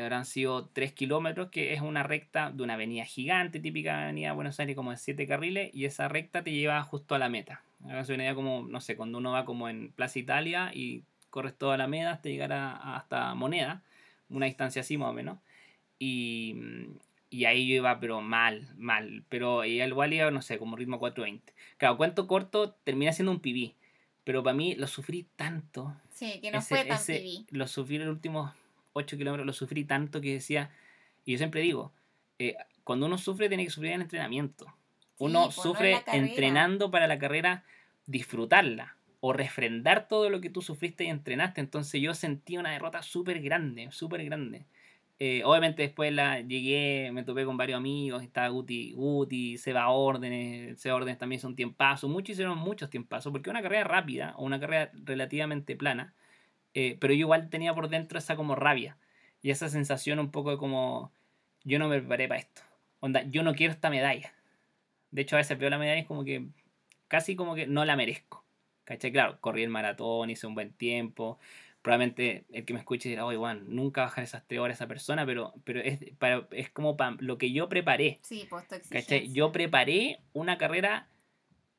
Habrán 0.00 0.24
sido 0.24 0.66
3 0.68 0.92
kilómetros, 0.92 1.50
que 1.50 1.72
es 1.74 1.80
una 1.80 2.02
recta 2.02 2.50
de 2.50 2.62
una 2.62 2.74
avenida 2.74 3.04
gigante, 3.04 3.60
típica 3.60 4.04
avenida 4.04 4.28
de 4.28 4.34
Buenos 4.34 4.58
Aires, 4.60 4.76
como 4.76 4.90
de 4.90 4.96
7 4.96 5.26
carriles, 5.26 5.70
y 5.74 5.84
esa 5.84 6.08
recta 6.08 6.42
te 6.42 6.52
lleva 6.52 6.82
justo 6.82 7.14
a 7.14 7.18
la 7.18 7.28
meta. 7.28 7.62
Ahora 7.84 8.04
se 8.04 8.12
venía 8.12 8.34
como, 8.34 8.66
no 8.68 8.80
sé, 8.80 8.96
cuando 8.96 9.18
uno 9.18 9.32
va 9.32 9.44
como 9.44 9.68
en 9.68 9.90
Plaza 9.92 10.18
Italia 10.18 10.70
y 10.74 11.02
corres 11.30 11.56
toda 11.56 11.76
la 11.76 11.86
meta 11.86 12.10
hasta 12.12 12.28
llegar 12.28 12.52
a- 12.52 12.96
hasta 12.96 13.34
Moneda, 13.34 13.82
una 14.30 14.46
distancia 14.46 14.80
así 14.80 14.96
más 14.98 15.10
o 15.10 15.12
menos. 15.12 15.38
Y, 15.98 16.56
y 17.30 17.44
ahí 17.44 17.68
yo 17.68 17.76
iba, 17.76 17.98
pero 18.00 18.20
mal, 18.20 18.68
mal. 18.76 19.24
Pero 19.28 19.64
igual 19.64 20.12
iba, 20.12 20.30
no 20.30 20.42
sé, 20.42 20.58
como 20.58 20.76
ritmo 20.76 20.98
420. 20.98 21.52
Claro, 21.76 21.96
cuento 21.96 22.26
corto, 22.26 22.72
terminé 22.84 23.12
siendo 23.12 23.32
un 23.32 23.40
pibí. 23.40 23.74
Pero 24.24 24.42
para 24.42 24.54
mí 24.54 24.74
lo 24.74 24.86
sufrí 24.86 25.26
tanto. 25.36 25.94
Sí, 26.10 26.38
que 26.40 26.50
no 26.50 26.58
ese- 26.58 26.68
fue 26.68 26.84
tan 26.84 26.96
ese- 26.98 27.16
pibí. 27.18 27.46
Lo 27.50 27.66
sufrí 27.66 27.98
los 27.98 28.08
últimos 28.08 28.52
8 28.98 29.16
kilómetros, 29.16 29.46
lo 29.46 29.52
sufrí 29.52 29.84
tanto 29.84 30.20
que 30.20 30.34
decía. 30.34 30.70
Y 31.24 31.32
yo 31.32 31.38
siempre 31.38 31.60
digo, 31.60 31.92
eh, 32.38 32.56
cuando 32.84 33.06
uno 33.06 33.18
sufre, 33.18 33.48
tiene 33.48 33.64
que 33.64 33.70
sufrir 33.70 33.92
en 33.92 34.02
entrenamiento. 34.02 34.66
Uno 35.18 35.18
pues, 35.18 35.32
no 35.32 35.44
en 35.46 35.52
sufre 35.52 35.92
carrera. 36.04 36.26
entrenando 36.26 36.90
para 36.90 37.06
la 37.06 37.18
carrera, 37.18 37.64
disfrutarla 38.06 38.96
o 39.20 39.32
refrendar 39.32 40.08
todo 40.08 40.30
lo 40.30 40.40
que 40.40 40.50
tú 40.50 40.62
sufriste 40.62 41.04
y 41.04 41.08
entrenaste. 41.08 41.60
Entonces 41.60 42.00
yo 42.00 42.14
sentí 42.14 42.56
una 42.56 42.72
derrota 42.72 43.02
súper 43.02 43.40
grande, 43.40 43.88
súper 43.90 44.24
grande. 44.24 44.66
Eh, 45.20 45.42
obviamente 45.44 45.82
después 45.82 46.12
la 46.12 46.40
llegué, 46.40 47.10
me 47.12 47.24
topé 47.24 47.44
con 47.44 47.56
varios 47.56 47.78
amigos, 47.78 48.22
estaba 48.22 48.48
Guti, 48.48 48.92
Guti, 48.92 49.58
Seba 49.58 49.88
Órdenes, 49.88 50.80
Seba 50.80 50.94
Órdenes 50.94 51.18
también 51.18 51.38
hizo 51.38 51.48
un 51.48 51.56
tiempazo, 51.56 52.08
muchos 52.08 52.34
hicieron 52.34 52.56
muchos 52.56 52.88
tiempazos, 52.88 53.32
porque 53.32 53.50
una 53.50 53.60
carrera 53.60 53.82
rápida 53.82 54.34
o 54.36 54.44
una 54.44 54.60
carrera 54.60 54.92
relativamente 54.94 55.74
plana, 55.74 56.14
eh, 56.80 56.96
pero 57.00 57.12
yo 57.12 57.20
igual 57.20 57.50
tenía 57.50 57.74
por 57.74 57.88
dentro 57.88 58.20
esa 58.20 58.36
como 58.36 58.54
rabia 58.54 58.96
y 59.42 59.50
esa 59.50 59.68
sensación 59.68 60.20
un 60.20 60.30
poco 60.30 60.52
de 60.52 60.58
como, 60.58 61.12
yo 61.64 61.80
no 61.80 61.88
me 61.88 61.98
preparé 61.98 62.28
para 62.28 62.38
esto, 62.38 62.62
onda, 63.00 63.24
yo 63.24 63.42
no 63.42 63.56
quiero 63.56 63.72
esta 63.72 63.90
medalla. 63.90 64.32
De 65.10 65.22
hecho 65.22 65.34
a 65.34 65.38
veces 65.38 65.58
veo 65.58 65.70
la 65.70 65.78
medalla 65.78 65.96
y 65.96 66.02
es 66.02 66.06
como 66.06 66.22
que 66.22 66.46
casi 67.08 67.34
como 67.34 67.56
que 67.56 67.66
no 67.66 67.84
la 67.84 67.96
merezco. 67.96 68.44
¿Cachai? 68.84 69.10
Claro, 69.10 69.40
corrí 69.40 69.64
el 69.64 69.70
maratón, 69.70 70.30
hice 70.30 70.46
un 70.46 70.54
buen 70.54 70.72
tiempo. 70.72 71.40
Probablemente 71.82 72.44
el 72.52 72.64
que 72.64 72.74
me 72.74 72.78
escuche 72.78 73.08
dirá, 73.08 73.26
oye, 73.26 73.38
Juan, 73.38 73.64
nunca 73.66 74.02
bajar 74.02 74.22
esas 74.22 74.46
tres 74.46 74.60
horas 74.60 74.76
esa 74.76 74.86
persona, 74.86 75.26
pero, 75.26 75.52
pero 75.64 75.80
es, 75.80 75.98
para, 76.18 76.46
es 76.52 76.70
como 76.70 76.96
para 76.96 77.16
lo 77.18 77.38
que 77.38 77.50
yo 77.50 77.68
preparé. 77.68 78.20
Sí, 78.22 78.46
pues. 78.48 79.32
Yo 79.32 79.50
preparé 79.50 80.20
una 80.32 80.58
carrera, 80.58 81.08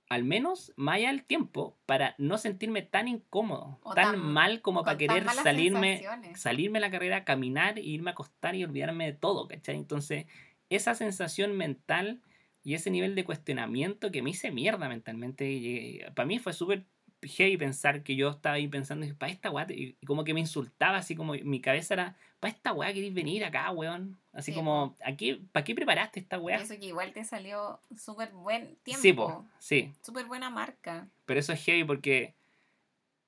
al 0.09 0.23
menos 0.23 0.73
más 0.75 0.95
allá 0.97 1.09
del 1.09 1.23
tiempo, 1.25 1.77
para 1.85 2.15
no 2.17 2.37
sentirme 2.37 2.81
tan 2.81 3.07
incómodo, 3.07 3.79
tan, 3.93 4.11
tan- 4.13 4.19
mal 4.21 4.61
como 4.61 4.83
para 4.83 4.97
querer 4.97 5.29
salirme, 5.29 6.11
salirme 6.33 6.79
de 6.79 6.81
la 6.81 6.91
carrera, 6.91 7.25
caminar, 7.25 7.77
e 7.79 7.83
irme 7.83 8.09
a 8.11 8.13
acostar 8.13 8.55
y 8.55 8.63
olvidarme 8.63 9.05
de 9.05 9.13
todo, 9.13 9.47
¿cachai? 9.47 9.75
Entonces, 9.77 10.25
esa 10.69 10.95
sensación 10.95 11.55
mental 11.57 12.21
y 12.63 12.73
ese 12.73 12.91
nivel 12.91 13.15
de 13.15 13.23
cuestionamiento 13.25 14.11
que 14.11 14.21
me 14.21 14.31
hice 14.31 14.51
mierda 14.51 14.89
mentalmente, 14.89 16.05
para 16.15 16.25
mí 16.27 16.39
fue 16.39 16.53
súper 16.53 16.85
heavy 17.21 17.57
pensar 17.57 18.03
que 18.03 18.15
yo 18.15 18.29
estaba 18.29 18.55
ahí 18.55 18.67
pensando, 18.67 19.05
para 19.17 19.31
esta 19.31 19.51
y 19.69 19.97
y 20.01 20.05
como 20.05 20.23
que 20.23 20.33
me 20.33 20.39
insultaba, 20.39 20.97
así 20.97 21.15
como 21.15 21.33
mi 21.33 21.61
cabeza 21.61 21.93
era, 21.95 22.17
para 22.39 22.53
esta 22.53 22.73
weá 22.73 22.93
querés 22.93 23.13
venir 23.13 23.43
acá, 23.45 23.69
weón. 23.71 24.17
Así 24.31 24.51
Sí, 24.51 24.57
como, 24.57 24.95
¿a 25.03 25.15
qué, 25.17 25.41
¿para 25.51 25.63
qué 25.63 25.75
preparaste 25.75 26.19
esta 26.19 26.39
weá? 26.39 26.57
eso 26.61 26.75
que 26.79 26.85
igual 26.87 27.11
te 27.13 27.23
salió 27.25 27.81
súper 27.95 28.31
buen 28.31 28.75
tiempo. 28.83 29.01
Sí, 29.01 29.13
po, 29.13 29.45
sí, 29.59 29.91
Súper 30.01 30.25
buena 30.25 30.49
marca. 30.49 31.07
pero 31.25 31.39
eso 31.39 31.51
es 31.53 31.63
heavy 31.65 31.83
porque 31.83 32.35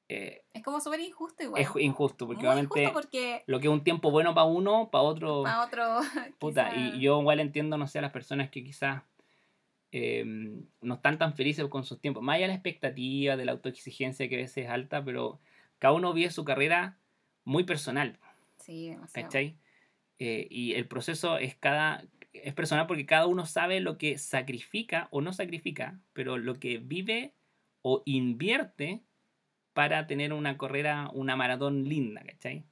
eh, 0.10 0.44
Es 0.54 0.64
como 0.64 0.80
súper 0.82 1.00
injusto 1.00 1.44
igual. 1.44 1.62
es 1.62 1.70
injusto, 1.80 2.28
porque 2.28 2.44
Muy 2.44 2.52
obviamente 2.52 2.80
injusto 2.84 2.94
porque 3.02 3.44
lo 3.48 3.60
que 3.60 3.68
es 3.68 3.74
un 3.74 3.84
tiempo 3.84 4.12
bueno 4.12 4.34
para 4.34 4.46
uno, 4.46 4.90
para 4.92 5.04
otro, 5.04 5.44
para 5.44 5.64
otro... 5.64 6.00
puta, 6.40 6.70
quizá- 6.70 6.76
y 6.76 7.00
yo 7.02 7.20
igual 7.22 7.40
entiendo, 7.40 7.78
no 7.78 7.88
sé, 7.88 8.00
a 8.00 8.02
las 8.02 8.12
personas 8.12 8.50
que 8.50 8.64
quizás 8.64 9.04
eh, 9.92 10.24
no 10.82 10.94
están 10.96 11.18
tan 11.18 11.34
felices 11.34 11.66
con 11.68 11.84
sus 11.84 12.00
tiempos, 12.00 12.24
más 12.24 12.36
allá 12.36 12.44
de 12.46 12.48
la 12.50 12.54
expectativa, 12.56 13.36
de 13.36 13.46
la 13.46 13.52
autoexigencia 13.54 14.28
que 14.30 14.36
a 14.36 14.40
veces 14.40 14.66
es 14.66 14.70
alta, 14.70 15.04
pero 15.04 15.40
cada 15.80 15.94
uno 15.94 16.14
vive 16.14 16.30
su 16.32 16.44
carrera 16.46 16.98
muy 17.44 17.64
personal. 17.64 18.18
Sí, 18.72 18.90
demasiado. 18.90 19.28
¿cachai? 19.28 19.58
Eh, 20.18 20.48
y 20.50 20.74
el 20.76 20.88
proceso 20.88 21.38
es 21.38 21.56
cada 21.56 22.04
es 22.34 22.54
personal 22.54 22.88
porque 22.88 23.06
cada 23.06 23.28
uno 23.28 23.46
sabe 23.46 23.82
lo 23.82 23.98
que 23.98 24.18
sacrifica 24.18 25.10
o 25.12 25.20
no 25.22 25.34
sacrifica, 25.34 26.00
pero 26.14 26.38
lo 26.38 26.60
que 26.60 26.78
vive 26.78 27.34
o 27.82 28.04
invierte 28.06 29.02
para 29.74 30.08
tener 30.08 30.32
una 30.32 30.58
carrera, 30.58 31.10
una 31.14 31.36
maratón 31.36 31.90
linda, 31.90 32.22
¿cachai? 32.24 32.64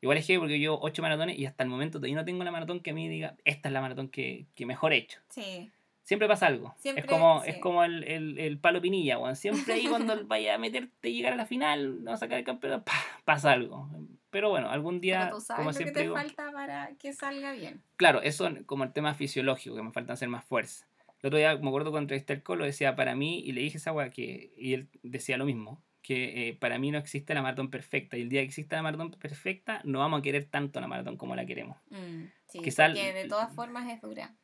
Igual 0.00 0.18
es 0.18 0.26
que 0.26 0.38
porque 0.38 0.60
yo 0.60 0.78
ocho 0.80 1.02
maratones 1.02 1.38
y 1.38 1.46
hasta 1.46 1.64
el 1.64 1.70
momento 1.70 1.98
todavía 1.98 2.16
no 2.16 2.24
tengo 2.24 2.40
una 2.40 2.52
maratón 2.52 2.80
que 2.80 2.90
a 2.90 2.94
mí 2.94 3.08
diga, 3.08 3.36
esta 3.44 3.68
es 3.68 3.72
la 3.72 3.80
maratón 3.80 4.08
que, 4.08 4.46
que 4.54 4.66
mejor 4.66 4.92
he 4.92 4.98
hecho. 4.98 5.18
Sí. 5.28 5.70
Siempre 6.02 6.26
pasa 6.26 6.46
algo. 6.46 6.74
Siempre, 6.78 7.02
es 7.02 7.10
como, 7.10 7.42
sí. 7.42 7.50
es 7.50 7.58
como 7.58 7.84
el, 7.84 8.04
el, 8.04 8.38
el 8.38 8.58
palo 8.58 8.80
pinilla, 8.80 9.18
weón. 9.18 9.36
Siempre 9.36 9.74
ahí 9.74 9.86
cuando 9.86 10.24
vaya 10.26 10.54
a 10.54 10.58
meterte 10.58 11.10
y 11.10 11.14
llegar 11.14 11.34
a 11.34 11.36
la 11.36 11.46
final, 11.46 12.02
no 12.02 12.12
a 12.12 12.16
sacar 12.16 12.38
el 12.38 12.44
campeonato, 12.44 12.84
¡pah! 12.84 12.92
pasa 13.24 13.52
algo. 13.52 13.88
Pero 14.30 14.50
bueno, 14.50 14.68
algún 14.70 15.00
día, 15.00 15.24
Pero 15.26 15.38
tú 15.38 15.40
sabes 15.40 15.56
como 15.56 15.70
lo 15.70 15.72
que 15.72 15.76
siempre 15.78 15.92
te 15.94 16.00
digo, 16.02 16.14
falta 16.14 16.52
para 16.52 16.94
que 16.96 17.12
salga 17.12 17.52
bien. 17.52 17.82
claro, 17.96 18.22
eso 18.22 18.48
como 18.66 18.84
el 18.84 18.92
tema 18.92 19.14
fisiológico, 19.14 19.76
que 19.76 19.82
me 19.82 19.92
falta 19.92 20.12
hacer 20.12 20.28
más 20.28 20.44
fuerza. 20.44 20.86
El 21.22 21.28
otro 21.28 21.38
día 21.38 21.56
me 21.56 21.68
acuerdo 21.68 21.90
cuando 21.90 22.04
entrevisté 22.04 22.32
al 22.32 22.42
Colo, 22.42 22.64
decía 22.64 22.96
para 22.96 23.14
mí, 23.14 23.40
y 23.40 23.52
le 23.52 23.60
dije 23.60 23.76
esa 23.78 23.92
weá 23.92 24.10
que, 24.10 24.52
y 24.56 24.72
él 24.74 24.88
decía 25.02 25.36
lo 25.36 25.44
mismo, 25.44 25.82
que 26.02 26.48
eh, 26.48 26.54
para 26.54 26.78
mí 26.78 26.90
no 26.90 26.98
existe 26.98 27.34
la 27.34 27.42
maratón 27.42 27.70
perfecta, 27.70 28.16
y 28.16 28.22
el 28.22 28.28
día 28.30 28.40
que 28.40 28.46
exista 28.46 28.76
la 28.76 28.82
maratón 28.82 29.10
perfecta, 29.12 29.82
no 29.84 29.98
vamos 29.98 30.20
a 30.20 30.22
querer 30.22 30.46
tanto 30.46 30.80
la 30.80 30.86
maratón 30.88 31.16
como 31.18 31.36
la 31.36 31.44
queremos. 31.44 31.76
Mm, 31.90 32.24
sí, 32.46 32.60
Quizá 32.62 32.86
el- 32.86 32.92
porque 32.94 33.12
de 33.12 33.28
todas 33.28 33.54
formas 33.54 33.90
es 33.90 34.00
dura. 34.00 34.34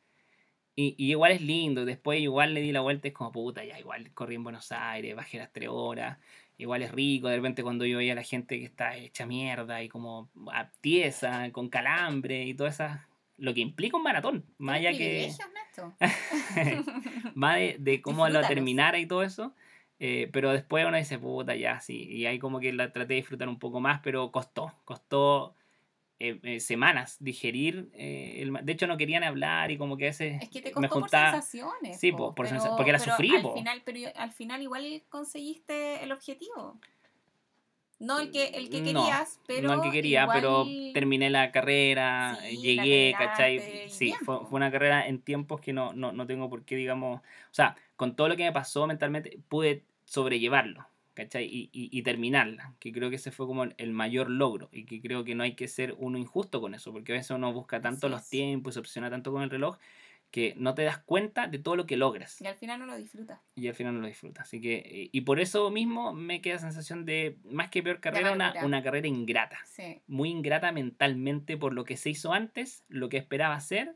Y, 0.75 0.93
y 0.99 1.09
igual 1.09 1.31
es 1.31 1.41
lindo, 1.41 1.85
después 1.85 2.19
igual 2.21 2.53
le 2.53 2.61
di 2.61 2.71
la 2.71 2.81
vuelta, 2.81 3.07
es 3.07 3.13
como 3.13 3.31
puta, 3.31 3.63
ya 3.65 3.79
igual 3.79 4.13
corrí 4.13 4.35
en 4.35 4.43
Buenos 4.43 4.71
Aires, 4.71 5.15
bajé 5.15 5.39
las 5.39 5.51
tres 5.51 5.69
horas, 5.71 6.19
igual 6.57 6.81
es 6.81 6.91
rico, 6.91 7.27
de 7.27 7.35
repente 7.35 7.63
cuando 7.63 7.85
yo 7.85 7.97
veía 7.97 8.13
a 8.13 8.15
la 8.15 8.23
gente 8.23 8.59
que 8.59 8.65
está 8.65 8.95
hecha 8.95 9.25
mierda 9.25 9.83
y 9.83 9.89
como 9.89 10.29
a 10.51 10.69
tiesa, 10.81 11.51
con 11.51 11.69
calambre 11.69 12.45
y 12.45 12.53
todo 12.53 12.67
eso, 12.67 12.85
lo 13.37 13.53
que 13.53 13.61
implica 13.61 13.97
un 13.97 14.03
maratón, 14.03 14.45
más 14.57 14.77
allá 14.77 14.91
que 14.91 15.31
más 17.35 17.55
de, 17.55 17.75
de 17.79 18.01
cómo 18.01 18.27
lo 18.29 18.41
terminara 18.41 18.97
y 18.97 19.05
todo 19.05 19.23
eso, 19.23 19.53
eh, 19.99 20.29
pero 20.31 20.51
después 20.51 20.85
uno 20.85 20.97
dice, 20.97 21.17
puta, 21.17 21.55
ya, 21.55 21.79
sí, 21.79 22.07
y 22.09 22.25
ahí 22.25 22.39
como 22.39 22.59
que 22.59 22.73
la 22.73 22.91
traté 22.91 23.13
de 23.13 23.19
disfrutar 23.19 23.47
un 23.47 23.59
poco 23.59 23.79
más, 23.79 24.01
pero 24.03 24.31
costó, 24.31 24.73
costó 24.85 25.55
eh, 26.19 26.39
eh, 26.43 26.59
semanas 26.59 27.17
digerir, 27.19 27.89
eh, 27.93 28.39
el 28.41 28.53
de 28.63 28.73
hecho 28.73 28.87
no 28.87 28.97
querían 28.97 29.23
hablar 29.23 29.69
y 29.71 29.77
como 29.77 29.97
que 29.97 30.05
veces 30.05 30.41
Es 30.41 30.49
que 30.49 30.61
te 30.61 30.71
costó 30.71 30.89
juntaba... 30.89 31.31
por 31.33 31.41
sensaciones. 31.41 31.99
Sí, 31.99 32.11
po, 32.11 32.17
po, 32.17 32.35
por 32.35 32.47
pero- 32.47 32.59
sensa- 32.59 32.75
porque 32.75 32.91
la 32.91 32.97
pero 32.99 33.11
sufrí, 33.11 33.35
Al 33.35 33.41
po. 33.43 33.53
final, 33.53 33.81
pero 33.85 33.99
al 34.15 34.31
final 34.31 34.61
igual 34.61 35.03
conseguiste 35.09 36.03
el 36.03 36.11
objetivo. 36.11 36.79
No 37.99 38.19
el 38.19 38.29
que, 38.31 38.49
el 38.49 38.69
que 38.69 38.81
No, 38.93 39.01
querías, 39.05 39.39
pero. 39.47 39.67
no 39.67 39.73
el 39.73 39.81
que 39.81 39.89
quería, 39.91 40.27
pero 40.31 40.67
terminé 40.93 41.31
la 41.31 41.51
carrera, 41.51 42.37
Sí, 42.47 42.57
llegué, 42.57 43.11
la 43.13 43.17
¿cachai? 43.17 43.89
Sí, 43.89 44.13
fue, 44.23 44.39
fue 44.45 44.55
una 44.57 44.69
carrera 44.71 45.07
en 45.07 45.19
tiempos 45.19 45.61
que 45.61 45.73
no, 45.73 45.93
no, 45.93 46.11
no 46.11 46.27
tengo 46.27 46.47
por 46.47 46.63
qué, 46.63 46.75
digamos, 46.75 47.21
o 47.21 47.53
sea, 47.53 47.75
con 47.95 48.15
todo 48.15 48.27
lo 48.29 48.35
que 48.35 48.43
me 48.43 48.51
pasó 48.51 48.85
mentalmente, 48.85 49.39
pude 49.49 49.83
sobrellevarlo, 50.05 50.87
¿cachai? 51.17 51.45
Y, 51.45 51.69
y, 51.73 51.89
y 51.91 52.01
terminarla, 52.03 52.75
que 52.79 52.91
creo 52.91 53.09
que 53.09 53.15
ese 53.15 53.31
fue 53.31 53.47
como 53.47 53.63
el 53.63 53.91
mayor 53.91 54.29
logro 54.29 54.69
y 54.71 54.85
que 54.85 55.01
creo 55.01 55.23
que 55.23 55.33
no 55.33 55.41
hay 55.43 55.55
que 55.55 55.67
ser 55.67 55.95
uno 55.97 56.19
injusto 56.19 56.61
con 56.61 56.75
eso, 56.75 56.91
porque 56.93 57.11
a 57.13 57.15
veces 57.15 57.31
uno 57.31 57.51
busca 57.51 57.81
tanto 57.81 58.07
los 58.07 58.29
tiempos 58.29 58.71
y 58.71 58.75
se 58.75 58.79
obsesiona 58.79 59.09
tanto 59.09 59.31
con 59.31 59.41
el 59.41 59.49
reloj 59.49 59.77
que 60.29 60.53
no 60.57 60.75
te 60.75 60.83
das 60.83 60.97
cuenta 60.99 61.47
de 61.47 61.57
todo 61.57 61.75
lo 61.77 61.85
que 61.85 61.95
logras 61.95 62.41
Y 62.41 62.47
al 62.47 62.55
final 62.55 62.79
no 62.81 62.85
lo 62.85 62.97
disfrutas. 62.97 63.39
y 63.55 63.67
al 63.67 63.73
final 63.73 63.95
no 63.95 64.01
lo 64.01 64.07
disfrutas. 64.07 64.43
Así 64.47 64.59
que, 64.61 64.75
eh, 64.85 65.09
y 65.11 65.21
por 65.21 65.39
eso 65.39 65.71
mismo 65.71 66.13
me 66.13 66.41
queda 66.41 66.59
sensación 66.59 67.05
de, 67.05 67.37
más 67.45 67.69
que 67.69 67.81
peor 67.81 67.99
carrera, 67.99 68.33
una, 68.33 68.83
carrera 68.83 69.07
ingrata 69.07 69.57
Sí. 69.65 70.01
muy 70.05 70.29
ingrata 70.29 70.71
mentalmente 70.71 71.57
por 71.57 71.73
lo 71.73 71.83
que 71.85 71.97
se 71.97 72.09
hizo 72.09 72.33
antes, 72.33 72.83
lo 72.89 73.09
que 73.09 73.17
esperaba 73.17 73.55
hacer 73.55 73.95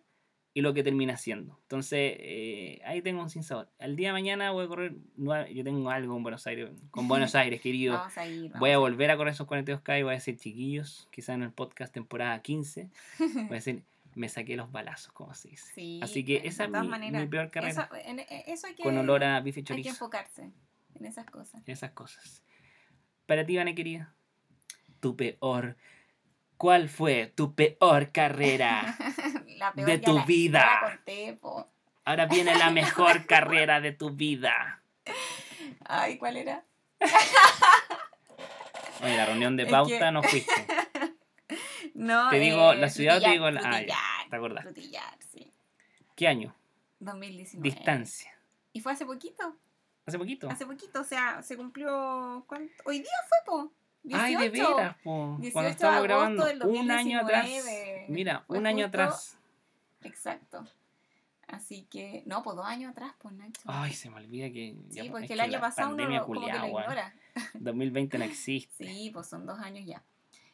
y 0.53 0.61
lo 0.61 0.73
que 0.73 0.83
termina 0.83 1.13
haciendo. 1.13 1.57
Entonces, 1.61 2.15
eh, 2.19 2.81
ahí 2.85 3.01
tengo 3.01 3.21
un 3.21 3.29
sinsabor. 3.29 3.69
Al 3.79 3.95
día 3.95 4.09
de 4.09 4.13
mañana 4.13 4.51
voy 4.51 4.65
a 4.65 4.67
correr, 4.67 4.95
yo 5.17 5.63
tengo 5.63 5.89
algo 5.89 6.17
en 6.17 6.23
Buenos 6.23 6.45
Aires, 6.47 6.69
con 6.91 7.07
Buenos 7.07 7.35
Aires, 7.35 7.61
querido. 7.61 7.93
Vamos 7.93 8.17
a 8.17 8.27
ir. 8.27 8.51
Voy 8.59 8.71
a 8.71 8.77
vamos 8.77 8.91
volver 8.91 9.11
a 9.11 9.17
correr 9.17 9.33
esos 9.33 9.47
42K 9.47 9.99
y 9.99 10.03
voy 10.03 10.11
a 10.11 10.15
decir, 10.15 10.37
chiquillos, 10.37 11.07
quizás 11.11 11.35
en 11.35 11.43
el 11.43 11.51
podcast 11.53 11.93
temporada 11.93 12.41
15, 12.41 12.89
voy 13.19 13.45
a 13.49 13.53
decir, 13.53 13.83
me 14.15 14.27
saqué 14.27 14.57
los 14.57 14.69
balazos, 14.73 15.13
como 15.13 15.33
se 15.33 15.47
dice. 15.49 15.71
Sí, 15.73 15.99
Así 16.03 16.25
que 16.25 16.41
esa 16.43 16.65
es 16.65 16.69
mi, 16.71 16.85
maneras, 16.87 17.21
mi 17.21 17.27
peor 17.29 17.49
carrera, 17.49 17.89
Eso, 17.89 17.95
en- 18.05 18.19
en- 18.19 18.25
eso 18.47 18.67
hay 18.67 18.75
que, 18.75 18.83
con 18.83 18.97
olor 18.97 19.23
a 19.23 19.39
bife 19.39 19.59
y 19.59 19.61
hay 19.61 19.63
que 19.63 19.67
chorizo, 19.69 19.89
enfocarse 19.91 20.51
en 20.95 21.05
esas 21.05 21.25
cosas. 21.27 21.61
esas 21.65 21.91
cosas. 21.91 22.43
Para 23.25 23.45
ti, 23.45 23.55
Vane, 23.55 23.73
querida, 23.73 24.13
tu 24.99 25.15
peor, 25.15 25.77
¿cuál 26.57 26.89
fue 26.89 27.27
tu 27.33 27.55
peor 27.55 28.11
carrera? 28.11 28.97
La 29.61 29.71
peor 29.73 29.87
de 29.87 29.97
tu 29.99 30.15
la- 30.15 30.25
vida. 30.25 30.59
la 30.81 30.89
conté, 30.89 31.37
po. 31.39 31.67
Ahora 32.03 32.25
viene 32.25 32.55
la 32.55 32.69
mejor 32.71 33.27
carrera 33.27 33.79
de 33.79 33.91
tu 33.91 34.09
vida. 34.09 34.81
Ay, 35.85 36.17
¿cuál 36.17 36.37
era? 36.37 36.63
Oye, 39.03 39.17
la 39.17 39.25
reunión 39.25 39.55
de 39.57 39.63
Es 39.63 39.69
pauta 39.69 39.99
que- 39.99 40.11
no 40.11 40.23
fuiste. 40.23 40.51
No, 41.93 42.29
Te 42.29 42.39
digo 42.39 42.71
eh, 42.71 42.77
la 42.77 42.89
ciudad 42.89 43.17
o 43.17 43.19
te 43.19 43.25
Frutillar, 43.27 43.33
digo 43.33 43.51
la- 43.51 43.59
ah, 43.59 43.73
Frutillar, 43.73 44.29
¿te 44.29 44.35
acordás? 44.35 44.63
Frutillar, 44.63 45.17
sí. 45.31 45.53
¿Qué 46.15 46.27
año? 46.27 46.55
2019. 46.99 47.69
Distancia. 47.69 48.31
Y 48.73 48.79
fue 48.79 48.93
hace 48.93 49.05
poquito. 49.05 49.55
Hace 50.07 50.17
poquito. 50.17 50.49
Hace 50.49 50.65
poquito, 50.65 51.01
o 51.01 51.03
sea, 51.03 51.43
se 51.43 51.57
cumplió. 51.57 52.43
¿cuánto? 52.47 52.71
Hoy 52.85 52.99
día 52.99 53.11
fue, 53.27 53.37
po. 53.45 53.71
18. 54.03 54.23
Ay, 54.25 54.35
de 54.35 54.49
veras, 54.49 54.95
po. 55.03 55.35
18 55.39 55.53
Cuando 55.53 55.69
agosto 55.69 56.03
grabando. 56.03 56.45
del 56.45 56.63
Un 56.63 56.89
año 56.91 57.19
atrás. 57.19 57.43
2019. 57.45 58.05
Mira, 58.07 58.45
un 58.47 58.65
año 58.65 58.85
atrás. 58.87 59.37
Exacto. 60.03 60.65
Así 61.47 61.83
que, 61.89 62.23
no, 62.25 62.43
pues 62.43 62.55
dos 62.55 62.65
años 62.65 62.91
atrás, 62.91 63.13
pues 63.19 63.33
Nacho. 63.35 63.61
Ay, 63.65 63.91
se 63.93 64.09
me 64.09 64.17
olvida 64.17 64.49
que. 64.51 64.75
ya, 64.89 65.01
sí, 65.01 65.07
es 65.07 65.11
porque 65.11 65.27
que 65.27 65.33
el 65.33 65.39
año 65.41 65.59
pasado 65.59 65.93
uno 65.93 66.07
lo, 66.07 66.25
como 66.25 66.45
que 66.45 66.53
lo 66.53 66.65
ignora. 66.67 67.13
2020 67.55 68.17
no 68.17 68.23
existe. 68.25 68.85
Sí, 68.87 69.09
pues 69.13 69.27
son 69.27 69.45
dos 69.45 69.59
años 69.59 69.85
ya. 69.85 70.01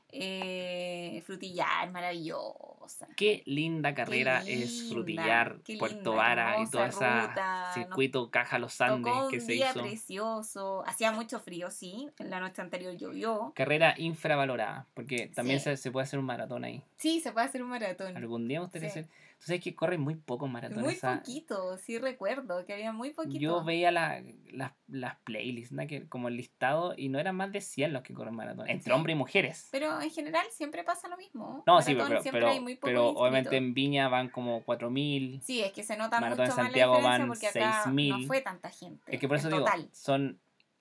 Eh, 0.10 1.22
frutillar, 1.26 1.92
maravillosa. 1.92 3.08
Qué 3.18 3.44
linda 3.46 3.94
carrera 3.94 4.42
Qué 4.44 4.64
es 4.64 4.72
linda, 4.72 4.94
Frutillar, 4.96 5.60
qué 5.66 5.78
Puerto 5.78 5.96
linda, 5.98 6.12
Vara 6.12 6.62
y 6.62 6.70
todo 6.70 6.86
ese 6.86 7.06
ruta, 7.06 7.64
nos 7.66 7.74
circuito 7.74 8.32
Caja 8.32 8.58
Los 8.58 8.80
Andes 8.80 9.14
Tocó 9.14 9.28
que 9.28 9.36
un 9.36 9.42
se 9.42 9.52
día 9.52 9.70
hizo. 9.72 9.82
precioso. 9.82 10.84
Hacía 10.88 11.12
mucho 11.12 11.40
frío, 11.42 11.70
sí. 11.70 12.10
En 12.20 12.30
la 12.30 12.40
noche 12.40 12.62
anterior 12.62 12.96
llovió. 12.96 13.52
Carrera 13.56 13.94
infravalorada, 13.98 14.88
porque 14.94 15.28
también 15.28 15.60
Sí. 15.60 15.66
se, 15.66 15.78
se 15.78 15.92
puede 15.92 16.06
hacer 16.06 16.20
un 16.20 16.26
maratón 16.26 16.64
ahí. 16.64 16.82
Sí, 16.98 17.20
se 17.20 17.32
puede 17.34 17.46
hacer 17.46 17.62
un 17.62 17.70
maratón. 17.70 18.16
Algún 18.16 18.48
día 18.48 18.60
me 18.60 18.66
gustaría 18.66 18.90
Sí. 18.90 19.00
hacer. 19.00 19.12
Tú 19.40 19.46
sabes 19.46 19.62
que 19.62 19.76
corren 19.76 20.02
muy 20.02 20.16
pocos 20.16 20.50
maratones. 20.50 20.84
Muy 20.84 20.96
poquito, 20.96 21.78
sí 21.78 22.00
recuerdo 22.00 22.66
que 22.66 22.74
había 22.74 22.92
muy 22.92 23.12
poquito. 23.12 23.40
Yo 23.40 23.64
veía 23.64 23.92
la- 23.92 24.24
las- 24.52 24.74
las 24.88 25.16
playlists, 25.20 25.72
¿no? 25.74 25.86
que, 25.86 26.10
como 26.10 26.28
el 26.28 26.36
listado, 26.38 26.96
y 26.98 27.10
no 27.10 27.20
eran 27.20 27.36
más 27.36 27.52
de 27.52 27.62
100 27.62 27.94
los 27.94 28.02
que 28.02 28.16
corren 28.16 28.34
maratón, 28.36 28.68
entre 28.68 28.86
Sí. 28.86 28.92
hombres 28.92 29.14
y 29.14 29.18
mujeres. 29.18 29.68
Pero 29.72 30.02
en 30.02 30.10
general 30.10 30.46
siempre 30.52 30.84
pasa 30.84 31.08
lo 31.08 31.18
mismo. 31.18 31.64
No, 31.68 31.82
sí, 31.84 31.92
Maratón 31.94 32.10
pero, 32.10 32.22
siempre 32.24 32.42
pero, 32.42 32.52
hay 32.52 32.60
muy 32.60 32.76
pocos 32.76 32.90
pero 32.90 33.10
obviamente 33.10 33.58
en 33.58 33.74
Viña 33.76 34.10
van 34.10 34.30
como 34.30 34.64
4.000. 34.64 35.40
Sí, 35.44 35.62
es 35.62 35.72
que 35.72 35.84
se 35.84 35.96
nota 35.98 36.20
Maratón 36.20 36.46
mucho 36.48 36.52
en 36.54 36.58
más 36.58 36.66
Santiago 36.66 36.94
la 36.94 36.98
diferencia 37.00 37.20
van 37.26 37.28
porque 37.28 37.48
acá 37.48 37.78
no 37.86 37.92
6.000. 37.94 38.28
fue 38.28 38.42
tanta 38.42 38.70
gente. 38.72 39.14
Es 39.14 39.20
que 39.20 39.28
por 39.28 39.38
eso 39.38 39.50
digo, 39.50 39.60
total. 39.60 39.88
son, 39.94 40.40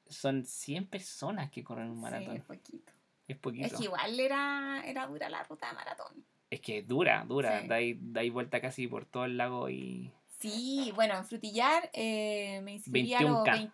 son 0.09 0.44
100 0.46 0.86
personas 0.86 1.50
que 1.50 1.62
corren 1.62 1.90
un 1.90 1.96
Sí, 1.96 2.00
maratón. 2.02 2.36
es 2.36 2.42
poquito. 2.42 2.92
Es 3.28 3.36
poquito. 3.36 3.66
Es 3.66 3.72
que 3.74 3.84
igual 3.84 4.18
era, 4.18 4.82
era 4.86 5.07
dura 5.09 5.28
la 5.28 5.42
ruta 5.42 5.68
de 5.68 5.74
maratón. 5.74 6.24
Es 6.57 6.62
que 6.62 6.82
dura, 6.82 7.22
dura. 7.28 7.61
Sí. 7.61 7.68
Dais, 7.68 7.96
dais 8.00 8.32
vuelta 8.32 8.62
casi 8.62 8.86
por 8.88 9.04
todo 9.04 9.26
el 9.26 9.36
lago 9.36 9.68
y. 9.68 10.11
Sí, 10.38 10.90
bueno, 10.94 11.14
en 11.16 11.24
Frutillar 11.26 11.90
eh, 11.92 12.61
me 12.62 12.72
inscribí 12.72 13.12
a 13.12 13.20
los 13.20 13.44
21K. 13.44 13.72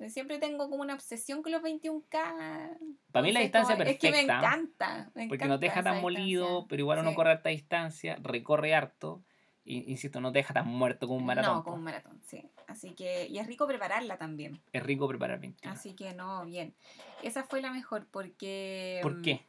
21K. 0.00 0.08
Siempre 0.10 0.38
tengo 0.38 0.68
como 0.68 0.82
una 0.82 0.94
obsesión 0.94 1.42
con 1.44 1.52
los 1.52 1.62
21K. 1.62 2.76
Para 3.12 3.22
mí 3.24 3.30
la 3.30 3.40
distancia 3.40 3.76
como- 3.76 3.88
Es 3.88 3.98
que 3.98 4.08
me 4.10 4.24
perfecta. 4.24 4.38
encanta. 4.38 5.10
me 5.14 5.28
Porque 5.28 5.46
no 5.46 5.60
te 5.60 5.66
deja 5.66 5.82
tan 5.84 6.00
molido, 6.00 6.42
distancia. 6.44 6.66
pero 6.68 6.80
igual 6.80 6.98
uno 7.00 7.10
Sí. 7.10 7.14
corre 7.16 7.30
harta 7.30 7.48
distancia, 7.50 8.18
recorre 8.20 8.74
harto. 8.74 9.22
Y, 9.64 9.88
insisto, 9.90 10.20
no 10.20 10.32
te 10.32 10.38
deja 10.40 10.54
tan 10.54 10.66
muerto 10.66 11.06
como 11.06 11.18
un 11.20 11.26
maratón. 11.26 11.56
No, 11.58 11.62
como 11.62 11.76
un 11.76 11.82
maratón, 11.84 12.20
sí. 12.26 12.42
Así 12.66 12.94
que, 12.94 13.28
y 13.28 13.38
es 13.38 13.46
rico 13.46 13.66
prepararla 13.66 14.16
también. 14.16 14.60
Es 14.72 14.82
rico 14.82 15.06
preparar 15.06 15.38
21. 15.38 15.72
Así 15.72 15.94
que 15.94 16.14
no, 16.14 16.44
bien. 16.46 16.74
Esa 17.22 17.44
fue 17.44 17.60
la 17.60 17.70
mejor 17.70 18.06
porque... 18.10 18.98
¿Por 19.02 19.18
mm, 19.18 19.22
qué? 19.22 19.42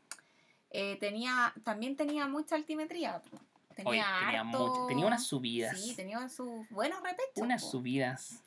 Eh, 0.72 0.98
tenía, 1.00 1.54
también 1.64 1.96
tenía 1.96 2.28
mucha 2.28 2.56
altimetría. 2.56 3.22
Tenía, 3.76 3.90
Oye, 3.90 4.02
tenía, 4.20 4.42
harto- 4.42 4.68
mucho- 4.68 4.86
tenía 4.88 5.06
unas 5.08 5.26
subidas. 5.26 5.80
Sí, 5.80 5.96
tenía 5.96 6.28
sus 6.30 6.68
buenos 6.70 7.02
repechos. 7.02 7.32
unas 7.38 7.62
po. 7.64 7.70
subidas. 7.72 8.44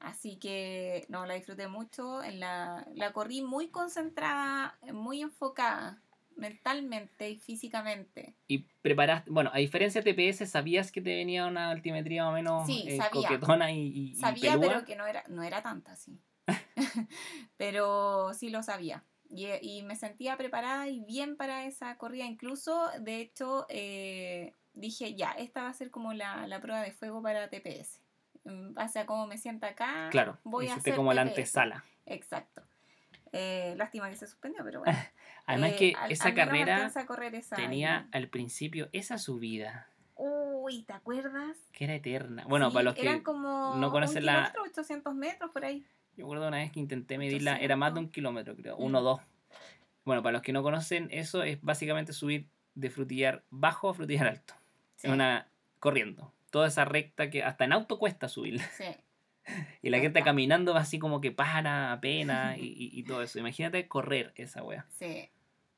Así 0.00 0.36
que 0.36 1.06
no, 1.08 1.24
la 1.26 1.34
disfruté 1.34 1.68
mucho. 1.68 2.22
En 2.24 2.40
la, 2.40 2.86
la 2.94 3.12
corrí 3.12 3.42
muy 3.42 3.68
concentrada, 3.68 4.76
muy 4.92 5.22
enfocada, 5.22 6.02
mentalmente 6.36 7.30
y 7.30 7.36
físicamente. 7.36 8.34
Y 8.48 8.66
preparaste, 8.82 9.30
bueno, 9.30 9.50
a 9.54 9.58
diferencia 9.58 10.02
de 10.02 10.12
TPS, 10.12 10.46
¿sabías 10.48 10.90
que 10.90 11.00
te 11.00 11.14
venía 11.14 11.46
una 11.46 11.70
altimetría 11.70 12.24
más 12.24 12.30
o 12.30 12.34
menos 12.34 12.66
Sí, 12.66 12.84
eh, 12.88 12.96
sabía. 12.96 13.28
coquetona 13.28 13.70
y, 13.70 13.78
y- 13.78 14.10
y 14.12 14.16
Sabía, 14.16 14.52
peluda? 14.54 14.68
pero 14.68 14.84
que 14.84 14.96
no 14.96 15.06
era, 15.06 15.22
no 15.28 15.42
era 15.44 15.62
tanta, 15.62 15.94
sí. 15.94 16.18
pero 17.56 18.34
sí 18.34 18.50
lo 18.50 18.62
sabía. 18.64 19.04
Y, 19.34 19.46
y 19.62 19.82
me 19.82 19.96
sentía 19.96 20.36
preparada 20.36 20.88
y 20.88 21.00
bien 21.00 21.36
para 21.36 21.64
esa 21.64 21.96
corrida. 21.96 22.26
Incluso, 22.26 22.90
de 23.00 23.20
hecho, 23.20 23.64
eh, 23.70 24.54
dije, 24.74 25.14
ya, 25.14 25.30
esta 25.32 25.62
va 25.62 25.70
a 25.70 25.74
ser 25.74 25.90
como 25.90 26.12
la, 26.12 26.46
la 26.46 26.60
prueba 26.60 26.82
de 26.82 26.92
fuego 26.92 27.22
para 27.22 27.48
TPS. 27.48 28.00
Base 28.44 28.98
a 28.98 29.06
cómo 29.06 29.26
me 29.26 29.38
sienta 29.38 29.68
acá, 29.68 30.08
Claro, 30.10 30.36
voy 30.44 30.68
a 30.68 30.74
hacer 30.74 30.94
como 30.96 31.12
la 31.14 31.22
antesala. 31.22 31.84
Exacto. 32.06 32.62
Eh, 33.32 33.74
lástima 33.78 34.10
que 34.10 34.16
se 34.16 34.26
suspendió, 34.26 34.62
pero 34.64 34.80
bueno. 34.80 34.98
Además 35.46 35.70
Eh, 35.72 35.76
que 35.76 35.94
al- 35.98 36.12
esa 36.12 36.28
al 36.28 36.34
carrera 36.34 36.92
esa 37.32 37.56
tenía 37.56 38.08
al 38.12 38.28
principio 38.28 38.88
esa 38.92 39.16
subida, 39.18 39.88
Uy, 40.14 40.82
¿te 40.82 40.92
acuerdas? 40.92 41.56
que 41.72 41.84
era 41.84 41.94
eterna. 41.94 42.44
Bueno, 42.46 42.68
Sí, 42.68 42.74
para 42.74 42.84
los 42.84 42.98
Eran 42.98 43.18
que... 43.18 43.22
como 43.24 43.76
no 43.76 43.90
conocen 43.90 44.26
la- 44.26 44.50
kilómetro, 44.52 44.62
800 44.64 45.14
metros 45.14 45.50
por 45.52 45.64
ahí. 45.64 45.86
Yo 46.16 46.24
recuerdo 46.24 46.48
una 46.48 46.58
vez 46.58 46.70
que 46.72 46.80
intenté 46.80 47.18
medirla, 47.18 47.56
era 47.56 47.76
más 47.76 47.94
de 47.94 48.00
un 48.00 48.06
800. 48.06 48.14
kilómetro, 48.14 48.56
creo, 48.56 48.76
Mm. 48.78 48.82
uno 48.84 48.98
o 48.98 49.02
dos. 49.02 49.20
Bueno, 50.04 50.22
para 50.22 50.32
los 50.34 50.42
que 50.42 50.52
no 50.52 50.62
conocen, 50.62 51.08
eso 51.10 51.42
es 51.42 51.60
básicamente 51.62 52.12
subir 52.12 52.48
de 52.74 52.90
frutillar 52.90 53.44
bajo 53.50 53.88
a 53.90 53.94
frutillar 53.94 54.26
alto. 54.28 54.54
Sí, 54.96 55.06
Es 55.06 55.12
una 55.12 55.48
corriendo. 55.78 56.32
Toda 56.50 56.68
esa 56.68 56.84
recta 56.84 57.30
que 57.30 57.42
hasta 57.42 57.64
en 57.64 57.72
auto 57.72 57.98
cuesta 57.98 58.28
subirla. 58.28 58.64
sí. 58.76 58.84
Y 59.82 59.90
la 59.90 59.98
gente 59.98 60.22
caminando 60.22 60.72
va 60.74 60.80
así 60.80 61.00
como 61.00 61.20
que 61.20 61.32
para, 61.32 61.92
apenas 61.92 62.56
y, 62.58 62.62
y- 62.62 62.90
y 63.00 63.02
todo 63.02 63.22
eso. 63.24 63.40
Imagínate 63.40 63.88
correr 63.88 64.32
esa 64.36 64.62
wea. 64.62 64.86
Sí, 64.90 65.28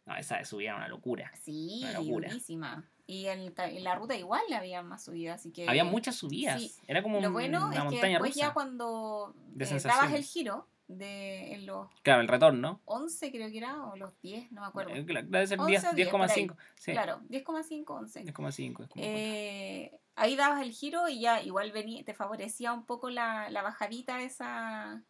No, 0.07 0.16
esa 0.16 0.36
de 0.38 0.44
subida 0.44 0.68
era 0.70 0.76
una 0.76 0.88
locura. 0.88 1.32
sí, 1.42 1.80
Una 1.82 1.92
locura. 1.94 2.28
durísima. 2.28 2.84
Y 3.07 3.26
en, 3.26 3.55
la 3.82 3.94
ruta 3.94 4.16
igual 4.16 4.42
había 4.55 4.82
más 4.82 5.05
subidas, 5.05 5.40
así 5.40 5.50
que... 5.50 5.68
Había 5.68 5.84
muchas 5.84 6.16
subidas. 6.16 6.61
sí. 6.61 6.72
Era 6.86 7.02
como 7.02 7.20
Lo 7.20 7.32
bueno 7.32 7.66
una 7.66 7.74
es 7.74 7.78
que 7.78 7.84
montaña 7.84 8.12
después 8.14 8.34
rusa. 8.34 8.46
ya 8.46 8.52
cuando 8.55 9.34
eh, 9.59 9.78
dabas 9.82 10.12
el 10.12 10.24
giro, 10.24 10.66
de 10.88 11.55
en 11.55 11.66
los 11.66 11.88
Claro, 12.02 12.20
el 12.22 12.28
retorno. 12.28 12.80
11 12.84 13.30
creo 13.30 13.50
que 13.50 13.59
era, 13.59 13.82
o 13.86 13.96
los 13.96 14.12
10, 14.20 14.52
no 14.52 14.61
me 14.62 14.66
acuerdo. 14.66 14.94
Eh, 14.94 15.05
claro, 15.05 15.26
Debe 15.28 15.46
ser 15.46 15.59
11 15.59 15.70
10, 15.70 15.84
o 15.84 15.94
10 15.96 16.09
por 16.09 16.20
ahí. 16.22 16.28
10,5. 16.46 16.57
Sí, 16.76 16.92
Claro, 16.92 17.20
10,5, 17.28 17.84
11. 17.90 18.24
10,5. 18.24 18.82
es 18.84 18.88
como- 18.90 19.05
Eh, 19.05 19.98
ahí 20.16 20.36
dabas 20.36 20.62
el 20.62 20.72
giro 20.72 21.09
y 21.09 21.20
ya 21.20 21.42
igual 21.42 21.72
venía, 21.72 22.05
te 22.05 22.14
favorecía 22.14 22.72
un 22.72 22.84
poco 22.84 23.09
la, 23.11 23.48
la 23.50 23.62
bajadita 23.62 24.20
esa 24.22 25.02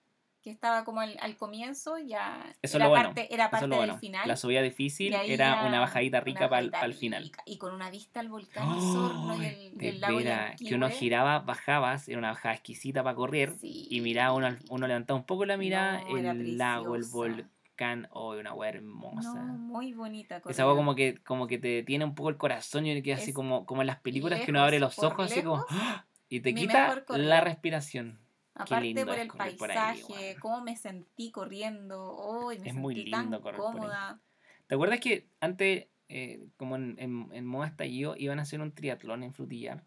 que 0.44 0.50
estaba 0.50 0.84
como 0.84 1.00
al, 1.00 1.16
al 1.22 1.38
comienzo, 1.38 1.96
ya 1.96 2.44
Eso 2.60 2.60
es 2.60 2.74
era 2.74 2.84
lo 2.84 2.90
bueno, 2.90 3.04
parte, 3.06 3.34
era 3.34 3.48
parte 3.48 3.66
lo 3.66 3.76
bueno. 3.76 3.94
del 3.94 4.00
final. 4.00 4.28
La 4.28 4.36
subida 4.36 4.60
difícil 4.60 5.14
era 5.14 5.64
una 5.66 5.80
bajadita 5.80 6.20
rica 6.20 6.50
para 6.50 6.60
el 6.60 6.70
bajadita 6.70 6.98
final. 6.98 7.32
Y 7.46 7.56
con 7.56 7.74
una 7.74 7.90
vista 7.90 8.20
al 8.20 8.28
volcán 8.28 8.68
¡Oh! 8.68 8.76
Osorno 8.76 9.42
y 9.42 9.46
el, 9.46 9.80
el 9.80 10.00
lago 10.02 10.18
veras, 10.18 10.60
que 10.60 10.74
uno 10.74 10.90
giraba, 10.90 11.38
bajabas, 11.38 12.10
era 12.10 12.18
una 12.18 12.28
bajada 12.28 12.56
exquisita 12.56 13.02
para 13.02 13.16
correr. 13.16 13.54
Sí. 13.58 13.86
Y 13.88 14.02
miraba, 14.02 14.34
uno, 14.34 14.54
uno 14.68 14.86
levantaba 14.86 15.18
un 15.18 15.24
poco 15.24 15.46
la 15.46 15.56
mirada, 15.56 16.02
No, 16.02 16.18
el 16.18 16.58
lago, 16.58 16.94
el 16.94 17.04
volcán, 17.04 18.08
oh, 18.10 18.36
una 18.36 18.52
weá 18.52 18.68
hermosa. 18.68 19.32
No, 19.32 19.54
muy 19.54 19.94
bonita. 19.94 20.42
Esa 20.46 20.64
agua 20.64 20.74
corrida. 20.74 20.76
como 20.76 20.94
que, 20.94 21.22
como 21.24 21.46
que 21.46 21.56
te 21.56 21.68
detiene 21.68 22.04
un 22.04 22.14
poco 22.14 22.28
el 22.28 22.36
corazón 22.36 22.84
y 22.84 23.00
queda 23.00 23.16
así 23.16 23.32
como, 23.32 23.64
como 23.64 23.80
en 23.80 23.86
las 23.86 24.00
películas 24.00 24.42
que 24.42 24.50
uno 24.50 24.60
abre 24.60 24.78
los 24.78 24.98
ojos 24.98 25.32
así 25.32 25.42
como 25.42 25.64
¡ah! 25.70 26.04
y 26.28 26.40
te 26.40 26.54
quita 26.54 27.02
la 27.08 27.40
respiración. 27.40 28.23
Aparte 28.54 29.04
por 29.04 29.18
el 29.18 29.30
ahí, 29.38 29.56
paisaje, 29.56 30.02
weón. 30.12 30.40
cómo 30.40 30.60
me 30.62 30.76
sentí 30.76 31.30
corriendo. 31.32 32.00
Oh, 32.16 32.48
me 32.48 32.54
Es 32.62 32.74
muy 32.74 32.94
sentí 32.94 33.10
lindo 33.10 33.40
tan 33.40 33.54
ahí. 33.54 33.60
cómoda. 33.60 34.20
¿Te 34.66 34.74
acuerdas 34.74 35.00
que 35.00 35.28
antes, 35.40 35.88
eh, 36.08 36.46
como 36.56 36.76
en, 36.76 36.96
en, 36.98 37.28
en 37.32 37.46
modo 37.46 37.64
estallido, 37.64 38.14
iban 38.16 38.38
a 38.38 38.42
hacer 38.42 38.60
un 38.60 38.72
triatlón 38.74 39.22
en 39.22 39.32
Frutillar? 39.32 39.84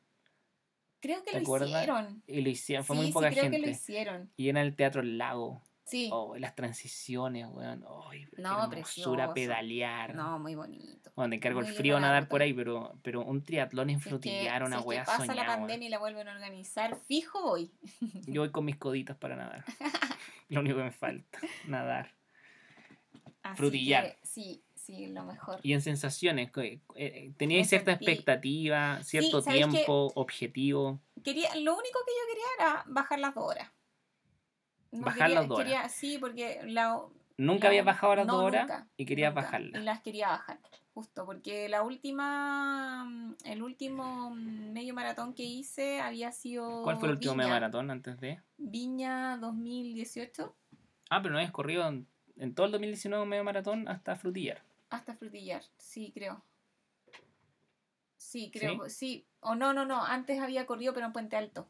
Creo 0.99 1.24
que 1.24 1.32
¿Te 1.32 1.39
lo 1.39 1.43
acuerdas? 1.43 1.70
hicieron. 1.70 2.24
Y 2.28 2.41
lo 2.41 2.49
hicieron, 2.49 2.86
fue 2.86 2.95
sí, 2.95 3.01
muy 3.03 3.11
poca 3.11 3.30
sí, 3.30 3.36
creo 3.36 3.49
que 3.49 3.59
lo 3.59 3.68
gente. 3.68 3.70
hicieron. 3.70 4.34
Y 4.36 4.49
era 4.49 4.61
en 4.61 4.68
el 4.68 4.76
Teatro 4.76 5.01
Lago. 5.01 5.61
Sí. 5.88 6.10
Oh, 6.12 6.36
las 6.38 6.54
transiciones, 6.54 7.48
weón. 7.50 7.84
Qué 8.12 8.28
No, 8.42 8.70
precioso. 8.70 9.16
pedalear. 9.34 10.14
No, 10.16 10.38
muy 10.38 10.54
bonito. 10.54 11.12
Bueno, 11.16 11.30
te 11.30 11.36
encargo 11.38 11.62
el 11.62 11.68
Muy 11.68 11.76
frío 11.76 11.96
linda 11.96 12.08
la 12.10 12.14
nadar 12.14 12.28
por 12.30 12.42
ahí, 12.42 12.54
pero, 12.54 13.00
pero 13.04 13.22
un 13.24 13.42
triatlón 13.42 13.90
en 13.90 14.02
Frutillar, 14.02 14.64
una 14.64 14.82
si 14.82 14.90
es 14.90 15.00
que 15.00 15.06
pasa 15.06 15.20
la 15.20 15.26
soñada, 15.28 15.48
weón. 15.48 15.60
pandemia 15.62 15.88
y 15.88 15.90
la 15.90 16.00
vuelven 16.00 16.28
a 16.28 16.34
organizar, 16.34 16.98
fijo 17.08 17.42
voy. 17.42 17.72
Yo 18.28 18.42
voy 18.42 18.52
con 18.52 18.66
mis 18.66 18.76
coditos 18.76 19.16
para 19.16 19.38
nadar. 19.38 19.64
Lo 20.50 20.60
único 20.60 20.76
que 20.78 20.84
me 20.84 20.92
falta, 20.92 21.40
nadar. 21.68 22.14
Así 23.44 23.58
Frutillar. 23.58 24.04
que 24.18 24.28
sí, 24.28 24.64
sí, 24.76 25.08
lo 25.08 25.24
mejor. 25.24 25.60
Y 25.64 25.72
en 25.74 25.82
sensaciones, 25.82 26.52
eh, 26.58 26.82
eh, 26.96 27.32
teníais 27.38 27.70
cierta 27.70 27.94
sentí- 27.94 28.10
expectativa, 28.10 29.02
cierto 29.04 29.42
¿sabes 29.42 29.66
qué? 29.66 29.72
tiempo, 29.72 30.12
objetivo. 30.16 31.00
Quería, 31.24 31.50
lo 31.56 31.78
único 31.78 32.00
que 32.06 32.12
yo 32.12 32.28
quería 32.34 32.46
era 32.60 32.84
bajar 32.88 33.20
las 33.20 33.34
dos 33.36 33.46
horas. 33.46 33.70
No 34.92 35.02
Bajar 35.06 35.20
quería- 35.28 35.36
las 35.40 35.48
dos 35.48 35.60
horas. 35.60 35.72
quería- 35.72 35.90
sí, 35.90 36.18
porque 36.18 36.62
la, 36.66 37.02
Nunca 37.38 37.64
la- 37.66 37.70
había 37.70 37.84
bajado 37.84 38.16
las 38.16 38.26
no, 38.28 38.34
dos 38.38 38.44
horas 38.46 38.62
nunca, 38.64 38.88
y 38.98 39.06
querías 39.06 39.32
nunca, 39.32 39.42
bajarla. 39.42 39.80
Y 39.80 39.84
las 39.84 40.02
quería 40.02 40.28
bajar, 40.30 40.60
justo, 40.94 41.26
porque 41.26 41.70
la 41.70 41.84
última, 41.84 43.06
mm, 43.06 43.36
el 43.46 43.62
último 43.62 44.32
mm, 44.32 44.72
medio 44.74 44.94
maratón 44.94 45.34
que 45.34 45.44
hice 45.44 46.00
había 46.02 46.32
sido 46.32 46.82
¿Cuál 46.84 46.98
fue 46.98 47.10
el 47.10 47.16
último 47.16 47.36
medio 47.36 47.50
maratón 47.50 47.92
antes 47.92 48.20
de? 48.20 48.42
Viña 48.58 49.38
2018 49.38 50.56
Ah, 51.10 51.22
pero 51.22 51.34
no 51.34 51.38
habías 51.40 51.52
corrido 51.52 51.88
en, 51.88 52.08
en 52.38 52.54
todo 52.56 52.66
el 52.66 52.72
2019 52.72 53.24
un 53.24 53.30
medio 53.30 53.44
maratón 53.44 53.88
hasta 53.88 54.16
Frutillar. 54.16 54.62
hasta 54.90 55.16
Frutillar, 55.16 55.64
sí, 55.78 56.12
creo. 56.14 56.42
Sí, 58.18 58.50
creo, 58.52 58.90
¿Sí? 58.90 59.26
O 59.40 59.56
no, 59.56 59.74
no, 59.74 59.86
no, 59.86 60.04
antes 60.04 60.40
había 60.42 60.66
corrido, 60.66 60.94
pero 60.94 61.06
en 61.06 61.14
Puente 61.14 61.36
Alto, 61.38 61.68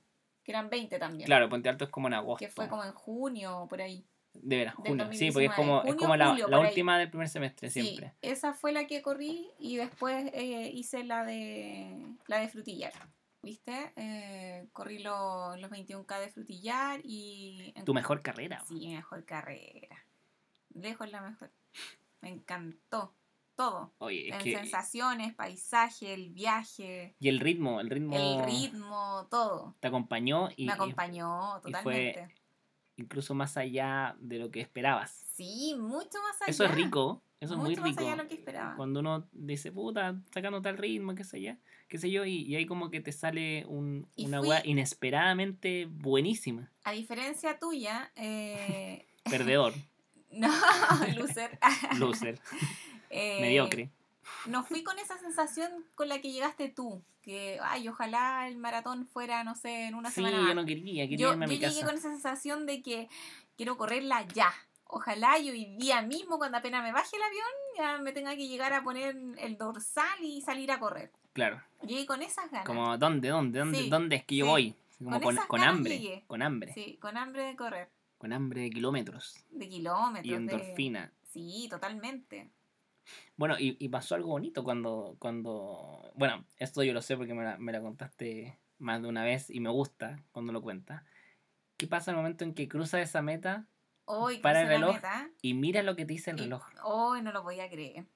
que 0.47 0.51
eran 0.53 0.69
20 0.69 0.97
también. 0.97 1.25
Claro, 1.27 1.49
Puente 1.49 1.67
Alto 1.67 1.83
es 1.83 1.91
como 1.91 2.07
en 2.07 2.13
agosto. 2.13 2.39
Que 2.45 2.49
fue 2.49 2.69
como 2.69 2.85
en 2.85 2.93
junio, 2.93 3.67
por 3.69 3.81
ahí. 3.81 4.05
De 4.33 4.55
veras, 4.55 4.75
junio. 4.75 4.91
Sí, 5.11 5.29
porque 5.31 5.45
es 5.45 5.51
2019, 5.51 5.55
como, 5.57 5.83
es 5.83 5.95
como 5.95 6.15
la, 6.15 6.29
julio, 6.29 6.47
la 6.47 6.57
ahí. 6.57 6.67
última 6.69 6.97
del 6.97 7.09
primer 7.09 7.27
semestre 7.27 7.69
siempre. 7.69 8.07
Sí, 8.11 8.13
esa 8.21 8.53
fue 8.53 8.71
la 8.71 8.87
que 8.87 9.01
corrí 9.01 9.49
y 9.59 9.75
después 9.75 10.29
eh, 10.33 10.71
hice 10.73 11.03
la 11.03 11.25
de 11.25 12.01
la 12.27 12.39
de 12.39 12.47
frutillar. 12.47 12.93
¿Viste? 13.41 13.91
Eh, 13.97 14.67
corrí 14.73 14.99
lo- 14.99 15.57
los 15.57 15.69
21K 15.69 16.19
de 16.19 16.29
frutillar 16.29 17.01
y... 17.03 17.73
en- 17.75 17.83
Tu 17.85 17.93
mejor 17.93 18.21
carrera. 18.21 18.63
Sí, 18.67 18.87
mejor 18.87 19.25
carrera. 19.25 20.05
Lejos 20.73 21.11
la 21.11 21.19
mejor. 21.21 21.51
Me 22.21 22.29
encantó. 22.29 23.13
Todo. 23.58 23.91
Oye, 23.97 24.30
en 24.34 24.38
que. 24.39 24.55
sensaciones, 24.55 25.34
paisaje, 25.34 26.14
el 26.14 26.30
viaje, 26.30 27.16
Y 27.20 27.28
el 27.28 27.39
ritmo, 27.39 27.82
el 27.82 27.89
ritmo. 27.89 28.16
el 28.16 28.45
ritmo, 28.45 29.28
todo. 29.32 29.76
Te 29.80 29.88
acompañó 29.88 30.49
y, 30.55 30.68
Me 30.68 30.72
y 30.72 30.76
acompañó 30.76 31.58
y 31.66 31.74
fue- 31.74 32.14
totalmente. 32.14 32.36
incluso 32.97 33.34
más 33.34 33.58
allá 33.58 34.16
de 34.20 34.38
lo 34.38 34.51
que 34.51 34.62
esperabas. 34.62 35.26
Sí, 35.34 35.76
mucho 35.78 36.20
más 36.22 36.39
allá. 36.41 36.51
Eso 36.51 36.66
es 36.66 36.72
rico, 36.72 37.24
eso 37.39 37.53
es 37.55 37.60
muy 37.60 37.70
Mucho 37.72 37.82
más 37.82 37.89
rico. 37.89 38.01
allá 38.01 38.12
de 38.12 38.18
lo 38.24 38.28
que 38.30 38.36
esperaba. 38.36 38.76
Cuando 38.76 38.99
uno 38.99 39.28
dice, 39.32 39.72
puta, 39.72 40.16
sacando 40.32 40.62
tal 40.62 40.78
ritmo, 40.78 41.16
qué 41.16 41.24
sé 41.24 41.41
yo, 41.41 41.53
qué 41.88 41.97
sé 41.97 42.12
yo, 42.12 42.26
y, 42.26 42.43
y 42.43 42.55
ahí 42.55 42.68
como 42.68 42.91
que 42.91 43.01
te 43.01 43.12
sale 43.12 43.66
un, 43.66 44.08
una 44.18 44.39
fui- 44.39 44.49
weá 44.49 44.62
inesperadamente 44.66 45.88
buenísima. 45.89 46.72
A 46.84 46.91
diferencia 46.91 47.58
tuya, 47.58 48.12
eh, 48.16 49.08
Perdedor, 49.24 49.74
no, 50.32 50.47
loser. 51.16 51.58
loser, 51.97 52.39
Eh, 53.10 53.41
mediocre. 53.41 53.89
No 54.45 54.64
fui 54.64 54.84
con 54.84 54.99
esa 54.99 55.18
sensación 55.18 55.86
con 55.95 56.10
la 56.10 56.20
que 56.20 56.32
llegaste 56.32 56.70
tú, 56.70 57.01
que, 57.22 57.60
ay, 57.64 57.88
ojalá 57.88 58.47
el 58.47 58.58
maratón 58.58 59.08
fuera, 59.08 59.43
no 59.43 59.55
sé, 59.55 59.86
en 59.86 59.95
una 59.95 60.10
Sí, 60.10 60.16
semana 60.16 60.38
yo 60.38 60.43
más. 60.43 60.55
no 60.55 60.66
quería, 60.66 61.08
quería 61.08 61.18
yo, 61.28 61.32
irme 61.32 61.45
a 61.45 61.47
yo 61.47 61.53
mi 61.53 61.60
llegué 61.60 61.74
casa. 61.76 61.86
con 61.86 61.95
esa 61.95 62.10
sensación 62.10 62.66
de 62.66 62.82
que 62.82 63.10
quiero 63.55 63.78
correrla 63.78 64.26
ya. 64.34 64.53
Ojalá 64.89 65.38
yo 65.39 65.51
hoy 65.51 65.66
día 65.78 66.01
mismo, 66.01 66.38
cuando 66.38 66.58
apenas 66.58 66.82
me 66.84 66.91
baje 66.93 67.16
el 67.18 67.24
avión, 67.24 67.45
ya 67.78 67.97
me 67.99 68.12
tenga 68.14 68.36
que 68.36 68.47
llegar 68.47 68.72
a 68.74 68.84
poner 68.84 69.18
el 69.38 69.58
dorsal 69.58 70.20
y 70.22 70.41
salir 70.41 70.72
a 70.72 70.80
correr. 70.80 71.12
Claro, 71.34 71.62
Llegué 71.86 72.05
con 72.05 72.22
esas 72.22 72.49
ganas. 72.51 72.66
como, 72.66 72.97
¿dónde, 72.97 73.30
dónde, 73.30 73.60
dónde, 73.60 73.78
Sí, 73.84 73.89
dónde 73.89 74.16
es 74.18 74.24
que 74.26 74.38
yo 74.38 74.45
sí. 74.45 74.49
voy? 74.51 74.76
Como 74.97 75.12
Con 75.12 75.22
con, 75.22 75.36
esas 75.36 75.45
con 75.47 75.60
ganas 75.60 75.76
hambre, 75.76 75.99
llegué. 75.99 76.24
con 76.28 76.41
hambre, 76.41 76.74
Sí, 76.74 76.97
con 77.01 77.18
hambre 77.18 77.43
de 77.43 77.55
correr, 77.55 77.89
con 78.18 78.34
hambre 78.34 78.62
de 78.62 78.70
kilómetros 78.72 79.36
de 79.51 79.70
kilómetros. 79.70 80.26
y 80.26 80.30
de- 80.30 80.36
endorfina. 80.36 81.12
Sí, 81.32 81.68
totalmente. 81.70 82.49
Bueno, 83.36 83.55
y, 83.60 83.78
y 83.80 83.89
pasó 83.89 84.16
algo 84.16 84.30
bonito 84.30 84.64
cuando, 84.64 85.16
cuando... 85.20 86.12
Bueno, 86.16 86.45
esto 86.58 86.84
yo 86.84 86.93
lo 86.93 87.01
sé 87.01 87.18
porque 87.18 87.34
me 87.34 87.43
la, 87.43 87.58
me 87.58 87.72
la 87.72 87.82
contaste 87.82 88.58
más 88.80 89.01
de 89.01 89.08
una 89.08 89.24
vez 89.24 89.49
y 89.49 89.60
me 89.60 89.70
gusta 89.70 90.18
cuando 90.32 90.53
lo 90.53 90.62
cuentas. 90.62 91.03
¿Qué 91.78 91.88
pasa 91.88 92.12
en 92.12 92.18
el 92.18 92.24
momento 92.24 92.43
en 92.43 92.53
que 92.53 92.68
cruzas 92.68 93.01
esa 93.01 93.22
meta 93.22 93.68
Para 94.41 94.62
el 94.62 94.68
reloj, 94.68 94.95
meta 94.95 95.30
y 95.41 95.53
mira 95.53 95.84
lo 95.84 95.95
que 95.95 96.05
te 96.05 96.14
dice 96.14 96.32
el 96.32 96.38
y 96.38 96.43
reloj? 96.43 96.66
Hoy 96.84 97.22
no 97.22 97.32
lo 97.32 97.43
podía 97.43 97.70
creer. 97.70 98.08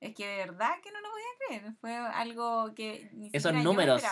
Es 0.00 0.14
que 0.14 0.26
de 0.26 0.36
verdad 0.36 0.74
que 0.82 0.92
no 0.92 1.00
lo 1.00 1.08
podía 1.10 1.26
creer. 1.60 1.74
Fue 1.80 1.96
algo 1.96 2.74
que 2.74 3.10
ni 3.12 3.30
Esos 3.32 3.52
yo 3.52 3.62
números 3.62 4.02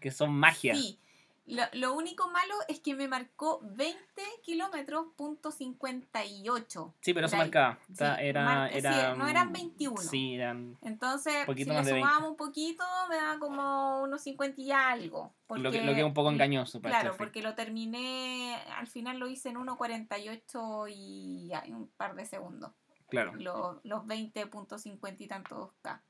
que 0.00 0.10
son 0.10 0.32
magia. 0.32 0.74
Sí. 0.74 0.98
Lo, 1.46 1.62
lo 1.74 1.92
único 1.94 2.28
malo 2.30 2.54
es 2.68 2.80
que 2.80 2.94
me 2.94 3.06
marcó 3.06 3.60
20 3.62 4.00
kilómetros 4.42 5.08
punto 5.14 5.50
58. 5.50 6.94
Sí, 7.02 7.12
pero 7.12 7.26
eso 7.26 7.36
marcaba. 7.36 7.78
O 7.82 7.86
Sí, 7.88 7.94
sea, 7.96 8.14
era, 8.16 8.44
marca- 8.44 8.72
sí, 8.72 8.78
era, 8.78 9.14
no 9.14 9.28
eran 9.28 9.50
mm, 9.50 9.52
21. 9.52 9.96
Sí, 10.02 10.34
eran 10.36 10.78
Entonces, 10.80 11.34
si 11.54 11.64
le 11.64 11.72
más 11.74 11.84
de 11.84 11.92
20. 11.92 12.00
sumábamos 12.00 12.30
un 12.30 12.36
poquito, 12.36 12.84
me 13.10 13.16
daba 13.16 13.38
como 13.38 14.02
unos 14.02 14.22
50 14.22 14.58
y 14.60 14.72
algo. 14.72 15.34
lo 15.50 15.70
que, 15.70 15.82
lo 15.82 15.92
que 15.92 16.00
es 16.00 16.04
un 16.06 16.14
poco 16.14 16.28
porque- 16.28 16.34
engañoso 16.36 16.80
para 16.80 16.94
Claro, 16.94 17.10
este 17.10 17.18
porque 17.24 17.42
lo 17.42 17.54
terminé, 17.54 18.56
al 18.78 18.86
final 18.86 19.18
lo 19.18 19.28
hice 19.28 19.50
en 19.50 19.56
1.48 19.58 20.88
y 20.90 21.52
hay 21.52 21.72
un 21.72 21.88
par 21.88 22.14
de 22.14 22.24
segundos. 22.24 22.72
Claro. 23.10 23.34
Los, 23.34 23.84
los 23.84 24.04
20.50 24.06 25.16
y 25.20 25.28
tantos 25.28 25.72
K. 25.82 26.02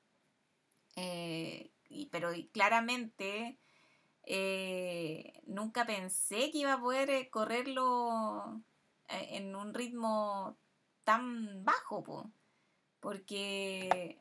Eh, 0.97 1.73
y, 1.89 2.07
pero 2.07 2.33
y 2.33 2.47
claramente 2.49 3.59
eh, 4.27 5.41
nunca 5.47 5.85
pensé 5.87 6.51
que 6.51 6.59
iba 6.59 6.75
a 6.75 6.81
poder 6.81 7.11
eh, 7.11 7.31
correrlo 7.31 8.61
eh, 9.09 9.29
en 9.33 9.55
un 9.55 9.75
ritmo 9.75 10.57
tan 11.05 11.65
bajo, 11.65 12.03
po. 12.03 12.31
Porque 13.01 14.19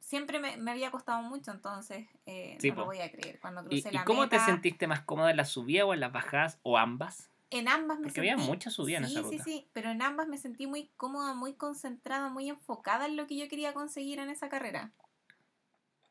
siempre 0.00 0.38
me, 0.40 0.56
me 0.58 0.70
había 0.70 0.90
costado 0.90 1.22
mucho, 1.22 1.50
entonces 1.50 2.06
eh, 2.26 2.56
Sí, 2.60 2.68
no 2.68 2.74
po. 2.74 2.80
lo 2.82 2.86
voy 2.86 3.00
a 3.00 3.10
creer. 3.10 3.40
Cuando 3.40 3.62
¿Y, 3.62 3.66
crucé 3.80 3.88
y 3.90 3.92
la 3.92 4.04
cómo 4.04 4.28
te 4.28 4.38
sentiste 4.40 4.86
más 4.86 5.00
cómoda 5.02 5.30
en 5.30 5.36
la 5.36 5.44
subida 5.44 5.86
o 5.86 5.94
en 5.94 6.00
las 6.00 6.12
bajadas 6.12 6.58
o 6.62 6.76
ambas? 6.78 7.30
En 7.50 7.68
ambas 7.68 7.98
me 7.98 8.04
Porque 8.04 8.20
había 8.20 8.36
sentí- 8.36 8.46
mucha 8.48 8.70
subida 8.70 8.98
en 8.98 9.04
sí, 9.04 9.12
esa 9.12 9.22
Sí, 9.22 9.30
ruta. 9.30 9.44
sí, 9.44 9.68
pero 9.72 9.90
en 9.90 10.02
ambas 10.02 10.26
me 10.26 10.38
sentí 10.38 10.66
muy 10.66 10.88
cómoda, 10.96 11.34
muy 11.34 11.54
concentrada, 11.54 12.28
muy 12.30 12.48
enfocada 12.48 13.06
en 13.06 13.16
lo 13.16 13.26
que 13.26 13.36
yo 13.36 13.48
quería 13.48 13.74
conseguir 13.74 14.18
en 14.18 14.30
esa 14.30 14.48
carrera. 14.48 14.92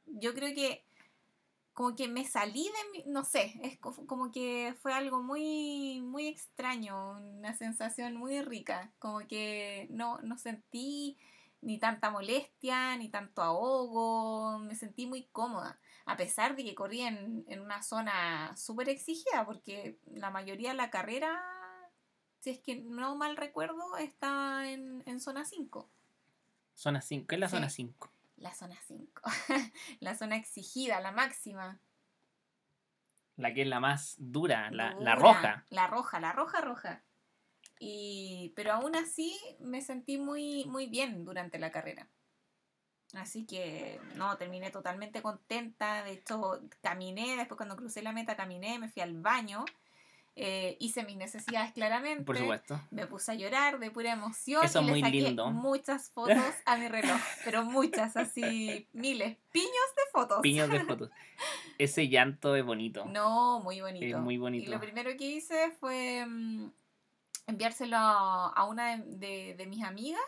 Yo 0.06 0.34
creo 0.34 0.54
que 0.54 0.84
como 1.74 1.96
que 1.96 2.08
me 2.08 2.26
salí 2.26 2.64
de 2.64 3.04
mi, 3.06 3.12
no 3.12 3.24
sé, 3.24 3.54
es 3.64 3.78
co- 3.80 4.06
como 4.08 4.32
que 4.32 4.76
fue 4.82 4.94
algo 4.94 5.22
muy, 5.24 6.02
muy 6.02 6.28
extraño, 6.28 7.12
una 7.12 7.56
sensación 7.56 8.16
muy 8.18 8.42
rica, 8.42 8.92
como 9.00 9.20
que 9.28 9.88
no, 9.90 10.20
no 10.20 10.38
sentí 10.38 11.18
ni 11.62 11.78
tanta 11.80 12.10
molestia, 12.10 12.98
ni 12.98 13.10
tanto 13.10 13.42
ahogo, 13.44 14.60
me 14.60 14.76
sentí 14.76 15.06
muy 15.08 15.26
cómoda, 15.32 15.80
a 16.06 16.18
pesar 16.18 16.56
de 16.56 16.64
que 16.64 16.76
corrí 16.76 17.02
en, 17.02 17.46
en 17.48 17.62
una 17.62 17.84
zona 17.84 18.56
súper 18.58 18.90
exigida, 18.90 19.46
porque 19.46 19.98
la 20.14 20.30
mayoría 20.32 20.70
de 20.72 20.76
la 20.76 20.90
carrera, 20.90 21.42
si 22.40 22.50
es 22.50 22.60
que 22.60 22.78
no 22.82 23.16
mal 23.16 23.38
recuerdo, 23.38 23.96
estaba 23.98 24.70
en, 24.70 25.04
en 25.06 25.20
zona 25.20 25.46
5. 25.46 25.88
Zona 26.74 27.02
5. 27.02 27.28
¿Qué 27.28 27.36
es 27.36 27.40
la 27.42 27.48
Sí. 27.48 27.56
zona 27.58 27.70
5? 27.70 28.10
La 28.42 28.54
zona 28.54 28.76
5. 28.88 29.22
la 30.00 30.16
zona 30.16 30.36
exigida, 30.36 31.00
la 31.00 31.12
máxima. 31.12 31.80
La 33.38 33.54
que 33.54 33.62
es 33.62 33.68
la 33.68 33.80
más 33.80 34.16
dura, 34.18 34.72
la, 34.72 34.94
la 34.96 35.16
Dura, 35.16 35.16
roja. 35.16 35.66
La 35.70 35.88
roja, 35.88 36.20
la 36.20 36.34
roja 36.34 36.62
roja. 36.62 37.04
Y, 37.80 38.52
pero 38.56 38.74
aún 38.74 38.96
así 38.96 39.38
me 39.60 39.82
sentí 39.82 40.18
muy, 40.18 40.66
muy 40.66 40.88
bien 40.88 41.24
durante 41.24 41.60
la 41.60 41.72
carrera. 41.72 42.08
Así 43.14 43.46
que 43.46 44.00
no, 44.16 44.38
terminé 44.38 44.72
totalmente 44.72 45.22
contenta. 45.22 46.04
De 46.04 46.14
hecho, 46.14 46.62
caminé, 46.82 47.36
después 47.38 47.58
cuando 47.58 47.76
crucé 47.76 48.02
la 48.02 48.12
meta 48.12 48.36
caminé, 48.36 48.80
me 48.80 48.90
fui 48.90 49.02
al 49.02 49.20
baño, 49.22 49.66
eh, 50.44 50.76
hice 50.80 51.04
mis 51.04 51.18
necesidades 51.18 51.72
claramente. 51.72 52.24
Por 52.24 52.36
supuesto. 52.36 52.82
Me 52.90 53.06
puse 53.06 53.32
a 53.32 53.36
llorar 53.36 53.78
de 53.78 53.92
pura 53.92 54.12
emoción 54.12 54.66
Eso 54.66 54.82
y 54.82 54.86
le 54.86 54.90
muy 54.92 55.02
saqué 55.02 55.22
lindo. 55.22 55.52
muchas 55.52 56.10
fotos 56.10 56.36
a 56.66 56.78
mi 56.78 56.88
reloj, 56.88 57.20
pero 57.46 57.64
muchas, 57.64 58.18
así 58.18 58.88
miles, 58.94 59.38
piños 59.52 59.70
de 59.96 60.02
fotos. 60.12 60.40
Piños 60.42 60.70
de 60.70 60.80
fotos. 60.86 61.10
Ese 61.78 62.08
llanto 62.10 62.56
es 62.56 62.66
bonito. 62.66 63.06
No, 63.06 63.60
muy 63.62 63.82
bonito. 63.82 64.04
Es 64.18 64.22
muy 64.22 64.36
Y 64.36 64.38
bonito. 64.40 64.72
lo 64.72 64.80
primero 64.80 65.12
que 65.16 65.26
hice 65.26 65.72
fue 65.80 66.26
mm, 66.26 66.72
enviárselo 67.48 67.98
a, 67.98 68.66
una 68.66 68.98
de, 68.98 69.04
de- 69.18 69.56
de 69.56 69.66
mis 69.68 69.84
amigas 69.84 70.22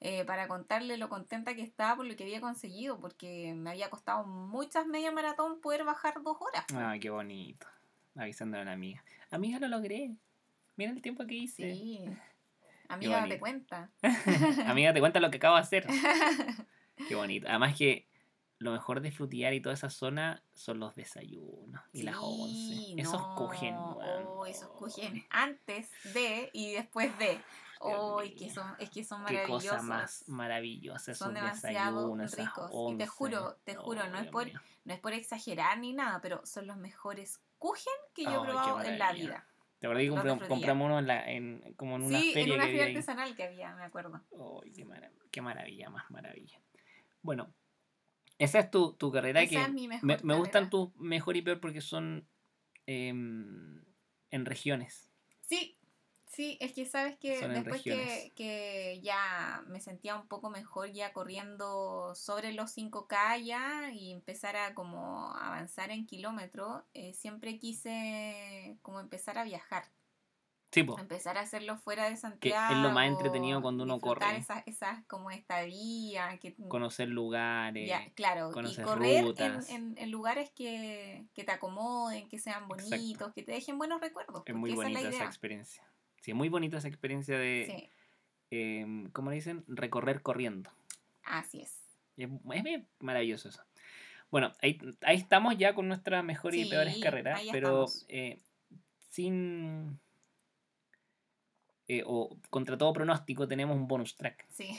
eh, 0.00 0.24
para 0.24 0.48
contarle 0.48 0.96
lo 0.96 1.10
contenta 1.10 1.54
que 1.54 1.60
estaba 1.62 1.96
por 1.96 2.06
lo 2.06 2.16
que 2.16 2.24
había 2.24 2.40
conseguido, 2.40 2.98
porque 2.98 3.52
me 3.54 3.68
había 3.70 3.90
costado 3.90 4.24
muchas 4.24 4.86
media 4.86 5.12
maratón 5.12 5.60
poder 5.60 5.84
bajar 5.84 6.22
dos 6.22 6.38
horas. 6.40 6.64
Ah, 6.74 6.94
qué 6.98 7.10
bonito. 7.10 7.66
Avisándole 8.16 8.60
a 8.60 8.62
una 8.62 8.72
amiga. 8.72 9.04
Amiga, 9.30 9.58
lo 9.58 9.68
logré. 9.68 10.16
Mira 10.76 10.90
el 10.90 11.02
tiempo 11.02 11.26
que 11.26 11.34
hice. 11.34 11.74
Sí. 11.74 12.00
Amiga, 12.88 13.20
date 13.20 13.38
bonito. 13.38 13.40
cuenta. 13.40 13.90
Amiga, 14.66 14.92
te 14.92 15.00
cuenta 15.00 15.20
lo 15.20 15.30
que 15.30 15.36
acabo 15.36 15.56
de 15.56 15.62
hacer. 15.62 15.86
Qué 17.08 17.14
bonito. 17.14 17.46
Además 17.48 17.76
que 17.76 18.08
lo 18.58 18.72
mejor 18.72 19.00
de 19.00 19.12
frutear 19.12 19.54
y 19.54 19.60
toda 19.60 19.74
esa 19.74 19.90
zona 19.90 20.42
son 20.52 20.80
los 20.80 20.94
desayunos 20.94 21.82
y 21.92 22.02
las 22.02 22.16
once. 22.18 22.94
Esos 23.00 23.20
no, 23.20 23.34
cogen. 23.36 23.74
Oh, 23.76 24.44
esos 24.46 24.68
cogen 24.70 25.24
antes 25.30 25.88
de 26.14 26.50
y 26.52 26.72
después 26.72 27.16
de. 27.18 27.40
Oh, 27.78 28.20
es 28.20 28.32
que 28.32 28.50
son, 28.50 28.74
es 28.78 28.90
que 28.90 29.04
son 29.04 29.24
Qué 29.24 29.34
maravillosos. 29.34 29.70
cosa 29.70 29.82
más 29.82 30.28
maravillosa 30.28 31.14
Son 31.14 31.32
demasiado 31.32 32.14
ricos. 32.14 32.70
Y 32.92 32.96
te 32.98 33.06
juro, 33.06 33.56
te 33.64 33.74
juro, 33.74 34.06
no 34.10 34.18
es 34.18 34.26
por-. 34.28 34.50
No 34.84 34.94
es 34.94 35.00
por 35.00 35.12
exagerar 35.12 35.78
ni 35.78 35.92
nada, 35.92 36.20
pero 36.20 36.44
son 36.44 36.66
los 36.66 36.76
mejores 36.76 37.40
kuchen 37.60 37.92
que 38.12 38.24
yo 38.24 38.30
he 38.30 38.40
probado 38.40 38.82
en 38.82 38.98
la 38.98 39.12
vida. 39.12 39.46
¿Te 39.78 39.86
acordás 39.86 40.02
que 40.02 40.10
compramos, 40.48 40.86
uno 40.86 40.98
en 40.98 41.06
la, 41.06 41.30
en, 41.30 41.74
como 41.76 41.96
en 41.96 42.02
una 42.02 42.18
sí, 42.20 42.32
feria 42.32 42.54
en 42.54 42.60
una 42.60 42.66
feria 42.66 42.84
ahí? 42.86 42.94
artesanal 42.96 43.36
que 43.36 43.44
había, 43.44 43.74
me 43.76 43.84
acuerdo. 43.84 44.20
Ay, 44.64 44.72
qué, 44.72 44.84
mara- 44.84 45.12
qué 45.30 45.40
maravilla, 45.40 45.88
más 45.90 46.10
maravilla. 46.10 46.60
Bueno, 47.22 47.54
esa 48.38 48.58
es 48.58 48.70
tu, 48.70 48.94
tu 48.94 49.12
carrera 49.12 49.42
Esa 49.42 49.50
que 49.50 49.62
es 49.62 49.72
mi 49.72 49.86
mejor 49.88 50.06
me, 50.06 50.18
me 50.22 50.34
gustan 50.34 50.68
tus 50.70 50.94
mejor 50.96 51.36
y 51.36 51.42
peor 51.42 51.60
porque 51.60 51.80
son 51.80 52.26
em, 52.86 53.84
en 54.30 54.44
regiones. 54.44 55.10
Sí, 55.42 55.78
sí, 56.30 56.56
es 56.60 56.72
que 56.72 56.86
sabes 56.86 57.18
que 57.18 57.38
Son 57.40 57.52
después 57.52 57.82
que, 57.82 58.32
que 58.34 59.00
ya 59.02 59.62
me 59.66 59.80
sentía 59.80 60.16
un 60.16 60.26
poco 60.26 60.48
mejor 60.48 60.90
ya 60.92 61.12
corriendo 61.12 62.14
sobre 62.14 62.52
los 62.52 62.70
5K 62.76 63.38
ya 63.44 63.90
y 63.92 64.12
empezar 64.12 64.56
a 64.56 64.74
como 64.74 65.32
avanzar 65.36 65.90
en 65.90 66.06
kilómetros, 66.06 66.82
eh, 66.94 67.12
siempre 67.12 67.58
quise 67.58 68.78
como 68.82 69.00
empezar 69.00 69.36
a 69.38 69.44
viajar. 69.44 69.84
Sí, 70.72 70.86
empezar 70.98 71.36
a 71.36 71.40
hacerlo 71.40 71.76
fuera 71.78 72.04
de 72.04 72.10
Que 72.10 72.16
Santiago. 72.16 72.72
es 72.76 72.78
lo 72.80 72.90
más 72.90 73.08
entretenido 73.08 73.60
cuando 73.60 73.82
uno 73.82 73.98
corre. 73.98 74.36
Esas, 74.36 74.62
esas 74.66 75.04
como 75.08 75.32
estadías, 75.32 76.38
que 76.38 76.54
Conocer 76.68 77.08
lugares. 77.08 77.88
ya, 77.88 78.08
claro, 78.14 78.50
y 78.50 78.76
correr 78.80 79.16
en, 79.16 79.24
rutas. 79.24 79.68
en- 79.68 79.98
en 79.98 80.10
lugares 80.12 80.50
que, 80.54 81.26
que 81.34 81.42
te 81.42 81.50
acomoden, 81.50 82.28
que 82.28 82.38
sean 82.38 82.62
Exacto. 82.70 82.84
bonitos, 82.88 83.32
que 83.34 83.42
te 83.42 83.50
dejen 83.50 83.78
buenos 83.78 84.00
recuerdos. 84.00 84.44
Es 84.46 84.54
muy 84.54 84.70
esa 84.70 84.76
bonita 84.82 85.00
es 85.00 85.04
la 85.06 85.10
esa 85.10 85.24
experiencia. 85.24 85.89
Sí, 86.20 86.30
es 86.32 86.36
muy 86.36 86.48
bonita 86.48 86.78
esa 86.78 86.88
experiencia 86.88 87.38
de, 87.38 87.66
Sí, 87.66 87.90
em, 88.50 89.10
¿cómo 89.10 89.30
le 89.30 89.36
dicen? 89.36 89.64
Recorrer 89.68 90.22
corriendo. 90.22 90.70
así 91.22 91.60
es. 91.62 91.78
Es, 92.16 92.28
es 92.64 92.82
maravilloso 92.98 93.48
eso. 93.48 93.62
Bueno, 94.30 94.52
ahí, 94.62 94.78
ahí 95.02 95.16
estamos 95.16 95.56
ya 95.56 95.74
con 95.74 95.88
nuestras 95.88 96.22
mejores 96.24 96.60
y 96.60 96.68
peores 96.70 96.98
carreras, 96.98 97.40
pero 97.50 97.86
eh, 98.08 98.38
sin... 99.08 99.98
eh, 101.88 102.02
o 102.06 102.36
contra 102.50 102.76
todo 102.78 102.92
pronóstico 102.92 103.48
tenemos 103.48 103.76
un 103.76 103.88
bonus 103.88 104.16
track. 104.16 104.46
Sí. 104.50 104.78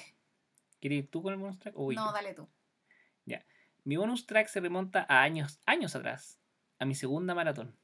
¿Quieres 0.79 0.99
ir 0.99 1.09
tú 1.09 1.21
con 1.21 1.33
el 1.33 1.39
bonus 1.39 1.59
track 1.59 1.73
o 1.77 1.91
No, 1.91 2.07
yo? 2.07 2.11
dale 2.13 2.33
tú. 2.33 2.47
Mi 3.83 3.95
bonus 3.97 4.27
track 4.27 4.47
se 4.47 4.59
remonta 4.59 5.07
a 5.09 5.23
años, 5.23 5.59
años 5.65 5.95
atrás, 5.95 6.37
a 6.77 6.85
mi 6.85 6.93
segunda 6.93 7.33
maratón. 7.33 7.75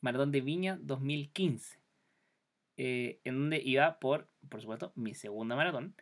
Maratón 0.00 0.32
de 0.32 0.40
Viña 0.40 0.78
2015. 0.80 1.78
Eh, 2.76 3.20
en 3.24 3.34
donde 3.34 3.60
iba 3.64 3.98
por, 3.98 4.28
por 4.48 4.60
supuesto, 4.60 4.92
mi 4.96 5.14
segunda 5.14 5.56
maratón. 5.56 5.94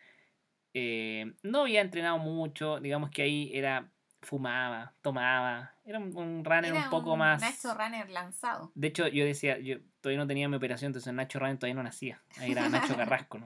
Eh, 0.74 1.34
no 1.42 1.62
había 1.62 1.80
entrenado 1.80 2.18
mucho, 2.18 2.80
digamos 2.80 3.10
que 3.10 3.22
ahí 3.22 3.50
era, 3.52 3.92
fumaba, 4.22 4.94
tomaba, 5.02 5.74
era 5.84 5.98
un, 5.98 6.16
un 6.16 6.44
runner 6.44 6.66
Era 6.66 6.84
un 6.84 6.90
poco 6.90 7.16
más... 7.16 7.40
Nacho 7.40 7.74
Runner 7.74 8.08
lanzado. 8.08 8.72
De 8.74 8.88
hecho, 8.88 9.08
yo 9.08 9.24
decía, 9.24 9.58
yo 9.58 9.78
todavía 10.00 10.18
no 10.18 10.26
tenía 10.26 10.48
mi 10.48 10.56
operación, 10.56 10.90
entonces 10.90 11.12
Nacho 11.12 11.38
Runner 11.38 11.58
todavía 11.58 11.74
no 11.74 11.82
nacía. 11.82 12.22
Ahí 12.38 12.52
era 12.52 12.68
Nacho 12.68 12.96
Carrasco. 12.96 13.40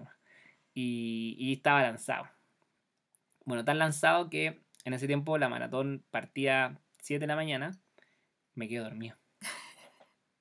Y, 0.75 1.37
y 1.39 1.55
estaba 1.55 1.83
lanzado. 1.83 2.29
Bueno, 3.45 3.65
tan 3.65 3.79
lanzado 3.79 4.29
que 4.29 4.63
en 4.85 4.93
ese 4.93 5.07
tiempo 5.07 5.39
la 5.39 5.49
maratón 5.49 6.05
partía 6.11 6.81
7 7.01 7.21
de 7.21 7.27
la 7.27 7.37
mañana. 7.37 7.73
Me 8.55 8.69
quedo 8.69 8.85
dormido. 8.85 9.17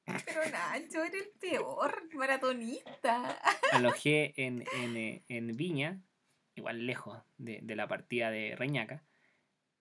Pero 0.05 0.41
Nacho 0.51 1.03
era 1.03 1.17
el 1.17 1.29
peor 1.39 2.13
maratonista. 2.13 3.37
Alojé 3.71 4.33
en, 4.37 4.63
en, 4.81 4.97
eh, 4.97 5.23
en 5.27 5.55
Viña, 5.57 6.01
igual 6.55 6.85
lejos 6.85 7.21
de, 7.37 7.59
de 7.63 7.75
la 7.75 7.87
partida 7.87 8.29
de 8.31 8.55
Reñaca. 8.55 9.03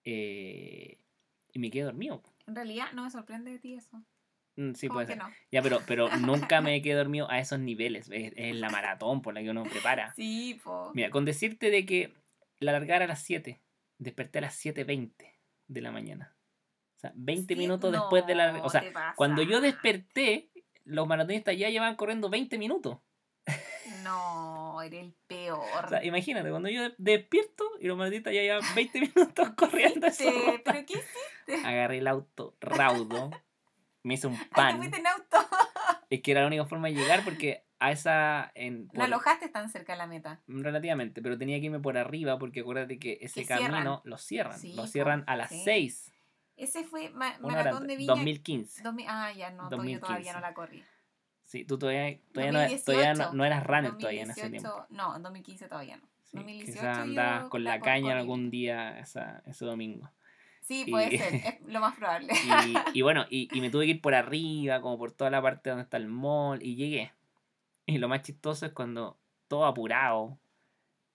eh, 0.05 0.99
y 1.53 1.59
me 1.61 1.70
quedé 1.70 1.85
dormido. 1.85 2.20
En 2.49 2.57
realidad 2.57 2.87
no 2.95 3.05
me 3.05 3.11
sorprende 3.11 3.53
de 3.53 3.59
ti 3.61 3.75
eso. 3.75 4.03
Mm, 4.57 4.72
Sí, 4.75 4.89
¿Cómo 4.89 4.97
puede 4.99 5.07
ser. 5.09 5.18
no? 5.18 5.31
Ya, 5.53 5.62
pero, 5.62 5.81
pero 5.87 6.09
nunca 6.51 6.61
me 6.61 6.83
quedé 6.83 6.95
dormido 6.95 7.31
a 7.31 7.39
esos 7.39 7.61
niveles. 7.61 8.09
Es, 8.11 8.33
es 8.37 8.57
la 8.57 8.70
maratón 8.70 9.22
por 9.22 9.35
la 9.35 9.43
que 9.43 9.51
uno 9.51 9.62
prepara. 9.62 10.12
Sí, 10.14 10.61
po. 10.64 10.91
Mira, 10.95 11.11
con 11.11 11.25
decirte 11.25 11.70
de 11.70 11.87
que 11.87 12.12
la 12.59 12.72
largara 12.72 13.05
a 13.05 13.09
las 13.09 13.22
7, 13.22 13.62
desperté 13.99 14.39
a 14.39 14.43
las 14.43 14.64
7.20 14.64 15.39
de 15.68 15.81
la 15.81 15.93
mañana. 15.93 16.37
Sea, 17.09 17.13
20 17.17 17.55
Sí, 17.55 17.59
minutos 17.59 17.93
después 17.93 18.27
de 18.27 18.35
la... 18.35 18.61
O 18.63 18.71
sea, 18.71 18.81
te 18.81 18.93
cuando 19.17 19.43
yo 19.43 19.61
desperté, 19.61 20.49
los 20.85 21.07
maratonistas 21.07 21.57
ya 21.57 21.69
llevan 21.71 21.97
corriendo 21.97 22.31
20 22.31 22.57
minutos. 22.59 22.99
No, 24.03 24.81
era 24.83 24.99
el 25.01 25.13
peor. 25.27 25.85
O 25.85 25.89
sea, 25.89 26.05
imagínate, 26.05 26.51
cuando 26.51 26.69
yo 26.69 26.83
de- 26.83 26.95
despierto 26.99 27.65
y 27.81 27.87
los 27.87 27.97
maratonistas 27.97 28.33
ya 28.35 28.43
llevan 28.43 28.63
20 28.75 29.01
minutos 29.15 29.51
corriendo 29.57 30.07
esa 30.07 30.31
ruta. 30.31 30.73
¿Pero 30.73 30.87
qué 30.87 30.95
hiciste? 30.95 31.67
Agarré 31.69 31.99
el 31.99 32.07
auto 32.07 32.55
raudo, 32.61 33.31
me 34.03 34.15
hice 34.15 34.27
un 34.27 34.39
te 34.39 34.45
pan. 34.47 34.79
fuiste 34.79 34.99
en 34.99 35.07
auto. 35.07 35.37
Es 36.11 36.21
que 36.23 36.31
era 36.33 36.43
la 36.43 36.47
única 36.47 36.65
forma 36.67 36.89
de 36.89 36.95
llegar 36.95 37.25
porque 37.25 37.65
a 37.81 37.91
esa... 37.91 38.53
En, 38.55 38.87
por- 38.89 39.03
alojaste 39.03 39.49
tan 39.49 39.69
cerca 39.69 39.95
de 39.95 39.99
la 39.99 40.07
meta. 40.07 40.41
Relativamente, 40.47 41.21
pero 41.23 41.37
tenía 41.39 41.59
que 41.59 41.67
irme 41.67 41.81
por 41.81 41.97
arriba 41.99 42.39
porque 42.39 42.61
acuérdate 42.61 42.99
que 42.99 43.19
ese 43.21 43.45
cierran. 43.45 43.71
camino 43.73 44.01
lo 44.05 44.17
cierran. 44.19 44.59
Sí, 44.59 44.75
lo 44.75 44.87
cierran 44.87 45.25
a 45.27 45.35
las 45.37 45.49
sí. 45.51 45.63
6. 45.65 46.14
Ese 46.57 46.85
fue 46.85 47.11
ma- 47.11 47.37
Una 47.41 47.47
hora 47.55 47.65
maratón 47.65 47.87
de 47.89 47.97
Viña. 47.97 48.13
2015. 48.15 48.83
2000 48.83 49.07
ah, 49.09 49.33
ya 49.33 49.51
no, 49.51 49.65
yo 49.65 49.71
todavía 49.71 49.99
2015. 49.99 50.33
no 50.35 50.41
la 50.41 50.55
corrí. 50.55 50.85
Sí, 51.45 51.65
tú 51.65 51.79
todavía, 51.79 52.19
todavía, 52.33 52.53
no, 52.53 52.59
todavía 52.85 53.15
no, 53.15 53.19
2018. 53.25 53.33
no 53.35 53.45
eras 53.45 53.67
runner 53.67 53.99
todavía 53.99 54.23
en 54.23 54.31
ese 54.31 54.41
2018 54.43 54.75
tiempo. 54.75 54.87
No, 54.95 55.17
en 55.17 55.23
2015 55.23 55.69
todavía 55.69 55.97
no. 55.99 56.09
Sí, 56.25 56.37
2018 56.39 56.73
quizás 56.81 56.99
andabas 56.99 57.45
con 57.49 57.65
la 57.65 57.81
caña 57.81 58.19
algún 58.19 58.51
día 58.51 58.99
esa, 58.99 59.43
ese 59.47 59.65
domingo. 59.65 60.11
Sí, 60.63 60.85
y- 60.87 60.91
puede 60.91 61.19
ser, 61.19 61.35
es 61.35 61.61
lo 61.67 61.81
más 61.81 61.95
probable. 61.97 62.33
Y, 62.93 62.99
y 62.99 63.03
bueno, 63.03 63.27
y, 63.29 63.49
y 63.53 63.61
me 63.61 63.69
tuve 63.71 63.85
que 63.85 63.91
ir 63.93 64.01
por 64.01 64.15
arriba, 64.15 64.81
como 64.81 64.97
por 64.97 65.13
toda 65.13 65.29
la 65.31 65.43
parte 65.43 65.69
donde 65.71 65.83
está 65.83 65.97
el 65.99 66.09
mall, 66.09 66.63
y 66.63 66.77
llegué. 66.77 67.13
Y 67.87 67.99
lo 67.99 68.09
más 68.09 68.23
chistoso 68.23 68.65
es 68.65 68.73
cuando 68.73 69.19
todo 69.47 69.67
apurado, 69.67 70.39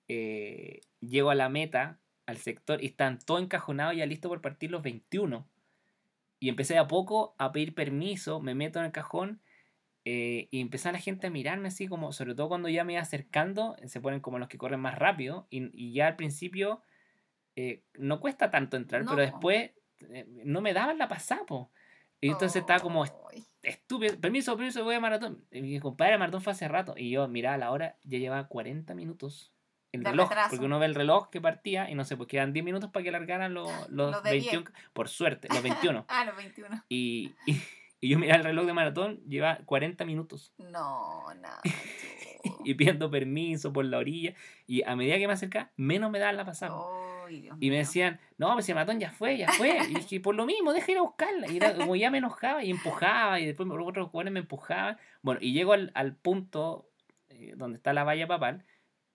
eh, 0.08 0.82
llego 1.02 1.32
a 1.32 1.36
la 1.36 1.50
meta, 1.50 1.98
al 2.30 2.38
sector, 2.38 2.84
y 2.84 2.88
están 2.88 3.20
todos 3.20 3.42
encajonados 3.42 3.96
ya 3.96 4.06
listos 4.06 4.30
por 4.30 4.42
partir 4.42 4.72
los 4.72 4.82
21. 4.82 5.48
Y 6.40 6.50
empecé 6.50 6.76
de 6.76 6.80
a 6.80 6.88
poco 6.88 7.36
a 7.38 7.52
pedir 7.52 7.76
permiso, 7.76 8.40
me 8.42 8.56
meto 8.56 8.80
en 8.80 8.86
el 8.86 8.92
cajón, 8.92 9.42
eh, 10.06 10.48
y 10.52 10.62
empezó 10.62 10.92
la 10.92 11.00
gente 11.00 11.28
a 11.28 11.30
mirarme 11.30 11.68
así 11.68 11.88
como, 11.88 12.14
sobre 12.14 12.34
todo 12.34 12.48
cuando 12.48 12.70
ya 12.70 12.84
me 12.84 12.94
iba 12.94 13.02
acercando, 13.02 13.76
se 13.86 14.00
ponen 14.00 14.22
como 14.22 14.40
los 14.40 14.48
que 14.48 14.58
corren 14.58 14.80
más 14.80 14.98
rápido, 14.98 15.48
y, 15.50 15.70
y 15.74 15.94
ya 15.94 16.08
al 16.08 16.16
principio 16.16 16.82
eh, 17.56 17.84
no 17.96 18.22
cuesta 18.22 18.50
tanto 18.50 18.78
entrar, 18.78 19.04
No, 19.04 19.12
pero 19.12 19.22
después 19.22 19.72
eh, 20.12 20.26
no 20.46 20.62
me 20.62 20.74
daban 20.74 20.98
la 20.98 21.10
pasada, 21.10 21.46
po. 21.46 21.72
Y 22.22 22.30
entonces 22.30 22.62
estaba 22.62 22.80
como 22.80 23.04
estúpido, 23.64 24.18
permiso, 24.20 24.56
permiso, 24.56 24.84
voy 24.86 24.96
a 24.96 25.02
maratón. 25.02 25.46
Y 25.52 25.62
mi 25.62 25.80
compadre, 25.80 26.14
el 26.14 26.20
maratón 26.20 26.42
fue 26.42 26.54
hace 26.54 26.70
rato. 26.70 26.94
Y 26.96 27.12
yo 27.12 27.28
miraba 27.28 27.58
la 27.58 27.72
hora, 27.72 27.98
ya 28.04 28.18
llevaba 28.18 28.48
40 28.48 28.94
minutos. 28.96 29.54
El 29.92 30.04
De 30.04 30.12
reloj, 30.12 30.30
retraso. 30.30 30.50
porque 30.52 30.66
uno 30.66 30.78
ve 30.80 30.86
el 30.86 30.96
reloj 30.96 31.30
que 31.30 31.42
partía 31.42 31.90
y 31.90 31.96
no 31.96 32.04
sé, 32.06 32.16
pues 32.16 32.28
quedan 32.28 32.54
10 32.54 32.64
minutos 32.64 32.92
para 32.92 33.04
que 33.04 33.12
largaran 33.12 33.54
los, 33.56 33.70
los 33.90 34.12
Los 34.12 34.24
de 34.24 34.32
21, 34.32 34.66
por 34.94 35.10
suerte, 35.10 35.48
los 35.50 35.62
21. 35.64 36.06
Ah, 36.10 36.26
los 36.26 36.36
21. 36.36 36.84
y, 36.90 37.34
y, 37.46 37.56
y 38.02 38.10
yo 38.10 38.20
miraba 38.20 38.38
el 38.38 38.44
reloj 38.44 38.66
de 38.66 38.74
maratón, 38.74 39.20
lleva 39.28 39.58
40 39.66 40.06
minutos. 40.06 40.54
No, 40.58 41.24
nada. 41.36 41.62
Y 42.64 42.74
pidiendo 42.76 43.10
permiso 43.12 43.74
por 43.74 43.84
la 43.86 43.98
orilla. 43.98 44.34
Y 44.66 44.84
a 44.84 44.96
medida 44.96 45.18
que 45.18 45.28
me 45.28 45.34
acercaba, 45.34 45.72
menos 45.76 46.10
me 46.12 46.20
daban 46.20 46.38
la 46.38 46.46
pasada. 46.46 46.74
Y 47.60 47.70
me 47.70 47.78
decían, 47.78 48.20
no, 48.38 48.54
pues 48.54 48.68
el 48.70 48.76
maratón 48.76 49.00
ya 49.00 49.12
fue, 49.12 49.38
ya 49.38 49.52
fue. 49.52 49.78
Y 49.90 49.96
dije, 49.96 50.20
por 50.20 50.36
lo 50.36 50.46
mismo, 50.46 50.72
deja 50.74 50.92
ir 50.92 50.98
a 50.98 51.02
buscarla. 51.02 51.52
Y 51.52 51.58
era 51.58 51.76
como 51.76 51.96
ya 51.96 52.10
me 52.10 52.20
enojaba 52.20 52.64
y 52.64 52.72
empujaba. 52.72 53.40
Y 53.40 53.46
después 53.46 53.68
los 53.68 53.78
otros 53.86 54.10
jugadores 54.10 54.32
me 54.34 54.40
empujaban. 54.40 54.98
Bueno, 55.22 55.40
y 55.44 55.52
llego 55.54 55.74
al, 55.74 55.92
al 55.96 56.16
punto 56.16 56.90
eh, 57.30 57.54
donde 57.58 57.78
está 57.78 57.92
la 57.94 58.04
valla 58.04 58.26
papal. 58.28 58.66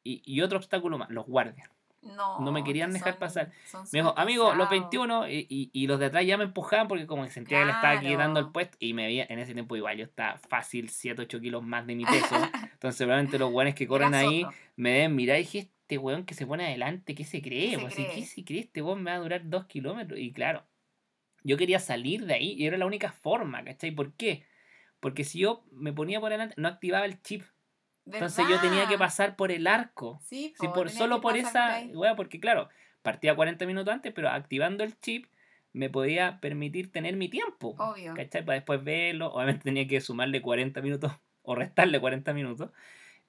Y, 0.05 0.23
y 0.25 0.41
otro 0.43 0.59
obstáculo 0.59 0.99
más, 0.99 1.11
los 1.11 1.27
guardias. 1.27 1.69
No, 2.03 2.39
no 2.39 2.53
me 2.53 2.63
querían 2.63 2.91
que 2.91 2.99
dejar 2.99 3.15
son- 3.15 3.19
pasar. 3.21 3.53
son 3.65 3.85
Me 3.91 4.01
dijo, 4.01 4.13
amigo, 4.19 4.55
los 4.55 4.69
pesados. 4.69 4.91
21. 4.91 5.29
Y, 5.31 5.47
y, 5.49 5.71
y 5.73 5.87
los 5.87 5.99
de 5.99 6.05
atrás 6.07 6.27
ya 6.27 6.37
me 6.37 6.45
empujaban 6.45 6.87
porque 6.87 7.07
como 7.07 7.27
sentía 7.29 7.61
que 7.61 7.65
le 7.65 7.71
estaba 7.73 7.95
Claro. 7.99 8.09
quitando 8.09 8.41
el 8.41 8.51
puesto. 8.53 8.77
Y 8.79 8.93
me 8.93 9.07
veía, 9.07 9.27
en 9.31 9.39
ese 9.39 9.55
tiempo 9.55 9.75
igual, 9.75 9.97
yo 9.97 10.05
estaba 10.05 10.37
fácil 10.37 10.91
7, 10.91 11.23
8 11.23 11.41
kilos 11.41 11.63
más 11.63 11.87
de 11.87 11.95
mi 11.95 12.05
peso. 12.05 12.35
Entonces 12.75 12.97
seguramente 12.99 13.39
los 13.39 13.51
guanes 13.51 13.75
que 13.75 13.87
corren 13.87 14.09
Eras 14.13 14.27
ahí 14.27 14.45
otro. 14.45 14.57
me 14.77 14.91
deben 14.91 15.15
mirar 15.17 15.37
y 15.39 15.45
dije, 15.45 15.59
este 15.61 15.97
weón 15.97 16.27
que 16.27 16.35
se 16.35 16.47
pone 16.47 16.67
adelante, 16.67 17.15
¿qué 17.15 17.25
se 17.25 17.41
cree? 17.41 17.71
¿Qué 17.71 17.77
se 17.77 17.81
Pues, 17.81 17.99
¿y 17.99 18.05
cree? 18.05 18.15
¿Qué 18.17 18.27
se 18.27 18.45
cree? 18.45 18.61
Este 18.61 18.83
weón 18.83 19.03
me 19.03 19.11
va 19.11 19.17
a 19.17 19.21
durar 19.21 19.49
dos 19.49 19.65
kilómetros. 19.65 20.21
Y 20.21 20.31
claro, 20.35 20.67
yo 21.43 21.57
quería 21.57 21.79
salir 21.79 22.27
de 22.27 22.35
ahí 22.35 22.53
y 22.53 22.67
era 22.67 22.77
la 22.77 22.85
única 22.85 23.13
forma, 23.13 23.65
¿cachai? 23.65 23.93
¿Por 23.93 24.13
qué? 24.13 24.45
Porque 25.01 25.25
si 25.25 25.39
yo 25.39 25.65
me 25.73 25.95
ponía 25.95 26.21
por 26.21 26.31
adelante, 26.33 26.55
no 26.59 26.69
activaba 26.69 27.07
el 27.07 27.23
chip. 27.23 27.43
Entonces 28.07 28.47
yo 28.49 28.61
tenía 28.61 28.87
que 28.87 28.99
pasar 28.99 29.37
por 29.37 29.51
el 29.51 29.67
arco. 29.67 30.21
Sí, 30.23 30.55
Sí, 30.59 30.67
po, 30.67 30.73
por, 30.75 30.91
solo 30.91 31.21
por 31.21 31.37
esa, 31.37 31.81
porque 32.17 32.39
claro, 32.41 32.69
partía 33.03 33.35
40 33.35 33.67
minutos 33.67 33.93
antes, 33.93 34.13
pero 34.13 34.29
activando 34.29 34.85
el 34.85 34.99
chip 35.01 35.27
me 35.73 35.91
podía 35.91 36.39
permitir 36.41 36.93
tener 36.93 37.17
mi 37.17 37.29
tiempo. 37.29 37.75
Obvio. 37.79 38.15
¿Cachai? 38.15 38.45
Para 38.45 38.57
después 38.57 38.83
verlo. 38.85 39.33
Obviamente 39.33 39.65
tenía 39.65 39.87
que 39.89 40.01
sumarle 40.01 40.41
40 40.43 40.81
minutos 40.83 41.13
o 41.43 41.55
restarle 41.55 42.01
40 42.01 42.33
minutos. 42.35 42.71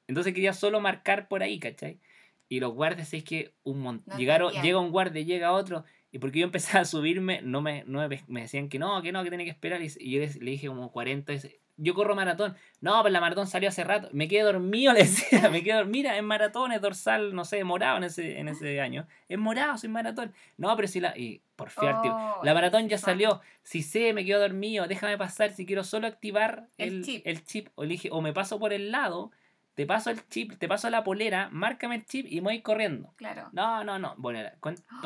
Entonces 0.07 0.33
quería 0.33 0.53
solo 0.53 0.79
marcar 0.79 1.27
por 1.27 1.41
ahí, 1.41 1.59
¿cachai? 1.59 1.99
Y 2.47 2.59
los 2.59 2.73
guardias 2.73 3.13
es 3.13 3.23
que 3.23 3.55
un 3.63 3.79
montón. 3.79 4.13
No 4.13 4.19
Llegaron, 4.19 4.53
llega 4.61 4.79
un 4.79 4.91
guardia, 4.91 5.23
llega 5.23 5.51
otro. 5.51 5.83
Y 6.11 6.19
porque 6.19 6.39
yo 6.39 6.45
empezaba 6.45 6.81
a 6.81 6.85
subirme, 6.85 7.41
no 7.41 7.61
me, 7.61 7.83
no 7.87 8.07
me, 8.07 8.23
me 8.27 8.41
decían 8.41 8.69
que 8.69 8.77
no, 8.79 9.01
que 9.01 9.11
no, 9.11 9.23
que 9.23 9.31
tenía 9.31 9.45
que 9.45 9.51
esperar. 9.51 9.81
Y, 9.81 9.87
y 9.99 10.11
yo 10.11 10.19
les- 10.19 10.37
le 10.39 10.51
dije 10.51 10.67
como 10.67 10.91
40 10.91 11.33
veces, 11.33 11.55
yo 11.77 11.93
corro 11.93 12.15
maratón. 12.15 12.55
No, 12.81 13.01
pero 13.03 13.11
la 13.13 13.19
maratón 13.21 13.47
salió 13.47 13.69
hace 13.69 13.83
rato. 13.83 14.09
Me 14.11 14.27
quedé 14.27 14.41
dormido, 14.43 14.93
le 14.93 14.99
decía. 15.01 15.49
Me 15.49 15.63
quedé, 15.63 15.83
mira, 15.85 16.17
en 16.17 16.25
maratón 16.25 16.71
es 16.71 16.81
dorsal, 16.81 17.35
no 17.35 17.45
sé, 17.45 17.63
morado 17.63 17.97
en 17.97 18.05
ese, 18.05 18.39
en 18.39 18.47
ese 18.47 18.81
año. 18.81 19.07
Es 19.29 19.37
morado, 19.37 19.77
soy 19.77 19.89
maratón. 19.89 20.33
No, 20.57 20.75
pero 20.75 20.87
si 20.87 20.99
la... 20.99 21.17
Y 21.17 21.41
por 21.55 21.69
fiarte, 21.69 22.09
Oh, 22.11 22.41
la 22.43 22.53
maratón 22.53 22.89
ya 22.89 22.97
salió. 22.97 23.41
Si 23.63 23.81
sé, 23.81 24.13
me 24.13 24.25
quedo 24.25 24.39
dormido, 24.41 24.87
déjame 24.87 25.17
pasar. 25.17 25.51
Si 25.51 25.65
quiero 25.65 25.83
solo 25.83 26.07
activar 26.07 26.67
El 26.77 26.95
el, 26.95 27.03
chip. 27.03 27.21
el 27.25 27.43
chip. 27.45 27.69
O, 27.75 27.83
le 27.83 27.89
dije, 27.89 28.09
o 28.11 28.21
me 28.21 28.33
paso 28.33 28.59
por 28.59 28.73
el 28.73 28.91
lado, 28.91 29.31
te 29.73 29.85
paso 29.85 30.09
el 30.09 30.27
chip, 30.29 30.57
te 30.57 30.67
paso 30.67 30.89
la 30.89 31.03
polera, 31.03 31.49
márcame 31.51 31.95
el 31.95 32.05
chip 32.05 32.25
y 32.29 32.35
me 32.35 32.51
voy 32.51 32.61
corriendo. 32.61 33.13
Claro. 33.15 33.49
No, 33.51 33.83
no, 33.83 33.99
no. 33.99 34.15
Bueno, 34.17 34.39
cuento 34.59 34.81
Ay. 34.89 34.99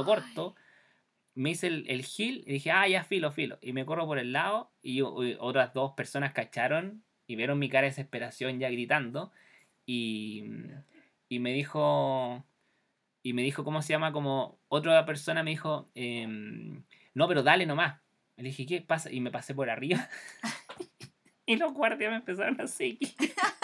Me 1.39 1.51
hice 1.51 1.67
el, 1.67 1.85
el 1.87 2.01
heal 2.01 2.43
y 2.45 2.51
dije, 2.51 2.71
ah, 2.71 2.85
ya 2.87 3.05
filo, 3.05 3.31
filo. 3.31 3.59
Y 3.61 3.71
me 3.71 3.85
corro 3.85 4.05
por 4.05 4.19
el 4.19 4.33
lado 4.33 4.73
y 4.81 5.01
otras 5.01 5.73
dos 5.73 5.93
personas 5.93 6.33
cacharon 6.33 7.03
y 7.27 7.37
vieron 7.37 7.59
mi 7.59 7.69
cara 7.69 7.83
de 7.83 7.91
desesperación 7.91 8.59
ya 8.59 8.69
gritando. 8.69 9.31
Y, 9.85 10.43
y 11.29 11.39
me 11.39 11.53
dijo, 11.53 12.43
y 13.23 13.33
me 13.33 13.41
dijo, 13.41 13.63
¿cómo 13.63 13.81
se 13.81 13.93
llama? 13.93 14.11
Como 14.11 14.59
otra 14.67 15.05
persona 15.05 15.43
me 15.43 15.51
dijo, 15.51 15.89
em, 15.95 16.83
no, 17.13 17.27
pero 17.27 17.41
dale 17.41 17.65
nomás. 17.65 18.01
Le 18.35 18.49
dije, 18.49 18.65
¿qué 18.65 18.81
pasa? 18.81 19.11
Y 19.11 19.21
me 19.21 19.31
pasé 19.31 19.53
por 19.53 19.69
arriba. 19.69 20.09
y 21.45 21.55
los 21.55 21.73
guardias 21.73 22.11
me 22.11 22.17
empezaron 22.17 22.59
a 22.59 22.67
seguir. 22.67 23.09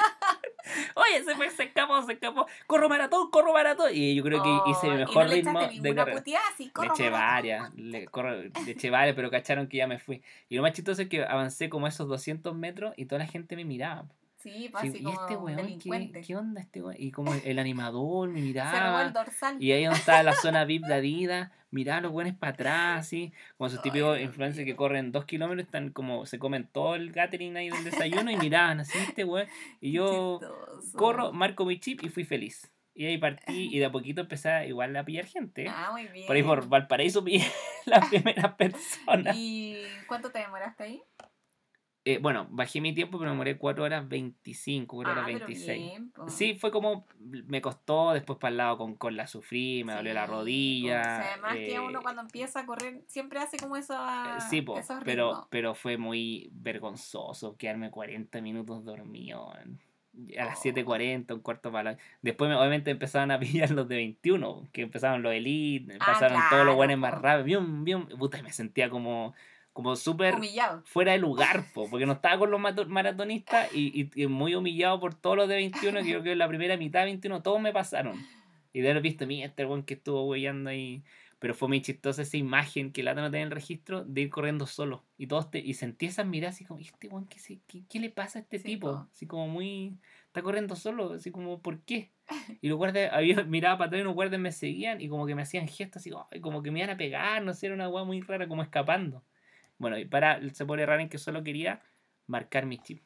Oye, 0.96 1.24
se 1.24 1.36
fue, 1.36 1.50
se 1.50 1.64
escapó, 1.64 2.02
se 2.04 2.14
escapó. 2.14 2.46
Corro 2.68 2.90
maratón, 2.90 3.30
corro 3.32 3.54
maratón. 3.54 3.92
Y 3.94 4.16
yo 4.16 4.24
creo 4.24 4.42
que 4.44 4.50
hice 4.72 4.88
mi 4.88 4.96
y 4.96 4.98
mejor 5.00 5.24
no 5.24 5.30
le 5.30 5.36
ritmo 5.36 5.60
de 5.82 5.96
carrera. 5.96 6.18
puteada, 6.18 6.46
Le 6.58 6.64
eché 6.94 7.10
varias, 7.10 7.74
le, 7.76 8.06
corro- 8.08 8.66
le 8.66 8.72
eché 8.72 8.90
varias, 8.90 9.16
pero 9.16 9.30
cacharon 9.32 9.68
que 9.68 9.78
ya 9.78 9.88
me 9.88 10.00
fui. 10.00 10.22
Y 10.50 10.56
lo 10.56 10.62
más 10.62 10.74
chistoso 10.74 11.02
es 11.02 11.10
que 11.10 11.24
avancé 11.24 11.70
como 11.70 11.88
esos 11.88 12.08
200 12.08 12.56
metros 12.56 12.94
y 12.98 13.06
toda 13.06 13.20
la 13.20 13.28
gente 13.28 13.56
me 13.56 13.66
miraba. 13.66 14.06
Sí, 14.46 14.70
pues 14.72 14.84
Sí, 14.84 14.90
así 14.90 14.98
y 15.00 15.04
como 15.04 15.22
este 15.22 15.36
weón, 15.38 15.56
¿qué, 15.58 15.64
delincuente. 15.64 16.22
¿qué 16.22 16.36
onda 16.36 16.62
este 16.62 16.82
weón? 16.84 16.96
Y 17.00 17.12
como 17.12 17.34
el 17.44 17.58
animador 17.58 18.30
me 18.30 18.42
miraba. 18.42 19.02
el 19.02 19.12
dorsal. 19.12 19.58
Y 19.60 19.72
ahí 19.72 19.86
donde 19.86 19.98
estaba 20.00 20.22
la 20.22 20.34
zona 20.36 20.66
VIP 20.66 20.86
de 20.86 20.94
Adidas, 20.94 21.52
miraba 21.72 21.98
a 21.98 22.02
los 22.02 22.12
buenos 22.12 22.36
para 22.36 22.54
atrás, 22.54 23.00
así, 23.00 23.34
como 23.58 23.68
esos 23.68 23.82
típicos 23.82 24.20
influencers 24.20 24.66
que 24.66 24.76
corren 24.76 25.12
dos 25.12 25.26
kilómetros, 25.26 25.66
están 25.66 25.90
como, 25.90 26.28
se 26.28 26.38
comen 26.38 26.68
todo 26.72 26.94
el 26.94 27.12
catering 27.12 27.58
ahí 27.58 27.72
del 27.72 27.84
desayuno 27.86 28.30
y 28.30 28.38
miraban 28.38 28.82
así, 28.82 28.96
este 29.00 29.24
weón. 29.24 29.48
Y 29.82 29.94
yo 29.94 30.40
Chistoso. 30.40 30.98
corro, 30.98 31.32
marco 31.34 31.66
mi 31.66 31.80
chip 31.80 32.04
y 32.04 32.10
fui 32.10 32.24
feliz. 32.24 32.72
Y 32.94 33.08
ahí 33.08 33.18
partí 33.18 33.76
y 33.76 33.80
de 33.80 33.86
a 33.86 33.92
poquito 33.92 34.22
empecé 34.22 34.68
igual 34.68 34.96
a 34.96 35.04
pillar 35.04 35.26
gente. 35.26 35.66
Ah, 35.68 35.90
muy 35.92 36.08
bien. 36.08 36.28
Por 36.28 36.36
ahí 36.36 36.44
por 36.44 36.70
Valparaíso 36.70 37.24
pillé 37.26 37.44
la 37.86 38.00
primera 38.00 38.56
persona. 38.56 39.32
¿Y 39.36 39.84
cuánto 40.08 40.30
te 40.32 40.40
demoraste 40.40 40.84
ahí? 40.84 41.02
Eh, 42.08 42.20
bueno, 42.20 42.46
bajé 42.52 42.82
mi 42.82 42.94
tiempo, 42.94 43.18
pero 43.18 43.32
me 43.32 43.34
demoré 43.34 43.58
4 43.58 43.84
horas 43.84 44.08
25, 44.08 44.98
4 44.98 45.12
ah, 45.12 45.14
horas 45.14 45.26
pero 45.26 45.48
26. 45.48 45.82
bien, 45.82 46.12
po. 46.12 46.30
Sí, 46.30 46.54
fue 46.54 46.70
como, 46.70 47.08
me 47.20 47.62
costó, 47.62 48.14
después 48.14 48.38
para 48.38 48.52
el 48.52 48.58
lado 48.58 48.78
con, 48.78 48.94
con 48.96 49.16
la 49.16 49.26
sufrí, 49.26 49.84
me 49.84 49.94
dolió 49.94 50.14
la 50.14 50.26
Sí, 50.28 50.32
rodilla. 50.32 51.00
O 51.02 51.04
sea, 51.04 51.34
además 51.34 51.54
que 51.56 51.74
eh, 51.76 51.80
uno 51.80 52.02
cuando 52.04 52.22
empieza 52.22 52.60
a 52.60 52.66
correr 52.68 53.02
siempre 53.08 53.40
hace 53.40 53.58
como 53.58 53.76
eso 53.76 53.96
eh, 53.96 54.40
sí, 54.50 54.62
po, 54.62 54.78
esos 54.78 54.98
pero, 55.04 55.48
pero 55.50 55.74
fue 55.74 55.98
muy 55.98 56.50
vergonzoso 56.54 57.58
quedarme 57.58 57.90
40 57.90 58.40
minutos 58.40 58.86
dormido. 58.86 59.52
A 60.40 60.46
las 60.46 60.60
Oh. 60.60 60.62
7.40, 60.64 61.34
un 61.34 61.42
cuarto 61.42 61.72
para 61.72 61.92
la... 61.94 61.98
Después 62.22 62.50
me- 62.50 62.56
obviamente 62.56 62.90
empezaron 62.92 63.32
a 63.32 63.40
pillar 63.40 63.72
los 63.72 63.88
de 63.90 63.96
21, 63.98 64.68
que 64.72 64.84
empezaron 64.84 65.22
los 65.24 65.34
elite, 65.34 65.98
Ah, 66.00 66.06
pasaron 66.06 66.40
todos 66.50 66.66
los 66.66 66.76
buenos 66.76 66.98
más 67.00 67.14
rápido. 67.20 67.44
Bium, 67.60 67.84
bium. 67.84 68.08
Puta, 68.18 68.42
me 68.42 68.54
sentía 68.54 68.90
como, 68.90 69.34
como 69.76 69.96
súper 69.98 70.36
fuera 70.86 71.12
de 71.12 71.18
lugar, 71.18 71.66
po, 71.74 71.90
porque 71.90 72.06
no 72.06 72.14
estaba 72.14 72.40
con 72.40 72.50
los 72.50 72.62
maratonistas 72.88 73.74
y, 73.76 74.10
y- 74.16 74.24
y 74.24 74.28
muy 74.28 74.56
humillado 74.56 75.02
por 75.02 75.16
todos 75.16 75.36
los 75.36 75.50
de 75.50 75.56
21, 75.56 76.00
que 76.02 76.06
yo 76.06 76.12
creo 76.14 76.24
que 76.24 76.32
en 76.32 76.38
la 76.38 76.48
primera 76.48 76.78
mitad 76.78 77.02
de 77.02 77.08
21 77.08 77.42
todos 77.44 77.60
me 77.60 77.74
pasaron. 77.74 78.26
Y 78.72 78.80
de 78.80 78.90
haber 78.92 79.04
visto, 79.04 79.28
mira, 79.28 79.48
este 79.48 79.66
weón 79.66 79.84
que 79.84 79.96
estuvo 79.96 80.24
huellando 80.26 80.70
ahí. 80.70 81.04
Pero 81.40 81.54
fue 81.54 81.68
muy 81.68 81.82
chistosa 81.82 82.22
esa 82.22 82.38
imagen 82.38 82.94
que 82.94 83.04
Lata 83.04 83.20
no 83.22 83.30
tenía 83.30 83.42
en 83.42 83.50
el 83.50 83.54
registro 83.54 84.06
de 84.06 84.22
ir 84.22 84.30
corriendo 84.30 84.66
solo. 84.66 85.04
Y 85.18 85.28
todos 85.28 85.52
te, 85.52 85.60
y 85.60 85.74
sentí 85.74 86.06
esas 86.06 86.26
miradas 86.26 86.56
así 86.56 86.64
como, 86.66 86.80
"¿Y 86.80 86.84
este 86.86 87.10
weón 87.10 87.26
qué, 87.28 87.40
se- 87.40 87.60
qué, 87.68 87.84
qué 87.90 88.00
le 88.00 88.10
pasa 88.10 88.40
a 88.40 88.42
este 88.44 88.58
Sí, 88.60 88.64
tipo? 88.70 88.92
po. 88.94 89.08
Así 89.12 89.28
como 89.28 89.50
muy. 89.50 89.98
Está 90.28 90.42
corriendo 90.42 90.78
solo, 90.78 91.12
así 91.14 91.32
como, 91.32 91.62
¿por 91.62 91.82
qué? 91.82 92.12
Y 92.62 92.70
los 92.70 92.78
guardias, 92.78 93.12
había, 93.14 93.36
miraba 93.46 93.78
para 93.78 93.88
atrás 93.90 94.02
y 94.02 94.04
los 94.06 94.14
guardias 94.16 94.42
me 94.42 94.54
seguían 94.54 95.02
y 95.02 95.10
como 95.10 95.26
que 95.28 95.36
me 95.36 95.42
hacían 95.42 95.68
gestos 95.68 96.02
así, 96.02 96.12
como 96.42 96.64
que 96.64 96.72
me 96.72 96.80
iban 96.80 96.92
a 96.92 96.98
pegar, 96.98 97.44
no 97.44 97.54
sé, 97.54 97.66
era 97.68 97.76
una 97.76 97.90
weá 97.90 98.06
muy 98.06 98.22
rara, 98.22 98.48
como 98.48 98.64
escapando. 98.64 99.22
Bueno, 99.78 99.98
y 99.98 100.06
para, 100.06 100.42
se 100.54 100.66
pone 100.66 100.86
raro 100.86 101.02
en 101.02 101.10
que 101.10 101.18
solo 101.18 101.44
quería 101.44 101.82
marcar 102.28 102.66
mi 102.66 102.78
chip. 102.78 103.04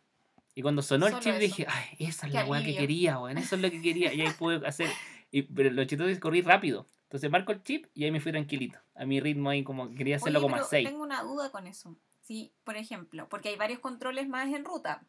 Y 0.55 0.61
cuando 0.61 0.81
sonó 0.81 1.07
el 1.07 1.13
chip 1.19 1.33
eso. 1.33 1.39
dije, 1.39 1.65
ay, 1.69 1.85
esa 1.99 2.25
es 2.27 2.31
Qué 2.31 2.37
la 2.39 2.45
weá 2.45 2.63
que 2.63 2.75
quería, 2.75 3.19
weón, 3.19 3.37
eso 3.37 3.55
es 3.55 3.61
lo 3.61 3.71
que 3.71 3.81
quería. 3.81 4.13
Y 4.13 4.21
ahí 4.21 4.31
pude 4.37 4.65
hacer, 4.67 4.89
y, 5.31 5.43
pero 5.43 5.69
lo 5.71 5.83
chistoso 5.85 6.09
es 6.09 6.17
que 6.17 6.21
corrí 6.21 6.41
rápido. 6.41 6.85
Entonces 7.03 7.31
marco 7.31 7.51
el 7.51 7.63
chip 7.63 7.87
y 7.93 8.03
ahí 8.03 8.11
me 8.11 8.19
fui 8.19 8.31
tranquilito. 8.31 8.77
A 8.95 9.05
mi 9.05 9.19
ritmo 9.19 9.49
ahí 9.49 9.63
como 9.63 9.93
quería 9.95 10.17
hacerlo 10.17 10.39
Oye, 10.39 10.43
como 10.45 10.55
a 10.55 10.59
pero 10.59 10.69
6. 10.69 10.89
tengo 10.89 11.03
una 11.03 11.23
duda 11.23 11.51
con 11.51 11.65
eso. 11.65 11.97
Sí, 12.21 12.53
por 12.63 12.75
ejemplo, 12.75 13.27
porque 13.29 13.49
hay 13.49 13.55
varios 13.55 13.79
controles 13.79 14.27
más 14.27 14.47
en 14.53 14.63
ruta. 14.65 15.03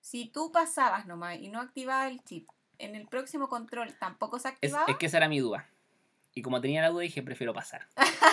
Si 0.00 0.26
tú 0.26 0.50
pasabas 0.50 1.06
nomás 1.06 1.38
y 1.38 1.48
no 1.48 1.60
activabas 1.60 2.10
el 2.10 2.24
chip, 2.24 2.48
en 2.78 2.94
el 2.96 3.06
próximo 3.06 3.48
control 3.48 3.94
tampoco 4.00 4.38
se 4.38 4.48
Es, 4.48 4.54
activaba. 4.54 4.86
es 4.88 4.96
que 4.96 5.06
esa 5.06 5.18
era 5.18 5.28
mi 5.28 5.38
duda. 5.38 5.68
Y 6.34 6.42
como 6.42 6.60
tenía 6.60 6.80
la 6.82 6.90
duda, 6.90 7.02
dije, 7.02 7.22
prefiero 7.22 7.52
pasar. 7.52 7.86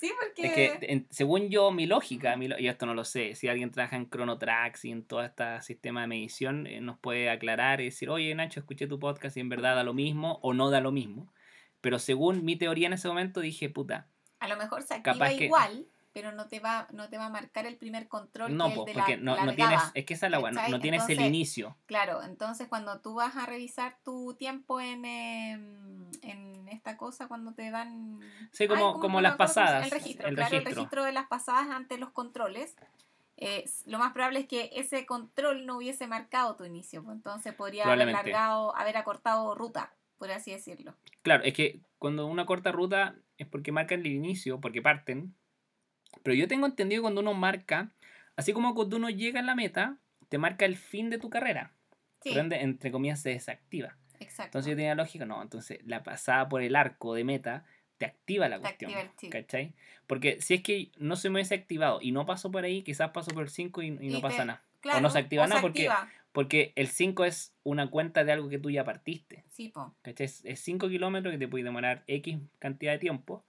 Sí, 0.00 0.10
porque. 0.18 0.46
Es 0.46 0.78
que, 0.78 0.86
en- 0.92 1.06
según 1.10 1.50
yo, 1.50 1.70
mi 1.70 1.86
lógica, 1.86 2.36
mi 2.36 2.48
lo- 2.48 2.58
y 2.58 2.68
esto 2.68 2.86
no 2.86 2.94
lo 2.94 3.04
sé, 3.04 3.34
si 3.34 3.48
alguien 3.48 3.70
trabaja 3.70 3.96
en 3.96 4.08
Chronotracks 4.08 4.84
y 4.86 4.90
en 4.90 5.04
todo 5.04 5.22
este 5.22 5.60
sistema 5.62 6.00
de 6.00 6.06
medición, 6.06 6.66
eh, 6.66 6.80
nos 6.80 6.98
puede 6.98 7.28
aclarar 7.30 7.80
y 7.80 7.84
decir, 7.86 8.08
oye 8.10 8.34
Nacho, 8.34 8.60
escuché 8.60 8.86
tu 8.86 8.98
podcast 8.98 9.36
y 9.36 9.40
en 9.40 9.48
verdad 9.50 9.76
da 9.76 9.84
lo 9.84 9.94
mismo 9.94 10.38
o 10.42 10.54
no 10.54 10.70
da 10.70 10.80
lo 10.80 10.90
mismo. 10.90 11.32
Pero 11.80 11.98
según 11.98 12.44
mi 12.44 12.56
teoría 12.56 12.86
en 12.86 12.94
ese 12.94 13.08
momento, 13.08 13.40
dije, 13.40 13.68
puta, 13.68 14.08
A 14.40 14.48
lo 14.48 14.56
mejor 14.56 14.82
se 14.82 14.94
activa 14.94 15.14
capaz 15.14 15.36
que- 15.36 15.44
igual, 15.44 15.86
pero 16.20 16.32
no 16.32 16.48
te 16.48 16.58
va, 16.58 16.88
no 16.90 17.08
te 17.08 17.16
va 17.16 17.26
a 17.26 17.30
marcar 17.30 17.64
el 17.64 17.76
primer 17.76 18.08
control 18.08 18.56
no, 18.56 18.64
que 18.64 18.70
es 18.70 18.74
po, 18.76 18.80
el 18.82 18.86
de 18.86 18.92
porque 18.92 19.16
la 19.18 19.44
no, 19.44 19.54
tienes, 19.54 19.80
es 19.94 20.04
que 20.04 20.14
esa 20.14 20.26
es 20.26 20.32
la 20.32 20.40
weá, 20.40 20.50
no, 20.68 20.80
tienes 20.80 21.08
el 21.08 21.20
inicio. 21.20 21.76
Claro, 21.86 22.24
entonces 22.24 22.66
cuando 22.66 22.98
tú 23.00 23.14
vas 23.14 23.36
a 23.36 23.46
revisar 23.46 23.98
tu 24.02 24.34
tiempo 24.34 24.80
en, 24.80 25.04
em, 25.04 26.10
en 26.22 26.66
esta 26.68 26.96
cosa, 26.96 27.28
cuando 27.28 27.52
te 27.52 27.70
dan... 27.70 28.18
Sí, 28.50 28.66
como- 28.66 28.94
¿cómo- 28.94 29.00
como 29.00 29.20
las 29.20 29.36
pasadas, 29.36 29.84
El 29.84 29.92
registro, 29.92 30.26
el 30.26 30.34
claro, 30.34 30.56
el 30.56 30.64
registro. 30.64 30.82
registro 30.82 31.04
de 31.04 31.12
las 31.12 31.28
pasadas 31.28 31.68
ante 31.70 31.98
los 31.98 32.10
controles. 32.10 32.74
eh, 33.40 33.64
lo 33.86 34.00
más 34.00 34.12
probable 34.12 34.40
es 34.40 34.48
que 34.48 34.70
ese 34.74 35.06
control 35.06 35.64
no 35.66 35.76
hubiese 35.76 36.08
marcado 36.08 36.56
tu 36.56 36.64
inicio, 36.64 37.04
pues, 37.04 37.14
entonces 37.14 37.54
podría 37.54 37.84
haber 37.84 38.08
largado, 38.08 38.74
haber 38.76 38.96
acortado 38.96 39.54
ruta, 39.54 39.92
por 40.18 40.32
así 40.32 40.50
decirlo. 40.50 40.96
Claro, 41.22 41.44
es 41.44 41.54
que 41.54 41.80
cuando 42.00 42.26
una 42.26 42.44
corta 42.46 42.72
ruta 42.72 43.14
es 43.36 43.46
porque 43.46 43.70
marcan 43.70 44.00
el 44.00 44.08
inicio, 44.08 44.60
porque 44.60 44.82
parten. 44.82 45.36
Pero 46.28 46.36
yo 46.36 46.46
tengo 46.46 46.66
entendido 46.66 47.00
que 47.00 47.04
cuando 47.04 47.22
uno 47.22 47.32
marca, 47.32 47.90
así 48.36 48.52
como 48.52 48.74
cuando 48.74 48.98
uno 48.98 49.08
llega 49.08 49.40
en 49.40 49.46
la 49.46 49.54
meta, 49.54 49.96
te 50.28 50.36
marca 50.36 50.66
el 50.66 50.76
fin 50.76 51.08
de 51.08 51.16
tu 51.16 51.30
carrera. 51.30 51.72
Sí, 52.22 52.28
Por 52.32 52.40
ende, 52.40 52.60
entre 52.60 52.90
comillas, 52.90 53.22
se 53.22 53.30
desactiva. 53.30 53.96
exacto. 54.20 54.42
Entonces 54.58 54.70
yo 54.72 54.76
tenía 54.76 54.94
lógica, 54.94 55.24
no, 55.24 55.40
entonces 55.40 55.78
la 55.86 56.02
pasada 56.02 56.46
por 56.50 56.60
el 56.60 56.76
arco 56.76 57.14
de 57.14 57.24
meta 57.24 57.64
te 57.96 58.04
activa 58.04 58.46
la 58.50 58.56
Te 58.56 58.60
cuestión. 58.60 58.90
activa 58.94 59.22
el. 59.22 59.30
¿Cachai? 59.30 59.72
Porque 60.06 60.42
si 60.42 60.52
es 60.52 60.62
que 60.62 60.92
no 60.98 61.16
se 61.16 61.30
me 61.30 61.36
hubiese 61.36 61.54
activado 61.54 61.98
y 62.02 62.12
no 62.12 62.26
paso 62.26 62.50
por 62.50 62.62
ahí, 62.64 62.82
quizás 62.82 63.08
paso 63.12 63.30
por 63.30 63.44
el 63.44 63.48
5 63.48 63.80
y, 63.80 63.86
y 63.86 64.10
no 64.10 64.20
pasa 64.20 64.44
nada. 64.44 64.62
Claro, 64.80 65.00
no 65.00 65.08
se 65.08 65.20
activa 65.20 65.46
nada 65.46 65.62
porque- 65.62 65.88
activa. 65.88 66.10
Porque 66.32 66.74
el 66.76 66.88
5 66.88 67.24
es 67.24 67.54
una 67.64 67.88
cuenta 67.88 68.22
de 68.22 68.32
algo 68.32 68.50
que 68.50 68.58
tú 68.58 68.70
ya 68.70 68.84
partiste. 68.84 69.44
Sí, 69.48 69.70
po. 69.70 69.94
¿Cachai? 70.02 70.26
Es 70.44 70.60
5 70.60 70.90
kilómetros 70.90 71.32
que 71.32 71.38
te 71.38 71.48
puede 71.48 71.64
demorar 71.64 72.04
X 72.06 72.36
cantidad 72.58 72.92
de 72.92 72.98
tiempo. 72.98 73.46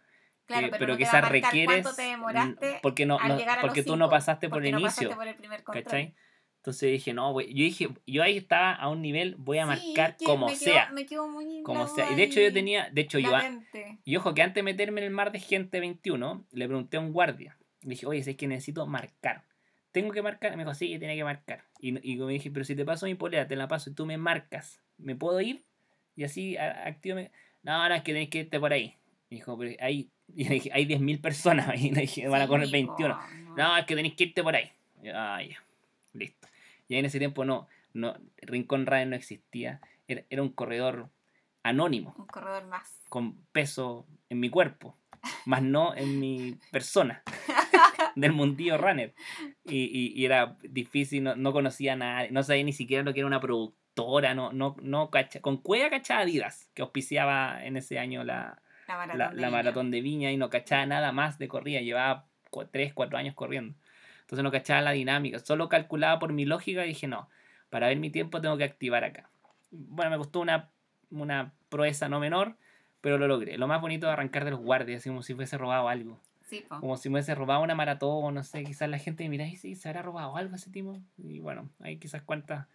Claro, 0.50 0.66
eh, 0.66 0.70
pero, 0.72 0.80
pero 0.80 0.94
no 0.94 0.98
quizás 0.98 1.30
requieres. 1.30 1.84
cuánto 1.84 1.96
te 1.96 2.02
mm, 2.02 2.10
demoraste 2.10 2.80
Porque, 2.82 3.06
no, 3.06 3.20
al 3.20 3.28
no- 3.30 3.36
a 3.36 3.62
porque 3.62 3.84
tú 3.84 3.96
no 3.96 4.06
cinco, 4.06 4.10
pasaste 4.10 4.50
por 4.50 4.66
el 4.66 4.72
no 4.72 4.80
inicio. 4.80 5.10
pasaste 5.10 5.16
por 5.16 5.28
el 5.28 5.36
primer 5.36 5.64
control. 5.64 5.84
¿Cachai? 5.84 6.16
Entonces 6.58 6.92
dije, 6.92 7.14
no, 7.14 7.32
güey. 7.32 7.48
Yo 7.54 7.64
dije, 7.64 7.88
yo 8.08 8.24
ahí 8.24 8.38
estaba 8.38 8.74
a 8.74 8.90
un 8.90 9.02
nivel, 9.04 9.36
voy 9.38 9.60
a 9.60 9.68
marcar 9.68 10.18
como 10.26 10.48
me 10.48 10.56
sea. 10.56 10.90
me 10.92 11.06
quedó 11.06 11.28
muy 11.28 11.62
Como 11.62 11.86
sea. 11.88 12.10
Y 12.12 12.16
de 12.16 12.24
hecho 12.24 12.40
yo 12.42 12.48
ahí 12.48 12.54
tenía, 12.54 12.90
de 12.92 13.02
hecho 13.02 13.20
yo, 13.20 13.32
y 14.04 14.16
ojo 14.16 14.34
que 14.34 14.42
antes 14.42 14.56
de 14.56 14.64
meterme 14.64 15.02
en 15.02 15.06
el 15.08 15.14
mar 15.14 15.32
de 15.32 15.40
gente 15.40 15.80
21, 15.80 16.48
le 16.52 16.66
pregunté 16.66 16.98
a 16.98 17.00
un 17.02 17.14
guardia. 17.14 17.58
Le 17.84 17.92
dije, 17.92 18.08
oye, 18.08 18.24
si 18.24 18.32
es 18.32 18.38
que 18.38 18.48
necesito 18.48 18.88
marcar. 18.88 19.46
¿Tengo 19.92 20.12
que 20.12 20.22
marcar? 20.24 20.58
Me 20.58 20.64
dijo, 20.64 20.74
sí, 20.74 20.98
tiene 20.98 21.16
que 21.16 21.24
marcar. 21.24 21.64
Y, 21.80 21.90
y 22.14 22.18
me 22.18 22.34
dije, 22.34 22.50
pero 22.50 22.66
si 22.66 22.76
te 22.76 22.86
paso 22.86 23.06
mi 23.06 23.14
polera, 23.14 23.48
te 23.48 23.56
la 23.56 23.68
paso 23.68 23.92
y 23.92 23.94
tú 23.94 24.06
me 24.08 24.18
marcas, 24.18 24.82
¿me 24.98 25.16
puedo 25.16 25.40
ir? 25.42 25.64
Y 26.16 26.24
así 26.24 26.58
activo. 26.58 27.18
mi- 27.18 27.30
No, 27.62 27.88
no, 27.88 27.94
es 27.96 28.02
que 28.04 28.14
tenés 28.14 28.30
que 28.30 28.40
irte 28.40 28.60
por 28.60 28.74
ahí. 28.74 28.98
Me 29.30 29.38
dijo, 29.38 29.58
pero 29.58 29.76
hay, 29.80 30.12
y 30.36 30.46
le 30.46 30.56
dije, 30.56 30.70
hay 30.74 30.86
10.000 30.86 31.22
personas 31.22 31.68
ahí. 31.70 31.92
Le 31.92 32.02
dije, 32.02 32.28
van 32.28 32.42
a 32.42 32.46
Sí, 32.46 32.50
correr 32.50 32.66
po, 32.68 32.72
21. 32.72 33.08
no. 33.10 33.56
No, 33.56 33.78
es 33.78 33.86
que 33.86 33.96
tenéis 33.96 34.16
que 34.16 34.24
irte 34.26 34.44
por 34.44 34.56
ahí. 34.56 34.72
Y, 35.04 35.10
Ah, 35.10 35.42
ya. 35.42 35.58
Listo. 36.14 36.48
Y 36.88 36.96
en 36.96 37.06
ese 37.06 37.20
tiempo 37.20 37.46
no, 37.46 37.68
no 37.94 38.16
Rincón 38.42 38.86
Raven 38.86 39.10
no 39.12 39.16
existía. 39.16 39.82
Era, 40.08 40.24
era 40.30 40.42
un 40.42 40.50
corredor 40.50 41.10
anónimo, 41.64 42.16
Un 42.18 42.26
corredor 42.28 42.66
más. 42.68 43.02
con 43.10 43.36
peso 43.52 44.08
en 44.30 44.40
mi 44.40 44.50
cuerpo, 44.50 44.96
más 45.46 45.62
no 45.62 45.94
en 45.96 46.20
mi 46.20 46.58
persona. 46.72 47.22
del 48.16 48.32
mundillo 48.32 48.78
runner. 48.78 49.14
Y, 49.66 49.78
y- 49.84 50.14
y 50.16 50.26
era 50.26 50.58
difícil, 50.64 51.24
no, 51.24 51.36
no 51.36 51.52
conocía 51.54 51.94
a 51.94 51.96
nadie, 51.98 52.32
no 52.32 52.42
sabía 52.44 52.64
ni 52.64 52.74
siquiera 52.74 53.04
lo 53.04 53.14
que 53.14 53.20
era 53.20 53.28
una 53.28 53.40
productora, 53.42 54.34
no, 54.34 54.52
no, 54.52 54.76
no 54.82 55.10
cacha- 55.12 55.42
con 55.42 55.58
cueva 55.58 55.90
cachaba 55.90 56.22
Adidas, 56.22 56.70
que 56.74 56.82
auspiciaba 56.82 57.64
en 57.66 57.78
ese 57.78 58.00
año 58.00 58.24
la, 58.24 58.62
La 58.90 58.98
maratón. 58.98 59.18
la, 59.20 59.30
de 59.30 59.36
la 59.36 59.48
Viña. 59.48 59.50
maratón 59.52 59.92
de 59.92 60.02
Viña 60.02 60.32
y 60.32 60.38
no 60.38 60.50
cachaba 60.50 60.86
nada 60.86 61.12
más 61.12 61.38
de 61.38 61.48
corrida, 61.48 61.80
llevaba 61.82 62.26
3, 62.72 62.94
4 62.94 63.18
años 63.18 63.36
corriendo. 63.36 63.76
Entonces 64.22 64.44
no 64.44 64.52
cachaba 64.52 64.82
la 64.82 64.92
dinámica, 64.92 65.40
solo 65.40 65.70
calculaba 65.70 66.20
por 66.20 66.34
mi 66.34 66.46
lógica 66.46 66.86
y 66.86 66.90
dije, 66.90 67.08
no, 67.08 67.30
para 67.70 67.88
ver 67.88 67.98
mi 67.98 68.10
tiempo 68.10 68.42
tengo 68.42 68.58
que 68.58 68.64
activar 68.64 69.04
acá. 69.04 69.30
Bueno, 69.72 70.12
me 70.12 70.18
costó 70.18 70.40
una, 70.40 70.70
una 71.12 71.54
proeza 71.70 72.10
no 72.10 72.20
menor, 72.20 72.56
pero 73.02 73.18
lo 73.18 73.28
logré. 73.28 73.58
Lo 73.58 73.68
más 73.68 73.80
bonito 73.82 74.08
es 74.08 74.14
arrancar 74.14 74.44
de 74.46 74.52
los 74.52 74.60
guardias, 74.60 75.04
como 75.04 75.22
si 75.24 75.34
fuese 75.36 75.58
robado 75.58 75.88
algo. 75.88 76.20
Sí. 76.42 76.66
Como 76.68 76.98
si 76.98 77.10
me 77.10 77.14
hubiese 77.16 77.36
robado 77.36 77.62
una 77.62 77.76
maratón, 77.76 78.34
no 78.34 78.44
sé, 78.44 78.64
quizás 78.64 78.90
la 78.90 78.98
gente 78.98 79.24
me 79.24 79.30
mira 79.30 79.46
y 79.46 79.56
sí, 79.56 79.76
se 79.76 79.88
habrá 79.88 80.02
robado 80.02 80.36
algo 80.36 80.56
ese 80.56 80.72
tipo. 80.72 80.98
Y 81.18 81.40
bueno, 81.40 81.70
hay 81.80 81.98
quizás 81.98 82.24
cuantas 82.24 82.66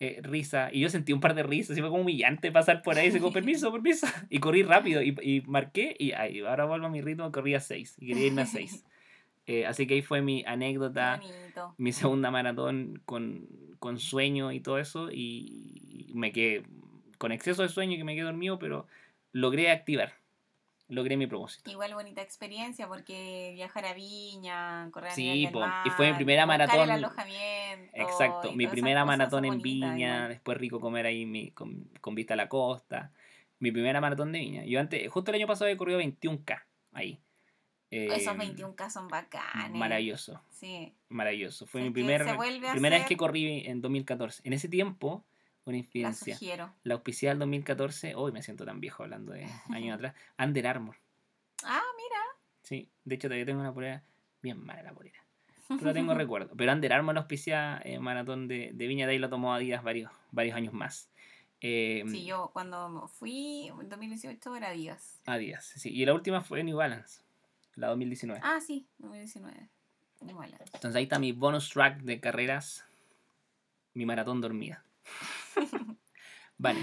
eh, 0.00 0.20
risas. 0.22 0.72
Y 0.72 0.80
yo 0.80 0.88
sentí 0.88 1.12
un 1.12 1.20
par 1.20 1.34
de 1.34 1.42
risas, 1.42 1.76
y 1.76 1.80
fue 1.80 1.90
como 1.90 2.02
humillante 2.02 2.52
pasar 2.52 2.82
por 2.82 2.96
ahí, 2.96 3.10
como, 3.18 3.32
permiso, 3.32 3.72
permiso. 3.72 4.06
Y 4.30 4.38
corrí 4.38 4.62
rápido 4.62 5.02
y, 5.02 5.16
y 5.22 5.40
marqué 5.42 5.96
y 5.98 6.12
ay, 6.12 6.40
ahora 6.40 6.66
vuelvo 6.66 6.86
a 6.86 6.90
mi 6.90 7.00
ritmo, 7.00 7.30
corrí 7.32 7.54
a 7.54 7.60
6 7.60 7.96
y 7.98 8.06
quería 8.06 8.26
irme 8.26 8.42
a 8.42 8.46
6. 8.46 8.84
así 9.66 9.86
que 9.86 9.94
ahí 9.94 10.02
fue 10.02 10.20
mi 10.20 10.44
anécdota, 10.46 11.20
mi 11.78 11.92
segunda 11.92 12.30
maratón 12.30 13.00
con, 13.06 13.48
con 13.78 13.98
sueño 13.98 14.52
y 14.52 14.60
todo 14.60 14.78
eso. 14.78 15.10
Y 15.10 16.12
me 16.14 16.32
quedé 16.32 16.62
con 17.16 17.32
exceso 17.32 17.62
de 17.62 17.68
sueño 17.68 17.96
que 17.96 18.04
me 18.04 18.14
quedé 18.14 18.24
dormido, 18.24 18.58
pero 18.58 18.86
logré 19.32 19.70
activar, 19.70 20.14
logré 20.88 21.16
mi 21.16 21.26
propósito. 21.26 21.70
Igual 21.70 21.94
bonita 21.94 22.22
experiencia 22.22 22.88
porque 22.88 23.52
viajar 23.54 23.84
a 23.86 23.94
Viña, 23.94 24.90
correr 24.90 25.10
a 25.10 25.14
Sí, 25.14 25.48
po, 25.52 25.60
mar, 25.60 25.86
y 25.86 25.90
fue 25.90 26.10
mi 26.10 26.16
primera 26.16 26.46
maratón. 26.46 26.80
el 26.84 26.90
alojamiento 26.90 27.90
Exacto, 27.94 28.52
mi 28.52 28.66
primera 28.66 29.04
maratón 29.04 29.44
en 29.44 29.60
Viña, 29.60 30.28
después 30.28 30.56
rico 30.58 30.80
comer 30.80 31.06
ahí 31.06 31.26
mi- 31.26 31.50
con, 31.50 31.84
con 32.00 32.14
vista 32.14 32.34
a 32.34 32.36
la 32.36 32.48
costa. 32.48 33.12
Mi 33.60 33.70
primera 33.72 34.00
maratón 34.00 34.32
de 34.32 34.38
Viña. 34.38 34.64
Yo 34.64 34.78
antes, 34.80 35.10
justo 35.10 35.30
el 35.30 35.36
año 35.36 35.46
pasado 35.46 35.68
he 35.70 35.76
corrido 35.76 35.98
21K 36.00 36.64
ahí. 36.92 37.20
Esos 37.90 38.34
Eh, 38.34 38.38
21K 38.38 38.90
son 38.90 39.08
bacanes. 39.08 39.76
Maravilloso, 39.76 40.42
Sí. 40.50 40.94
maravilloso. 41.08 41.66
Fue 41.66 41.80
mi 41.82 41.90
primer, 41.90 42.22
a 42.28 42.36
primera 42.72 42.98
vez 42.98 43.06
que 43.06 43.16
corrí 43.16 43.66
en 43.66 43.80
2014. 43.80 44.42
En 44.44 44.52
ese 44.52 44.68
tiempo, 44.68 45.24
una 45.68 45.76
La 45.76 45.78
infidencia. 45.78 46.34
sugiero. 46.34 46.74
La 46.84 46.94
auspiciada 46.94 47.32
del 47.34 47.40
2014, 47.40 48.14
hoy 48.14 48.32
me 48.32 48.42
siento 48.42 48.64
tan 48.64 48.80
viejo 48.80 49.02
hablando 49.02 49.32
de 49.32 49.46
años 49.70 49.94
atrás. 49.94 50.14
Under 50.38 50.66
Armour. 50.66 50.96
Ah, 51.64 51.82
mira. 51.96 52.20
Sí, 52.62 52.88
de 53.04 53.14
hecho 53.14 53.28
todavía 53.28 53.46
tengo 53.46 53.60
una 53.60 53.72
polera, 53.72 54.02
bien 54.42 54.64
mala 54.64 54.82
la 54.82 54.92
polera. 54.92 55.18
Pero 55.68 55.82
la 55.84 55.92
tengo 55.92 56.14
recuerdo. 56.14 56.54
Pero 56.56 56.72
Under 56.72 56.92
Armour 56.92 57.14
la 57.14 57.20
auspicia 57.20 57.80
eh, 57.84 57.98
maratón 57.98 58.48
de, 58.48 58.70
de 58.74 58.86
Viña, 58.86 59.06
de 59.06 59.12
ahí 59.12 59.18
lo 59.18 59.28
tomó 59.28 59.54
Adidas 59.54 59.82
varios, 59.82 60.10
varios 60.30 60.56
años 60.56 60.72
más. 60.72 61.08
Eh, 61.60 62.04
Sí, 62.08 62.24
yo 62.24 62.50
cuando 62.52 63.08
fui 63.08 63.68
en 63.80 63.88
2018 63.88 64.56
era 64.56 64.68
Adidas. 64.68 65.20
Adidas, 65.26 65.64
sí. 65.66 65.90
Y 65.92 66.04
la 66.06 66.14
última 66.14 66.40
fue 66.42 66.62
New 66.62 66.76
Balance, 66.76 67.22
la 67.74 67.88
2019. 67.88 68.40
Ah, 68.44 68.60
sí, 68.60 68.86
2019. 68.98 69.68
Igual. 70.28 70.56
Entonces 70.74 70.96
ahí 70.96 71.04
está 71.04 71.18
mi 71.18 71.32
bonus 71.32 71.70
track 71.70 72.00
de 72.02 72.20
carreras, 72.20 72.84
mi 73.94 74.04
maratón 74.06 74.40
dormida. 74.40 74.84
vale, 76.58 76.80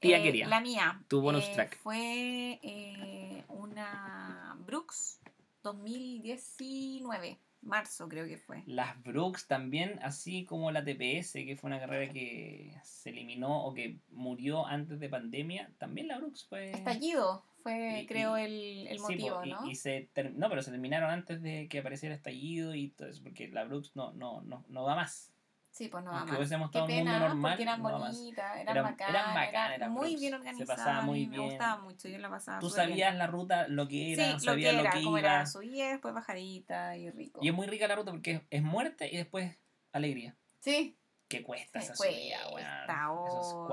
tía 0.00 0.18
Eh, 0.18 0.22
quería. 0.22 0.48
La 0.48 0.60
mía. 0.60 1.02
tu 1.08 1.20
bonus 1.20 1.44
eh, 1.44 1.52
track. 1.54 1.76
Fue 1.78 2.58
eh, 2.62 3.44
una 3.48 4.56
Brooks 4.60 5.20
2019. 5.62 7.38
Marzo 7.62 8.08
creo 8.08 8.26
que 8.28 8.38
fue. 8.38 8.62
Las 8.66 9.02
Brooks 9.02 9.48
también, 9.48 9.98
así 10.02 10.44
como 10.44 10.70
la 10.70 10.84
TPS, 10.84 11.32
que 11.32 11.56
fue 11.58 11.66
una 11.68 11.80
carrera 11.80 12.12
que 12.12 12.72
se 12.84 13.10
eliminó 13.10 13.64
o 13.64 13.74
que 13.74 13.98
murió 14.10 14.64
antes 14.66 15.00
de 15.00 15.08
pandemia, 15.08 15.72
también 15.78 16.06
la 16.08 16.18
Brooks 16.18 16.46
fue... 16.48 16.70
Estallido 16.70 17.44
fue, 17.64 18.02
Y- 18.02 18.06
creo, 18.06 18.38
y- 18.38 18.42
el, 18.42 18.86
el 18.86 18.98
Sí, 18.98 19.02
motivo, 19.02 19.40
po, 19.40 19.44
y- 19.44 19.50
¿no? 19.50 19.66
y 19.68 19.74
se 19.74 20.08
ter- 20.12 20.32
no, 20.34 20.48
pero 20.48 20.62
se 20.62 20.70
terminaron 20.70 21.10
antes 21.10 21.42
de 21.42 21.66
que 21.68 21.80
apareciera 21.80 22.14
estallido 22.14 22.72
y 22.74 22.90
todo 22.90 23.08
eso, 23.08 23.20
porque 23.24 23.48
la 23.48 23.64
Brooks 23.64 23.96
no, 23.96 24.12
no, 24.12 24.42
no, 24.42 24.64
no 24.68 24.84
va 24.84 24.94
más. 24.94 25.32
Sí, 25.76 25.88
pues 25.88 26.02
no 26.04 26.10
Aunque 26.10 26.30
más. 26.30 26.38
hubiésemos 26.38 26.70
Qué 26.70 26.82
pena, 26.86 27.18
normal, 27.18 27.52
porque 27.52 27.62
eran 27.64 27.82
no 27.82 27.92
va 27.92 27.98
bonitas, 27.98 28.56
eran, 28.56 28.76
Eran- 28.76 28.84
bacanas, 28.84 29.14
eran 29.14 29.34
bacanas 29.34 29.76
eran 29.76 29.92
muy 29.92 30.16
bien 30.16 30.30
se 30.30 30.36
organizadas. 30.36 30.76
pasaba 30.78 30.96
a 30.96 31.02
mí 31.02 31.06
muy 31.06 31.26
me 31.26 31.36
bien. 31.36 31.48
gustaba 31.50 31.82
mucho, 31.82 32.08
yo 32.08 32.18
la 32.18 32.30
pasaba 32.30 32.58
Tú 32.60 32.66
bien. 32.68 32.76
sabías 32.76 33.14
la 33.14 33.26
ruta, 33.26 33.68
lo 33.68 33.86
que 33.86 34.14
era, 34.14 34.24
Sí, 34.24 34.32
lo 34.32 34.38
sabías 34.38 34.70
que 34.70 34.76
lo 34.76 34.80
era, 34.80 34.90
que 34.92 35.02
como 35.04 35.18
iba. 35.18 35.28
era 35.28 35.44
subida, 35.46 35.88
después 35.90 36.14
bajadita 36.14 36.96
y 36.96 37.10
rico. 37.10 37.40
Y 37.42 37.48
es 37.48 37.54
muy 37.54 37.66
rica 37.66 37.86
la 37.88 37.94
ruta 37.96 38.10
porque 38.10 38.46
es, 38.48 38.62
muerte 38.62 39.10
y 39.12 39.18
después 39.18 39.54
alegría. 39.92 40.34
Sí, 40.60 40.96
¿Qué 41.28 41.42
cuesta 41.42 41.80
Sí, 41.80 41.84
esa 41.86 41.94
subida, 41.96 42.38
weón? 42.54 43.26
Esos 43.26 43.52
hoy. 43.52 43.68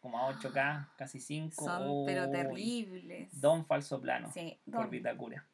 4,8K, 0.00 0.88
casi 0.96 1.20
5. 1.20 1.64
son 1.66 2.06
pero 2.06 2.30
terribles. 2.30 3.40
Don 3.40 3.66
falso 3.66 4.00
plano. 4.00 4.30
Sí, 4.32 4.58
Por 4.64 4.74
don. 4.84 4.90
Vitacura. 4.90 5.46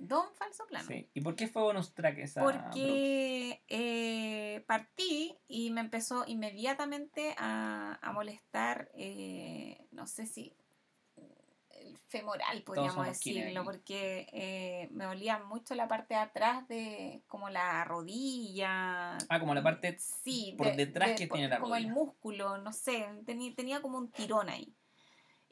Don 0.00 0.32
Falso 0.34 0.66
Plano. 0.66 0.86
Sí. 0.88 1.08
¿Y 1.14 1.20
por 1.20 1.36
qué 1.36 1.46
fue 1.46 1.62
bonus 1.62 1.92
track 1.94 2.18
esa? 2.18 2.40
Porque 2.42 3.62
eh, 3.68 4.64
partí 4.66 5.36
y 5.46 5.70
me 5.70 5.80
empezó 5.82 6.24
inmediatamente 6.26 7.34
a, 7.38 7.98
a 8.00 8.12
molestar, 8.12 8.90
eh, 8.94 9.86
no 9.92 10.06
sé 10.06 10.26
si 10.26 10.54
el 11.72 11.96
femoral, 12.08 12.62
podríamos 12.62 13.06
decirlo, 13.06 13.64
porque 13.64 14.26
eh, 14.32 14.88
me 14.92 15.04
dolía 15.06 15.38
mucho 15.38 15.74
la 15.74 15.88
parte 15.88 16.12
de 16.14 16.20
atrás 16.20 16.68
de 16.68 17.22
como 17.26 17.48
la 17.48 17.84
rodilla. 17.84 19.16
Ah, 19.28 19.40
como 19.40 19.54
la 19.54 19.62
parte 19.62 19.96
sí, 19.98 20.54
por 20.58 20.74
detrás 20.76 21.12
que 21.12 21.26
por- 21.26 21.36
tiene 21.38 21.48
la 21.48 21.58
Como 21.60 21.76
el 21.76 21.84
rodilla. 21.84 21.94
músculo, 21.94 22.58
no 22.58 22.72
sé, 22.72 23.06
tenía, 23.24 23.54
tenía 23.54 23.80
como 23.80 23.96
un 23.98 24.10
tirón 24.10 24.48
ahí. 24.50 24.74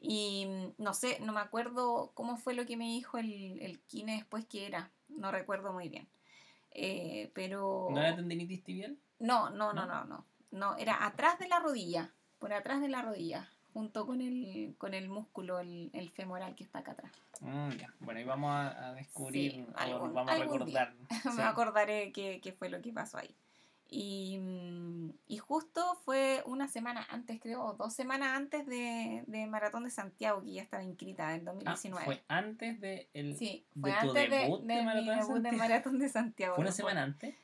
Y 0.01 0.45
mm, 0.47 0.81
no 0.81 0.93
sé, 0.93 1.19
no 1.19 1.33
me 1.33 1.41
acuerdo 1.41 2.11
cómo 2.13 2.37
fue 2.37 2.53
lo 2.53 2.65
que 2.65 2.77
me 2.77 2.85
dijo 2.85 3.17
el, 3.17 3.59
el 3.61 3.79
kine 3.81 4.15
después 4.15 4.45
que 4.45 4.65
era. 4.65 4.91
No 5.09 5.31
recuerdo 5.31 5.73
muy 5.73 5.89
bien. 5.89 6.07
Eh, 6.71 7.31
pero. 7.33 7.87
¿No 7.91 7.99
era 8.01 8.15
tendinitis 8.15 8.63
tibial? 8.63 8.97
No, 9.19 9.49
no, 9.49 9.73
no, 9.73 9.85
¿No? 9.85 10.05
no, 10.05 10.25
no. 10.51 10.75
Era 10.77 11.05
atrás 11.05 11.39
de 11.39 11.47
la 11.47 11.59
rodilla. 11.59 12.13
Por 12.37 12.53
atrás 12.53 12.79
de 12.81 12.87
la 12.87 13.01
rodilla. 13.01 13.49
Junto 13.73 14.05
con 14.07 14.21
el, 14.21 14.75
con 14.77 14.93
el 14.93 15.09
músculo, 15.09 15.59
el, 15.59 15.89
el 15.93 16.09
femoral 16.09 16.55
que 16.55 16.63
está 16.63 16.79
acá 16.79 16.93
atrás. 16.93 17.11
Mm, 17.41 17.69
ya. 17.71 17.93
Bueno, 17.99 18.19
y 18.19 18.23
vamos 18.23 18.49
a, 18.51 18.89
a 18.89 18.93
descubrir, 18.93 19.51
Sí, 19.51 19.65
algún- 19.75 20.13
vamos 20.13 20.31
a 20.33 20.37
recordar. 20.37 20.93
Sí. 21.23 21.29
me 21.37 21.43
acordaré 21.43 22.11
qué, 22.11 22.39
qué 22.41 22.51
fue 22.53 22.69
lo 22.69 22.81
que 22.81 22.91
pasó 22.93 23.17
ahí. 23.19 23.35
Y, 23.91 24.37
mm, 24.39 25.09
y 25.27 25.37
justo 25.39 25.95
fue 26.05 26.43
una 26.45 26.67
semana 26.67 27.07
antes, 27.09 27.39
creo, 27.41 27.63
o 27.63 27.73
dos 27.73 27.93
semanas 27.93 28.37
antes 28.37 28.65
de, 28.67 29.23
de 29.25 29.47
Maratón 29.47 29.83
de 29.85 29.89
Santiago, 29.89 30.41
que 30.43 30.53
ya 30.53 30.61
estaba 30.61 30.83
inscrita 30.83 31.33
en 31.33 31.41
Ah, 31.47 31.51
2019. 31.53 32.05
fue 32.05 32.23
antes 32.27 32.79
de 32.79 33.09
el, 33.13 33.35
sí, 33.35 33.65
de 33.73 33.81
fue 33.81 33.91
tu 33.93 33.97
antes 34.09 34.29
de, 34.29 34.37
debut 34.37 34.61
de 34.61 34.75
de 34.75 34.83
Maratón 34.83 35.05
de 35.05 35.11
debut 35.15 35.17
de 35.17 35.33
Santiago. 35.41 35.57
Maratón 35.57 35.99
de 35.99 36.09
Santiago. 36.09 36.55
¿Fue 36.55 36.61
una 36.61 36.69
no 36.69 36.75
fue- 36.75 36.77
semana 36.77 37.03
antes? 37.03 37.35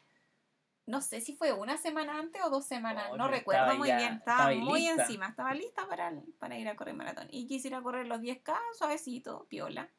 No 0.87 1.01
sé 1.01 1.19
si 1.19 1.33
fue 1.35 1.51
una 1.51 1.77
semana 1.77 2.19
antes 2.19 2.39
o 2.43 2.51
dos 2.51 2.63
semanas, 2.67 3.07
Oh, 3.09 3.17
no 3.17 3.27
recuerdo 3.27 3.75
muy 3.75 3.87
ya- 3.87 3.97
bien. 3.97 4.13
estaba 4.13 4.51
Estaba 4.53 4.65
muy 4.69 4.81
lista. 4.81 5.01
encima, 5.01 5.27
estaba 5.29 5.53
lista 5.55 5.87
para, 5.87 6.13
para 6.37 6.59
ir 6.59 6.67
a 6.69 6.75
correr 6.75 6.93
maratón. 6.93 7.27
Y 7.31 7.47
quisiera 7.47 7.81
correr 7.81 8.05
los 8.05 8.21
10K 8.21 8.55
suavecito, 8.77 9.47
piola. 9.49 9.89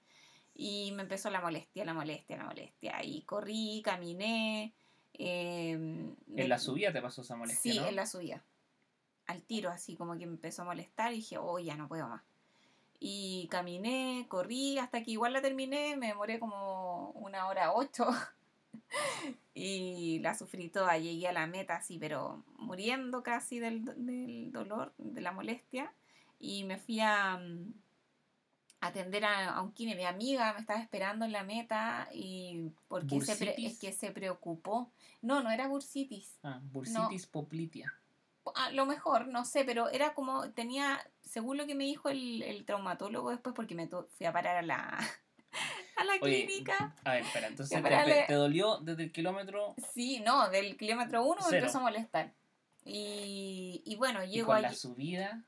Y 0.54 0.92
me 0.92 1.02
empezó 1.02 1.28
la 1.28 1.40
molestia, 1.40 1.84
la 1.84 1.92
molestia, 1.92 2.36
la 2.36 2.44
molestia. 2.44 3.02
Y 3.02 3.22
corrí, 3.22 3.82
caminé. 3.84 4.74
Eh, 5.18 5.72
En 5.72 6.48
la 6.48 6.58
subida 6.58 6.92
te 6.92 7.02
pasó 7.02 7.22
esa 7.22 7.36
molestia, 7.36 7.72
Sí, 7.72 7.78
¿no? 7.78 7.86
en 7.86 7.96
la 7.96 8.06
subida. 8.06 8.42
Al 9.26 9.42
tiro, 9.42 9.70
así 9.70 9.96
como 9.96 10.16
que 10.16 10.26
me 10.26 10.34
empezó 10.34 10.62
a 10.62 10.66
molestar 10.66 11.12
y 11.12 11.16
dije, 11.16 11.38
oh, 11.38 11.58
ya 11.58 11.76
no 11.76 11.88
puedo 11.88 12.08
más. 12.08 12.22
Y 12.98 13.48
caminé, 13.50 14.26
corrí, 14.28 14.78
hasta 14.78 15.02
que 15.02 15.10
igual 15.10 15.32
la 15.32 15.42
terminé, 15.42 15.96
me 15.96 16.08
demoré 16.08 16.38
como 16.38 17.10
una 17.10 17.46
hora 17.48 17.72
ocho. 17.72 18.06
y 19.54 20.18
la 20.20 20.34
sufrí 20.34 20.68
toda, 20.68 20.96
llegué 20.98 21.28
a 21.28 21.32
la 21.32 21.46
meta 21.46 21.76
así, 21.76 21.98
pero 21.98 22.44
muriendo 22.58 23.22
casi 23.22 23.58
del, 23.58 23.84
del 23.84 24.52
dolor, 24.52 24.94
de 24.98 25.20
la 25.20 25.32
molestia. 25.32 25.92
Y 26.38 26.64
me 26.64 26.78
fui 26.78 27.00
a 27.00 27.36
mm, 27.38 27.72
atender 28.86 29.24
a, 29.24 29.50
a 29.50 29.62
un 29.62 29.72
kine, 29.72 29.94
mi 29.94 30.04
amiga 30.04 30.52
me 30.54 30.60
estaba 30.60 30.80
esperando 30.80 31.24
en 31.24 31.32
la 31.32 31.44
meta 31.44 32.08
y 32.12 32.70
porque 32.88 33.20
se 33.20 33.54
es 33.58 33.78
que 33.78 33.92
se 33.92 34.10
preocupó. 34.10 34.90
No, 35.22 35.42
no 35.42 35.50
era 35.50 35.68
bursitis. 35.68 36.38
Ah, 36.42 36.60
bursitis 36.62 37.26
poplitea. 37.26 37.92
A 38.54 38.70
lo 38.70 38.86
mejor, 38.86 39.26
no 39.26 39.44
sé, 39.44 39.64
pero 39.64 39.88
era 39.88 40.14
como, 40.14 40.50
tenía, 40.50 41.00
según 41.22 41.56
lo 41.56 41.66
que 41.66 41.74
me 41.74 41.84
dijo 41.84 42.08
el, 42.08 42.42
el 42.42 42.64
traumatólogo 42.64 43.30
después, 43.30 43.54
porque 43.54 43.74
me 43.74 43.88
fui 43.88 44.26
a 44.26 44.32
parar 44.32 44.56
a 44.56 44.62
la, 44.62 44.98
a 45.96 46.04
la 46.04 46.12
Oye, 46.20 46.46
clínica. 46.46 46.94
A 47.04 47.14
ver, 47.14 47.22
espera, 47.22 47.48
entonces 47.48 47.82
te, 48.26 48.34
dolió 48.34 48.78
desde 48.78 49.04
el 49.04 49.12
kilómetro 49.12 49.74
Sí, 49.92 50.20
no, 50.20 50.48
del 50.48 50.76
kilómetro 50.76 51.24
uno 51.24 51.40
me 51.50 51.58
empezó 51.58 51.78
a 51.78 51.82
molestar. 51.82 52.32
Y, 52.84 53.82
y 53.84 53.96
bueno, 53.96 54.22
y 54.22 54.28
llego 54.28 54.46
con 54.46 54.56
allí. 54.56 54.66
la 54.66 54.74
subida. 54.74 55.44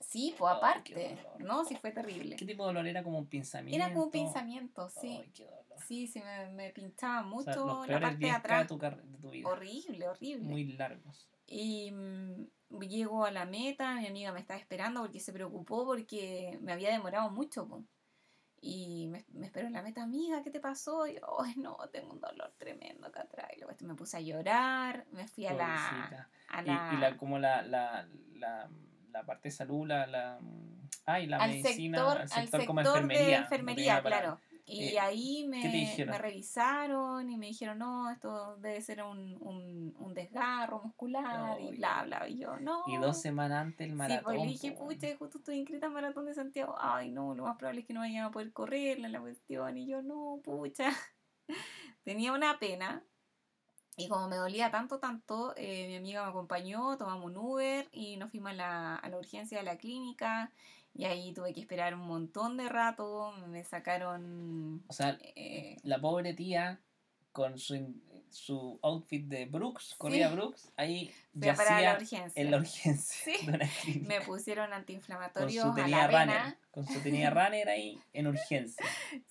Sí, 0.00 0.34
pues 0.38 0.52
Ay, 0.52 0.58
aparte. 0.58 1.18
¿no? 1.38 1.64
Sí 1.64 1.76
fue 1.76 1.90
terrible. 1.90 2.36
¿Qué 2.36 2.44
tipo 2.46 2.64
de 2.64 2.68
dolor 2.68 2.86
era? 2.86 3.02
¿Como 3.02 3.18
un 3.18 3.26
pinzamiento? 3.26 3.76
Era 3.76 3.92
como 3.92 4.06
un 4.06 4.10
pinzamiento, 4.10 4.88
sí. 4.88 5.18
Ay, 5.22 5.30
qué 5.34 5.44
dolor. 5.44 5.64
Sí, 5.86 6.06
sí, 6.06 6.20
me, 6.22 6.50
me 6.52 6.70
pinchaba 6.70 7.20
O 7.22 7.24
mucho 7.24 7.52
sea, 7.52 7.54
los 7.64 7.88
la 7.88 8.00
parte 8.00 8.16
de 8.18 8.26
10K 8.26 8.30
de 8.30 8.30
atrás. 8.30 8.66
tu, 8.66 8.78
de 8.78 9.18
tu 9.20 9.30
vida. 9.30 9.48
Horrible, 9.48 10.08
horrible. 10.08 10.48
Muy 10.48 10.64
largos. 10.72 11.28
Y 11.46 11.90
mm, 11.92 12.80
llego 12.80 13.24
a 13.24 13.30
la 13.30 13.44
meta, 13.46 13.94
mi 13.96 14.06
amiga 14.06 14.32
me 14.32 14.40
estaba 14.40 14.58
esperando 14.58 15.00
porque 15.02 15.20
se 15.20 15.32
preocupó 15.32 15.84
porque 15.84 16.58
me 16.62 16.72
había 16.72 16.90
demorado 16.90 17.30
mucho. 17.30 17.66
po. 17.68 17.84
Y 18.60 19.06
me, 19.08 19.24
me 19.32 19.46
esperó 19.46 19.66
en 19.66 19.74
la 19.74 19.82
meta, 19.82 20.02
amiga, 20.02 20.42
¿qué 20.42 20.50
te 20.50 20.60
pasó? 20.60 21.06
Y 21.06 21.14
yo, 21.16 21.40
ay, 21.42 21.54
no, 21.56 21.76
tengo 21.92 22.12
un 22.12 22.20
dolor 22.20 22.52
tremendo 22.58 23.06
acá 23.06 23.22
atrás. 23.22 23.48
Y 23.54 23.58
luego 23.58 23.70
este, 23.70 23.84
me 23.84 23.94
puse 23.94 24.16
a 24.16 24.20
llorar, 24.20 25.06
me 25.12 25.28
fui 25.28 25.46
a 25.46 25.52
la... 25.52 26.28
A 26.48 26.62
Y, 26.62 26.66
la, 26.66 26.90
y 26.94 26.96
la, 26.96 27.16
como 27.16 27.38
la, 27.38 27.62
la, 27.62 28.08
la, 28.34 28.68
la 29.18 29.24
parte 29.24 29.48
de 29.48 29.52
salud, 29.52 29.86
la, 29.86 30.06
la, 30.06 30.38
ay, 31.06 31.26
la 31.26 31.38
al 31.38 31.50
medicina, 31.50 31.98
sector, 31.98 32.20
al 32.22 32.28
sector, 32.28 32.60
al 32.60 32.66
como 32.66 32.80
sector 32.80 32.96
enfermería. 32.98 33.96
de 33.96 34.02
claro. 34.02 34.40
Y 34.68 34.82
Eh, 34.96 34.98
ahí 34.98 35.46
me, 35.48 35.62
me 36.06 36.18
revisaron 36.18 37.30
y 37.30 37.36
me 37.36 37.46
dijeron, 37.46 37.78
no, 37.78 38.10
esto 38.10 38.56
debe 38.56 38.80
ser 38.80 39.00
un, 39.04 39.36
un, 39.40 39.94
un 39.96 40.12
desgarro 40.14 40.82
muscular 40.82 41.60
y 41.60 41.76
bla, 41.76 42.02
bla. 42.04 42.28
Y 42.28 42.38
yo, 42.40 42.58
no. 42.58 42.82
Y 42.88 42.96
dos 42.96 43.20
semanas 43.20 43.60
antes 43.62 43.86
el 43.86 43.92
Sí, 43.92 43.96
maratón. 43.96 44.24
pues 44.24 44.40
le 44.40 44.46
dije, 44.48 44.72
pucha, 44.72 45.06
justo 45.16 45.38
estoy 45.38 45.58
inscrita 45.58 45.86
en 45.86 45.92
Maratón 45.92 46.26
de 46.26 46.34
Santiago. 46.34 46.74
Ay, 46.80 47.10
no, 47.12 47.32
lo 47.36 47.44
más 47.44 47.56
probable 47.56 47.82
es 47.82 47.86
que 47.86 47.94
no 47.94 48.00
vayan 48.00 48.24
a 48.24 48.30
poder 48.32 48.52
correrla 48.52 49.08
la 49.08 49.20
cuestión. 49.20 49.78
Y 49.78 49.86
yo, 49.86 50.02
no, 50.02 50.40
pucha. 50.42 50.90
Tenía 52.04 52.32
una 52.32 52.58
pena. 52.58 53.04
Y 53.96 54.08
como 54.08 54.28
me 54.28 54.36
dolía 54.36 54.70
tanto, 54.70 54.98
tanto, 54.98 55.54
eh, 55.56 55.86
mi 55.88 55.96
amiga 55.96 56.22
me 56.24 56.28
acompañó, 56.28 56.98
tomamos 56.98 57.24
un 57.26 57.36
Uber 57.36 57.88
y 57.92 58.16
nos 58.18 58.30
fuimos 58.30 58.50
a 58.50 58.54
la, 58.54 58.96
a 58.96 59.08
la 59.08 59.16
urgencia 59.16 59.58
de 59.58 59.64
la 59.64 59.78
clínica. 59.78 60.52
Y 60.94 61.04
ahí 61.04 61.32
tuve 61.32 61.52
que 61.52 61.60
esperar 61.60 61.94
un 61.94 62.06
montón 62.06 62.56
de 62.56 62.68
rato. 62.68 63.32
Me 63.48 63.64
sacaron. 63.64 64.82
O 64.88 64.92
sea, 64.92 65.18
eh, 65.20 65.76
la 65.82 66.00
pobre 66.00 66.34
tía 66.34 66.80
con 67.32 67.58
su, 67.58 67.94
su 68.36 68.78
outfit 68.82 69.26
de 69.26 69.46
Brooks, 69.46 69.94
corría 69.98 70.28
Brooks, 70.28 70.70
ahí 70.76 71.12
fui 71.38 71.48
a 71.48 71.54
parar 71.54 71.78
a 71.78 71.80
la 71.92 71.94
urgencia. 71.98 72.42
en 72.42 72.50
la 72.50 72.56
urgencia 72.58 73.24
Sí. 73.24 73.46
de 73.46 73.52
una. 73.52 73.68
Me 74.06 74.20
pusieron 74.20 74.66
Con 74.66 74.74
antiinflamatorios 74.74 75.62
su 75.64 75.72
a 75.72 75.76
la 75.76 75.84
tenía 75.84 76.06
runner, 76.06 76.26
vena. 76.28 76.58
con 76.70 76.86
su 76.86 77.00
tenía 77.00 77.30
runner 77.30 77.68
ahí 77.68 77.98
en 78.12 78.26
urgencia. 78.26 78.84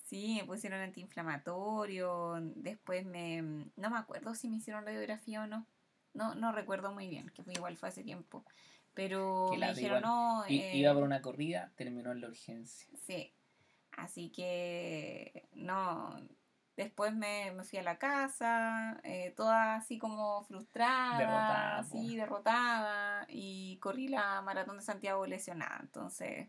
Sí, 0.04 0.38
me 0.40 0.44
pusieron 0.46 0.80
antiinflamatorio, 0.80 2.34
después 2.56 3.04
me... 3.06 3.42
No 3.76 3.90
me 3.90 3.98
acuerdo 3.98 4.34
si 4.34 4.48
me 4.48 4.56
hicieron 4.56 4.84
radiografía 4.84 5.42
o 5.42 5.46
no. 5.46 5.66
No, 6.14 6.34
no 6.34 6.52
recuerdo 6.52 6.92
muy 6.92 7.08
bien, 7.08 7.28
que 7.30 7.42
fue 7.42 7.52
igual 7.52 7.76
fue 7.76 7.88
hace 7.90 8.02
tiempo. 8.02 8.44
Pero 8.94 9.48
Qué 9.52 9.58
me 9.58 9.68
dijeron, 9.74 9.98
igual. 9.98 10.02
no... 10.02 10.44
Eh, 10.48 10.76
Iba 10.76 10.94
por 10.94 11.02
una 11.02 11.20
corrida, 11.20 11.72
terminó 11.76 12.12
en 12.12 12.20
la 12.22 12.28
urgencia. 12.28 12.88
Sí, 13.06 13.32
así 13.96 14.30
que 14.30 15.46
no... 15.52 16.18
Después 16.76 17.14
me, 17.14 17.52
me 17.52 17.64
fui 17.64 17.78
a 17.78 17.82
la 17.82 17.96
casa, 17.98 19.00
eh, 19.02 19.32
toda 19.34 19.76
así 19.76 19.98
como 19.98 20.44
frustrada, 20.44 21.18
Derrotada, 21.18 21.76
po. 21.76 21.80
así 21.80 22.16
derrotada, 22.16 23.26
y 23.30 23.78
corrí 23.78 24.08
la 24.08 24.42
maratón 24.42 24.76
de 24.76 24.82
Santiago 24.82 25.26
lesionada. 25.26 25.78
Entonces, 25.80 26.48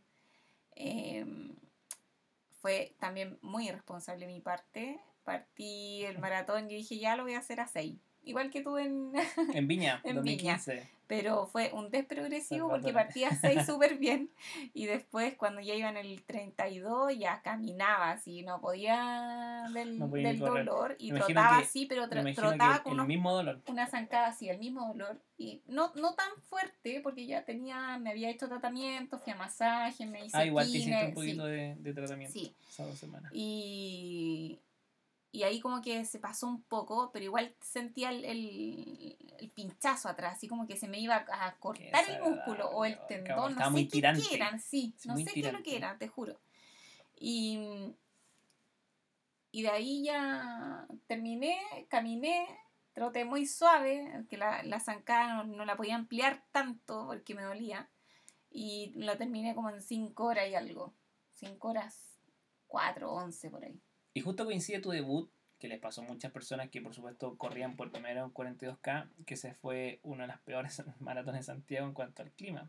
em, 0.76 1.56
fue 2.62 2.96
también 3.00 3.40
muy 3.42 3.70
irresponsable 3.70 4.26
de 4.26 4.34
mi 4.34 4.42
parte. 4.42 5.00
Partí 5.24 6.04
el 6.04 6.20
maratón 6.20 6.70
y 6.70 6.76
dije, 6.76 7.00
ya 7.00 7.16
lo 7.16 7.24
voy 7.24 7.36
a 7.36 7.40
hacer 7.40 7.62
a 7.62 7.68
6. 7.68 7.96
Igual 8.24 8.50
que 8.50 8.62
tú 8.62 8.78
en... 8.78 9.14
En 9.54 9.68
Viña, 9.68 10.02
En 10.04 10.16
2015. 10.18 10.90
Pero 11.08 11.48
fue 11.48 11.72
un 11.74 11.90
desprogresivo 11.90 12.68
porque 12.70 12.92
partí 12.92 13.24
a 13.24 13.32
6 13.32 13.66
súper 13.66 13.98
bien. 13.98 14.30
Y 14.74 14.86
después, 14.88 15.36
cuando 15.36 15.62
ya 15.62 15.74
iba 15.74 15.88
en 15.90 15.96
el 15.98 16.22
32, 16.24 17.18
ya 17.18 17.42
caminaba 17.42 18.12
así, 18.12 18.44
no 18.44 18.60
podía 18.60 19.64
del, 19.74 19.98
No 20.00 20.10
podía 20.10 20.34
ni 20.34 20.38
del 20.38 20.40
dolor. 20.40 20.96
Y 21.00 21.08
imagino 21.10 21.26
trotaba 21.28 21.58
que- 21.60 21.64
así, 21.64 21.86
pero 21.86 22.08
tra- 22.10 22.36
trotaba 22.36 22.84
con 22.84 22.92
el 22.92 22.98
unos 22.98 23.08
mismo 23.08 23.34
dolor. 23.34 23.62
una 23.68 23.88
zancada 23.88 24.28
así, 24.28 24.50
el 24.50 24.60
mismo 24.60 24.88
dolor. 24.88 25.22
Y 25.38 25.62
no, 25.68 25.92
no 25.96 26.14
tan 26.16 26.30
fuerte, 26.50 27.00
porque 27.02 27.26
ya 27.26 27.46
tenía, 27.46 27.98
me 28.00 28.10
había 28.10 28.30
hecho 28.30 28.48
tratamiento, 28.48 29.20
fui 29.20 29.32
a 29.34 29.36
masaje, 29.38 30.06
me 30.06 30.26
hice 30.26 30.36
Ah, 30.38 30.46
igual 30.46 30.66
te 30.70 30.78
hiciste 30.78 31.06
un 31.06 31.14
poquito 31.14 31.46
sí, 31.46 31.52
de, 31.52 31.76
de 31.80 31.94
tratamiento 31.94 32.34
sí. 32.34 32.54
esas 32.68 32.88
dos 32.88 32.98
semanas. 32.98 33.32
Y, 33.34 34.60
y 35.38 35.44
ahí 35.44 35.60
como 35.60 35.84
que 35.84 36.04
se 36.04 36.18
pasó 36.18 36.48
un 36.48 36.64
poco, 36.64 37.12
pero 37.12 37.24
igual 37.24 37.54
sentía 37.62 38.10
el, 38.10 38.26
el, 38.26 39.16
el 39.40 39.52
pinchazo 39.52 40.10
atrás, 40.10 40.34
así 40.34 40.48
como 40.48 40.66
que 40.66 40.78
se 40.78 40.88
me 40.88 41.00
iba 41.00 41.28
a 41.32 41.56
cortar 41.58 42.10
el 42.10 42.24
músculo 42.24 42.68
o 42.72 42.86
el 42.86 42.98
tendón, 43.08 43.54
no 43.54 43.72
sé 43.72 43.84
qué, 43.84 43.86
tirante. 43.86 44.24
qué 44.28 44.36
eran, 44.36 44.60
sí, 44.60 44.96
no 45.06 45.16
sé 45.16 45.26
qué 45.26 45.42
es 45.42 45.54
lo 45.54 45.62
tirante. 45.62 46.06
que 46.06 46.06
te 46.06 46.12
juro. 46.12 46.40
Y, 47.20 47.94
y 49.52 49.62
de 49.62 49.70
ahí 49.70 50.06
ya 50.06 50.88
terminé, 51.06 51.56
caminé, 51.88 52.48
troté 52.94 53.24
muy 53.24 53.46
suave, 53.46 54.26
que 54.32 54.38
la, 54.38 54.64
la 54.64 54.80
zancada 54.80 55.36
no, 55.36 55.44
no 55.44 55.66
la 55.66 55.78
podía 55.78 55.94
ampliar 55.94 56.46
tanto 56.52 57.06
porque 57.06 57.36
me 57.36 57.44
dolía. 57.44 57.88
Y 58.50 58.92
la 58.96 59.20
terminé 59.20 59.54
como 59.54 59.70
en 59.70 59.84
5 59.84 60.24
horas 60.24 60.50
y 60.50 60.56
algo. 60.56 60.96
5 61.34 61.68
horas, 61.68 62.18
4, 62.66 63.12
11 63.12 63.52
por 63.52 63.64
ahí. 63.64 63.80
Y 64.18 64.22
justo 64.22 64.46
coincide 64.46 64.80
tu 64.80 64.90
debut, 64.90 65.30
que 65.60 65.68
les 65.68 65.78
pasó 65.80 66.02
a 66.02 66.06
muchas 66.06 66.32
personas 66.32 66.70
que 66.72 66.82
por 66.82 66.92
supuesto 66.96 67.38
corrían 67.38 67.76
por 67.76 67.92
primero 67.92 68.24
en 68.26 68.34
42K, 68.34 69.10
que 69.28 69.38
se 69.38 69.54
fue 69.54 70.00
una 70.02 70.24
de 70.24 70.30
las 70.30 70.40
peores 70.40 70.82
maratones 71.00 71.42
de 71.42 71.54
Santiago 71.54 71.86
en 71.86 71.94
cuanto 71.94 72.24
al 72.24 72.32
clima. 72.32 72.68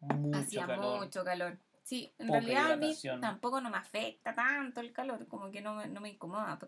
Mucho 0.00 0.38
Hacía 0.38 0.66
calor. 0.66 1.04
mucho 1.04 1.24
calor. 1.24 1.58
Sí, 1.82 2.10
en 2.18 2.28
Poca 2.28 2.40
realidad 2.40 2.72
a 2.72 2.76
mí 2.76 2.96
tampoco 3.20 3.60
no 3.60 3.68
me 3.68 3.76
afecta 3.76 4.34
tanto 4.34 4.80
el 4.80 4.94
calor, 4.94 5.26
como 5.28 5.50
que 5.50 5.60
no 5.60 5.86
no 5.86 6.00
me 6.00 6.08
incomoda 6.08 6.58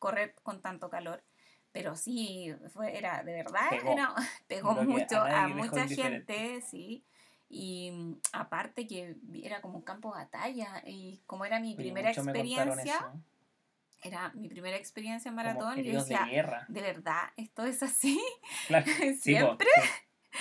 correr 0.00 0.34
con 0.42 0.60
tanto 0.60 0.90
calor. 0.90 1.22
Pero 1.70 1.94
sí, 1.94 2.52
fue, 2.72 2.98
era 2.98 3.22
de 3.22 3.34
verdad, 3.34 3.70
Pegó. 3.70 3.92
era- 3.92 4.14
pegó 4.48 4.74
mucho 4.82 5.18
a 5.18 5.44
a 5.44 5.46
mucha 5.46 5.86
gente, 5.86 6.60
sí. 6.60 7.04
Y 7.48 7.92
mm, 7.92 8.14
aparte 8.32 8.88
que 8.88 9.16
era 9.44 9.60
como 9.60 9.78
un 9.78 9.84
campo 9.84 10.12
de 10.12 10.24
batalla 10.24 10.82
y 10.84 11.20
como 11.26 11.44
era 11.44 11.60
mi 11.60 11.76
primera 11.76 12.10
experiencia, 12.10 12.96
eso, 12.96 13.22
era 14.04 14.30
mi 14.34 14.48
primera 14.48 14.76
experiencia 14.76 15.28
en 15.30 15.34
como 15.34 15.46
maratón, 15.46 15.74
yo 15.76 15.80
heridos 15.80 16.06
de 16.08 16.14
decía, 16.14 16.26
guerra. 16.30 16.64
¿de 16.68 16.80
verdad 16.82 17.22
esto 17.36 17.64
es 17.64 17.82
así? 17.82 18.22
Claro, 18.68 18.84
¿Siempre? 19.20 19.66
sí. 19.76 19.90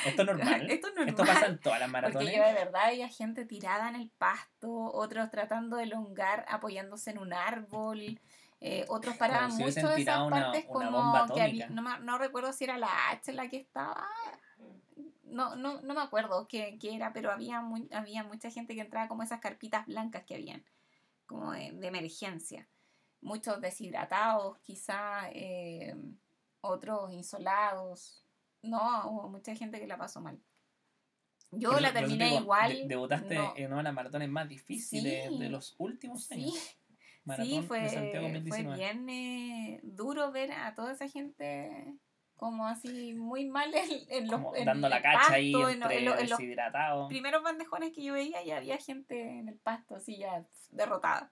Esto 0.06 0.22
es 0.24 0.28
normal. 0.28 0.70
Esto 0.70 0.88
es 0.90 0.96
normal. 0.96 1.10
Esto 1.10 1.26
pasa 1.26 1.46
en 1.48 1.60
todas 1.60 1.80
las 1.80 1.90
Porque 1.90 2.02
maratones. 2.10 2.36
yo 2.36 2.44
de 2.44 2.54
verdad 2.54 2.88
veía 2.88 3.08
gente 3.08 3.46
tirada 3.46 3.88
en 3.90 3.96
el 3.96 4.10
pasto, 4.10 4.70
otros 4.94 5.32
tratando 5.32 5.78
de 5.78 5.84
elongar 5.84 6.46
apoyándose 6.50 7.12
en 7.12 7.20
un 7.20 7.32
árbol, 7.34 8.20
eh, 8.60 8.86
otros 8.90 9.16
paraban 9.18 9.50
Como 9.52 9.58
si 9.70 9.80
mucho 9.80 9.88
de 9.90 10.02
esas 10.02 10.30
partes 10.30 10.66
una 10.68 10.74
como 11.26 11.34
que 11.36 11.42
había- 11.42 11.70
no, 11.70 11.82
me- 11.82 12.00
no 12.00 12.18
recuerdo 12.18 12.52
si 12.54 12.64
era 12.66 12.78
la 12.78 13.10
H 13.12 13.32
la 13.34 13.48
que 13.50 13.58
estaba, 13.58 14.06
no, 15.24 15.56
no, 15.56 15.82
no 15.82 15.94
me 15.94 16.02
acuerdo 16.02 16.48
qué, 16.48 16.78
qué 16.82 16.96
era, 16.96 17.12
pero 17.14 17.32
había, 17.32 17.62
muy- 17.62 17.90
había 17.94 18.24
mucha 18.24 18.50
gente 18.50 18.76
que 18.76 18.82
entraba 18.82 19.08
como 19.08 19.24
esas 19.24 19.40
carpitas 19.40 19.86
blancas 19.86 20.24
que 20.26 20.36
habían, 20.36 20.64
como 21.26 21.52
de, 21.54 21.72
de 21.72 21.88
emergencia. 21.88 22.68
Muchos 23.24 23.60
deshidratados, 23.62 24.58
quizá 24.60 25.30
eh, 25.32 25.96
otros 26.62 27.12
insolados. 27.14 28.26
No, 28.62 29.10
hubo 29.10 29.30
mucha 29.30 29.56
gente 29.56 29.80
que 29.80 29.88
la 29.88 29.98
pasó 29.98 30.22
mal. 30.22 30.40
Yo 31.52 31.80
la 31.80 31.94
terminé 31.94 32.26
digo, 32.30 32.42
igual. 32.42 32.72
de- 32.74 32.88
debutaste 32.88 33.36
no. 33.36 33.54
en 33.56 33.68
una 33.68 33.78
de 33.78 33.84
las 33.84 33.94
maratones 33.94 34.30
más 34.30 34.50
difíciles 34.50 35.30
Sí. 35.30 35.38
de 35.40 35.50
los 35.50 35.76
últimos 35.78 36.26
Sí, 36.26 36.34
años. 36.36 36.78
Maratón 37.26 37.48
sí, 37.50 37.62
de 37.62 37.68
fue, 37.68 37.90
Santiago 37.90 38.26
fue 38.28 38.34
2019. 38.40 38.76
bien 38.78 39.10
eh, 39.10 39.80
duro 39.84 40.32
ver 40.32 40.52
a 40.52 40.74
toda 40.76 40.92
esa 40.94 41.08
gente 41.08 41.96
como 42.36 42.68
así 42.68 43.14
muy 43.14 43.46
mal 43.46 43.74
en, 43.74 43.90
en 44.10 44.28
los 44.28 44.34
Como 44.42 44.56
en 44.56 44.66
dando 44.66 44.90
la 44.90 45.02
cacha 45.02 45.34
ahí 45.34 45.54
pasto, 45.54 45.70
entre 45.70 45.98
en 46.00 46.08
en 46.20 46.30
los 46.30 47.08
primeros 47.08 47.44
bandejones 47.44 47.94
que 47.94 48.04
yo 48.04 48.14
veía 48.14 48.44
ya 48.44 48.58
había 48.58 48.78
gente 48.78 49.22
en 49.40 49.48
el 49.48 49.58
pasto 49.60 49.96
así 49.96 50.18
ya 50.18 50.46
derrotada. 50.72 51.32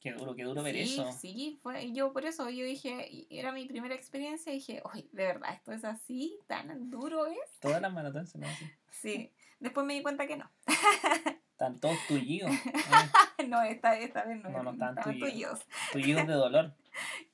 Qué 0.00 0.12
duro, 0.12 0.36
qué 0.36 0.44
duro 0.44 0.62
ver 0.62 0.74
sí, 0.76 0.94
eso. 0.94 1.10
sí, 1.12 1.58
fue, 1.62 1.90
yo 1.92 2.12
por 2.12 2.24
eso 2.24 2.48
yo 2.50 2.64
dije, 2.64 3.26
era 3.30 3.50
mi 3.50 3.66
primera 3.66 3.94
experiencia, 3.96 4.52
dije, 4.52 4.80
oye, 4.84 5.08
de 5.12 5.24
verdad, 5.24 5.52
esto 5.54 5.72
es 5.72 5.84
así, 5.84 6.38
tan 6.46 6.88
duro 6.88 7.26
es. 7.26 7.58
Todas 7.60 7.82
las 7.82 7.92
maratones 7.92 8.30
son 8.30 8.44
así. 8.44 8.64
Sí, 8.90 9.32
después 9.60 9.86
me 9.86 9.94
di 9.94 10.02
cuenta 10.02 10.26
que 10.26 10.36
no. 10.36 10.50
Están 11.52 11.78
todos 11.80 11.96
tullidos. 12.08 12.50
no, 13.48 13.62
esta, 13.62 13.98
esta 13.98 14.24
vez 14.24 14.40
no, 14.42 14.50
No, 14.50 14.72
no 14.72 14.94
tullidos. 15.02 15.04
tullidos. 15.20 15.66
tullidos 15.92 16.26
de 16.26 16.32
dolor 16.34 16.74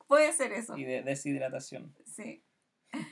Puede 0.07 0.33
ser 0.33 0.53
eso. 0.53 0.77
y 0.77 0.85
de 0.85 1.03
deshidratación. 1.03 1.95
Sí. 2.07 2.43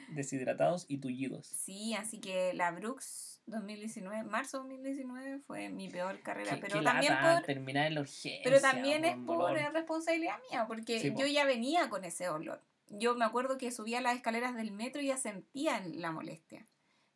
Deshidratados 0.08 0.84
y 0.88 0.98
tullidos. 0.98 1.46
Sí, 1.46 1.94
así 1.94 2.20
que 2.20 2.52
la 2.54 2.70
Brooks 2.70 3.31
2019, 3.47 4.23
marzo 4.24 4.59
2019 4.59 5.40
fue 5.40 5.69
mi 5.69 5.89
peor 5.89 6.20
carrera, 6.20 6.55
Qué, 6.55 6.60
pero 6.60 6.78
qué 6.78 6.85
también 6.85 7.14
lata 7.14 7.35
por 7.36 7.43
terminar 7.47 7.86
en 7.86 7.94
la 7.94 8.01
urgencia. 8.01 8.40
pero 8.44 8.60
también 8.60 9.05
es 9.05 9.16
por 9.27 9.52
responsabilidad 9.52 10.39
mía, 10.51 10.64
porque 10.66 11.01
Sí, 11.01 11.12
yo 11.16 11.27
ya 11.27 11.44
venía 11.44 11.89
con 11.90 12.05
ese 12.05 12.27
dolor. 12.27 12.62
Yo 12.89 13.14
me 13.14 13.24
acuerdo 13.24 13.59
que 13.59 13.70
subía 13.73 14.01
las 14.01 14.16
escaleras 14.16 14.55
del 14.55 14.70
metro 14.70 15.01
y 15.02 15.06
ya 15.06 15.16
sentía 15.16 15.81
la 15.81 16.12
molestia. 16.12 16.66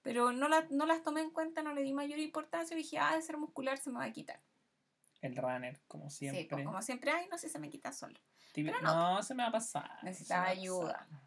Pero 0.02 0.32
no, 0.32 0.48
la- 0.48 0.66
no 0.70 0.86
las 0.86 1.02
tomé 1.02 1.20
en 1.20 1.30
cuenta, 1.30 1.62
no 1.62 1.72
le 1.74 1.82
di 1.82 1.92
mayor 1.92 2.18
importancia 2.18 2.74
y 2.74 2.78
dije, 2.78 2.98
ah, 2.98 3.14
de 3.14 3.22
ser 3.22 3.36
muscular 3.36 3.76
se 3.78 3.90
me 3.90 3.98
va 3.98 4.04
a 4.04 4.12
quitar. 4.12 4.40
El 5.20 5.36
runner, 5.36 5.80
como 5.88 6.10
siempre. 6.10 6.42
Sí, 6.42 6.48
pues, 6.48 6.64
como 6.64 6.80
siempre, 6.82 7.10
ay, 7.10 7.26
no 7.30 7.38
sé, 7.38 7.48
se 7.48 7.58
me 7.58 7.68
quita 7.70 7.92
solo. 7.92 8.18
Pero 8.54 8.80
no. 8.80 9.14
no, 9.16 9.22
se 9.22 9.34
me 9.34 9.42
va 9.42 9.48
a 9.48 9.52
pasar. 9.52 9.90
Necesitaba 10.02 10.46
ayuda. 10.46 10.92
pasar. 10.98 11.20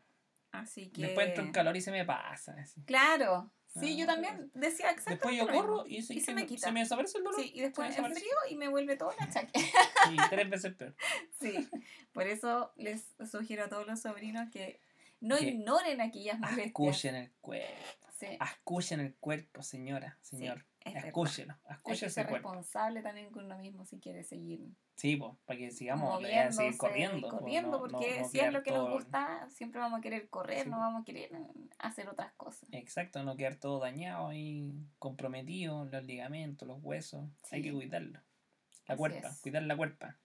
Así 0.51 0.89
que... 0.89 1.01
Después 1.01 1.27
entro 1.27 1.43
en 1.43 1.51
calor 1.51 1.75
y 1.77 1.81
se 1.81 1.91
me 1.91 2.05
pasa. 2.05 2.55
así. 2.59 2.81
Claro, 2.85 3.51
sí, 3.79 3.95
yo 3.97 4.05
Ah, 4.05 4.07
también 4.13 4.51
decía 4.53 4.89
exactamente 4.91 5.11
Después 5.11 5.37
yo 5.37 5.47
corro 5.47 5.85
y, 5.87 6.01
se, 6.01 6.13
Y 6.15 6.21
se 6.21 6.33
me 6.33 6.45
quita. 6.45 6.67
se 6.67 6.71
me 6.71 6.79
desaparece 6.81 7.17
el 7.19 7.23
dolor. 7.23 7.41
Sí, 7.41 7.51
y 7.53 7.61
después 7.61 7.93
se 7.93 8.01
me 8.01 8.07
en 8.07 8.13
desaparece. 8.13 8.19
frío 8.21 8.53
y 8.53 8.55
me 8.57 8.67
vuelve 8.69 8.95
todo 8.97 9.13
la 9.19 9.29
chaque. 9.31 9.59
Y 10.11 10.29
tres 10.29 10.49
veces 10.49 10.73
peor. 10.75 10.95
Sí, 11.39 11.67
por 12.11 12.27
eso 12.27 12.71
les 12.77 13.05
sugiero 13.29 13.65
a 13.65 13.69
todos 13.69 13.85
los 13.87 14.01
sobrinos 14.01 14.49
que 14.51 14.79
no 15.21 15.37
ignoren 15.37 16.01
aquellas 16.01 16.39
molestias. 16.39 16.67
Escuchen 16.67 17.15
el 17.15 17.31
cuerpo. 17.41 18.07
Sí, 18.17 18.27
Escuchen 18.41 18.99
el 18.99 19.15
cuerpo, 19.15 19.63
señora, 19.63 20.17
señor. 20.21 20.65
Es 20.81 20.93
verdad. 20.93 21.07
Escúchelo. 21.07 21.55
Hay 21.85 21.97
que 21.99 22.09
ser 22.09 22.27
responsable 22.27 23.01
también 23.01 23.29
con 23.31 23.45
uno 23.45 23.57
mismo 23.57 23.85
si 23.85 23.99
quiere 23.99 24.23
seguir 24.23 24.61
Sí, 24.95 25.15
pues, 25.15 25.33
para 25.45 25.57
que 25.59 25.71
sigamos, 25.71 26.13
moviéndose 26.13 26.57
seguir 26.57 26.73
y 26.73 26.77
corriendo. 26.77 27.29
corriendo, 27.29 27.71
no- 27.71 27.77
no- 27.87 27.91
porque 27.91 28.19
no 28.21 28.27
si 28.27 28.39
es 28.39 28.51
lo 28.53 28.63
que 28.63 28.71
todo- 28.71 28.89
nos 28.89 28.93
gusta, 29.03 29.49
siempre 29.49 29.79
vamos 29.79 29.99
a 29.99 30.01
querer 30.01 30.29
correr, 30.29 30.63
Sí. 30.65 30.69
no 30.69 30.79
vamos 30.79 31.01
a 31.01 31.05
querer 31.05 31.31
eh, 31.33 31.47
hacer 31.79 32.09
otras 32.09 32.33
cosas. 32.33 32.67
Exacto, 32.73 33.23
no 33.23 33.35
quedar 33.37 33.55
todo 33.57 33.79
dañado 33.79 34.27
ahí, 34.29 34.73
comprometido, 34.99 35.85
los 35.85 36.03
ligamentos, 36.03 36.67
los 36.67 36.79
huesos. 36.81 37.29
Hay 37.51 37.61
que 37.61 37.69
Sí. 37.69 37.75
cuidarlo. 37.75 38.19
La 38.87 38.93
Así 38.93 38.97
cuerpa, 38.97 39.27
es. 39.29 39.41
cuidar 39.41 39.63
la 39.63 39.77
cuerpa. 39.77 40.17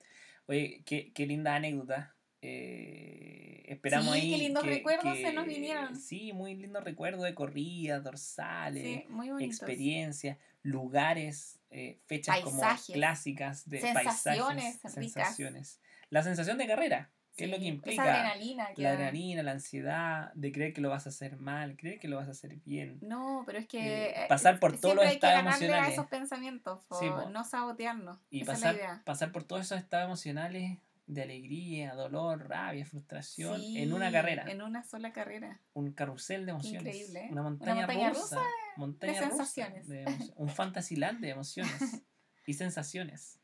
Oye, 0.46 0.82
qué, 0.84 1.12
qué 1.12 1.26
linda 1.26 1.54
anécdota. 1.54 2.14
Eh, 2.46 3.64
esperamos 3.68 4.14
Sí, 4.14 4.20
ahí. 4.20 4.30
qué 4.30 4.38
lindos 4.38 4.62
que- 4.64 4.70
recuerdos 4.70 5.16
se 5.16 5.22
que- 5.22 5.32
nos 5.32 5.46
vinieron. 5.46 5.96
Sí, 5.96 6.32
muy 6.32 6.54
lindo 6.54 6.80
recuerdo 6.80 7.22
de 7.24 7.34
corridas, 7.34 8.02
dorsales, 8.04 8.82
Sí, 8.82 9.06
experiencias, 9.40 10.38
lugares, 10.62 11.58
eh, 11.70 11.98
fechas 12.06 12.40
como 12.40 12.60
Paisajes. 12.60 12.94
clásicas 12.94 13.68
de 13.68 13.80
Sensaciones 13.80 14.78
paisajes, 14.78 14.82
ricas. 14.82 14.92
sensaciones. 14.94 15.80
La 16.10 16.22
sensación 16.22 16.58
de 16.58 16.66
carrera, 16.66 17.10
que 17.36 17.44
es 17.44 17.50
lo 17.50 17.56
que 17.56 17.62
Sí, 17.62 17.68
implica 17.68 18.02
Esa 18.04 18.14
adrenalina 18.14 18.68
la 18.76 18.90
adrenalina, 18.92 19.42
la 19.42 19.50
ansiedad 19.52 20.32
de 20.34 20.52
creer 20.52 20.72
que 20.72 20.80
lo 20.80 20.90
vas 20.90 21.06
a 21.06 21.08
hacer 21.08 21.36
mal, 21.38 21.76
creer 21.76 21.98
que 21.98 22.06
lo 22.06 22.16
vas 22.16 22.28
a 22.28 22.30
hacer 22.32 22.56
bien. 22.64 22.98
No, 23.02 23.42
pero 23.46 23.58
es 23.58 23.66
que 23.66 23.78
Eh, 23.80 24.10
eh, 24.24 24.26
pasar 24.28 24.60
por 24.60 24.78
todos 24.78 24.94
los 24.94 25.04
estados 25.06 25.36
ganarle 25.42 25.50
a 25.66 25.68
emocionales. 25.68 25.92
esos 25.94 26.06
pensamientos, 26.06 26.80
Sí, 27.00 27.06
no 27.30 27.44
sabotearnos. 27.44 28.18
Y 28.30 28.42
Esa 28.42 28.52
es 28.52 28.60
la 28.60 28.66
pasar, 28.68 28.74
idea. 28.76 29.02
pasar 29.04 29.32
por 29.32 29.42
todos 29.44 29.62
esos 29.62 29.78
estados 29.78 30.06
emocionales 30.06 30.78
de 31.06 31.22
alegría, 31.22 31.94
dolor, 31.94 32.48
rabia, 32.48 32.86
frustración 32.86 33.60
Sí, 33.60 33.78
en 33.78 33.92
una 33.92 34.10
carrera, 34.10 34.50
En 34.50 34.62
una 34.62 34.82
sola 34.84 35.12
carrera. 35.12 35.60
un 35.74 35.92
carrusel 35.92 36.46
de 36.46 36.52
emociones, 36.52 36.94
Increíble, 36.96 37.20
¿eh? 37.20 37.28
una 37.30 37.42
Una 37.42 37.50
montaña, 37.50 37.74
montaña 37.86 38.08
rusa, 38.10 38.40
montaña 38.76 39.12
de 39.12 39.18
rusa 39.20 39.28
sensaciones. 39.30 39.88
de 39.88 40.02
emociones, 40.02 40.32
un 40.36 40.48
fantasyland 40.48 41.20
de 41.20 41.28
emociones 41.30 42.02
y 42.46 42.54
sensaciones. 42.54 43.38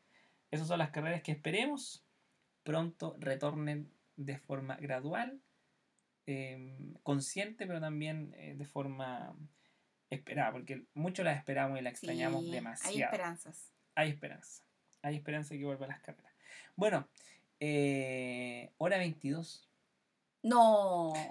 Esas 0.51 0.67
son 0.69 0.79
las 0.79 0.91
carreras 0.91 1.23
que 1.23 1.33
esperemos 1.33 2.05
pronto 2.63 3.17
retornen 3.21 3.93
de 4.17 4.39
forma 4.39 4.77
gradual, 4.77 5.41
eh, 6.27 6.77
consciente, 7.03 7.67
pero 7.67 7.81
también 7.81 8.35
eh, 8.37 8.55
de 8.57 8.65
forma 8.65 9.35
esperada, 10.11 10.53
porque 10.53 10.85
mucho 10.95 11.23
la 11.25 11.33
esperamos 11.33 11.79
y 11.79 11.83
la 11.83 11.91
extrañamos 11.91 12.41
Sí, 12.43 12.47
Hay 12.49 12.53
demasiado. 12.53 12.99
esperanzas. 12.99 13.73
Hay 13.95 14.09
esperanza. 14.11 14.63
Hay 15.03 15.17
esperanza 15.17 15.55
de 15.55 15.61
que 15.61 15.65
vuelva 15.67 15.87
a 15.87 15.89
las 15.89 16.01
carreras. 16.01 16.33
Bueno, 16.77 17.09
eh, 17.61 18.73
hora 18.79 18.99
22. 18.99 19.69
No. 20.43 21.13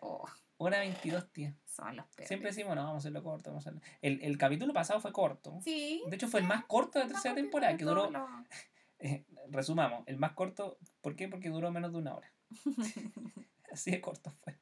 Oh, 0.00 0.24
Hora 0.56 0.78
22, 0.80 1.30
tía. 1.30 1.54
son 1.66 1.94
los 1.96 2.06
peores. 2.06 2.26
Siempre 2.28 2.48
decimos, 2.50 2.74
no, 2.74 2.82
vamos 2.82 2.96
a 2.96 2.98
hacerlo 2.98 3.22
corto. 3.22 3.50
Vamos 3.50 3.66
a 3.66 3.70
hacerlo. 3.70 3.86
El, 4.02 4.20
el 4.22 4.36
capítulo 4.38 4.72
pasado 4.72 4.98
fue 5.00 5.12
corto. 5.12 5.60
Sí. 5.62 6.02
De 6.08 6.16
hecho, 6.16 6.26
fue 6.26 6.40
el 6.40 6.46
más 6.46 6.64
corto 6.64 6.98
de 6.98 7.04
la 7.04 7.12
tercera 7.12 7.34
temporada, 7.34 7.76
que 7.76 7.84
duró, 7.84 8.10
los- 8.10 8.28
eh, 8.98 9.24
resumamos, 9.50 10.02
el 10.06 10.16
más 10.16 10.32
corto, 10.32 10.78
¿por 11.00 11.14
qué? 11.16 11.28
Porque 11.28 11.50
duró 11.50 11.70
menos 11.70 11.92
de 11.92 11.98
una 11.98 12.14
hora. 12.14 12.32
Así 13.72 13.90
de 13.92 14.00
corto 14.00 14.32
fue. 14.42 14.58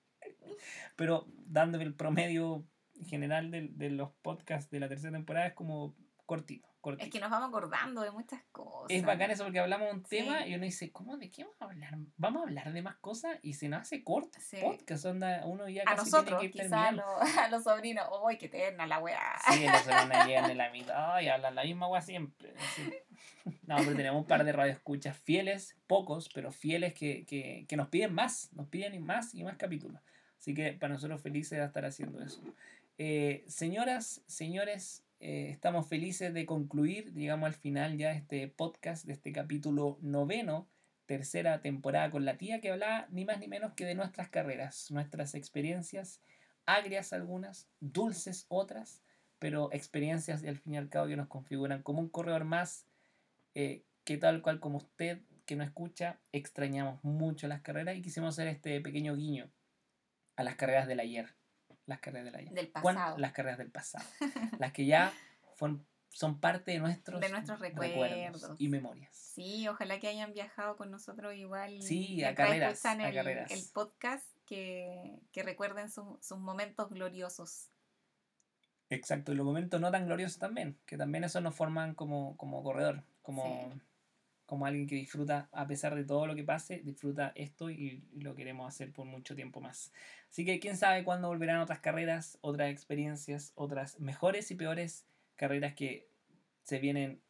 Pero 0.97 1.27
dándole 1.47 1.85
el 1.85 1.95
promedio 1.95 2.67
general 3.07 3.51
de, 3.51 3.69
de 3.69 3.91
los 3.91 4.11
podcasts 4.23 4.71
de 4.71 4.81
la 4.81 4.89
tercera 4.89 5.13
temporada 5.13 5.47
es 5.47 5.55
como 5.55 5.95
cortito, 6.27 6.69
cortito. 6.81 7.05
Es 7.07 7.11
que 7.13 7.21
nos 7.21 7.31
vamos 7.31 7.49
acordando 7.49 8.03
de 8.03 8.11
muchas 8.11 8.43
cosas. 8.53 8.87
Es 8.91 9.05
bacán 9.05 9.31
eso 9.31 9.45
porque 9.45 9.61
hablamos 9.61 9.87
de 9.89 9.95
un 9.95 10.05
Sí. 10.05 10.17
tema 10.19 10.47
y 10.47 10.55
uno 10.55 10.65
dice, 10.65 10.91
¿cómo? 10.93 11.17
¿De 11.17 11.31
qué 11.31 11.45
vamos 11.45 11.57
a 11.61 11.65
hablar? 11.67 11.95
Vamos 12.17 12.41
a 12.43 12.45
hablar 12.47 12.73
de 12.73 12.83
más 12.83 12.97
cosas 12.97 13.39
y 13.43 13.55
se 13.55 13.69
nos 13.69 13.83
hace 13.83 14.03
corto 14.05 14.39
Sí. 14.41 14.59
podcast. 14.61 15.05
Onda, 15.07 15.43
uno 15.47 15.69
ya 15.69 15.83
A 15.83 15.95
casi 15.97 16.11
nosotros, 16.11 16.41
tiene 16.41 16.53
que 16.53 16.67
ir 16.67 16.75
a, 16.75 16.93
los- 16.93 17.05
a 17.39 17.49
los 17.49 17.63
sobrinos. 17.65 18.07
¡Uy, 18.25 18.37
qué 18.39 18.47
eterna 18.47 18.87
la 18.87 18.99
weá! 18.99 19.39
Sí, 19.51 19.67
los 19.67 19.81
semanas 19.83 20.27
llegan 20.29 20.51
en 20.51 20.59
la 20.59 20.71
mitad 20.71 21.21
y 21.21 21.29
hablan 21.29 21.55
la 21.55 21.63
misma 21.65 21.87
agua 21.87 22.03
siempre. 22.03 22.53
No, 23.67 23.77
pero 23.79 23.95
tenemos 23.95 24.21
un 24.21 24.27
par 24.27 24.45
de 24.45 24.53
radioescuchas 24.53 25.17
fieles, 25.17 25.77
pocos, 25.87 26.29
pero 26.35 26.51
fieles 26.51 26.95
que, 26.95 27.25
que, 27.25 27.65
que 27.69 27.77
nos 27.77 27.89
piden 27.89 28.13
más, 28.13 28.53
nos 28.53 28.67
piden 28.69 29.01
más 29.05 29.35
y 29.35 29.45
más 29.45 29.57
capítulos. 29.57 30.01
Así 30.39 30.53
que 30.55 30.73
para 30.73 30.95
nosotros 30.95 31.21
felices 31.23 31.59
de 31.59 31.65
estar 31.65 31.85
haciendo 31.85 32.21
eso. 32.23 32.41
Eh, 32.99 33.45
señoras, 33.47 34.23
señores, 34.27 35.05
eh, 35.21 35.51
estamos 35.51 35.89
felices 35.89 36.35
de 36.35 36.47
concluir, 36.47 37.13
llegamos 37.15 37.47
al 37.47 37.55
final 37.55 37.97
ya 37.97 38.11
de 38.11 38.17
este 38.17 38.49
podcast, 38.49 39.07
de 39.07 39.15
este 39.15 39.33
capítulo 39.33 39.99
noveno 40.01 40.69
tercera 41.07 41.61
temporada 41.63 42.11
con 42.11 42.25
la 42.25 42.37
tía 42.37 42.61
que 42.61 42.71
hablaba 42.71 43.07
ni 43.11 43.25
más 43.25 43.39
ni 43.39 43.49
menos 43.49 43.73
que 43.73 43.85
de 43.85 43.95
nuestras 43.95 44.29
carreras, 44.29 44.91
nuestras 44.91 45.35
experiencias, 45.35 46.21
agrias 46.67 47.13
algunas, 47.13 47.69
dulces 47.81 48.47
otras, 48.49 49.03
pero 49.39 49.73
experiencias 49.73 50.45
al 50.45 50.59
fin 50.59 50.75
y 50.75 50.77
al 50.77 50.89
cabo 50.89 51.07
que 51.07 51.17
nos 51.17 51.29
configuran 51.29 51.83
como 51.83 52.01
un 52.01 52.09
corredor 52.09 52.45
más 52.45 52.87
eh, 53.55 53.85
que 54.05 54.19
tal 54.19 54.43
cual 54.43 54.61
como 54.61 54.79
usted 54.79 55.21
que 55.47 55.57
no 55.57 55.63
escucha, 55.63 56.19
extrañamos 56.33 57.03
mucho 57.05 57.47
las 57.47 57.63
carreras 57.63 57.97
y 57.97 58.03
quisimos 58.03 58.35
hacer 58.35 58.49
este 58.49 58.81
pequeño 58.81 59.15
guiño 59.15 59.49
a 60.35 60.43
las 60.43 60.57
carreras 60.57 60.89
del 60.89 61.01
ayer. 61.01 61.35
Las 61.87 62.01
carreras 62.01 62.27
del 62.27 62.37
ayer. 62.37 62.53
Del 62.53 62.69
pasado. 62.69 63.17
Las 63.19 63.33
carreras 63.33 63.59
del 63.59 63.71
pasado. 63.71 64.05
las 64.61 64.73
que 64.73 64.87
ya 64.87 65.13
fueron- 65.55 65.87
son 66.09 66.41
parte 66.41 66.71
de 66.73 66.79
nuestros, 66.79 67.21
De 67.21 67.29
nuestros 67.29 67.61
recuerdos. 67.61 68.55
y 68.59 68.69
memorias. 68.69 69.15
Sí, 69.15 69.69
ojalá 69.69 70.01
que 70.01 70.09
hayan 70.09 70.33
viajado 70.33 70.77
con 70.77 70.91
nosotros 70.91 71.35
igual. 71.35 71.83
Sí, 71.83 72.25
a 72.25 72.35
carreras, 72.35 72.85
a 72.87 72.93
el, 72.95 73.15
carreras. 73.15 73.51
el 73.51 73.61
podcast, 73.75 74.27
que, 74.47 75.19
que 75.31 75.43
recuerden 75.43 75.91
sus- 75.91 76.25
sus 76.25 76.39
momentos 76.39 76.89
gloriosos. 76.91 77.69
Exacto, 78.89 79.33
y 79.33 79.35
los 79.35 79.45
momentos 79.45 79.81
no 79.81 79.91
tan 79.91 80.07
gloriosos 80.07 80.39
también, 80.39 80.79
que 80.87 80.97
también 80.97 81.25
eso 81.25 81.41
nos 81.41 81.55
forman 81.55 81.95
como, 81.95 82.37
como 82.37 82.63
corredor, 82.63 83.03
como, 83.23 83.43
Sí. 83.75 83.81
Como 84.47 84.65
alguien 84.65 84.87
que 84.87 84.95
disfruta, 84.95 85.49
a 85.53 85.67
pesar 85.67 85.95
de 85.97 86.05
todo 86.05 86.27
lo 86.27 86.35
que 86.37 86.45
pase, 86.45 86.79
disfruta 86.85 87.33
esto 87.35 87.69
y, 87.69 88.05
y 88.13 88.21
lo 88.21 88.35
queremos 88.35 88.69
hacer 88.73 88.93
por 88.93 89.05
mucho 89.05 89.35
tiempo 89.35 89.61
más. 89.61 89.93
Así 90.31 90.45
que 90.45 90.61
quién 90.61 90.77
sabe 90.77 91.03
cuándo 91.05 91.29
volverán 91.29 91.59
otras 91.61 91.81
carreras, 91.81 92.39
otras 92.43 92.71
experiencias, 92.71 93.53
otras 93.57 93.99
mejores 93.99 94.51
y 94.51 94.55
peores 94.55 95.05
carreras 95.35 95.75
que 95.75 96.09
se 96.63 96.79
vienen 96.79 97.21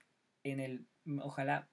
en 0.44 0.60
el, 0.60 0.86
ojalá, 1.22 1.68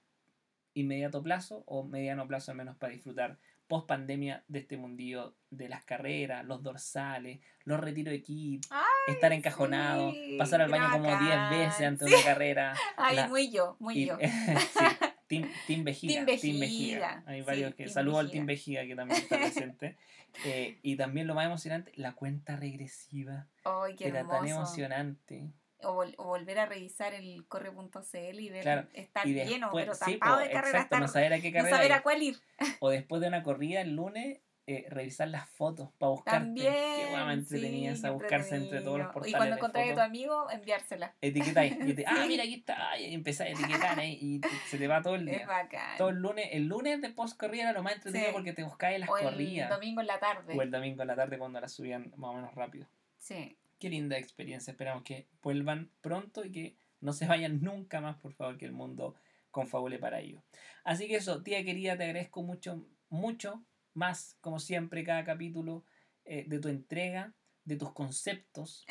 inmediato 0.74 1.22
plazo 1.22 1.62
o 1.66 1.84
mediano 1.84 2.26
plazo 2.26 2.50
al 2.50 2.56
menos 2.56 2.76
para 2.76 2.92
disfrutar 2.92 3.38
post 3.68 3.86
pandemia 3.86 4.44
de 4.48 4.58
este 4.58 4.76
mundillo 4.76 5.36
de 5.50 5.68
las 5.70 5.84
carreras, 5.84 6.44
los 6.44 6.62
dorsales, 6.62 7.40
los 7.64 7.80
retiros 7.80 8.12
de 8.12 8.20
kit, 8.20 8.66
estar 9.06 9.32
encajonado, 9.32 10.10
sí, 10.10 10.36
pasar 10.38 10.60
al 10.60 10.70
baño 10.70 10.90
como 10.92 11.04
10 11.06 11.18
bacán, 11.20 11.50
veces 11.50 11.86
antes 11.86 12.06
sí. 12.08 12.10
de 12.12 12.16
una 12.20 12.24
carrera. 12.26 12.74
Ay, 12.98 13.16
La- 13.16 13.28
muy 13.28 13.50
yo, 13.50 13.76
muy 13.80 13.94
y- 14.02 14.06
yo. 14.06 14.18
sí, 14.20 14.84
team, 15.26 15.48
team 15.66 15.84
Vejiga. 15.84 16.24
Team 16.26 16.40
Team 16.40 16.60
Vejiga, 16.60 17.22
Hay 17.26 17.40
sí, 17.40 17.46
varios 17.46 17.74
que 17.74 17.84
Team 17.84 17.94
saludo 17.94 18.18
al 18.18 18.26
Vejiga. 18.26 18.32
Team 18.36 18.46
Vejiga 18.46 18.86
que 18.86 18.96
también 18.96 19.20
está 19.22 19.38
presente. 19.40 19.96
Eh, 20.44 20.78
y 20.82 20.96
también 20.96 21.26
lo 21.26 21.34
más 21.34 21.46
emocionante, 21.46 21.92
la 21.96 22.12
cuenta 22.12 22.56
regresiva. 22.56 23.46
Ay, 23.64 23.94
qué 23.96 24.08
Era 24.08 24.26
tan 24.26 24.46
hermoso. 24.46 24.56
emocionante. 24.56 25.50
O, 25.82 25.94
vol- 26.02 26.14
o 26.16 26.24
volver 26.24 26.58
a 26.60 26.66
revisar 26.66 27.12
el 27.14 27.46
corre.cl 27.46 28.40
y 28.40 28.48
ver 28.50 28.62
Claro, 28.62 28.88
estar 28.94 29.26
y 29.26 29.34
lleno, 29.34 29.66
después, 29.66 29.84
pero 29.84 29.94
sí, 29.94 30.14
tapado 30.16 30.36
po, 30.36 30.42
de 30.42 30.50
carreras, 30.50 30.74
exacto, 30.84 30.98
no 31.00 31.08
saber 31.08 31.32
a 31.34 31.40
qué 31.40 31.50
no 31.50 31.58
carrera 31.58 31.76
saber 31.76 31.90
ir. 31.90 31.96
a 31.96 32.02
cuál 32.02 32.22
ir. 32.22 32.36
O 32.80 32.90
después 32.90 33.20
de 33.20 33.28
una 33.28 33.42
corrida 33.42 33.80
el 33.82 33.94
lunes, 33.94 34.40
eh, 34.66 34.86
revisar 34.88 35.28
las 35.28 35.48
fotos 35.50 35.90
para 35.98 36.10
buscarte. 36.10 36.38
También. 36.46 36.72
Qué 36.72 37.06
guay 37.10 37.44
sí, 37.44 37.60
qué 37.60 38.06
a 38.06 38.10
buscarse 38.12 38.56
entre 38.56 38.80
todos 38.80 38.98
los 38.98 39.08
portales 39.08 39.30
Y 39.34 39.36
cuando 39.36 39.56
encontráis 39.56 39.92
a 39.92 39.94
tu 39.94 40.00
amigo, 40.00 40.50
enviársela. 40.50 41.14
Etiquetáis. 41.20 41.76
Y 41.86 41.94
te- 41.94 42.04
Ah, 42.06 42.24
mira, 42.26 42.44
aquí 42.44 42.54
está. 42.54 42.98
Y 42.98 43.12
empezáis 43.14 43.56
a 43.58 43.60
etiquetar 43.62 43.98
ahí 44.00 44.18
y 44.20 44.38
te- 44.40 44.48
se 44.70 44.78
te 44.78 44.88
va 44.88 45.02
todo 45.02 45.16
el 45.16 45.28
Es 45.28 45.36
día. 45.38 45.46
bacán. 45.46 45.98
Todo 45.98 46.08
el 46.08 46.16
lunes, 46.16 46.48
el 46.52 46.66
lunes 46.66 47.00
de 47.02 47.10
post 47.10 47.38
corrida 47.38 47.64
era 47.64 47.72
lo 47.72 47.82
más 47.82 47.94
entretenido 47.96 48.30
Sí. 48.30 48.34
porque 48.34 48.52
te 48.54 48.64
buscáis 48.64 48.98
las 49.00 49.08
o 49.10 49.18
el 49.18 49.24
corridas. 49.24 49.68
domingo 49.70 50.00
en 50.00 50.06
la 50.06 50.18
tarde. 50.18 50.54
O 50.56 50.62
el 50.62 50.70
domingo 50.70 51.02
en 51.02 51.08
la 51.08 51.16
tarde 51.16 51.36
cuando 51.38 51.60
las 51.60 51.72
subían 51.72 52.12
más 52.16 52.30
o 52.30 52.34
menos 52.34 52.54
rápido. 52.54 52.86
Sí. 53.18 53.56
Qué 53.78 53.90
linda 53.90 54.16
experiencia. 54.16 54.70
Esperamos 54.70 55.02
que 55.02 55.26
vuelvan 55.42 55.90
pronto 56.00 56.42
y 56.44 56.50
que 56.52 56.76
no 57.02 57.12
se 57.12 57.26
vayan 57.26 57.60
nunca 57.62 58.00
más, 58.00 58.16
por 58.16 58.32
favor, 58.32 58.56
que 58.56 58.64
el 58.64 58.72
mundo 58.72 59.14
confabule 59.50 59.98
para 59.98 60.20
ello. 60.20 60.42
Así 60.84 61.06
que 61.06 61.16
eso, 61.16 61.42
tía 61.42 61.62
querida, 61.64 61.96
te 61.98 62.04
agradezco 62.04 62.42
mucho, 62.42 62.86
mucho 63.10 63.62
más, 63.94 64.36
como 64.40 64.58
siempre, 64.58 65.04
cada 65.04 65.24
capítulo, 65.24 65.84
eh, 66.24 66.44
de 66.48 66.58
tu 66.58 66.68
entrega, 66.68 67.34
de 67.64 67.76
tus 67.76 67.92
conceptos, 67.92 68.84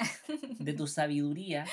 de 0.60 0.74
tu 0.74 0.88
sabiduría, 0.88 1.66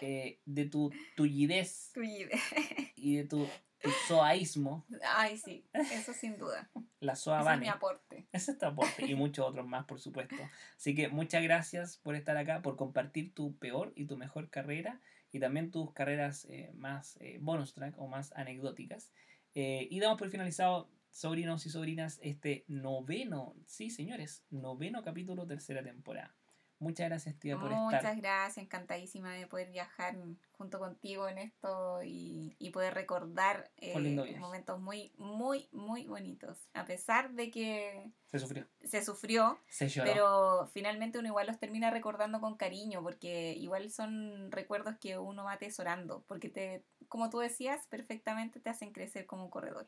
eh, 0.00 0.40
de 0.44 0.64
tu 0.66 0.90
tullidez 1.16 1.92
y 2.96 3.16
de 3.16 3.24
tu, 3.24 3.46
tu 3.80 3.90
soaísmo, 4.08 4.86
Ay, 5.14 5.36
sí, 5.36 5.66
eso 5.72 6.12
sin 6.12 6.38
duda. 6.38 6.70
la 7.00 7.16
soa 7.16 7.54
es 7.54 7.60
mi 7.60 7.68
aporte. 7.68 8.26
Ese 8.32 8.52
es 8.52 8.58
tu 8.58 8.66
aporte 8.66 9.04
y 9.04 9.14
muchos 9.14 9.46
otros 9.46 9.66
más, 9.66 9.84
por 9.84 10.00
supuesto. 10.00 10.36
Así 10.76 10.94
que 10.94 11.08
muchas 11.08 11.42
gracias 11.42 11.96
por 11.98 12.14
estar 12.14 12.36
acá, 12.36 12.62
por 12.62 12.76
compartir 12.76 13.34
tu 13.34 13.56
peor 13.58 13.92
y 13.96 14.06
tu 14.06 14.16
mejor 14.16 14.50
carrera 14.50 15.00
y 15.32 15.40
también 15.40 15.70
tus 15.70 15.92
carreras 15.92 16.44
eh, 16.50 16.70
más 16.74 17.16
eh, 17.20 17.38
bonus 17.40 17.74
track 17.74 17.98
o 17.98 18.06
más 18.06 18.32
anecdóticas. 18.32 19.10
Y 19.54 20.00
damos 20.00 20.18
por 20.18 20.30
finalizado, 20.30 20.88
sobrinos 21.12 21.64
y 21.66 21.70
sobrinas, 21.70 22.18
este 22.22 22.64
noveno, 22.68 23.54
sí 23.66 23.90
señores, 23.90 24.42
noveno 24.50 25.02
capítulo, 25.02 25.46
tercera 25.46 25.82
temporada. 25.82 26.34
Muchas 26.78 27.08
gracias, 27.08 27.38
tía, 27.38 27.56
por 27.56 27.70
Muchas 27.70 28.00
estar. 28.02 28.16
gracias, 28.16 28.58
encantadísima 28.58 29.32
de 29.34 29.46
poder 29.46 29.70
viajar 29.70 30.16
junto 30.50 30.80
contigo 30.80 31.28
en 31.28 31.38
esto 31.38 32.02
y, 32.02 32.56
y 32.58 32.70
poder 32.70 32.92
recordar 32.94 33.70
eh, 33.76 34.36
momentos 34.40 34.80
muy, 34.80 35.12
muy, 35.16 35.68
muy 35.70 36.08
bonitos. 36.08 36.58
A 36.74 36.84
pesar 36.84 37.34
de 37.34 37.52
que 37.52 38.10
Se 38.32 38.40
sufrió, 38.40 38.66
se 38.82 39.04
sufrió, 39.04 39.60
se 39.68 39.88
lloró. 39.88 40.10
pero 40.10 40.66
finalmente 40.72 41.20
uno 41.20 41.28
igual 41.28 41.46
los 41.46 41.60
termina 41.60 41.88
recordando 41.92 42.40
con 42.40 42.56
cariño, 42.56 43.00
porque 43.00 43.52
igual 43.52 43.88
son 43.92 44.50
recuerdos 44.50 44.96
que 44.98 45.18
uno 45.18 45.44
va 45.44 45.52
atesorando, 45.52 46.24
porque 46.26 46.48
te, 46.48 46.84
como 47.06 47.30
tú 47.30 47.38
decías, 47.38 47.86
perfectamente 47.86 48.58
te 48.58 48.70
hacen 48.70 48.92
crecer 48.92 49.26
como 49.26 49.44
un 49.44 49.50
corredor. 49.50 49.86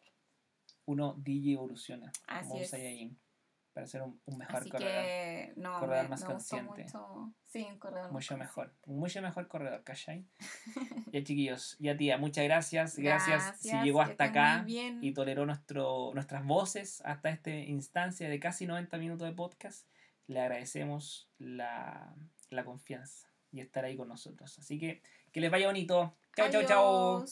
Uno 0.86 1.14
DJ 1.18 1.54
evoluciona 1.54 2.12
Así 2.26 2.48
como 2.48 2.60
es. 2.60 2.70
Saiyajin 2.70 3.18
para 3.72 3.88
ser 3.88 4.02
un, 4.02 4.20
un 4.26 4.38
mejor 4.38 4.56
Así 4.60 4.70
corredor. 4.70 4.92
que 5.02 5.52
no, 5.56 5.80
corredor 5.80 6.04
me, 6.04 6.08
más 6.10 6.20
me 6.20 6.26
consciente. 6.28 6.84
mucho. 6.84 7.32
Sí, 7.44 7.66
un 7.68 7.78
corredor 7.80 8.04
más 8.04 8.12
Mucho 8.12 8.36
mejor, 8.36 8.66
consciente. 8.66 8.90
un 8.92 8.98
mucho 9.00 9.22
mejor 9.22 9.48
corredor, 9.48 9.82
¿cachai? 9.82 10.24
ya 11.12 11.24
chiquillos, 11.24 11.76
ya 11.80 11.96
tía, 11.96 12.16
muchas 12.16 12.44
gracias. 12.44 12.96
Gracias, 12.96 13.42
si 13.58 13.68
Gracias, 13.70 13.84
llegó 13.84 14.04
que 14.04 14.10
hasta 14.12 14.24
acá 14.24 14.64
y 14.68 15.12
toleró 15.12 15.44
nuestro, 15.44 16.12
nuestras 16.14 16.44
voces 16.46 17.02
hasta 17.04 17.30
esta 17.30 17.50
instancia 17.50 18.28
de 18.28 18.38
casi 18.38 18.66
90 18.66 18.96
minutos 18.98 19.26
de 19.26 19.34
podcast. 19.34 19.88
Le 20.28 20.40
agradecemos 20.40 21.28
la, 21.38 22.14
la 22.50 22.64
confianza 22.64 23.28
y 23.50 23.58
estar 23.60 23.84
ahí 23.84 23.96
con 23.96 24.06
nosotros. 24.06 24.56
Así 24.58 24.78
que 24.78 25.02
que 25.32 25.40
les 25.40 25.50
vaya 25.50 25.66
bonito. 25.66 26.16
Chao, 26.36 26.48
chao, 26.48 26.62
chao. 26.64 27.24